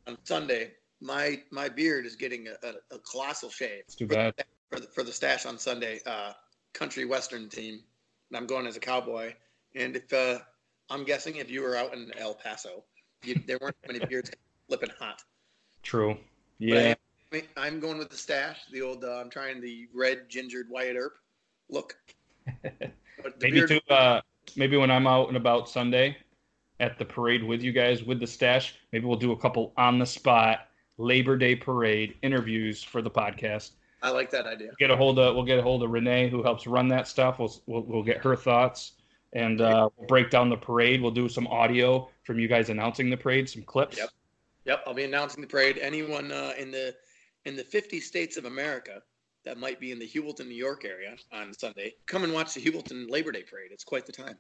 on 0.08 0.18
Sunday, 0.24 0.72
my 1.00 1.40
my 1.52 1.68
beard 1.68 2.06
is 2.06 2.16
getting 2.16 2.48
a, 2.48 2.66
a, 2.66 2.96
a 2.96 2.98
colossal 2.98 3.50
shave. 3.50 3.84
It's 3.86 3.94
too 3.94 4.08
bad. 4.08 4.34
for 4.68 4.80
the, 4.80 4.88
for 4.88 5.04
the 5.04 5.12
stash 5.12 5.46
on 5.46 5.58
Sunday, 5.58 6.00
uh, 6.06 6.32
country 6.72 7.04
western 7.04 7.48
team, 7.48 7.84
and 8.30 8.36
I'm 8.36 8.46
going 8.48 8.66
as 8.66 8.76
a 8.76 8.80
cowboy. 8.80 9.34
And 9.74 9.96
if 9.96 10.12
uh, 10.12 10.38
I'm 10.90 11.04
guessing 11.04 11.36
if 11.36 11.50
you 11.50 11.62
were 11.62 11.76
out 11.76 11.94
in 11.94 12.10
El 12.18 12.34
Paso, 12.34 12.84
you, 13.24 13.40
there 13.46 13.58
weren't 13.60 13.76
many 13.86 14.04
beards 14.04 14.30
flipping 14.66 14.90
hot. 14.98 15.22
True. 15.82 16.16
Yeah. 16.58 16.94
I 17.32 17.36
am, 17.36 17.42
I'm 17.56 17.80
going 17.80 17.98
with 17.98 18.10
the 18.10 18.16
stash, 18.16 18.60
the 18.72 18.82
old. 18.82 19.04
Uh, 19.04 19.20
I'm 19.20 19.30
trying 19.30 19.60
the 19.60 19.88
red 19.94 20.28
gingered 20.28 20.66
Wyatt 20.68 20.96
Earp 20.96 21.14
look. 21.68 21.96
Maybe 23.40 23.52
beard- 23.52 23.68
too. 23.68 23.80
Uh, 23.88 24.20
maybe 24.56 24.76
when 24.76 24.90
I'm 24.90 25.06
out 25.06 25.28
and 25.28 25.36
about 25.36 25.68
Sunday 25.68 26.16
at 26.80 26.98
the 26.98 27.04
parade 27.04 27.44
with 27.44 27.62
you 27.62 27.70
guys 27.70 28.02
with 28.02 28.18
the 28.18 28.26
stash, 28.26 28.76
maybe 28.92 29.04
we'll 29.04 29.18
do 29.18 29.32
a 29.32 29.36
couple 29.36 29.72
on 29.76 29.98
the 29.98 30.06
spot 30.06 30.68
Labor 30.96 31.36
Day 31.36 31.54
parade 31.54 32.14
interviews 32.22 32.82
for 32.82 33.02
the 33.02 33.10
podcast. 33.10 33.72
I 34.02 34.10
like 34.10 34.30
that 34.30 34.46
idea. 34.46 34.70
Get 34.78 34.90
a 34.90 34.96
hold 34.96 35.18
of 35.18 35.34
we'll 35.34 35.44
get 35.44 35.58
a 35.58 35.62
hold 35.62 35.82
of 35.82 35.90
Renee 35.90 36.30
who 36.30 36.42
helps 36.42 36.66
run 36.66 36.88
that 36.88 37.06
stuff. 37.06 37.38
We'll 37.38 37.54
we'll, 37.66 37.82
we'll 37.82 38.02
get 38.02 38.18
her 38.24 38.34
thoughts 38.34 38.92
and 39.32 39.60
uh, 39.60 39.88
we'll 39.96 40.06
break 40.06 40.30
down 40.30 40.48
the 40.48 40.56
parade. 40.56 41.00
We'll 41.00 41.10
do 41.10 41.28
some 41.28 41.46
audio 41.46 42.08
from 42.24 42.38
you 42.38 42.48
guys 42.48 42.70
announcing 42.70 43.10
the 43.10 43.16
parade, 43.16 43.48
some 43.48 43.62
clips. 43.62 43.98
Yep. 43.98 44.10
Yep, 44.66 44.84
I'll 44.86 44.94
be 44.94 45.04
announcing 45.04 45.40
the 45.40 45.46
parade. 45.46 45.78
Anyone 45.78 46.32
uh, 46.32 46.52
in 46.58 46.70
the 46.70 46.94
in 47.46 47.56
the 47.56 47.64
50 47.64 48.00
states 48.00 48.36
of 48.36 48.44
America 48.44 49.02
that 49.44 49.56
might 49.56 49.80
be 49.80 49.90
in 49.92 49.98
the 49.98 50.06
Heuvelton, 50.06 50.46
New 50.46 50.54
York 50.54 50.84
area 50.84 51.16
on 51.32 51.54
Sunday, 51.54 51.94
come 52.06 52.24
and 52.24 52.32
watch 52.32 52.52
the 52.54 52.60
Heuvelton 52.60 53.10
Labor 53.10 53.32
Day 53.32 53.42
parade. 53.42 53.70
It's 53.72 53.84
quite 53.84 54.04
the 54.04 54.12
time. 54.12 54.36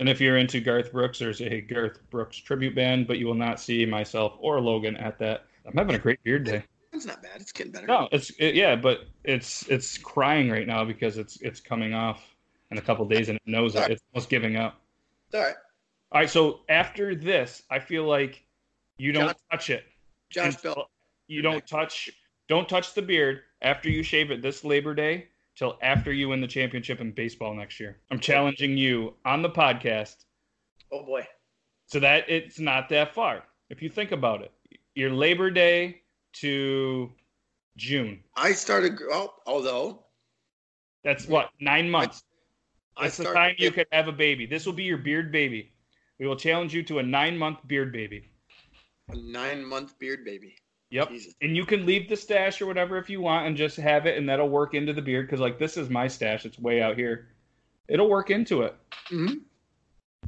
And 0.00 0.08
if 0.08 0.20
you're 0.20 0.38
into 0.38 0.58
Garth 0.58 0.90
Brooks, 0.90 1.18
there's 1.18 1.42
a 1.42 1.60
Garth 1.60 1.98
Brooks 2.10 2.38
tribute 2.38 2.74
band, 2.74 3.06
but 3.06 3.18
you 3.18 3.26
will 3.26 3.34
not 3.34 3.60
see 3.60 3.84
myself 3.84 4.34
or 4.40 4.58
Logan 4.60 4.96
at 4.96 5.18
that. 5.18 5.44
I'm 5.66 5.76
having 5.76 5.94
a 5.94 5.98
great 5.98 6.22
beard 6.24 6.44
day. 6.44 6.64
It's 6.92 7.06
not 7.06 7.22
bad. 7.22 7.40
It's 7.40 7.52
getting 7.52 7.72
better. 7.72 7.86
No, 7.86 8.08
it's 8.10 8.30
it, 8.38 8.54
yeah, 8.54 8.74
but 8.74 9.06
it's 9.24 9.66
it's 9.68 9.96
crying 9.98 10.50
right 10.50 10.66
now 10.66 10.84
because 10.84 11.18
it's 11.18 11.40
it's 11.40 11.60
coming 11.60 11.94
off 11.94 12.31
in 12.72 12.78
a 12.78 12.82
couple 12.82 13.04
days 13.04 13.28
and 13.28 13.36
it 13.36 13.42
knows 13.46 13.76
it. 13.76 13.90
It's 13.90 14.02
almost 14.12 14.28
giving 14.30 14.56
up. 14.56 14.80
All 15.34 15.40
right. 15.40 15.54
All 16.10 16.20
right, 16.20 16.28
so 16.30 16.60
after 16.68 17.14
this, 17.14 17.62
I 17.70 17.78
feel 17.78 18.04
like 18.04 18.44
you 18.98 19.12
don't 19.12 19.28
Josh- 19.28 19.36
touch 19.50 19.70
it. 19.70 19.84
Josh 20.30 20.56
Bell. 20.56 20.90
You 21.28 21.40
don't 21.42 21.66
touch 21.66 22.10
don't 22.48 22.68
touch 22.68 22.92
the 22.94 23.00
beard 23.02 23.40
after 23.62 23.88
you 23.88 24.02
shave 24.02 24.30
it 24.30 24.42
this 24.42 24.64
Labor 24.64 24.94
Day 24.94 25.28
till 25.54 25.78
after 25.82 26.12
you 26.12 26.28
win 26.30 26.40
the 26.40 26.46
championship 26.46 27.00
in 27.00 27.12
baseball 27.12 27.54
next 27.54 27.78
year. 27.80 27.98
I'm 28.10 28.18
challenging 28.18 28.76
you 28.76 29.14
on 29.24 29.40
the 29.42 29.48
podcast 29.50 30.24
Oh 30.90 31.04
boy. 31.04 31.26
so 31.86 32.00
that 32.00 32.28
it's 32.28 32.58
not 32.58 32.88
that 32.90 33.14
far. 33.14 33.44
If 33.70 33.80
you 33.82 33.88
think 33.88 34.12
about 34.12 34.42
it, 34.42 34.52
your 34.94 35.10
Labor 35.10 35.50
Day 35.50 36.02
to 36.34 37.10
June. 37.76 38.22
I 38.36 38.52
started. 38.52 38.98
Oh, 39.10 39.32
although 39.46 40.04
That's 41.04 41.26
what 41.26 41.50
nine 41.60 41.88
months. 41.90 42.22
I 42.96 43.04
That's 43.04 43.16
the 43.16 43.24
time 43.24 43.54
you 43.58 43.70
could 43.70 43.86
have 43.92 44.08
a 44.08 44.12
baby. 44.12 44.46
This 44.46 44.66
will 44.66 44.72
be 44.72 44.84
your 44.84 44.98
beard 44.98 45.32
baby. 45.32 45.72
We 46.18 46.26
will 46.26 46.36
challenge 46.36 46.74
you 46.74 46.82
to 46.84 46.98
a 46.98 47.02
nine 47.02 47.36
month 47.38 47.66
beard 47.66 47.92
baby. 47.92 48.28
a 49.08 49.16
nine 49.16 49.64
month 49.64 49.98
beard 49.98 50.24
baby. 50.24 50.56
Yep. 50.90 51.08
Jesus. 51.08 51.34
And 51.40 51.56
you 51.56 51.64
can 51.64 51.86
leave 51.86 52.08
the 52.08 52.16
stash 52.16 52.60
or 52.60 52.66
whatever 52.66 52.98
if 52.98 53.08
you 53.08 53.22
want 53.22 53.46
and 53.46 53.56
just 53.56 53.78
have 53.78 54.04
it, 54.06 54.18
and 54.18 54.28
that'll 54.28 54.48
work 54.50 54.74
into 54.74 54.92
the 54.92 55.00
beard. 55.00 55.26
Because 55.26 55.40
like 55.40 55.58
this 55.58 55.76
is 55.76 55.88
my 55.88 56.06
stash. 56.06 56.44
It's 56.44 56.58
way 56.58 56.82
out 56.82 56.96
here. 56.96 57.28
It'll 57.88 58.10
work 58.10 58.30
into 58.30 58.62
it. 58.62 58.76
hmm 59.08 59.34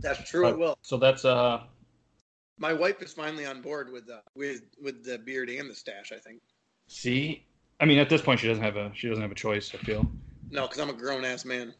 That's 0.00 0.28
true. 0.28 0.48
It 0.48 0.58
will. 0.58 0.78
So 0.82 0.96
that's 0.96 1.24
uh 1.24 1.64
My 2.58 2.72
wife 2.72 3.02
is 3.02 3.12
finally 3.12 3.44
on 3.44 3.60
board 3.60 3.92
with 3.92 4.06
the 4.06 4.22
with 4.34 4.62
with 4.82 5.04
the 5.04 5.18
beard 5.18 5.50
and 5.50 5.68
the 5.68 5.74
stash. 5.74 6.12
I 6.12 6.18
think. 6.18 6.40
see. 6.88 7.44
I 7.80 7.86
mean, 7.86 7.98
at 7.98 8.08
this 8.08 8.22
point, 8.22 8.40
she 8.40 8.46
doesn't 8.48 8.62
have 8.62 8.76
a 8.76 8.90
she 8.94 9.08
doesn't 9.08 9.22
have 9.22 9.32
a 9.32 9.36
choice. 9.36 9.74
I 9.74 9.78
feel. 9.78 10.10
No, 10.50 10.62
because 10.62 10.78
I'm 10.78 10.90
a 10.90 10.94
grown 10.94 11.24
ass 11.24 11.44
man. 11.44 11.74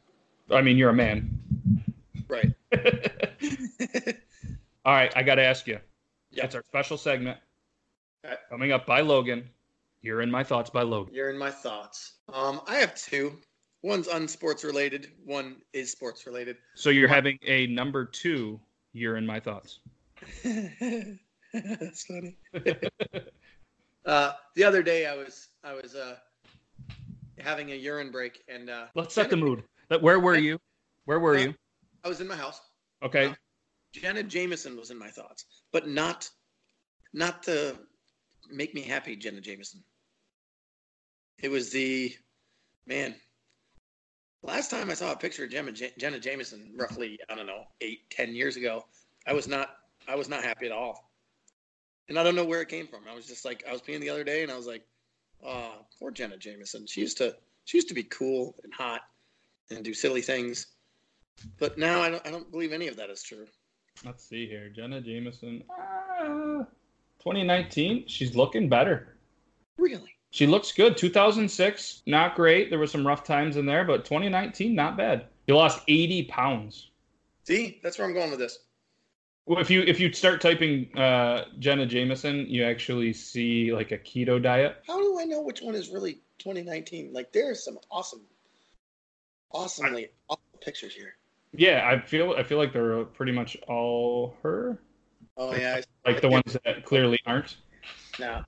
I 0.50 0.60
mean, 0.60 0.76
you're 0.76 0.90
a 0.90 0.94
man. 0.94 1.40
Right. 2.28 2.52
All 4.84 4.92
right, 4.92 5.12
I 5.16 5.22
got 5.22 5.36
to 5.36 5.42
ask 5.42 5.66
you. 5.66 5.78
Yep. 6.32 6.44
It's 6.44 6.54
our 6.54 6.62
special 6.66 6.98
segment 6.98 7.38
Okay. 8.24 8.34
coming 8.50 8.72
up 8.72 8.86
by 8.86 9.00
Logan. 9.00 9.48
You're 10.02 10.20
in 10.22 10.30
my 10.30 10.42
thoughts 10.44 10.68
by 10.70 10.82
Logan. 10.82 11.14
You're 11.14 11.30
in 11.30 11.38
my 11.38 11.50
thoughts. 11.50 12.14
Um, 12.32 12.60
I 12.66 12.76
have 12.76 12.94
two. 12.94 13.38
One's 13.82 14.08
unsports 14.08 14.64
related. 14.64 15.12
One 15.24 15.56
is 15.74 15.90
sports 15.92 16.26
related. 16.26 16.56
So 16.74 16.90
you're 16.90 17.08
having 17.08 17.38
a 17.46 17.66
number 17.68 18.04
two. 18.06 18.58
You're 18.92 19.16
in 19.16 19.26
my 19.26 19.40
thoughts. 19.40 19.80
That's 20.44 22.04
funny. 22.06 22.36
uh, 24.06 24.32
the 24.56 24.64
other 24.64 24.82
day, 24.82 25.06
I 25.06 25.14
was 25.14 25.48
I 25.62 25.74
was 25.74 25.94
uh, 25.94 26.16
having 27.38 27.72
a 27.72 27.74
urine 27.74 28.10
break, 28.10 28.42
and 28.48 28.70
uh, 28.70 28.86
Let's 28.94 29.14
set 29.14 29.28
the 29.30 29.36
mood. 29.36 29.62
That- 29.94 30.02
Where 30.02 30.18
were 30.18 30.34
you? 30.36 30.58
Where 31.04 31.20
were 31.20 31.38
you? 31.38 31.54
I 32.02 32.08
was 32.08 32.20
in 32.20 32.26
my 32.26 32.34
house. 32.34 32.60
Okay. 33.00 33.26
Um, 33.26 33.36
Jenna 33.92 34.24
Jameson 34.24 34.76
was 34.76 34.90
in 34.90 34.98
my 34.98 35.08
thoughts, 35.08 35.44
but 35.72 35.86
not 35.86 36.28
not 37.12 37.44
the 37.44 37.78
make 38.50 38.74
me 38.74 38.80
happy 38.80 39.14
Jenna 39.14 39.40
Jameson. 39.40 39.84
It 41.38 41.48
was 41.48 41.70
the 41.70 42.12
man. 42.88 43.14
Last 44.42 44.68
time 44.68 44.90
I 44.90 44.94
saw 44.94 45.12
a 45.12 45.16
picture 45.16 45.44
of 45.44 45.50
Jenna, 45.50 45.70
Jenna 45.70 46.18
Jameson, 46.18 46.74
roughly 46.76 47.20
I 47.30 47.36
don't 47.36 47.46
know 47.46 47.62
eight 47.80 48.10
ten 48.10 48.34
years 48.34 48.56
ago, 48.56 48.84
I 49.28 49.32
was 49.32 49.46
not 49.46 49.76
I 50.08 50.16
was 50.16 50.28
not 50.28 50.42
happy 50.42 50.66
at 50.66 50.72
all, 50.72 51.12
and 52.08 52.18
I 52.18 52.24
don't 52.24 52.34
know 52.34 52.44
where 52.44 52.62
it 52.62 52.68
came 52.68 52.88
from. 52.88 53.04
I 53.08 53.14
was 53.14 53.26
just 53.26 53.44
like 53.44 53.62
I 53.68 53.70
was 53.70 53.80
peeing 53.80 54.00
the 54.00 54.10
other 54.10 54.24
day, 54.24 54.42
and 54.42 54.50
I 54.50 54.56
was 54.56 54.66
like, 54.66 54.82
oh, 55.46 55.86
poor 56.00 56.10
Jenna 56.10 56.36
Jameson. 56.36 56.84
She 56.88 57.00
used 57.00 57.18
to 57.18 57.36
she 57.64 57.76
used 57.76 57.88
to 57.88 57.94
be 57.94 58.02
cool 58.02 58.56
and 58.64 58.74
hot 58.74 59.02
and 59.70 59.84
do 59.84 59.94
silly 59.94 60.20
things, 60.20 60.66
but 61.58 61.78
now 61.78 62.00
I 62.00 62.10
don't 62.10 62.26
I 62.26 62.30
don't 62.30 62.50
believe 62.50 62.72
any 62.72 62.88
of 62.88 62.96
that 62.96 63.10
is 63.10 63.22
true. 63.22 63.46
Let's 64.04 64.24
see 64.24 64.46
here. 64.46 64.68
Jenna 64.68 65.00
Jameson. 65.00 65.62
Uh, 65.70 66.64
2019. 67.20 68.04
She's 68.06 68.34
looking 68.34 68.68
better. 68.68 69.16
Really. 69.78 70.14
She 70.30 70.46
looks 70.46 70.72
good. 70.72 70.96
2006, 70.96 72.02
not 72.06 72.34
great. 72.34 72.68
There 72.68 72.78
were 72.78 72.88
some 72.88 73.06
rough 73.06 73.22
times 73.22 73.56
in 73.56 73.66
there, 73.66 73.84
but 73.84 74.04
2019, 74.04 74.74
not 74.74 74.96
bad. 74.96 75.26
You 75.46 75.56
lost 75.56 75.82
80 75.86 76.24
pounds. 76.24 76.90
See, 77.44 77.78
that's 77.82 77.98
where 77.98 78.08
I'm 78.08 78.14
going 78.14 78.30
with 78.30 78.40
this. 78.40 78.58
Well, 79.46 79.60
if 79.60 79.70
you 79.70 79.82
if 79.82 80.00
you 80.00 80.10
start 80.12 80.40
typing 80.40 80.88
uh, 80.98 81.44
Jenna 81.58 81.84
Jameson, 81.84 82.46
you 82.48 82.64
actually 82.64 83.12
see 83.12 83.72
like 83.74 83.92
a 83.92 83.98
keto 83.98 84.42
diet. 84.42 84.82
How 84.86 84.98
do 84.98 85.20
I 85.20 85.24
know 85.24 85.42
which 85.42 85.60
one 85.60 85.74
is 85.74 85.90
really 85.90 86.14
2019? 86.38 87.12
Like, 87.12 87.30
there's 87.30 87.62
some 87.62 87.78
awesome, 87.90 88.22
awesomely 89.54 90.08
awesome 90.28 90.42
pictures 90.60 90.94
here. 90.94 91.14
Yeah, 91.52 91.88
I 91.88 92.04
feel 92.04 92.34
I 92.36 92.42
feel 92.42 92.58
like 92.58 92.72
they're 92.72 93.04
pretty 93.04 93.32
much 93.32 93.56
all 93.68 94.36
her. 94.42 94.78
Oh 95.36 95.54
yeah, 95.54 95.80
Like 96.06 96.20
the 96.20 96.28
ones 96.28 96.56
that 96.64 96.84
clearly 96.84 97.18
aren't. 97.26 97.56
now 98.18 98.44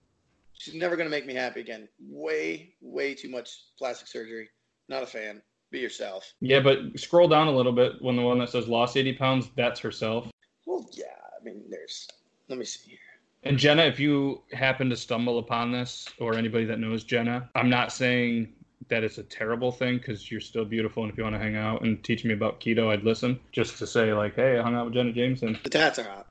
she's 0.53 0.75
never 0.75 0.97
gonna 0.97 1.11
make 1.11 1.27
me 1.27 1.35
happy 1.35 1.61
again. 1.61 1.89
Way, 2.09 2.75
way 2.81 3.15
too 3.15 3.29
much 3.29 3.51
plastic 3.79 4.09
surgery. 4.09 4.49
Not 4.89 5.03
a 5.03 5.07
fan. 5.07 5.43
Be 5.71 5.79
yourself. 5.81 6.33
Yeah, 6.41 6.61
but 6.61 6.79
scroll 6.99 7.27
down 7.29 7.49
a 7.49 7.53
little 7.53 7.73
bit 7.73 7.95
when 8.01 8.17
the 8.17 8.23
one 8.23 8.39
that 8.39 8.51
says 8.51 8.69
lost 8.69 8.97
80 8.97 9.15
pounds, 9.15 9.51
that's 9.57 9.81
herself. 9.81 10.31
Well, 10.65 10.89
yeah. 10.93 11.05
I 11.41 11.43
mean, 11.45 11.65
there's. 11.69 12.07
Let 12.49 12.59
me 12.59 12.65
see 12.65 12.91
here. 12.91 12.99
And 13.43 13.59
Jenna, 13.59 13.83
if 13.83 13.99
you 13.99 14.43
happen 14.53 14.89
to 14.91 14.97
stumble 14.97 15.39
upon 15.41 15.73
this, 15.73 16.09
or 16.21 16.35
anybody 16.35 16.65
that 16.67 16.79
knows 16.79 17.03
Jenna, 17.03 17.51
I'm 17.57 17.69
not 17.69 17.93
saying 17.93 18.53
that 18.89 19.05
it's 19.05 19.19
a 19.19 19.23
terrible 19.23 19.73
thing 19.73 19.99
because 19.99 20.31
you're 20.31 20.41
still 20.41 20.65
beautiful. 20.65 21.03
And 21.03 21.13
if 21.13 21.19
you 21.19 21.25
want 21.25 21.35
to 21.35 21.41
hang 21.41 21.57
out 21.57 21.83
and 21.83 22.03
teach 22.03 22.25
me 22.25 22.35
about 22.35 22.61
keto, 22.61 22.93
I'd 22.93 23.05
listen. 23.05 23.39
Just 23.53 23.79
to 23.79 23.87
say, 23.87 24.13
like, 24.13 24.37
hey, 24.37 24.59
I 24.59 24.63
hung 24.63 24.75
out 24.75 24.87
with 24.87 24.95
Jenna 24.95 25.13
Jameson. 25.13 25.59
The 25.63 25.71
tats 25.71 25.99
are 25.99 26.05
hot. 26.05 26.27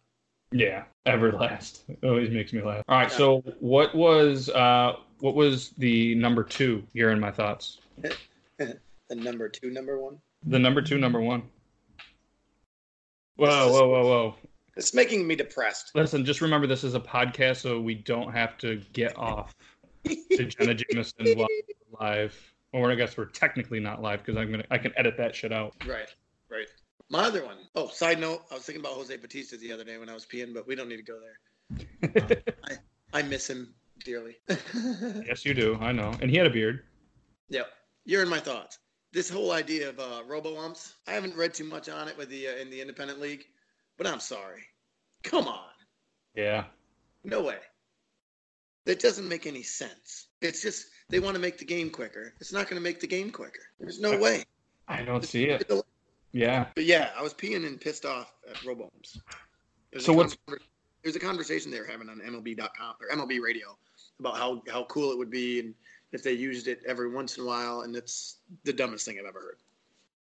Yeah, 0.52 0.84
Everlast. 1.06 1.82
It 1.90 2.06
always 2.06 2.30
makes 2.30 2.54
me 2.54 2.62
laugh. 2.62 2.84
All 2.88 2.98
right, 2.98 3.12
so 3.12 3.44
what 3.60 3.94
was 3.96 4.50
uh, 4.50 4.94
what 5.20 5.36
was 5.36 5.72
the 5.78 6.16
number 6.16 6.44
two? 6.44 6.84
You're 6.94 7.12
in 7.12 7.20
my 7.20 7.32
thoughts. 7.32 7.80
The 9.08 9.16
number 9.16 9.48
two, 9.48 9.70
number 9.70 10.00
one. 10.00 10.18
The 10.48 10.58
number 10.58 10.82
two, 10.82 10.98
number 10.98 11.22
one. 11.22 11.44
Whoa, 13.36 13.72
whoa, 13.72 13.88
whoa, 13.88 14.04
whoa! 14.04 14.36
It's 14.76 14.96
making 14.96 15.28
me 15.28 15.36
depressed. 15.36 15.92
Listen, 15.94 16.26
just 16.26 16.42
remember 16.42 16.66
this 16.66 16.84
is 16.84 16.96
a 16.96 17.00
podcast, 17.00 17.58
so 17.58 17.80
we 17.80 17.94
don't 17.94 18.32
have 18.32 18.58
to 18.60 18.82
get 18.94 19.16
off 19.18 19.56
to 20.06 20.46
Jenna 20.46 20.74
Jameson 20.74 21.38
while 21.38 21.48
live 22.00 22.54
Or 22.74 22.92
I 22.92 22.96
guess 22.96 23.18
we're 23.18 23.26
technically 23.26 23.80
not 23.80 24.02
live 24.02 24.20
because 24.20 24.38
I'm 24.38 24.52
gonna 24.52 24.66
I 24.72 24.78
can 24.78 24.94
edit 24.98 25.18
that 25.18 25.36
shit 25.36 25.52
out. 25.52 25.74
Right, 25.86 26.14
right. 26.50 26.68
My 27.10 27.26
other 27.26 27.46
one. 27.46 27.58
Oh, 27.76 27.88
side 27.88 28.20
note, 28.20 28.42
I 28.52 28.56
was 28.56 28.64
thinking 28.64 28.82
about 28.82 28.94
Jose 28.94 29.16
Bautista 29.18 29.58
the 29.58 29.72
other 29.72 29.84
day 29.84 29.98
when 29.98 30.10
I 30.10 30.14
was 30.14 30.26
peeing, 30.26 30.54
but 30.54 30.68
we 30.68 30.76
don't 30.76 30.90
need 30.90 30.98
to 30.98 31.04
go 31.04 31.20
there. 31.20 32.42
I 33.14 33.22
miss 33.22 33.50
him 33.50 33.74
dearly. 34.04 34.38
yes, 34.48 35.46
you 35.46 35.54
do. 35.54 35.78
I 35.80 35.92
know. 35.92 36.14
And 36.22 36.30
he 36.30 36.38
had 36.38 36.48
a 36.48 36.50
beard. 36.50 36.84
Yep. 37.50 37.68
You're 38.06 38.24
in 38.24 38.30
my 38.30 38.40
thoughts. 38.40 38.80
This 39.14 39.30
whole 39.30 39.52
idea 39.52 39.90
of 39.90 40.00
uh, 40.00 40.24
robo 40.28 40.58
umps, 40.58 40.96
I 41.08 41.14
haven't 41.14 41.36
read 41.36 41.54
too 41.54 41.64
much 41.64 41.88
on 41.88 42.08
it 42.08 42.18
with 42.18 42.30
the 42.30 42.50
uh, 42.50 42.56
in 42.56 42.70
the 42.70 42.82
independent 42.82 43.22
league, 43.22 43.46
but 43.98 44.08
I'm 44.08 44.20
sorry. 44.20 44.64
Come 45.24 45.48
on. 45.48 45.70
Yeah. 46.36 46.66
No 47.24 47.42
way. 47.42 47.58
That 48.86 49.00
doesn't 49.00 49.28
make 49.28 49.48
any 49.48 49.64
sense. 49.64 50.28
It's 50.42 50.62
just 50.62 50.88
they 51.10 51.20
want 51.20 51.36
to 51.36 51.42
make 51.42 51.58
the 51.58 51.66
game 51.66 51.90
quicker. 51.90 52.34
It's 52.40 52.54
not 52.54 52.70
going 52.70 52.80
to 52.80 52.84
make 52.84 53.00
the 53.00 53.08
game 53.08 53.32
quicker. 53.32 53.62
There's 53.80 54.00
no 54.00 54.18
way. 54.18 54.44
I 54.88 55.04
don't 55.04 55.24
see 55.24 55.46
it. 55.46 55.72
Yeah. 56.32 56.68
But 56.76 56.86
yeah, 56.86 57.10
I 57.18 57.22
was 57.22 57.34
peeing 57.34 57.66
and 57.66 57.80
pissed 57.80 58.06
off 58.06 58.34
at 58.50 58.64
robo. 58.64 58.92
So 59.98 60.14
what's 60.14 60.38
there's 61.04 61.16
a 61.16 61.20
conversation 61.20 61.72
they 61.72 61.80
were 61.80 61.86
having 61.86 62.10
on 62.10 62.20
MLB.com 62.20 62.96
or 63.00 63.16
MLB 63.16 63.40
Radio 63.40 63.78
about 64.20 64.38
how 64.38 64.62
how 64.70 64.84
cool 64.86 65.12
it 65.12 65.18
would 65.18 65.30
be 65.30 65.60
and 65.60 65.74
if 66.12 66.24
they 66.24 66.34
used 66.34 66.68
it 66.68 66.82
every 66.88 67.10
once 67.10 67.38
in 67.38 67.44
a 67.44 67.46
while, 67.46 67.82
and 67.82 67.96
it's 67.96 68.38
the 68.64 68.74
dumbest 68.74 69.06
thing 69.06 69.18
I've 69.20 69.26
ever 69.26 69.40
heard. 69.40 69.58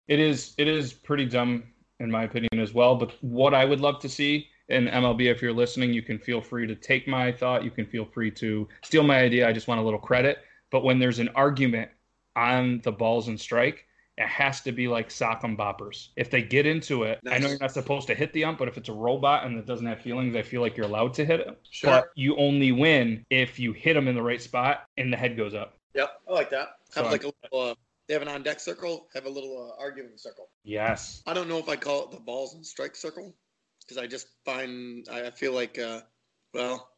It 0.08 0.20
is 0.20 0.54
it 0.58 0.68
is 0.68 0.94
pretty 0.94 1.26
dumb 1.26 1.64
in 2.00 2.12
my 2.12 2.24
opinion 2.24 2.60
as 2.60 2.74
well. 2.74 2.96
But 2.96 3.14
what 3.22 3.54
I 3.54 3.66
would 3.66 3.80
love 3.80 4.00
to 4.02 4.10
see 4.10 4.50
in 4.70 4.88
MLB, 4.88 5.32
if 5.32 5.42
you're 5.42 5.54
listening, 5.54 5.94
you 5.94 6.02
can 6.02 6.18
feel 6.18 6.42
free 6.42 6.66
to 6.68 6.76
take 6.76 7.08
my 7.08 7.32
thought. 7.32 7.64
You 7.64 7.72
can 7.72 7.86
feel 7.86 8.06
free 8.06 8.32
to 8.32 8.68
steal 8.84 9.04
my 9.04 9.20
idea. 9.20 9.48
I 9.48 9.54
just 9.54 9.68
want 9.68 9.80
a 9.80 9.84
little 9.84 10.00
credit. 10.00 10.40
But 10.72 10.84
when 10.84 11.00
there's 11.00 11.20
an 11.20 11.30
argument 11.36 11.92
on 12.36 12.82
the 12.84 12.92
balls 12.92 13.28
and 13.28 13.40
strike, 13.40 13.86
it 14.18 14.28
has 14.28 14.62
to 14.62 14.72
be 14.72 14.88
like 14.88 15.10
sock'em 15.10 15.58
boppers. 15.58 16.10
If 16.16 16.32
they 16.32 16.42
get 16.42 16.66
into 16.66 17.04
it, 17.04 17.20
nice. 17.24 17.36
I 17.36 17.38
know 17.40 17.50
you're 17.50 17.60
not 17.60 17.72
supposed 17.72 18.08
to 18.08 18.16
hit 18.16 18.32
the 18.34 18.46
ump, 18.46 18.58
but 18.58 18.68
if 18.68 18.78
it's 18.78 18.90
a 18.90 18.94
robot 18.94 19.46
and 19.46 19.58
it 19.58 19.66
doesn't 19.66 19.86
have 19.86 20.02
feelings, 20.02 20.36
I 20.36 20.42
feel 20.42 20.62
like 20.62 20.78
you're 20.78 20.86
allowed 20.86 21.14
to 21.16 21.26
hit 21.26 21.42
it. 21.42 21.60
Sure. 21.70 21.90
But 21.92 22.06
you 22.16 22.36
only 22.38 22.72
win 22.72 23.26
if 23.30 23.60
you 23.60 23.74
hit 23.74 23.94
them 23.94 24.08
in 24.08 24.16
the 24.16 24.22
right 24.22 24.42
spot 24.42 24.86
and 24.98 25.12
the 25.12 25.18
head 25.18 25.36
goes 25.36 25.54
up. 25.54 25.78
Yep, 25.94 26.10
I 26.30 26.34
like 26.34 26.50
that. 26.50 26.78
Have 26.96 27.06
so 27.06 27.12
like 27.12 27.24
a 27.24 27.32
little, 27.44 27.72
uh, 27.72 27.76
they 28.08 28.14
have 28.14 28.22
an 28.22 28.30
on 28.30 28.42
deck 28.42 28.60
circle, 28.60 29.08
have 29.14 29.26
a 29.26 29.30
little 29.30 29.74
uh, 29.78 29.82
arguing 29.82 30.18
circle. 30.18 30.50
Yes. 30.64 31.22
I 31.28 31.34
don't 31.34 31.50
know 31.50 31.58
if 31.58 31.68
I 31.68 31.76
call 31.76 32.06
it 32.06 32.12
the 32.12 32.20
balls 32.20 32.56
and 32.56 32.66
strike 32.66 32.96
circle 32.96 33.36
because 33.86 34.02
I 34.02 34.08
just 34.08 34.28
find 34.44 35.08
I 35.12 35.30
feel 35.30 35.54
like, 35.54 35.80
uh, 35.80 36.02
well, 36.54 36.90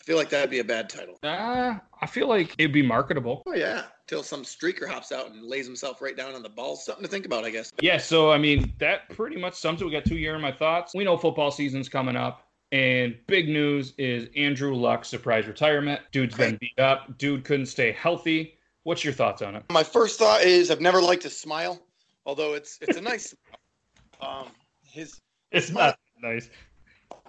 I 0.00 0.04
feel 0.04 0.16
like 0.16 0.30
that'd 0.30 0.50
be 0.50 0.58
a 0.58 0.64
bad 0.64 0.88
title. 0.88 1.18
Uh, 1.22 1.74
I 2.00 2.06
feel 2.06 2.28
like 2.28 2.54
it'd 2.58 2.72
be 2.72 2.82
marketable. 2.82 3.42
Oh 3.46 3.54
yeah, 3.54 3.84
till 4.06 4.22
some 4.22 4.42
streaker 4.42 4.88
hops 4.88 5.12
out 5.12 5.30
and 5.30 5.44
lays 5.44 5.66
himself 5.66 6.00
right 6.02 6.16
down 6.16 6.34
on 6.34 6.42
the 6.42 6.48
ball. 6.48 6.76
Something 6.76 7.04
to 7.04 7.10
think 7.10 7.26
about, 7.26 7.44
I 7.44 7.50
guess. 7.50 7.72
Yeah. 7.80 7.98
So 7.98 8.30
I 8.30 8.38
mean, 8.38 8.72
that 8.78 9.08
pretty 9.10 9.36
much 9.36 9.54
sums 9.54 9.80
it. 9.80 9.84
We 9.84 9.92
got 9.92 10.04
two 10.04 10.18
year 10.18 10.34
in 10.34 10.40
my 10.40 10.52
thoughts. 10.52 10.94
We 10.94 11.04
know 11.04 11.16
football 11.16 11.50
season's 11.50 11.88
coming 11.88 12.16
up. 12.16 12.48
And 12.72 13.18
big 13.26 13.50
news 13.50 13.92
is 13.98 14.30
Andrew 14.34 14.74
Luck 14.74 15.04
surprise 15.04 15.46
retirement. 15.46 16.00
Dude's 16.10 16.34
been 16.34 16.56
beat 16.56 16.78
up. 16.78 17.18
Dude 17.18 17.44
couldn't 17.44 17.66
stay 17.66 17.92
healthy. 17.92 18.54
What's 18.84 19.04
your 19.04 19.12
thoughts 19.12 19.42
on 19.42 19.54
it? 19.54 19.62
My 19.70 19.84
first 19.84 20.18
thought 20.18 20.40
is 20.42 20.70
I've 20.70 20.80
never 20.80 21.00
liked 21.00 21.22
his 21.22 21.38
smile, 21.38 21.78
although 22.24 22.54
it's 22.54 22.78
it's 22.80 22.96
a 22.96 23.00
nice. 23.00 23.34
um, 24.22 24.48
his 24.82 25.20
it's 25.52 25.70
not 25.70 25.98
nice. 26.22 26.48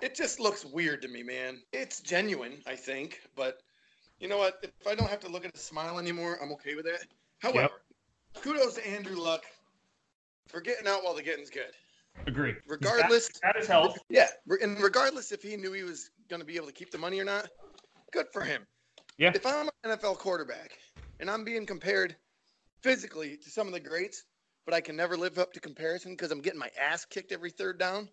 It 0.01 0.15
just 0.15 0.39
looks 0.39 0.65
weird 0.65 1.01
to 1.01 1.07
me, 1.07 1.23
man. 1.23 1.59
It's 1.71 1.99
genuine, 1.99 2.61
I 2.65 2.75
think, 2.75 3.21
but 3.35 3.61
you 4.19 4.27
know 4.27 4.37
what? 4.37 4.59
If 4.63 4.87
I 4.87 4.95
don't 4.95 5.09
have 5.09 5.19
to 5.21 5.29
look 5.29 5.45
at 5.45 5.53
his 5.53 5.63
smile 5.63 5.99
anymore, 5.99 6.39
I'm 6.41 6.51
okay 6.53 6.75
with 6.75 6.85
it. 6.85 7.05
However, 7.39 7.59
yep. 7.61 8.41
kudos 8.41 8.75
to 8.75 8.87
Andrew 8.87 9.17
Luck 9.17 9.43
for 10.47 10.61
getting 10.61 10.87
out 10.87 11.03
while 11.03 11.13
the 11.13 11.23
getting's 11.23 11.49
good. 11.49 11.73
Agree. 12.27 12.55
Regardless, 12.67 13.29
that 13.41 13.55
is 13.57 13.67
health. 13.67 13.97
Yeah, 14.09 14.27
and 14.61 14.79
regardless 14.79 15.31
if 15.31 15.41
he 15.41 15.57
knew 15.57 15.73
he 15.73 15.83
was 15.83 16.11
going 16.29 16.39
to 16.39 16.45
be 16.45 16.55
able 16.55 16.67
to 16.67 16.73
keep 16.73 16.91
the 16.91 16.97
money 16.97 17.19
or 17.19 17.25
not, 17.25 17.49
good 18.11 18.27
for 18.31 18.41
him. 18.41 18.65
Yeah. 19.17 19.31
If 19.33 19.45
I'm 19.45 19.67
an 19.83 19.97
NFL 19.97 20.17
quarterback 20.19 20.77
and 21.19 21.29
I'm 21.29 21.43
being 21.43 21.65
compared 21.65 22.15
physically 22.81 23.37
to 23.37 23.49
some 23.49 23.67
of 23.67 23.73
the 23.73 23.79
greats, 23.79 24.23
but 24.65 24.73
I 24.73 24.81
can 24.81 24.95
never 24.95 25.17
live 25.17 25.39
up 25.39 25.53
to 25.53 25.59
comparison 25.59 26.11
because 26.13 26.31
I'm 26.31 26.41
getting 26.41 26.59
my 26.59 26.69
ass 26.79 27.05
kicked 27.05 27.31
every 27.31 27.49
third 27.49 27.77
down. 27.79 28.09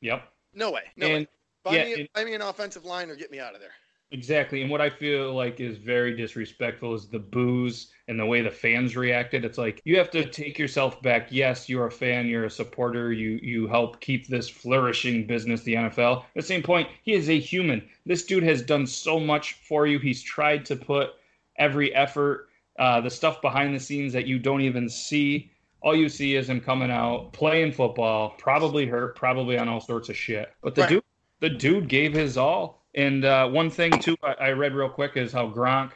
Yep. 0.00 0.28
No 0.54 0.70
way. 0.70 0.82
No 0.96 1.06
and, 1.06 1.14
way. 1.14 1.28
Buy, 1.64 1.76
yeah, 1.76 1.84
me, 1.84 1.92
and, 1.94 2.08
buy 2.14 2.24
me 2.24 2.34
an 2.34 2.42
offensive 2.42 2.84
line 2.84 3.10
or 3.10 3.16
get 3.16 3.30
me 3.30 3.40
out 3.40 3.54
of 3.54 3.60
there. 3.60 3.72
Exactly. 4.14 4.62
And 4.62 4.70
what 4.70 4.80
I 4.80 4.90
feel 4.90 5.34
like 5.34 5.58
is 5.58 5.76
very 5.76 6.14
disrespectful 6.16 6.94
is 6.94 7.08
the 7.08 7.18
booze 7.18 7.88
and 8.06 8.20
the 8.20 8.24
way 8.24 8.42
the 8.42 8.50
fans 8.50 8.96
reacted. 8.96 9.44
It's 9.44 9.58
like 9.58 9.80
you 9.84 9.98
have 9.98 10.10
to 10.12 10.24
take 10.24 10.56
yourself 10.56 11.02
back. 11.02 11.28
Yes, 11.30 11.68
you're 11.68 11.86
a 11.86 11.90
fan, 11.90 12.28
you're 12.28 12.44
a 12.44 12.50
supporter, 12.50 13.12
you 13.12 13.40
you 13.42 13.66
help 13.66 14.00
keep 14.00 14.28
this 14.28 14.48
flourishing 14.48 15.26
business, 15.26 15.62
the 15.62 15.74
NFL. 15.74 16.18
At 16.18 16.34
the 16.36 16.42
same 16.42 16.62
point, 16.62 16.88
he 17.02 17.14
is 17.14 17.28
a 17.28 17.40
human. 17.40 17.82
This 18.06 18.24
dude 18.24 18.44
has 18.44 18.62
done 18.62 18.86
so 18.86 19.18
much 19.18 19.54
for 19.54 19.86
you. 19.86 19.98
He's 19.98 20.22
tried 20.22 20.64
to 20.66 20.76
put 20.76 21.14
every 21.56 21.92
effort, 21.94 22.50
uh, 22.78 23.00
the 23.00 23.10
stuff 23.10 23.42
behind 23.42 23.74
the 23.74 23.80
scenes 23.80 24.12
that 24.12 24.28
you 24.28 24.38
don't 24.38 24.60
even 24.60 24.88
see. 24.88 25.50
All 25.84 25.94
you 25.94 26.08
see 26.08 26.34
is 26.34 26.48
him 26.48 26.62
coming 26.62 26.90
out, 26.90 27.34
playing 27.34 27.72
football, 27.72 28.30
probably 28.38 28.86
hurt, 28.86 29.16
probably 29.16 29.58
on 29.58 29.68
all 29.68 29.80
sorts 29.80 30.08
of 30.08 30.16
shit. 30.16 30.50
But 30.62 30.74
the 30.74 30.80
right. 30.80 30.90
dude 30.90 31.04
the 31.40 31.50
dude 31.50 31.88
gave 31.88 32.14
his 32.14 32.38
all. 32.38 32.86
And 32.94 33.26
uh, 33.26 33.48
one 33.48 33.68
thing 33.68 33.92
too, 33.98 34.16
I, 34.22 34.32
I 34.32 34.50
read 34.52 34.74
real 34.74 34.88
quick 34.88 35.12
is 35.16 35.30
how 35.30 35.50
Gronk 35.50 35.90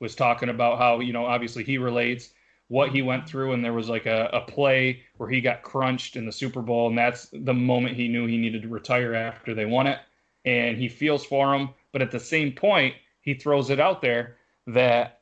was 0.00 0.14
talking 0.14 0.48
about 0.48 0.78
how 0.78 1.00
you 1.00 1.12
know 1.12 1.26
obviously 1.26 1.64
he 1.64 1.76
relates 1.76 2.30
what 2.68 2.90
he 2.90 3.02
went 3.02 3.28
through, 3.28 3.52
and 3.52 3.62
there 3.62 3.74
was 3.74 3.90
like 3.90 4.06
a, 4.06 4.30
a 4.32 4.40
play 4.40 5.02
where 5.18 5.28
he 5.28 5.42
got 5.42 5.62
crunched 5.62 6.16
in 6.16 6.24
the 6.24 6.32
Super 6.32 6.62
Bowl, 6.62 6.88
and 6.88 6.96
that's 6.96 7.28
the 7.30 7.52
moment 7.52 7.94
he 7.94 8.08
knew 8.08 8.26
he 8.26 8.38
needed 8.38 8.62
to 8.62 8.68
retire 8.68 9.14
after 9.14 9.54
they 9.54 9.66
won 9.66 9.86
it, 9.86 9.98
and 10.46 10.78
he 10.78 10.88
feels 10.88 11.26
for 11.26 11.54
him, 11.54 11.68
but 11.92 12.00
at 12.00 12.10
the 12.10 12.18
same 12.18 12.52
point 12.52 12.94
he 13.20 13.34
throws 13.34 13.68
it 13.68 13.80
out 13.80 14.00
there 14.00 14.38
that 14.66 15.15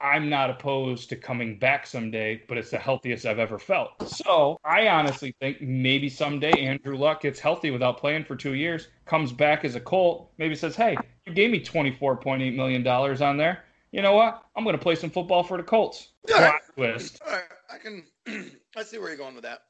I'm 0.00 0.30
not 0.30 0.48
opposed 0.48 1.10
to 1.10 1.16
coming 1.16 1.58
back 1.58 1.86
someday, 1.86 2.42
but 2.48 2.56
it's 2.56 2.70
the 2.70 2.78
healthiest 2.78 3.26
I've 3.26 3.38
ever 3.38 3.58
felt. 3.58 4.08
So 4.08 4.58
I 4.64 4.88
honestly 4.88 5.34
think 5.40 5.60
maybe 5.60 6.08
someday 6.08 6.52
Andrew 6.52 6.96
Luck 6.96 7.22
gets 7.22 7.38
healthy 7.38 7.70
without 7.70 7.98
playing 7.98 8.24
for 8.24 8.34
two 8.34 8.54
years, 8.54 8.88
comes 9.04 9.30
back 9.30 9.64
as 9.64 9.74
a 9.74 9.80
Colt, 9.80 10.32
maybe 10.38 10.54
says, 10.54 10.74
Hey, 10.74 10.96
you 11.26 11.34
gave 11.34 11.50
me 11.50 11.60
$24.8 11.60 12.54
million 12.54 12.86
on 12.86 13.36
there. 13.36 13.64
You 13.92 14.02
know 14.02 14.14
what? 14.14 14.42
I'm 14.56 14.64
going 14.64 14.76
to 14.76 14.82
play 14.82 14.94
some 14.94 15.10
football 15.10 15.42
for 15.42 15.56
the 15.56 15.62
Colts. 15.62 16.08
All 16.34 16.52
twist. 16.74 17.20
All 17.26 17.32
right. 17.32 17.42
I 17.72 17.78
can, 17.78 18.04
I 18.76 18.82
see 18.82 18.98
where 18.98 19.08
you're 19.08 19.18
going 19.18 19.34
with 19.34 19.44
that. 19.44 19.62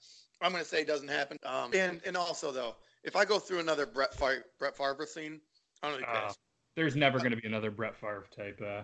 I'm 0.43 0.53
going 0.53 0.62
to 0.62 0.68
say 0.68 0.83
it 0.83 0.87
doesn't 0.87 1.09
happen. 1.09 1.39
Um, 1.45 1.72
and, 1.74 2.01
and 2.07 2.16
also, 2.16 2.53
though, 2.53 2.76
if 3.03 3.16
I 3.16 3.24
go 3.24 3.39
through 3.39 3.59
another 3.59 3.87
Brett 3.87 4.14
Favre, 4.14 4.45
Brett 4.59 4.76
Favre 4.76 5.07
scene, 5.07 5.41
I'm 5.83 5.93
going 5.93 6.05
to 6.05 6.11
uh, 6.11 6.33
There's 6.76 6.97
never 6.97 7.18
going 7.18 7.33
to 7.33 7.37
be 7.37 7.47
another 7.47 7.70
Brett 7.70 7.97
Favre 7.97 8.26
type. 8.35 8.61
Uh, 8.64 8.83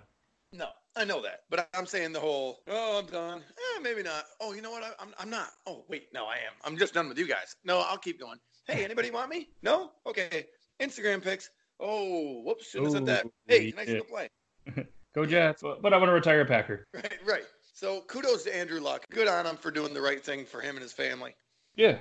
no, 0.53 0.69
I 0.97 1.05
know 1.05 1.21
that, 1.23 1.41
but 1.51 1.69
I'm 1.75 1.87
saying 1.87 2.13
the 2.13 2.21
whole. 2.21 2.61
Oh, 2.69 2.99
I'm 2.99 3.07
done. 3.07 3.43
Eh, 3.51 3.81
maybe 3.83 4.03
not. 4.03 4.25
Oh, 4.41 4.55
you 4.55 4.63
know 4.63 4.71
what? 4.71 4.83
I, 4.83 4.91
I'm 4.99 5.15
I'm 5.19 5.31
not. 5.31 5.49
Oh, 5.67 5.85
wait, 5.89 6.09
no, 6.15 6.25
I 6.25 6.37
am. 6.37 6.55
I'm 6.65 6.79
just 6.79 6.95
done 6.95 7.09
with 7.09 7.19
you 7.19 7.29
guys. 7.29 7.57
No, 7.65 7.81
I'll 7.81 7.99
keep 7.99 8.19
going. 8.19 8.39
Hey, 8.67 8.85
anybody 8.85 9.11
want 9.11 9.31
me? 9.31 9.49
No. 9.63 9.91
Okay. 10.07 10.47
Instagram 10.81 11.23
pics. 11.23 11.51
Oh, 11.79 12.43
whoops! 12.43 12.71
Shouldn't 12.71 12.95
have 12.95 12.95
said 12.95 13.07
that. 13.07 13.27
Hey, 13.47 13.73
can 13.73 13.77
nice 13.77 13.89
to 13.89 14.05
play. 14.05 14.29
Go 15.15 15.27
Jets! 15.27 15.63
But 15.63 15.93
I 15.93 15.99
want 15.99 16.09
to 16.09 16.15
retire 16.15 16.41
a 16.41 16.47
Packer. 16.47 16.87
Right, 16.95 17.19
right. 17.27 17.45
So 17.75 18.01
kudos 18.03 18.45
to 18.45 18.57
Andrew 18.57 18.81
Luck. 18.81 19.05
Good 19.11 19.29
on 19.29 19.47
him 19.47 19.57
for 19.57 19.71
doing 19.71 19.93
the 19.93 20.01
right 20.01 20.25
thing 20.25 20.47
for 20.47 20.63
him 20.63 20.77
and 20.77 20.83
his 20.83 20.95
family. 20.95 21.35
Yeah. 21.75 21.99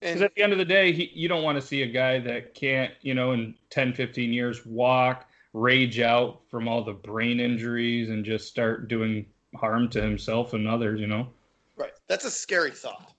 Because 0.00 0.20
um, 0.20 0.22
at 0.22 0.34
the 0.34 0.42
end 0.42 0.52
of 0.52 0.58
the 0.58 0.66
day, 0.66 0.92
he, 0.92 1.10
you 1.14 1.28
don't 1.28 1.42
want 1.42 1.56
to 1.56 1.66
see 1.66 1.82
a 1.82 1.86
guy 1.86 2.18
that 2.20 2.54
can't, 2.54 2.92
you 3.00 3.14
know, 3.14 3.32
in 3.32 3.54
10, 3.70 3.94
15 3.94 4.32
years 4.32 4.66
walk, 4.66 5.26
rage 5.54 6.00
out 6.00 6.42
from 6.50 6.68
all 6.68 6.84
the 6.84 6.92
brain 6.92 7.40
injuries 7.40 8.10
and 8.10 8.24
just 8.24 8.48
start 8.48 8.88
doing 8.88 9.24
harm 9.56 9.88
to 9.88 10.02
himself 10.02 10.52
and 10.52 10.68
others, 10.68 11.00
you 11.00 11.06
know? 11.06 11.28
Right. 11.76 11.92
That's 12.08 12.24
a 12.24 12.30
scary 12.30 12.72
thought. 12.72 13.14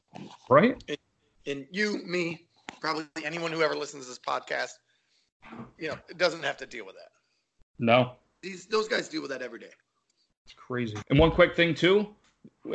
Right? 0.50 0.84
And, 0.88 0.98
and 1.48 1.66
you, 1.72 2.02
me, 2.06 2.46
probably 2.82 3.06
anyone 3.24 3.52
who 3.52 3.62
ever 3.62 3.76
listens 3.76 4.04
to 4.04 4.10
this 4.10 4.20
podcast, 4.20 4.72
you 5.80 5.88
know, 5.88 5.98
it 6.10 6.18
doesn't 6.18 6.44
have 6.44 6.58
to 6.58 6.66
deal 6.66 6.86
with 6.86 6.96
that. 6.96 7.10
No. 7.80 8.14
These 8.42 8.66
those 8.68 8.88
guys 8.88 9.08
deal 9.08 9.22
with 9.22 9.32
that 9.32 9.42
every 9.42 9.60
day. 9.60 9.72
It's 10.44 10.54
crazy. 10.54 10.96
And 11.10 11.18
one 11.18 11.32
quick 11.32 11.56
thing 11.56 11.74
too, 11.74 12.14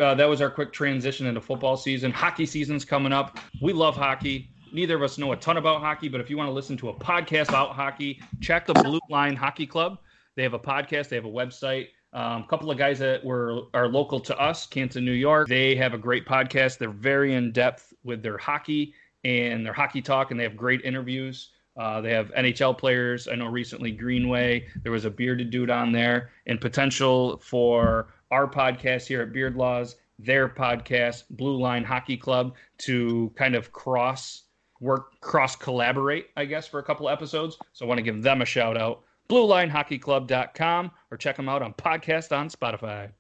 uh, 0.01 0.15
that 0.15 0.29
was 0.29 0.41
our 0.41 0.51
quick 0.51 0.73
transition 0.73 1.27
into 1.27 1.41
football 1.41 1.77
season. 1.77 2.11
Hockey 2.11 2.47
season's 2.47 2.85
coming 2.85 3.13
up. 3.13 3.39
We 3.63 3.73
love 3.73 3.97
hockey 3.97 4.51
neither 4.73 4.97
of 4.97 5.03
us 5.03 5.19
know 5.19 5.33
a 5.33 5.37
ton 5.37 5.57
about 5.57 5.81
hockey, 5.81 6.09
but 6.09 6.21
if 6.21 6.31
you 6.31 6.37
want 6.37 6.49
to 6.49 6.53
listen 6.53 6.77
to 6.79 6.89
a 6.89 6.95
podcast 6.95 7.49
about 7.49 7.75
hockey, 7.75 8.21
check 8.41 8.67
the 8.67 8.75
Blue 8.75 9.01
Line 9.09 9.37
Hockey 9.37 9.67
Club. 9.67 9.99
They 10.37 10.43
have 10.43 10.55
a 10.55 10.59
podcast, 10.59 11.09
they 11.09 11.17
have 11.17 11.25
a 11.25 11.29
website. 11.29 11.89
Um, 12.13 12.43
a 12.43 12.47
couple 12.49 12.71
of 12.71 12.79
guys 12.79 12.99
that 12.99 13.25
were 13.25 13.63
are 13.73 13.87
local 13.87 14.19
to 14.21 14.37
us, 14.39 14.67
Canton, 14.67 15.05
New 15.05 15.13
York. 15.13 15.49
They 15.49 15.77
have 15.77 15.95
a 15.95 15.99
great 15.99 16.27
podcast. 16.27 16.79
They're 16.79 16.91
very 16.91 17.35
in 17.35 17.53
depth 17.53 17.93
with 18.03 18.23
their 18.23 18.37
hockey 18.37 18.95
and 19.23 19.65
their 19.65 19.73
hockey 19.73 20.03
talk, 20.03 20.31
and 20.31 20.41
they 20.41 20.45
have 20.45 20.57
great 20.57 20.81
interviews. 20.83 21.51
Uh, 21.77 22.01
they 22.01 22.13
have 22.13 22.33
NHL 22.33 22.77
players. 22.77 23.29
I 23.29 23.37
know 23.37 23.47
recently 23.47 23.93
Greenway, 23.93 24.67
there 24.83 24.93
was 24.93 25.05
a 25.05 25.11
bearded 25.11 25.51
dude 25.51 25.71
on 25.71 25.93
there, 25.93 26.31
and 26.47 26.61
potential 26.61 27.39
for 27.39 28.09
our 28.31 28.49
podcast 28.49 29.07
here 29.07 29.23
at 29.23 29.33
Beard 29.33 29.57
Laws, 29.57 29.97
their 30.19 30.49
podcast, 30.49 31.25
Blue 31.31 31.57
Line 31.57 31.85
Hockey 31.85 32.17
Club, 32.17 32.57
to 32.79 33.33
kind 33.37 33.55
of 33.55 33.73
cross 33.73 34.43
work, 34.81 35.21
cross 35.21 35.57
collaborate, 35.57 36.29
I 36.37 36.45
guess, 36.45 36.67
for 36.67 36.81
a 36.81 36.83
couple 36.83 37.09
episodes. 37.09 37.59
So 37.73 37.85
I 37.85 37.89
want 37.89 37.99
to 37.99 38.03
give 38.03 38.23
them 38.23 38.43
a 38.43 38.47
shout 38.47 38.77
out. 38.77 39.03
BlueLineHockeyClub.com 39.29 40.91
or 41.11 41.17
check 41.17 41.37
them 41.37 41.49
out 41.49 41.63
on 41.63 41.73
podcast 41.75 42.37
on 42.37 42.49
Spotify. 42.49 43.11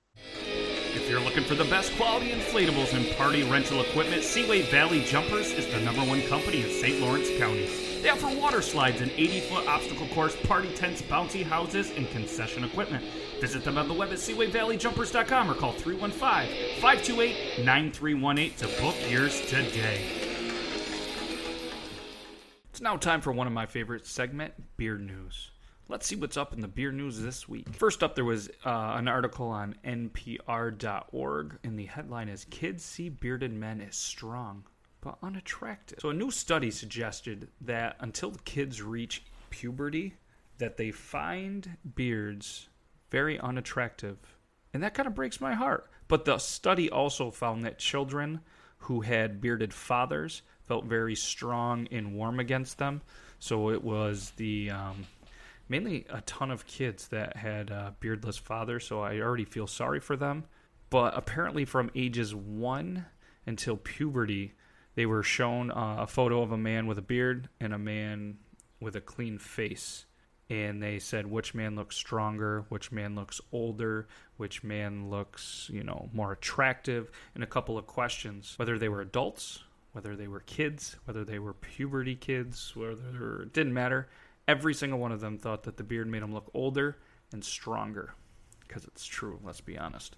If 0.92 1.08
you're 1.08 1.20
looking 1.20 1.44
for 1.44 1.54
the 1.54 1.64
best 1.64 1.96
quality 1.96 2.30
inflatables 2.30 2.94
and 2.94 3.08
party 3.16 3.44
rental 3.44 3.80
equipment, 3.80 4.24
Seaway 4.24 4.62
Valley 4.62 5.04
Jumpers 5.04 5.52
is 5.52 5.72
the 5.72 5.80
number 5.82 6.02
one 6.02 6.20
company 6.22 6.62
in 6.62 6.70
St. 6.70 7.00
Lawrence 7.00 7.28
County. 7.38 7.68
They 8.02 8.08
offer 8.08 8.26
water 8.40 8.60
slides 8.60 9.00
and 9.00 9.10
80 9.12 9.40
foot 9.40 9.68
obstacle 9.68 10.08
course, 10.08 10.34
party 10.46 10.74
tents, 10.74 11.00
bouncy 11.02 11.44
houses, 11.44 11.92
and 11.92 12.10
concession 12.10 12.64
equipment. 12.64 13.04
Visit 13.40 13.62
them 13.62 13.78
on 13.78 13.86
the 13.86 13.94
web 13.94 14.10
at 14.10 14.18
SeawayValleyJumpers.com 14.18 15.50
or 15.50 15.54
call 15.54 15.72
315 15.72 16.80
528 16.80 17.64
9318 17.64 18.54
to 18.56 18.82
book 18.82 18.96
yours 19.08 19.40
today. 19.42 20.29
It's 22.80 22.84
now 22.84 22.96
time 22.96 23.20
for 23.20 23.30
one 23.30 23.46
of 23.46 23.52
my 23.52 23.66
favorite 23.66 24.06
segment, 24.06 24.54
Beard 24.78 25.02
News. 25.02 25.50
Let's 25.90 26.06
see 26.06 26.16
what's 26.16 26.38
up 26.38 26.54
in 26.54 26.62
the 26.62 26.66
beer 26.66 26.92
news 26.92 27.20
this 27.20 27.46
week. 27.46 27.68
First 27.74 28.02
up, 28.02 28.14
there 28.14 28.24
was 28.24 28.48
uh, 28.64 28.94
an 28.94 29.06
article 29.06 29.48
on 29.48 29.74
NPR.org, 29.84 31.58
and 31.62 31.78
the 31.78 31.84
headline 31.84 32.30
is 32.30 32.46
Kids 32.46 32.82
See 32.82 33.10
Bearded 33.10 33.52
Men 33.52 33.82
as 33.82 33.96
Strong 33.96 34.64
but 35.02 35.18
unattractive. 35.22 35.98
So, 36.00 36.08
a 36.08 36.14
new 36.14 36.30
study 36.30 36.70
suggested 36.70 37.48
that 37.60 37.96
until 38.00 38.30
kids 38.46 38.80
reach 38.80 39.24
puberty, 39.50 40.14
that 40.56 40.78
they 40.78 40.90
find 40.90 41.76
beards 41.94 42.70
very 43.10 43.38
unattractive. 43.38 44.16
And 44.72 44.82
that 44.82 44.94
kind 44.94 45.06
of 45.06 45.14
breaks 45.14 45.38
my 45.38 45.52
heart. 45.52 45.90
But 46.08 46.24
the 46.24 46.38
study 46.38 46.88
also 46.88 47.30
found 47.30 47.62
that 47.62 47.78
children 47.78 48.40
who 48.78 49.02
had 49.02 49.42
bearded 49.42 49.74
fathers 49.74 50.40
felt 50.70 50.84
very 50.84 51.16
strong 51.16 51.88
and 51.90 52.14
warm 52.14 52.38
against 52.38 52.78
them. 52.78 53.02
So 53.40 53.70
it 53.70 53.82
was 53.82 54.30
the 54.36 54.70
um, 54.70 55.04
mainly 55.68 56.06
a 56.08 56.20
ton 56.20 56.52
of 56.52 56.64
kids 56.64 57.08
that 57.08 57.34
had 57.34 57.72
uh, 57.72 57.90
beardless 57.98 58.36
fathers. 58.36 58.86
So 58.86 59.00
I 59.00 59.18
already 59.18 59.44
feel 59.44 59.66
sorry 59.66 59.98
for 59.98 60.14
them. 60.14 60.44
But 60.88 61.18
apparently, 61.18 61.64
from 61.64 61.90
ages 61.96 62.36
one 62.36 63.04
until 63.46 63.78
puberty, 63.78 64.52
they 64.94 65.06
were 65.06 65.24
shown 65.24 65.72
uh, 65.72 65.96
a 65.98 66.06
photo 66.06 66.40
of 66.40 66.52
a 66.52 66.56
man 66.56 66.86
with 66.86 66.98
a 66.98 67.02
beard 67.02 67.48
and 67.58 67.74
a 67.74 67.78
man 67.78 68.38
with 68.78 68.94
a 68.94 69.00
clean 69.00 69.38
face. 69.38 70.06
And 70.50 70.80
they 70.80 71.00
said 71.00 71.26
which 71.26 71.52
man 71.52 71.74
looks 71.74 71.96
stronger, 71.96 72.64
which 72.68 72.92
man 72.92 73.16
looks 73.16 73.40
older, 73.50 74.06
which 74.36 74.62
man 74.62 75.10
looks, 75.10 75.68
you 75.72 75.82
know, 75.82 76.08
more 76.12 76.30
attractive, 76.30 77.10
and 77.34 77.42
a 77.42 77.48
couple 77.48 77.76
of 77.76 77.88
questions 77.88 78.54
whether 78.56 78.78
they 78.78 78.88
were 78.88 79.00
adults, 79.00 79.64
whether 79.92 80.16
they 80.16 80.28
were 80.28 80.40
kids, 80.40 80.96
whether 81.04 81.24
they 81.24 81.38
were 81.38 81.54
puberty 81.54 82.14
kids, 82.14 82.74
whether 82.74 83.42
it 83.42 83.52
didn't 83.52 83.74
matter. 83.74 84.08
Every 84.46 84.74
single 84.74 84.98
one 84.98 85.12
of 85.12 85.20
them 85.20 85.38
thought 85.38 85.64
that 85.64 85.76
the 85.76 85.84
beard 85.84 86.08
made 86.08 86.22
them 86.22 86.32
look 86.32 86.50
older 86.54 86.96
and 87.32 87.44
stronger. 87.44 88.14
Because 88.66 88.84
it's 88.84 89.04
true, 89.04 89.40
let's 89.42 89.60
be 89.60 89.78
honest. 89.78 90.16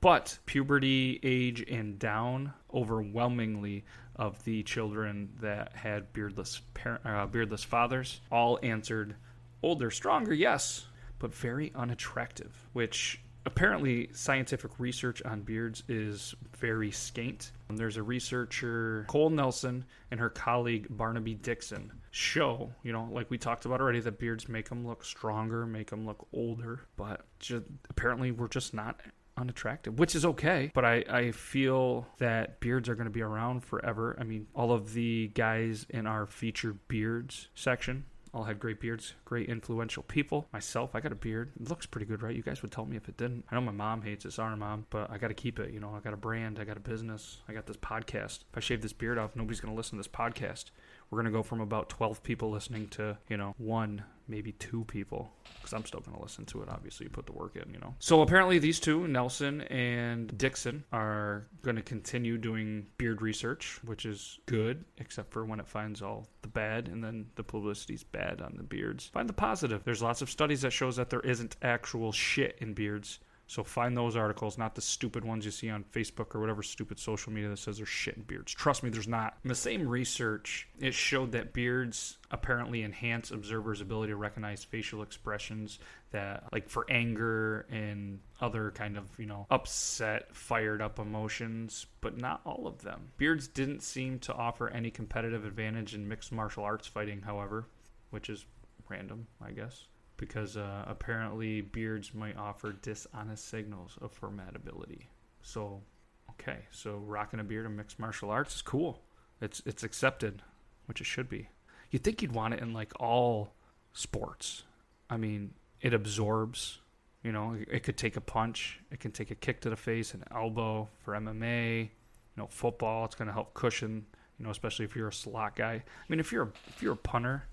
But 0.00 0.38
puberty 0.46 1.18
age 1.22 1.64
and 1.70 1.98
down, 1.98 2.52
overwhelmingly 2.72 3.84
of 4.16 4.42
the 4.44 4.62
children 4.64 5.30
that 5.40 5.74
had 5.74 6.12
beardless 6.12 6.60
uh, 7.04 7.26
beardless 7.26 7.64
fathers, 7.64 8.20
all 8.30 8.58
answered 8.62 9.16
older, 9.62 9.90
stronger, 9.90 10.34
yes, 10.34 10.86
but 11.18 11.34
very 11.34 11.72
unattractive. 11.74 12.52
Which 12.74 13.22
apparently 13.46 14.08
scientific 14.12 14.72
research 14.78 15.22
on 15.22 15.42
beards 15.42 15.82
is 15.88 16.34
very 16.56 16.90
scant. 16.90 17.52
There's 17.70 17.96
a 17.96 18.02
researcher, 18.02 19.04
Cole 19.08 19.30
Nelson, 19.30 19.84
and 20.10 20.20
her 20.20 20.30
colleague 20.30 20.86
Barnaby 20.90 21.36
Dixson 21.36 21.90
show, 22.10 22.72
you 22.82 22.92
know, 22.92 23.08
like 23.10 23.30
we 23.30 23.38
talked 23.38 23.64
about 23.64 23.80
already, 23.80 24.00
that 24.00 24.18
beards 24.18 24.48
make 24.48 24.68
them 24.68 24.86
look 24.86 25.04
stronger, 25.04 25.66
make 25.66 25.90
them 25.90 26.06
look 26.06 26.26
older, 26.32 26.82
but 26.96 27.26
just, 27.40 27.64
apparently 27.90 28.30
we're 28.30 28.48
just 28.48 28.74
not 28.74 29.00
unattractive, 29.36 29.98
which 29.98 30.14
is 30.14 30.24
okay. 30.24 30.70
But 30.72 30.84
I, 30.84 31.04
I 31.10 31.30
feel 31.32 32.06
that 32.18 32.60
beards 32.60 32.88
are 32.88 32.94
going 32.94 33.06
to 33.06 33.10
be 33.10 33.22
around 33.22 33.64
forever. 33.64 34.16
I 34.20 34.24
mean, 34.24 34.46
all 34.54 34.70
of 34.72 34.92
the 34.94 35.28
guys 35.34 35.86
in 35.90 36.06
our 36.06 36.26
featured 36.26 36.86
beards 36.86 37.48
section 37.54 38.04
all 38.34 38.44
had 38.44 38.58
great 38.58 38.80
beards, 38.80 39.14
great 39.24 39.48
influential 39.48 40.02
people. 40.02 40.48
Myself, 40.52 40.94
I 40.94 41.00
got 41.00 41.12
a 41.12 41.14
beard. 41.16 41.52
It 41.58 41.68
looks 41.70 41.86
pretty 41.86 42.06
good, 42.06 42.20
right? 42.20 42.34
You 42.34 42.42
guys 42.42 42.62
would 42.62 42.72
tell 42.72 42.84
me 42.84 42.96
if 42.96 43.08
it 43.08 43.16
didn't. 43.16 43.44
I 43.50 43.54
know 43.54 43.60
my 43.60 43.72
mom 43.72 44.02
hates 44.02 44.24
it. 44.24 44.32
Sorry, 44.32 44.56
mom, 44.56 44.86
but 44.90 45.08
I 45.10 45.18
got 45.18 45.28
to 45.28 45.34
keep 45.34 45.60
it. 45.60 45.72
You 45.72 45.78
know, 45.78 45.94
I 45.94 46.00
got 46.00 46.12
a 46.12 46.18
brand, 46.18 46.58
I 46.58 46.64
got 46.64 46.76
a 46.76 46.80
business, 46.80 47.38
I 47.48 47.52
got 47.52 47.66
this 47.66 47.76
podcast. 47.76 48.40
If 48.50 48.56
I 48.56 48.60
shave 48.60 48.82
this 48.82 48.92
beard 48.92 49.18
off, 49.18 49.36
nobody's 49.36 49.60
going 49.60 49.72
to 49.72 49.76
listen 49.76 49.96
to 49.96 50.00
this 50.00 50.08
podcast. 50.08 50.66
We're 51.14 51.22
going 51.22 51.32
to 51.32 51.38
go 51.38 51.44
from 51.44 51.60
about 51.60 51.88
12 51.90 52.24
people 52.24 52.50
listening 52.50 52.88
to, 52.88 53.16
you 53.28 53.36
know, 53.36 53.54
one, 53.56 54.02
maybe 54.26 54.50
two 54.50 54.82
people. 54.82 55.30
Because 55.54 55.72
I'm 55.72 55.84
still 55.84 56.00
going 56.00 56.16
to 56.16 56.20
listen 56.20 56.44
to 56.46 56.62
it, 56.62 56.68
obviously. 56.68 57.06
You 57.06 57.10
put 57.10 57.26
the 57.26 57.32
work 57.32 57.54
in, 57.54 57.72
you 57.72 57.78
know. 57.78 57.94
So 58.00 58.22
apparently, 58.22 58.58
these 58.58 58.80
two, 58.80 59.06
Nelson 59.06 59.60
and 59.60 60.36
Dixson, 60.36 60.82
are 60.92 61.46
going 61.62 61.76
to 61.76 61.82
continue 61.82 62.36
doing 62.36 62.88
beard 62.98 63.22
research, 63.22 63.78
which 63.84 64.06
is 64.06 64.40
good, 64.46 64.84
except 64.98 65.32
for 65.32 65.44
when 65.44 65.60
it 65.60 65.68
finds 65.68 66.02
all 66.02 66.26
the 66.42 66.48
bad 66.48 66.88
and 66.88 67.04
then 67.04 67.26
the 67.36 67.44
publicity's 67.44 68.02
bad 68.02 68.40
on 68.40 68.54
the 68.56 68.64
beards. 68.64 69.06
Find 69.06 69.28
the 69.28 69.34
positive. 69.34 69.84
There's 69.84 70.02
lots 70.02 70.20
of 70.20 70.28
studies 70.28 70.62
that 70.62 70.72
shows 70.72 70.96
that 70.96 71.10
there 71.10 71.20
isn't 71.20 71.54
actual 71.62 72.10
shit 72.10 72.58
in 72.60 72.74
beards. 72.74 73.20
So 73.54 73.62
find 73.62 73.96
those 73.96 74.16
articles, 74.16 74.58
not 74.58 74.74
the 74.74 74.80
stupid 74.80 75.24
ones 75.24 75.44
you 75.44 75.52
see 75.52 75.70
on 75.70 75.84
Facebook 75.84 76.34
or 76.34 76.40
whatever 76.40 76.60
stupid 76.60 76.98
social 76.98 77.32
media 77.32 77.50
that 77.50 77.60
says 77.60 77.76
there's 77.76 77.88
shit 77.88 78.16
in 78.16 78.24
beards. 78.24 78.50
Trust 78.50 78.82
me, 78.82 78.90
there's 78.90 79.06
not. 79.06 79.38
In 79.44 79.48
the 79.48 79.54
same 79.54 79.86
research, 79.86 80.66
it 80.80 80.92
showed 80.92 81.30
that 81.30 81.52
beards 81.52 82.18
apparently 82.32 82.82
enhance 82.82 83.30
observers' 83.30 83.80
ability 83.80 84.10
to 84.10 84.16
recognize 84.16 84.64
facial 84.64 85.02
expressions 85.02 85.78
that 86.10 86.42
like 86.50 86.68
for 86.68 86.84
anger 86.90 87.64
and 87.70 88.18
other 88.40 88.72
kind 88.72 88.96
of, 88.96 89.04
you 89.20 89.26
know, 89.26 89.46
upset, 89.52 90.34
fired 90.34 90.82
up 90.82 90.98
emotions, 90.98 91.86
but 92.00 92.18
not 92.18 92.40
all 92.44 92.66
of 92.66 92.82
them. 92.82 93.12
Beards 93.18 93.46
didn't 93.46 93.84
seem 93.84 94.18
to 94.18 94.34
offer 94.34 94.68
any 94.68 94.90
competitive 94.90 95.44
advantage 95.44 95.94
in 95.94 96.08
mixed 96.08 96.32
martial 96.32 96.64
arts 96.64 96.88
fighting, 96.88 97.22
however, 97.22 97.66
which 98.10 98.28
is 98.28 98.46
random, 98.88 99.28
I 99.40 99.52
guess 99.52 99.86
because 100.16 100.56
uh, 100.56 100.84
apparently 100.86 101.60
beards 101.60 102.14
might 102.14 102.36
offer 102.36 102.72
dishonest 102.72 103.48
signals 103.48 103.98
of 104.00 104.18
formidability. 104.18 105.06
So, 105.42 105.82
okay, 106.30 106.60
so 106.70 106.96
rocking 106.98 107.40
a 107.40 107.44
beard 107.44 107.66
in 107.66 107.76
mixed 107.76 107.98
martial 107.98 108.30
arts 108.30 108.56
is 108.56 108.62
cool. 108.62 109.02
It's 109.40 109.62
it's 109.66 109.82
accepted, 109.82 110.42
which 110.86 111.00
it 111.00 111.04
should 111.04 111.28
be. 111.28 111.48
You'd 111.90 112.04
think 112.04 112.22
you'd 112.22 112.32
want 112.32 112.54
it 112.54 112.60
in 112.60 112.72
like 112.72 112.92
all 113.00 113.54
sports. 113.92 114.64
I 115.10 115.16
mean, 115.16 115.54
it 115.80 115.92
absorbs. 115.92 116.78
You 117.22 117.32
know, 117.32 117.56
it 117.70 117.82
could 117.82 117.96
take 117.96 118.16
a 118.16 118.20
punch. 118.20 118.80
It 118.90 119.00
can 119.00 119.10
take 119.10 119.30
a 119.30 119.34
kick 119.34 119.60
to 119.62 119.70
the 119.70 119.76
face, 119.76 120.14
an 120.14 120.24
elbow 120.34 120.88
for 121.04 121.14
MMA. 121.14 121.82
You 121.82 121.88
know, 122.36 122.46
football. 122.48 123.04
It's 123.04 123.14
going 123.14 123.28
to 123.28 123.32
help 123.32 123.54
cushion. 123.54 124.06
You 124.38 124.44
know, 124.44 124.50
especially 124.50 124.84
if 124.84 124.96
you're 124.96 125.08
a 125.08 125.12
slot 125.12 125.56
guy. 125.56 125.72
I 125.72 125.82
mean, 126.08 126.20
if 126.20 126.32
you're 126.32 126.44
a, 126.44 126.52
if 126.68 126.82
you're 126.82 126.94
a 126.94 126.96
punter 126.96 127.44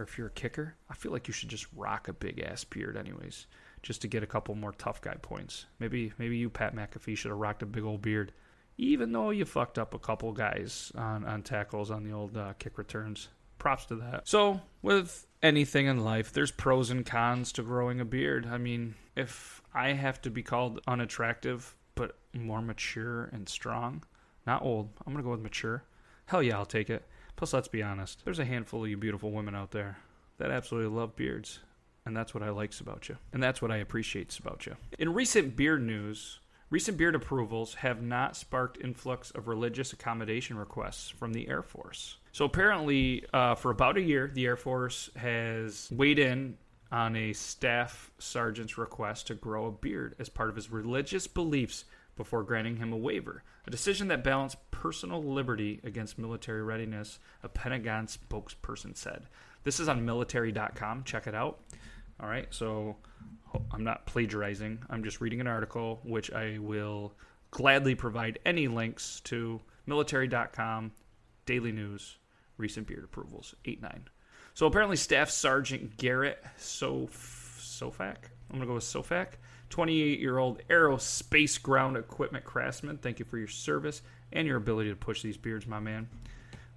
or 0.00 0.02
if 0.02 0.16
you're 0.16 0.28
a 0.28 0.30
kicker, 0.30 0.74
I 0.88 0.94
feel 0.94 1.12
like 1.12 1.28
you 1.28 1.34
should 1.34 1.50
just 1.50 1.66
rock 1.76 2.08
a 2.08 2.12
big 2.12 2.40
ass 2.40 2.64
beard, 2.64 2.96
anyways, 2.96 3.46
just 3.82 4.00
to 4.02 4.08
get 4.08 4.22
a 4.22 4.26
couple 4.26 4.54
more 4.54 4.72
tough 4.72 5.02
guy 5.02 5.16
points. 5.20 5.66
Maybe 5.78 6.12
maybe 6.18 6.38
you 6.38 6.48
Pat 6.48 6.74
McAfee 6.74 7.16
should 7.16 7.30
have 7.30 7.38
rocked 7.38 7.62
a 7.62 7.66
big 7.66 7.84
old 7.84 8.02
beard, 8.02 8.32
even 8.78 9.12
though 9.12 9.30
you 9.30 9.44
fucked 9.44 9.78
up 9.78 9.92
a 9.94 9.98
couple 9.98 10.32
guys 10.32 10.90
on 10.96 11.24
on 11.24 11.42
tackles 11.42 11.90
on 11.90 12.02
the 12.02 12.12
old 12.12 12.36
uh, 12.36 12.54
kick 12.58 12.78
returns. 12.78 13.28
Props 13.58 13.84
to 13.86 13.96
that. 13.96 14.26
So 14.26 14.62
with 14.80 15.26
anything 15.42 15.84
in 15.84 16.02
life, 16.02 16.32
there's 16.32 16.50
pros 16.50 16.88
and 16.88 17.04
cons 17.04 17.52
to 17.52 17.62
growing 17.62 18.00
a 18.00 18.06
beard. 18.06 18.48
I 18.50 18.56
mean, 18.56 18.94
if 19.14 19.60
I 19.74 19.92
have 19.92 20.22
to 20.22 20.30
be 20.30 20.42
called 20.42 20.80
unattractive 20.88 21.76
but 21.94 22.16
more 22.32 22.62
mature 22.62 23.24
and 23.34 23.46
strong, 23.46 24.02
not 24.46 24.62
old, 24.62 24.88
I'm 25.06 25.12
gonna 25.12 25.22
go 25.22 25.32
with 25.32 25.42
mature. 25.42 25.84
Hell 26.24 26.42
yeah, 26.42 26.56
I'll 26.56 26.64
take 26.64 26.88
it. 26.88 27.06
Plus, 27.40 27.54
let's 27.54 27.68
be 27.68 27.82
honest, 27.82 28.20
there's 28.26 28.38
a 28.38 28.44
handful 28.44 28.84
of 28.84 28.90
you 28.90 28.98
beautiful 28.98 29.30
women 29.30 29.54
out 29.54 29.70
there 29.70 29.96
that 30.36 30.50
absolutely 30.50 30.94
love 30.94 31.16
beards. 31.16 31.60
And 32.04 32.14
that's 32.14 32.34
what 32.34 32.42
I 32.42 32.50
likes 32.50 32.80
about 32.80 33.08
you. 33.08 33.16
And 33.32 33.42
that's 33.42 33.62
what 33.62 33.70
I 33.70 33.78
appreciates 33.78 34.38
about 34.38 34.66
you. 34.66 34.76
In 34.98 35.14
recent 35.14 35.56
beard 35.56 35.82
news, 35.82 36.40
recent 36.68 36.98
beard 36.98 37.14
approvals 37.14 37.76
have 37.76 38.02
not 38.02 38.36
sparked 38.36 38.76
influx 38.84 39.30
of 39.30 39.48
religious 39.48 39.94
accommodation 39.94 40.58
requests 40.58 41.08
from 41.08 41.32
the 41.32 41.48
Air 41.48 41.62
Force. 41.62 42.18
So 42.32 42.44
apparently, 42.44 43.24
uh, 43.32 43.54
for 43.54 43.70
about 43.70 43.96
a 43.96 44.02
year, 44.02 44.30
the 44.34 44.44
Air 44.44 44.58
Force 44.58 45.08
has 45.16 45.88
weighed 45.90 46.18
in 46.18 46.58
on 46.92 47.16
a 47.16 47.32
staff 47.32 48.10
sergeant's 48.18 48.76
request 48.76 49.28
to 49.28 49.34
grow 49.34 49.64
a 49.64 49.72
beard 49.72 50.14
as 50.18 50.28
part 50.28 50.50
of 50.50 50.56
his 50.56 50.70
religious 50.70 51.26
beliefs 51.26 51.86
before 52.18 52.42
granting 52.42 52.76
him 52.76 52.92
a 52.92 52.98
waiver, 52.98 53.42
a 53.66 53.70
decision 53.70 54.08
that 54.08 54.24
balanced 54.24 54.56
personal 54.70 55.22
liberty 55.22 55.80
against 55.84 56.18
military 56.18 56.62
readiness, 56.62 57.18
a 57.42 57.48
Pentagon 57.48 58.06
spokesperson 58.06 58.96
said. 58.96 59.26
This 59.64 59.80
is 59.80 59.88
on 59.88 60.04
military.com. 60.04 61.04
Check 61.04 61.26
it 61.26 61.34
out. 61.34 61.60
All 62.20 62.28
right, 62.28 62.46
so 62.50 62.96
I'm 63.72 63.84
not 63.84 64.06
plagiarizing. 64.06 64.78
I'm 64.88 65.04
just 65.04 65.20
reading 65.20 65.40
an 65.40 65.46
article, 65.46 66.00
which 66.04 66.32
I 66.32 66.58
will 66.58 67.12
gladly 67.50 67.94
provide 67.94 68.38
any 68.44 68.68
links 68.68 69.20
to 69.24 69.60
military.com, 69.86 70.92
daily 71.46 71.72
news, 71.72 72.16
recent 72.56 72.86
beard 72.86 73.04
approvals, 73.04 73.54
8 73.64 73.82
9. 73.82 74.08
So 74.54 74.66
apparently, 74.66 74.96
Staff 74.96 75.30
Sergeant 75.30 75.96
Garrett 75.96 76.42
Sof- 76.56 77.58
Sofak, 77.60 78.16
I'm 78.50 78.58
going 78.58 78.60
to 78.60 78.66
go 78.66 78.74
with 78.74 78.84
Sofak, 78.84 79.34
28 79.70 80.20
year 80.20 80.38
old 80.38 80.60
aerospace 80.68 81.60
ground 81.60 81.96
equipment 81.96 82.44
craftsman. 82.44 82.98
Thank 82.98 83.18
you 83.18 83.24
for 83.24 83.38
your 83.38 83.48
service 83.48 84.02
and 84.32 84.46
your 84.46 84.56
ability 84.56 84.90
to 84.90 84.96
push 84.96 85.22
these 85.22 85.36
beards, 85.36 85.66
my 85.66 85.80
man. 85.80 86.08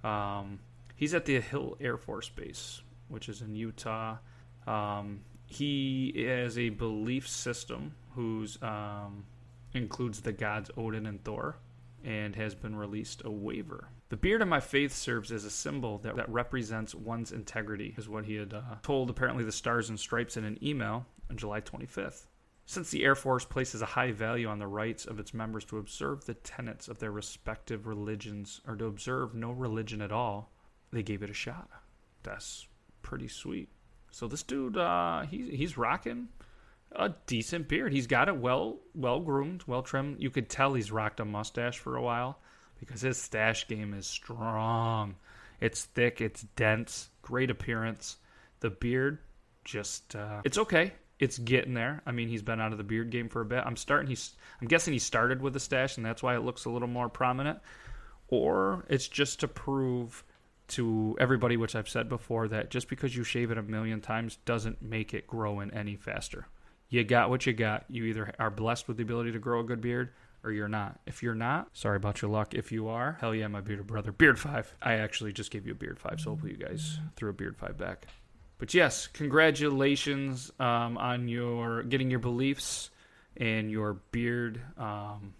Um, 0.02 0.60
he's 0.96 1.14
at 1.14 1.24
the 1.24 1.40
Hill 1.40 1.76
Air 1.80 1.96
Force 1.96 2.28
Base, 2.28 2.82
which 3.08 3.28
is 3.28 3.42
in 3.42 3.54
Utah. 3.54 4.16
Um, 4.66 5.20
he 5.46 6.24
has 6.26 6.58
a 6.58 6.70
belief 6.70 7.28
system 7.28 7.94
whose 8.14 8.58
um, 8.62 9.24
includes 9.72 10.20
the 10.20 10.32
gods 10.32 10.70
Odin 10.76 11.06
and 11.06 11.22
Thor, 11.24 11.56
and 12.04 12.36
has 12.36 12.54
been 12.54 12.76
released 12.76 13.22
a 13.24 13.30
waiver. 13.30 13.88
The 14.10 14.16
beard 14.16 14.42
of 14.42 14.48
my 14.48 14.60
faith 14.60 14.92
serves 14.92 15.32
as 15.32 15.44
a 15.44 15.50
symbol 15.50 15.98
that, 15.98 16.16
that 16.16 16.28
represents 16.28 16.94
one's 16.94 17.32
integrity, 17.32 17.94
is 17.96 18.08
what 18.08 18.24
he 18.24 18.34
had 18.34 18.54
uh, 18.54 18.60
told 18.82 19.10
apparently 19.10 19.42
the 19.42 19.52
Stars 19.52 19.88
and 19.88 19.98
Stripes 19.98 20.36
in 20.36 20.44
an 20.44 20.58
email 20.62 21.06
on 21.30 21.36
July 21.36 21.60
25th. 21.60 22.26
Since 22.66 22.90
the 22.90 23.04
Air 23.04 23.14
Force 23.14 23.44
places 23.44 23.82
a 23.82 23.86
high 23.86 24.12
value 24.12 24.48
on 24.48 24.58
the 24.58 24.66
rights 24.66 25.04
of 25.04 25.20
its 25.20 25.34
members 25.34 25.64
to 25.66 25.78
observe 25.78 26.24
the 26.24 26.34
tenets 26.34 26.88
of 26.88 26.98
their 26.98 27.10
respective 27.10 27.86
religions 27.86 28.60
or 28.66 28.74
to 28.76 28.86
observe 28.86 29.34
no 29.34 29.50
religion 29.50 30.00
at 30.00 30.12
all, 30.12 30.50
they 30.90 31.02
gave 31.02 31.22
it 31.22 31.30
a 31.30 31.34
shot. 31.34 31.68
That's 32.22 32.66
pretty 33.02 33.28
sweet. 33.28 33.68
So 34.10 34.28
this 34.28 34.42
dude, 34.42 34.78
uh, 34.78 35.22
he's 35.22 35.50
he's 35.50 35.76
rocking 35.76 36.28
a 36.92 37.12
decent 37.26 37.68
beard. 37.68 37.92
He's 37.92 38.06
got 38.06 38.28
it 38.28 38.36
well 38.36 38.78
well 38.94 39.20
groomed, 39.20 39.64
well 39.66 39.82
trimmed. 39.82 40.20
You 40.20 40.30
could 40.30 40.48
tell 40.48 40.74
he's 40.74 40.92
rocked 40.92 41.20
a 41.20 41.24
mustache 41.24 41.78
for 41.78 41.96
a 41.96 42.02
while 42.02 42.38
because 42.78 43.02
his 43.02 43.18
stash 43.18 43.68
game 43.68 43.92
is 43.92 44.06
strong. 44.06 45.16
It's 45.60 45.84
thick, 45.84 46.20
it's 46.20 46.42
dense, 46.56 47.10
great 47.22 47.50
appearance. 47.50 48.16
The 48.60 48.70
beard 48.70 49.18
just 49.64 50.16
uh, 50.16 50.40
it's 50.44 50.58
okay. 50.58 50.92
It's 51.18 51.38
getting 51.38 51.74
there. 51.74 52.02
I 52.06 52.12
mean, 52.12 52.28
he's 52.28 52.42
been 52.42 52.60
out 52.60 52.72
of 52.72 52.78
the 52.78 52.84
beard 52.84 53.10
game 53.10 53.28
for 53.28 53.40
a 53.40 53.44
bit. 53.44 53.62
I'm 53.64 53.76
starting. 53.76 54.08
He's. 54.08 54.34
I'm 54.60 54.68
guessing 54.68 54.92
he 54.92 54.98
started 54.98 55.40
with 55.40 55.54
a 55.56 55.60
stash, 55.60 55.96
and 55.96 56.04
that's 56.04 56.22
why 56.22 56.34
it 56.34 56.42
looks 56.42 56.64
a 56.64 56.70
little 56.70 56.88
more 56.88 57.08
prominent. 57.08 57.60
Or 58.28 58.84
it's 58.88 59.06
just 59.06 59.40
to 59.40 59.48
prove 59.48 60.24
to 60.68 61.16
everybody, 61.20 61.56
which 61.56 61.76
I've 61.76 61.88
said 61.88 62.08
before, 62.08 62.48
that 62.48 62.70
just 62.70 62.88
because 62.88 63.14
you 63.14 63.22
shave 63.22 63.50
it 63.50 63.58
a 63.58 63.62
million 63.62 64.00
times 64.00 64.38
doesn't 64.44 64.82
make 64.82 65.14
it 65.14 65.26
grow 65.26 65.60
in 65.60 65.72
any 65.72 65.94
faster. 65.94 66.48
You 66.88 67.04
got 67.04 67.30
what 67.30 67.46
you 67.46 67.52
got. 67.52 67.84
You 67.88 68.04
either 68.04 68.32
are 68.38 68.50
blessed 68.50 68.88
with 68.88 68.96
the 68.96 69.02
ability 69.02 69.32
to 69.32 69.38
grow 69.38 69.60
a 69.60 69.64
good 69.64 69.80
beard 69.80 70.10
or 70.44 70.52
you're 70.52 70.68
not. 70.68 71.00
If 71.06 71.22
you're 71.22 71.34
not, 71.34 71.68
sorry 71.72 71.96
about 71.96 72.22
your 72.22 72.30
luck. 72.30 72.54
If 72.54 72.70
you 72.70 72.88
are, 72.88 73.16
hell 73.20 73.34
yeah, 73.34 73.48
my 73.48 73.60
bearded 73.60 73.86
brother. 73.86 74.12
Beard 74.12 74.38
5. 74.38 74.74
I 74.82 74.94
actually 74.94 75.32
just 75.32 75.50
gave 75.50 75.66
you 75.66 75.72
a 75.72 75.76
beard 75.76 75.98
5, 75.98 76.20
so 76.20 76.30
hopefully 76.30 76.52
you 76.52 76.58
guys 76.58 76.98
threw 77.16 77.30
a 77.30 77.32
beard 77.32 77.56
5 77.56 77.78
back. 77.78 78.06
But 78.64 78.72
yes, 78.72 79.08
congratulations 79.08 80.50
um, 80.58 80.96
on 80.96 81.28
your 81.28 81.82
getting 81.82 82.10
your 82.10 82.18
beliefs 82.18 82.88
and 83.36 83.70
your 83.70 84.00
beard 84.10 84.58
um, 84.78 85.34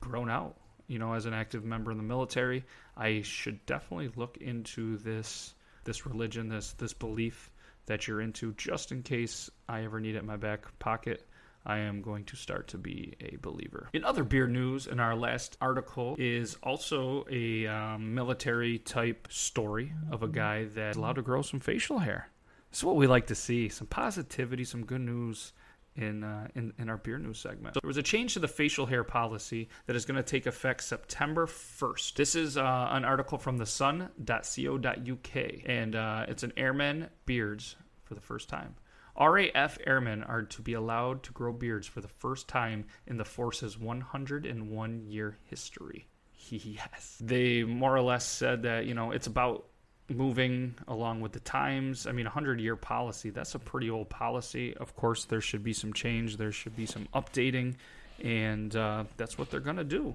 grown 0.00 0.30
out. 0.30 0.56
You 0.86 0.98
know, 0.98 1.12
as 1.12 1.26
an 1.26 1.34
active 1.34 1.62
member 1.62 1.90
in 1.90 1.98
the 1.98 2.02
military, 2.02 2.64
I 2.96 3.20
should 3.20 3.66
definitely 3.66 4.10
look 4.16 4.38
into 4.38 4.96
this 4.96 5.52
this 5.84 6.06
religion, 6.06 6.48
this 6.48 6.72
this 6.72 6.94
belief 6.94 7.50
that 7.84 8.08
you're 8.08 8.22
into, 8.22 8.54
just 8.54 8.92
in 8.92 9.02
case 9.02 9.50
I 9.68 9.84
ever 9.84 10.00
need 10.00 10.14
it 10.14 10.20
in 10.20 10.26
my 10.26 10.38
back 10.38 10.64
pocket. 10.78 11.28
I 11.66 11.80
am 11.80 12.00
going 12.00 12.24
to 12.24 12.36
start 12.36 12.68
to 12.68 12.78
be 12.78 13.12
a 13.20 13.36
believer. 13.42 13.90
In 13.92 14.06
other 14.06 14.24
beard 14.24 14.52
news, 14.52 14.86
in 14.86 15.00
our 15.00 15.14
last 15.14 15.58
article 15.60 16.16
is 16.18 16.56
also 16.62 17.26
a 17.30 17.66
um, 17.66 18.14
military 18.14 18.78
type 18.78 19.28
story 19.30 19.92
of 20.10 20.22
a 20.22 20.28
guy 20.28 20.64
that's 20.64 20.96
allowed 20.96 21.16
to 21.16 21.22
grow 21.22 21.42
some 21.42 21.60
facial 21.60 21.98
hair. 21.98 22.30
This 22.70 22.80
is 22.80 22.84
what 22.84 22.96
we 22.96 23.06
like 23.06 23.26
to 23.28 23.34
see 23.34 23.68
some 23.68 23.86
positivity, 23.86 24.64
some 24.64 24.84
good 24.84 25.00
news 25.00 25.52
in, 25.96 26.22
uh, 26.22 26.48
in, 26.54 26.72
in 26.78 26.88
our 26.88 26.96
beer 26.96 27.18
news 27.18 27.38
segment. 27.38 27.74
So 27.74 27.80
there 27.82 27.88
was 27.88 27.96
a 27.96 28.02
change 28.02 28.34
to 28.34 28.38
the 28.38 28.48
facial 28.48 28.86
hair 28.86 29.04
policy 29.04 29.68
that 29.86 29.96
is 29.96 30.04
going 30.04 30.16
to 30.16 30.22
take 30.22 30.46
effect 30.46 30.82
September 30.84 31.46
1st. 31.46 32.14
This 32.14 32.34
is 32.34 32.56
uh, 32.56 32.88
an 32.90 33.04
article 33.04 33.38
from 33.38 33.58
the 33.58 33.66
sun.co.uk, 33.66 35.36
and 35.66 35.96
uh, 35.96 36.26
it's 36.28 36.42
an 36.42 36.52
airman 36.56 37.08
beards 37.26 37.76
for 38.04 38.14
the 38.14 38.20
first 38.20 38.48
time. 38.48 38.76
RAF 39.18 39.76
airmen 39.86 40.22
are 40.22 40.42
to 40.42 40.62
be 40.62 40.74
allowed 40.74 41.22
to 41.24 41.32
grow 41.32 41.52
beards 41.52 41.86
for 41.86 42.00
the 42.00 42.08
first 42.08 42.48
time 42.48 42.86
in 43.06 43.16
the 43.16 43.24
force's 43.24 43.78
101 43.78 45.04
year 45.06 45.38
history. 45.44 46.06
Yes. 46.50 47.18
They 47.20 47.62
more 47.62 47.94
or 47.94 48.00
less 48.00 48.26
said 48.26 48.62
that, 48.62 48.86
you 48.86 48.94
know, 48.94 49.12
it's 49.12 49.28
about 49.28 49.66
moving 50.10 50.74
along 50.88 51.20
with 51.20 51.32
the 51.32 51.40
times. 51.40 52.06
I 52.06 52.12
mean, 52.12 52.26
a 52.26 52.30
100 52.30 52.60
year 52.60 52.76
policy, 52.76 53.30
that's 53.30 53.54
a 53.54 53.58
pretty 53.58 53.90
old 53.90 54.08
policy. 54.08 54.76
Of 54.76 54.96
course, 54.96 55.24
there 55.24 55.40
should 55.40 55.62
be 55.62 55.72
some 55.72 55.92
change, 55.92 56.36
there 56.36 56.52
should 56.52 56.76
be 56.76 56.86
some 56.86 57.08
updating, 57.14 57.76
and 58.22 58.74
uh, 58.74 59.04
that's 59.16 59.38
what 59.38 59.50
they're 59.50 59.60
going 59.60 59.76
to 59.76 59.84
do. 59.84 60.14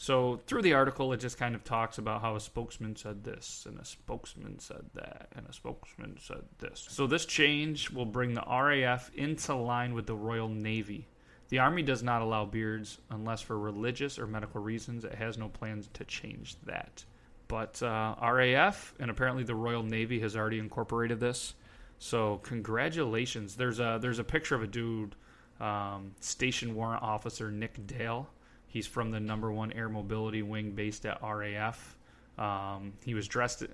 So, 0.00 0.40
through 0.46 0.62
the 0.62 0.74
article, 0.74 1.12
it 1.12 1.18
just 1.18 1.38
kind 1.38 1.56
of 1.56 1.64
talks 1.64 1.98
about 1.98 2.20
how 2.20 2.36
a 2.36 2.40
spokesman 2.40 2.94
said 2.94 3.24
this, 3.24 3.66
and 3.68 3.80
a 3.80 3.84
spokesman 3.84 4.60
said 4.60 4.84
that, 4.94 5.26
and 5.34 5.44
a 5.48 5.52
spokesman 5.52 6.18
said 6.20 6.44
this. 6.60 6.86
So, 6.88 7.08
this 7.08 7.26
change 7.26 7.90
will 7.90 8.06
bring 8.06 8.34
the 8.34 8.44
RAF 8.48 9.10
into 9.16 9.56
line 9.56 9.94
with 9.94 10.06
the 10.06 10.14
Royal 10.14 10.48
Navy. 10.48 11.08
The 11.48 11.58
Army 11.58 11.82
does 11.82 12.04
not 12.04 12.22
allow 12.22 12.44
beards 12.44 12.98
unless 13.10 13.40
for 13.40 13.58
religious 13.58 14.20
or 14.20 14.28
medical 14.28 14.60
reasons. 14.60 15.04
It 15.04 15.14
has 15.14 15.36
no 15.36 15.48
plans 15.48 15.88
to 15.94 16.04
change 16.04 16.54
that. 16.66 17.04
But 17.48 17.82
uh, 17.82 18.14
RAF 18.22 18.94
and 19.00 19.10
apparently 19.10 19.42
the 19.42 19.54
Royal 19.54 19.82
Navy 19.82 20.20
has 20.20 20.36
already 20.36 20.58
incorporated 20.58 21.18
this. 21.18 21.54
So 21.98 22.38
congratulations. 22.38 23.56
There's 23.56 23.80
a 23.80 23.98
there's 24.00 24.18
a 24.18 24.24
picture 24.24 24.54
of 24.54 24.62
a 24.62 24.66
dude, 24.66 25.16
um, 25.60 26.12
Station 26.20 26.74
Warrant 26.74 27.02
Officer 27.02 27.50
Nick 27.50 27.86
Dale. 27.86 28.28
He's 28.66 28.86
from 28.86 29.10
the 29.10 29.18
number 29.18 29.50
one 29.50 29.72
air 29.72 29.88
mobility 29.88 30.42
wing 30.42 30.72
based 30.72 31.06
at 31.06 31.20
RAF. 31.22 31.96
Um, 32.36 32.92
he 33.04 33.14
was 33.14 33.26
dressed. 33.26 33.64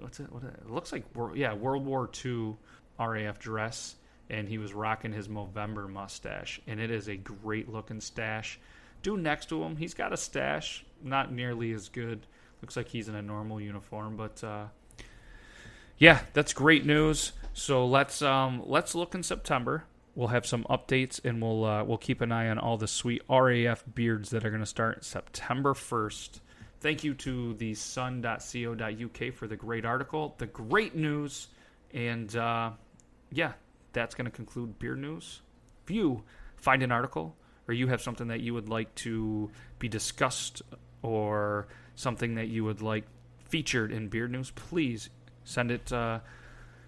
What's 0.00 0.20
it? 0.20 0.32
What 0.32 0.42
it 0.42 0.70
looks 0.70 0.90
like? 0.90 1.04
Yeah, 1.34 1.52
World 1.52 1.84
War 1.84 2.10
II 2.24 2.56
RAF 2.98 3.38
dress, 3.38 3.96
and 4.30 4.48
he 4.48 4.58
was 4.58 4.72
rocking 4.72 5.12
his 5.12 5.28
Movember 5.28 5.88
mustache, 5.88 6.60
and 6.66 6.80
it 6.80 6.90
is 6.90 7.08
a 7.08 7.16
great 7.16 7.68
looking 7.68 8.00
stash. 8.00 8.58
Dude 9.02 9.20
next 9.20 9.48
to 9.50 9.62
him, 9.62 9.76
he's 9.76 9.94
got 9.94 10.12
a 10.12 10.16
stash, 10.16 10.84
not 11.02 11.32
nearly 11.32 11.72
as 11.72 11.88
good 11.88 12.26
Looks 12.62 12.76
like 12.76 12.88
he's 12.88 13.08
in 13.08 13.14
a 13.14 13.22
normal 13.22 13.60
uniform, 13.60 14.16
but 14.16 14.42
uh, 14.42 14.66
yeah, 15.98 16.20
that's 16.32 16.52
great 16.52 16.84
news. 16.84 17.32
So 17.52 17.86
let's 17.86 18.22
um, 18.22 18.62
let's 18.66 18.94
look 18.94 19.14
in 19.14 19.22
September. 19.22 19.84
We'll 20.14 20.28
have 20.28 20.46
some 20.46 20.64
updates, 20.64 21.24
and 21.24 21.40
we'll 21.40 21.64
uh, 21.64 21.84
we'll 21.84 21.98
keep 21.98 22.20
an 22.20 22.32
eye 22.32 22.48
on 22.48 22.58
all 22.58 22.76
the 22.76 22.88
sweet 22.88 23.22
RAF 23.28 23.84
beards 23.94 24.30
that 24.30 24.44
are 24.44 24.50
going 24.50 24.62
to 24.62 24.66
start 24.66 25.04
September 25.04 25.74
first. 25.74 26.40
Thank 26.80 27.02
you 27.02 27.14
to 27.14 27.54
the 27.54 27.74
sun.co.uk 27.74 29.34
for 29.34 29.46
the 29.48 29.56
great 29.56 29.84
article, 29.84 30.34
the 30.38 30.46
great 30.46 30.94
news, 30.94 31.48
and 31.92 32.34
uh, 32.36 32.70
yeah, 33.32 33.52
that's 33.92 34.14
going 34.14 34.26
to 34.26 34.30
conclude 34.30 34.78
beard 34.78 34.98
news. 34.98 35.40
If 35.84 35.90
you 35.90 36.22
find 36.56 36.82
an 36.82 36.92
article 36.92 37.36
or 37.66 37.74
you 37.74 37.88
have 37.88 38.00
something 38.00 38.28
that 38.28 38.40
you 38.40 38.54
would 38.54 38.68
like 38.68 38.94
to 38.96 39.50
be 39.78 39.88
discussed 39.88 40.62
or 41.02 41.68
something 41.98 42.34
that 42.36 42.48
you 42.48 42.64
would 42.64 42.80
like 42.80 43.04
featured 43.48 43.92
in 43.92 44.08
Beard 44.08 44.30
News, 44.30 44.50
please 44.50 45.10
send 45.44 45.70
it. 45.70 45.92
Uh, 45.92 46.20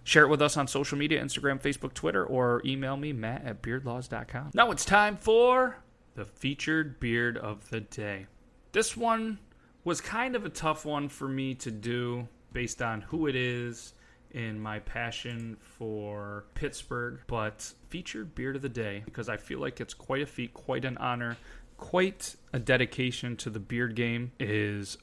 share 0.04 0.24
it 0.24 0.28
with 0.28 0.40
us 0.40 0.56
on 0.56 0.66
social 0.66 0.96
media 0.96 1.22
Instagram, 1.22 1.60
Facebook, 1.60 1.92
Twitter, 1.92 2.24
or 2.24 2.62
email 2.64 2.96
me, 2.96 3.12
matt 3.12 3.44
at 3.44 3.62
beardlaws.com. 3.62 4.50
Now 4.54 4.70
it's 4.70 4.84
time 4.84 5.16
for 5.16 5.76
the 6.14 6.24
featured 6.24 7.00
beard 7.00 7.36
of 7.36 7.68
the 7.70 7.80
day. 7.80 8.26
This 8.72 8.96
one 8.96 9.38
was 9.84 10.00
kind 10.00 10.36
of 10.36 10.44
a 10.44 10.50
tough 10.50 10.84
one 10.84 11.08
for 11.08 11.28
me 11.28 11.54
to 11.56 11.70
do 11.70 12.28
based 12.52 12.82
on 12.82 13.02
who 13.02 13.26
it 13.26 13.36
is 13.36 13.94
and 14.32 14.62
my 14.62 14.78
passion 14.80 15.56
for 15.60 16.44
Pittsburgh, 16.54 17.20
but 17.26 17.72
featured 17.88 18.34
beard 18.34 18.56
of 18.56 18.62
the 18.62 18.68
day 18.68 19.02
because 19.04 19.28
I 19.28 19.36
feel 19.36 19.58
like 19.58 19.80
it's 19.80 19.94
quite 19.94 20.22
a 20.22 20.26
feat, 20.26 20.54
quite 20.54 20.84
an 20.84 20.96
honor 20.98 21.36
quite 21.80 22.36
a 22.52 22.58
dedication 22.58 23.34
to 23.34 23.48
the 23.48 23.58
beard 23.58 23.96
game 23.96 24.30
is 24.38 24.98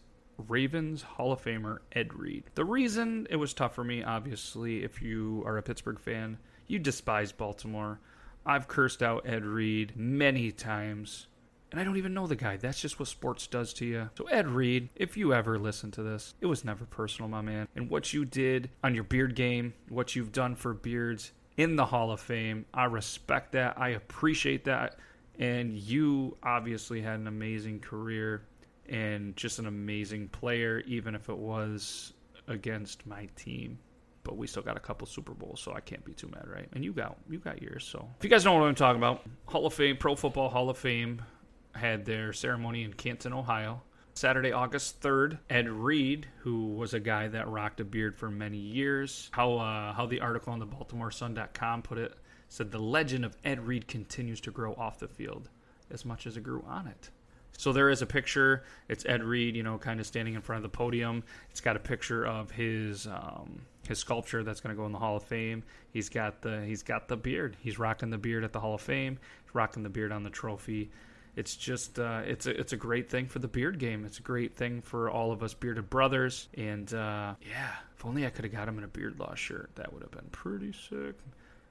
Ravens 0.47 1.01
Hall 1.01 1.31
of 1.31 1.43
Famer 1.43 1.79
Ed 1.91 2.13
Reed. 2.13 2.43
The 2.53 2.63
reason 2.63 3.25
it 3.31 3.35
was 3.35 3.53
tough 3.53 3.73
for 3.73 3.83
me, 3.83 4.03
obviously, 4.03 4.83
if 4.83 5.01
you 5.01 5.43
are 5.45 5.57
a 5.57 5.63
Pittsburgh 5.63 5.99
fan, 5.99 6.37
you 6.67 6.77
despise 6.77 7.31
Baltimore. 7.31 7.99
I've 8.45 8.67
cursed 8.67 9.01
out 9.01 9.27
Ed 9.27 9.43
Reed 9.43 9.93
many 9.97 10.51
times, 10.51 11.25
and 11.71 11.81
I 11.81 11.83
don't 11.83 11.97
even 11.97 12.13
know 12.13 12.27
the 12.27 12.35
guy. 12.35 12.57
That's 12.57 12.79
just 12.79 12.99
what 12.99 13.09
sports 13.09 13.47
does 13.47 13.73
to 13.73 13.85
you. 13.85 14.09
So, 14.15 14.25
Ed 14.25 14.47
Reed, 14.47 14.89
if 14.95 15.17
you 15.17 15.33
ever 15.33 15.57
listen 15.57 15.89
to 15.91 16.03
this, 16.03 16.35
it 16.39 16.45
was 16.45 16.63
never 16.63 16.85
personal, 16.85 17.27
my 17.27 17.41
man. 17.41 17.67
And 17.75 17.89
what 17.89 18.13
you 18.13 18.23
did 18.23 18.69
on 18.83 18.93
your 18.93 19.03
beard 19.03 19.35
game, 19.35 19.73
what 19.89 20.15
you've 20.15 20.31
done 20.31 20.55
for 20.55 20.73
beards, 20.75 21.31
in 21.57 21.75
the 21.75 21.85
Hall 21.85 22.11
of 22.11 22.19
Fame. 22.19 22.65
I 22.73 22.85
respect 22.85 23.53
that. 23.53 23.79
I 23.79 23.89
appreciate 23.89 24.63
that. 24.65 24.95
And 25.39 25.73
you 25.73 26.37
obviously 26.43 27.01
had 27.01 27.19
an 27.19 27.27
amazing 27.27 27.79
career 27.79 28.43
and 28.89 29.35
just 29.35 29.59
an 29.59 29.67
amazing 29.67 30.29
player, 30.29 30.81
even 30.87 31.13
if 31.15 31.29
it 31.29 31.37
was 31.37 32.13
against 32.47 33.05
my 33.05 33.27
team. 33.35 33.77
But 34.23 34.37
we 34.37 34.47
still 34.47 34.63
got 34.63 34.75
a 34.75 34.81
couple 34.81 35.07
Super 35.07 35.33
Bowls, 35.33 35.61
so 35.61 35.73
I 35.73 35.79
can't 35.79 36.03
be 36.03 36.13
too 36.13 36.27
mad, 36.27 36.47
right? 36.47 36.67
And 36.73 36.83
you 36.83 36.91
got 36.91 37.17
you 37.29 37.39
got 37.39 37.61
yours. 37.61 37.87
So 37.89 38.09
if 38.17 38.23
you 38.23 38.29
guys 38.29 38.43
know 38.43 38.53
what 38.53 38.63
I'm 38.63 38.75
talking 38.75 38.97
about, 38.97 39.25
Hall 39.45 39.65
of 39.65 39.73
Fame, 39.73 39.95
Pro 39.97 40.15
Football 40.15 40.49
Hall 40.49 40.69
of 40.69 40.77
Fame 40.77 41.21
had 41.73 42.05
their 42.05 42.33
ceremony 42.33 42.83
in 42.83 42.93
Canton, 42.93 43.33
Ohio. 43.33 43.83
Saturday, 44.17 44.51
August 44.51 44.99
3rd, 45.01 45.37
Ed 45.47 45.69
Reed, 45.69 46.25
who 46.39 46.73
was 46.73 46.95
a 46.95 46.99
guy 46.99 47.27
that 47.27 47.47
rocked 47.47 47.79
a 47.79 47.85
beard 47.85 48.17
for 48.17 48.31
many 48.31 48.57
years, 48.57 49.29
how 49.31 49.57
uh, 49.57 49.93
how 49.93 50.07
the 50.07 50.21
article 50.21 50.51
on 50.51 50.59
the 50.59 50.65
BaltimoreSun.com 50.65 51.83
put 51.83 51.99
it, 51.99 52.13
said 52.49 52.71
the 52.71 52.79
legend 52.79 53.25
of 53.25 53.35
Ed 53.43 53.65
Reed 53.65 53.87
continues 53.87 54.41
to 54.41 54.51
grow 54.51 54.73
off 54.73 54.99
the 54.99 55.07
field 55.07 55.49
as 55.91 56.05
much 56.05 56.27
as 56.27 56.37
it 56.37 56.41
grew 56.41 56.63
on 56.67 56.87
it. 56.87 57.09
So 57.57 57.73
there 57.73 57.89
is 57.89 58.01
a 58.01 58.05
picture. 58.05 58.63
It's 58.87 59.05
Ed 59.05 59.23
Reed, 59.23 59.55
you 59.55 59.63
know, 59.63 59.77
kind 59.77 59.99
of 59.99 60.05
standing 60.05 60.35
in 60.35 60.41
front 60.41 60.63
of 60.63 60.71
the 60.71 60.77
podium. 60.77 61.23
It's 61.49 61.61
got 61.61 61.75
a 61.75 61.79
picture 61.79 62.25
of 62.25 62.51
his 62.51 63.07
um, 63.07 63.61
his 63.87 63.97
sculpture 63.99 64.43
that's 64.43 64.59
going 64.59 64.75
to 64.75 64.79
go 64.79 64.85
in 64.85 64.91
the 64.91 64.99
Hall 64.99 65.15
of 65.15 65.23
Fame. 65.23 65.63
He's 65.91 66.09
got 66.09 66.41
the 66.41 66.63
he's 66.65 66.83
got 66.83 67.07
the 67.07 67.17
beard. 67.17 67.57
He's 67.59 67.79
rocking 67.79 68.11
the 68.11 68.17
beard 68.17 68.43
at 68.43 68.53
the 68.53 68.59
Hall 68.59 68.75
of 68.75 68.81
Fame. 68.81 69.17
He's 69.43 69.55
rocking 69.55 69.81
the 69.83 69.89
beard 69.89 70.11
on 70.11 70.23
the 70.23 70.29
trophy 70.29 70.91
it's 71.37 71.55
just 71.55 71.99
uh, 71.99 72.23
it's 72.25 72.47
a 72.47 72.59
it's 72.59 72.73
a 72.73 72.77
great 72.77 73.11
thing 73.11 73.27
for 73.27 73.37
the 73.37 73.47
beard 73.47 73.77
game. 73.77 74.05
It's 74.05 74.17
a 74.17 74.23
great 74.23 74.55
thing 74.55 74.81
for 74.81 75.07
all 75.09 75.31
of 75.31 75.43
us 75.43 75.53
bearded 75.53 75.87
brothers. 75.87 76.49
And 76.57 76.91
uh, 76.91 77.35
yeah, 77.47 77.75
if 77.95 78.05
only 78.05 78.25
I 78.25 78.31
could 78.31 78.43
have 78.43 78.51
got 78.51 78.67
him 78.67 78.79
in 78.79 78.83
a 78.83 78.87
beard 78.87 79.19
law 79.19 79.35
shirt, 79.35 79.69
that 79.75 79.93
would 79.93 80.01
have 80.01 80.09
been 80.09 80.29
pretty 80.31 80.73
sick. 80.73 81.13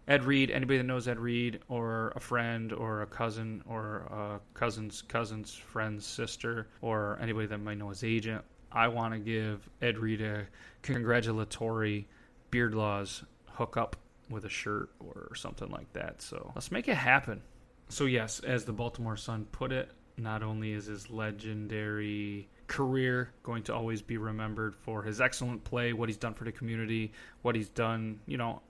Ed 0.09 0.25
Reed, 0.25 0.51
anybody 0.51 0.79
that 0.79 0.85
knows 0.85 1.09
Ed 1.09 1.19
Reed, 1.19 1.61
or 1.69 2.13
a 2.15 2.21
friend, 2.21 2.73
or 2.73 3.03
a 3.03 3.07
cousin, 3.07 3.63
or 3.67 4.07
a 4.11 4.41
cousin's 4.55 5.03
cousin's 5.03 5.53
friend's 5.53 6.07
sister, 6.07 6.69
or 6.81 7.19
anybody 7.21 7.47
that 7.47 7.59
might 7.59 7.79
know 7.79 7.89
his 7.89 8.05
agent, 8.05 8.45
I 8.71 8.89
want 8.89 9.15
to 9.15 9.19
give 9.19 9.69
Ed 9.83 9.99
Reed 9.99 10.21
a 10.21 10.47
congratulatory 10.83 12.07
beard 12.51 12.75
laws 12.75 13.25
hookup 13.47 13.97
with 14.31 14.45
a 14.45 14.49
shirt 14.49 14.91
or 15.01 15.35
something 15.35 15.71
like 15.71 15.93
that. 15.93 16.23
So 16.23 16.53
let's 16.55 16.71
make 16.71 16.89
it 16.89 16.97
happen. 16.97 17.43
So, 17.89 18.05
yes, 18.05 18.41
as 18.41 18.65
the 18.65 18.73
Baltimore 18.73 19.17
Sun 19.17 19.47
put 19.53 19.73
it, 19.73 19.91
not 20.17 20.43
only 20.43 20.73
is 20.73 20.87
his 20.87 21.11
legendary 21.11 22.49
career 22.67 23.31
going 23.43 23.63
to 23.65 23.75
always 23.75 24.03
be 24.03 24.17
remembered 24.17 24.75
for 24.75 25.03
his 25.03 25.21
excellent 25.21 25.63
play, 25.63 25.93
what 25.93 26.09
he's 26.09 26.17
done 26.17 26.35
for 26.35 26.45
the 26.45 26.53
community, 26.53 27.13
what 27.43 27.55
he's 27.55 27.69
done, 27.69 28.19
you 28.27 28.37
know, 28.37 28.61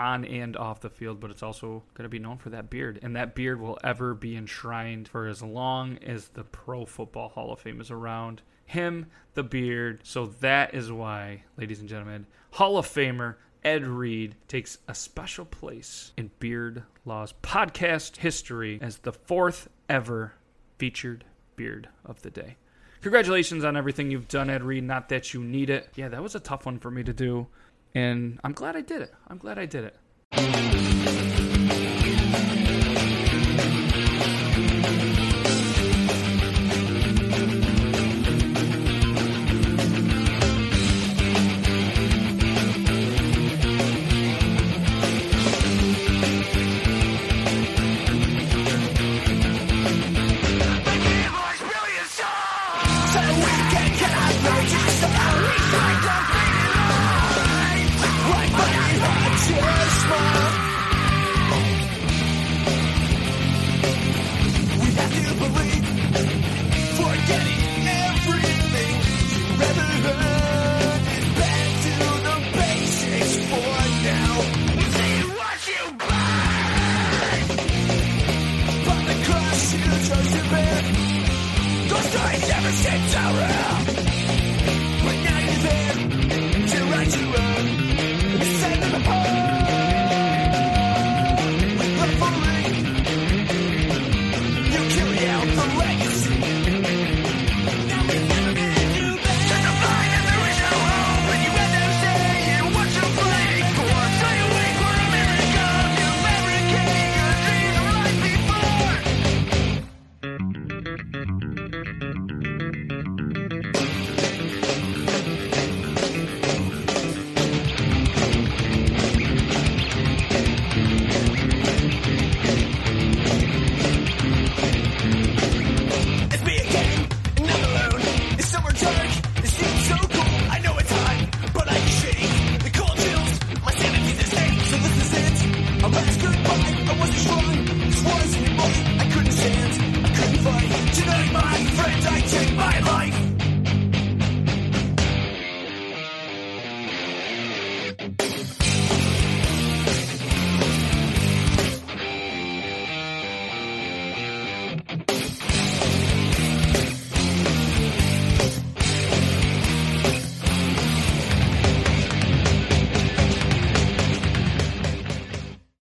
on 0.00 0.24
and 0.24 0.56
off 0.56 0.80
the 0.80 0.90
field, 0.90 1.20
but 1.20 1.30
it's 1.30 1.42
also 1.42 1.82
going 1.94 2.04
to 2.04 2.08
be 2.08 2.18
known 2.18 2.38
for 2.38 2.50
that 2.50 2.70
beard. 2.70 2.98
And 3.02 3.14
that 3.14 3.34
beard 3.34 3.60
will 3.60 3.78
ever 3.84 4.14
be 4.14 4.36
enshrined 4.36 5.06
for 5.06 5.26
as 5.26 5.42
long 5.42 5.98
as 5.98 6.28
the 6.28 6.44
Pro 6.44 6.86
Football 6.86 7.28
Hall 7.28 7.52
of 7.52 7.60
Fame 7.60 7.80
is 7.80 7.90
around. 7.90 8.42
Him, 8.64 9.06
the 9.34 9.42
beard. 9.42 10.00
So 10.02 10.26
that 10.40 10.74
is 10.74 10.90
why, 10.90 11.44
ladies 11.56 11.80
and 11.80 11.88
gentlemen, 11.88 12.26
Hall 12.52 12.78
of 12.78 12.86
Famer 12.86 13.36
Ed 13.62 13.86
Reed 13.86 14.36
takes 14.48 14.78
a 14.88 14.94
special 14.94 15.44
place 15.44 16.12
in 16.16 16.30
Beard 16.38 16.84
Law's 17.04 17.34
podcast 17.42 18.18
history 18.18 18.78
as 18.80 18.98
the 18.98 19.12
fourth 19.12 19.68
ever 19.88 20.34
featured 20.78 21.24
beard 21.56 21.88
of 22.04 22.22
the 22.22 22.30
day. 22.30 22.56
Congratulations 23.02 23.64
on 23.64 23.76
everything 23.76 24.10
you've 24.10 24.28
done, 24.28 24.50
Ed 24.50 24.62
Reed. 24.62 24.84
Not 24.84 25.08
that 25.08 25.32
you 25.32 25.42
need 25.42 25.70
it. 25.70 25.88
Yeah, 25.94 26.08
that 26.08 26.22
was 26.22 26.34
a 26.34 26.40
tough 26.40 26.66
one 26.66 26.78
for 26.78 26.90
me 26.90 27.02
to 27.02 27.12
do. 27.12 27.46
And 27.94 28.38
I'm 28.44 28.52
glad 28.52 28.76
I 28.76 28.80
did 28.80 29.02
it. 29.02 29.12
I'm 29.28 29.38
glad 29.38 29.58
I 29.58 29.66
did 29.66 29.84
it. 29.84 29.96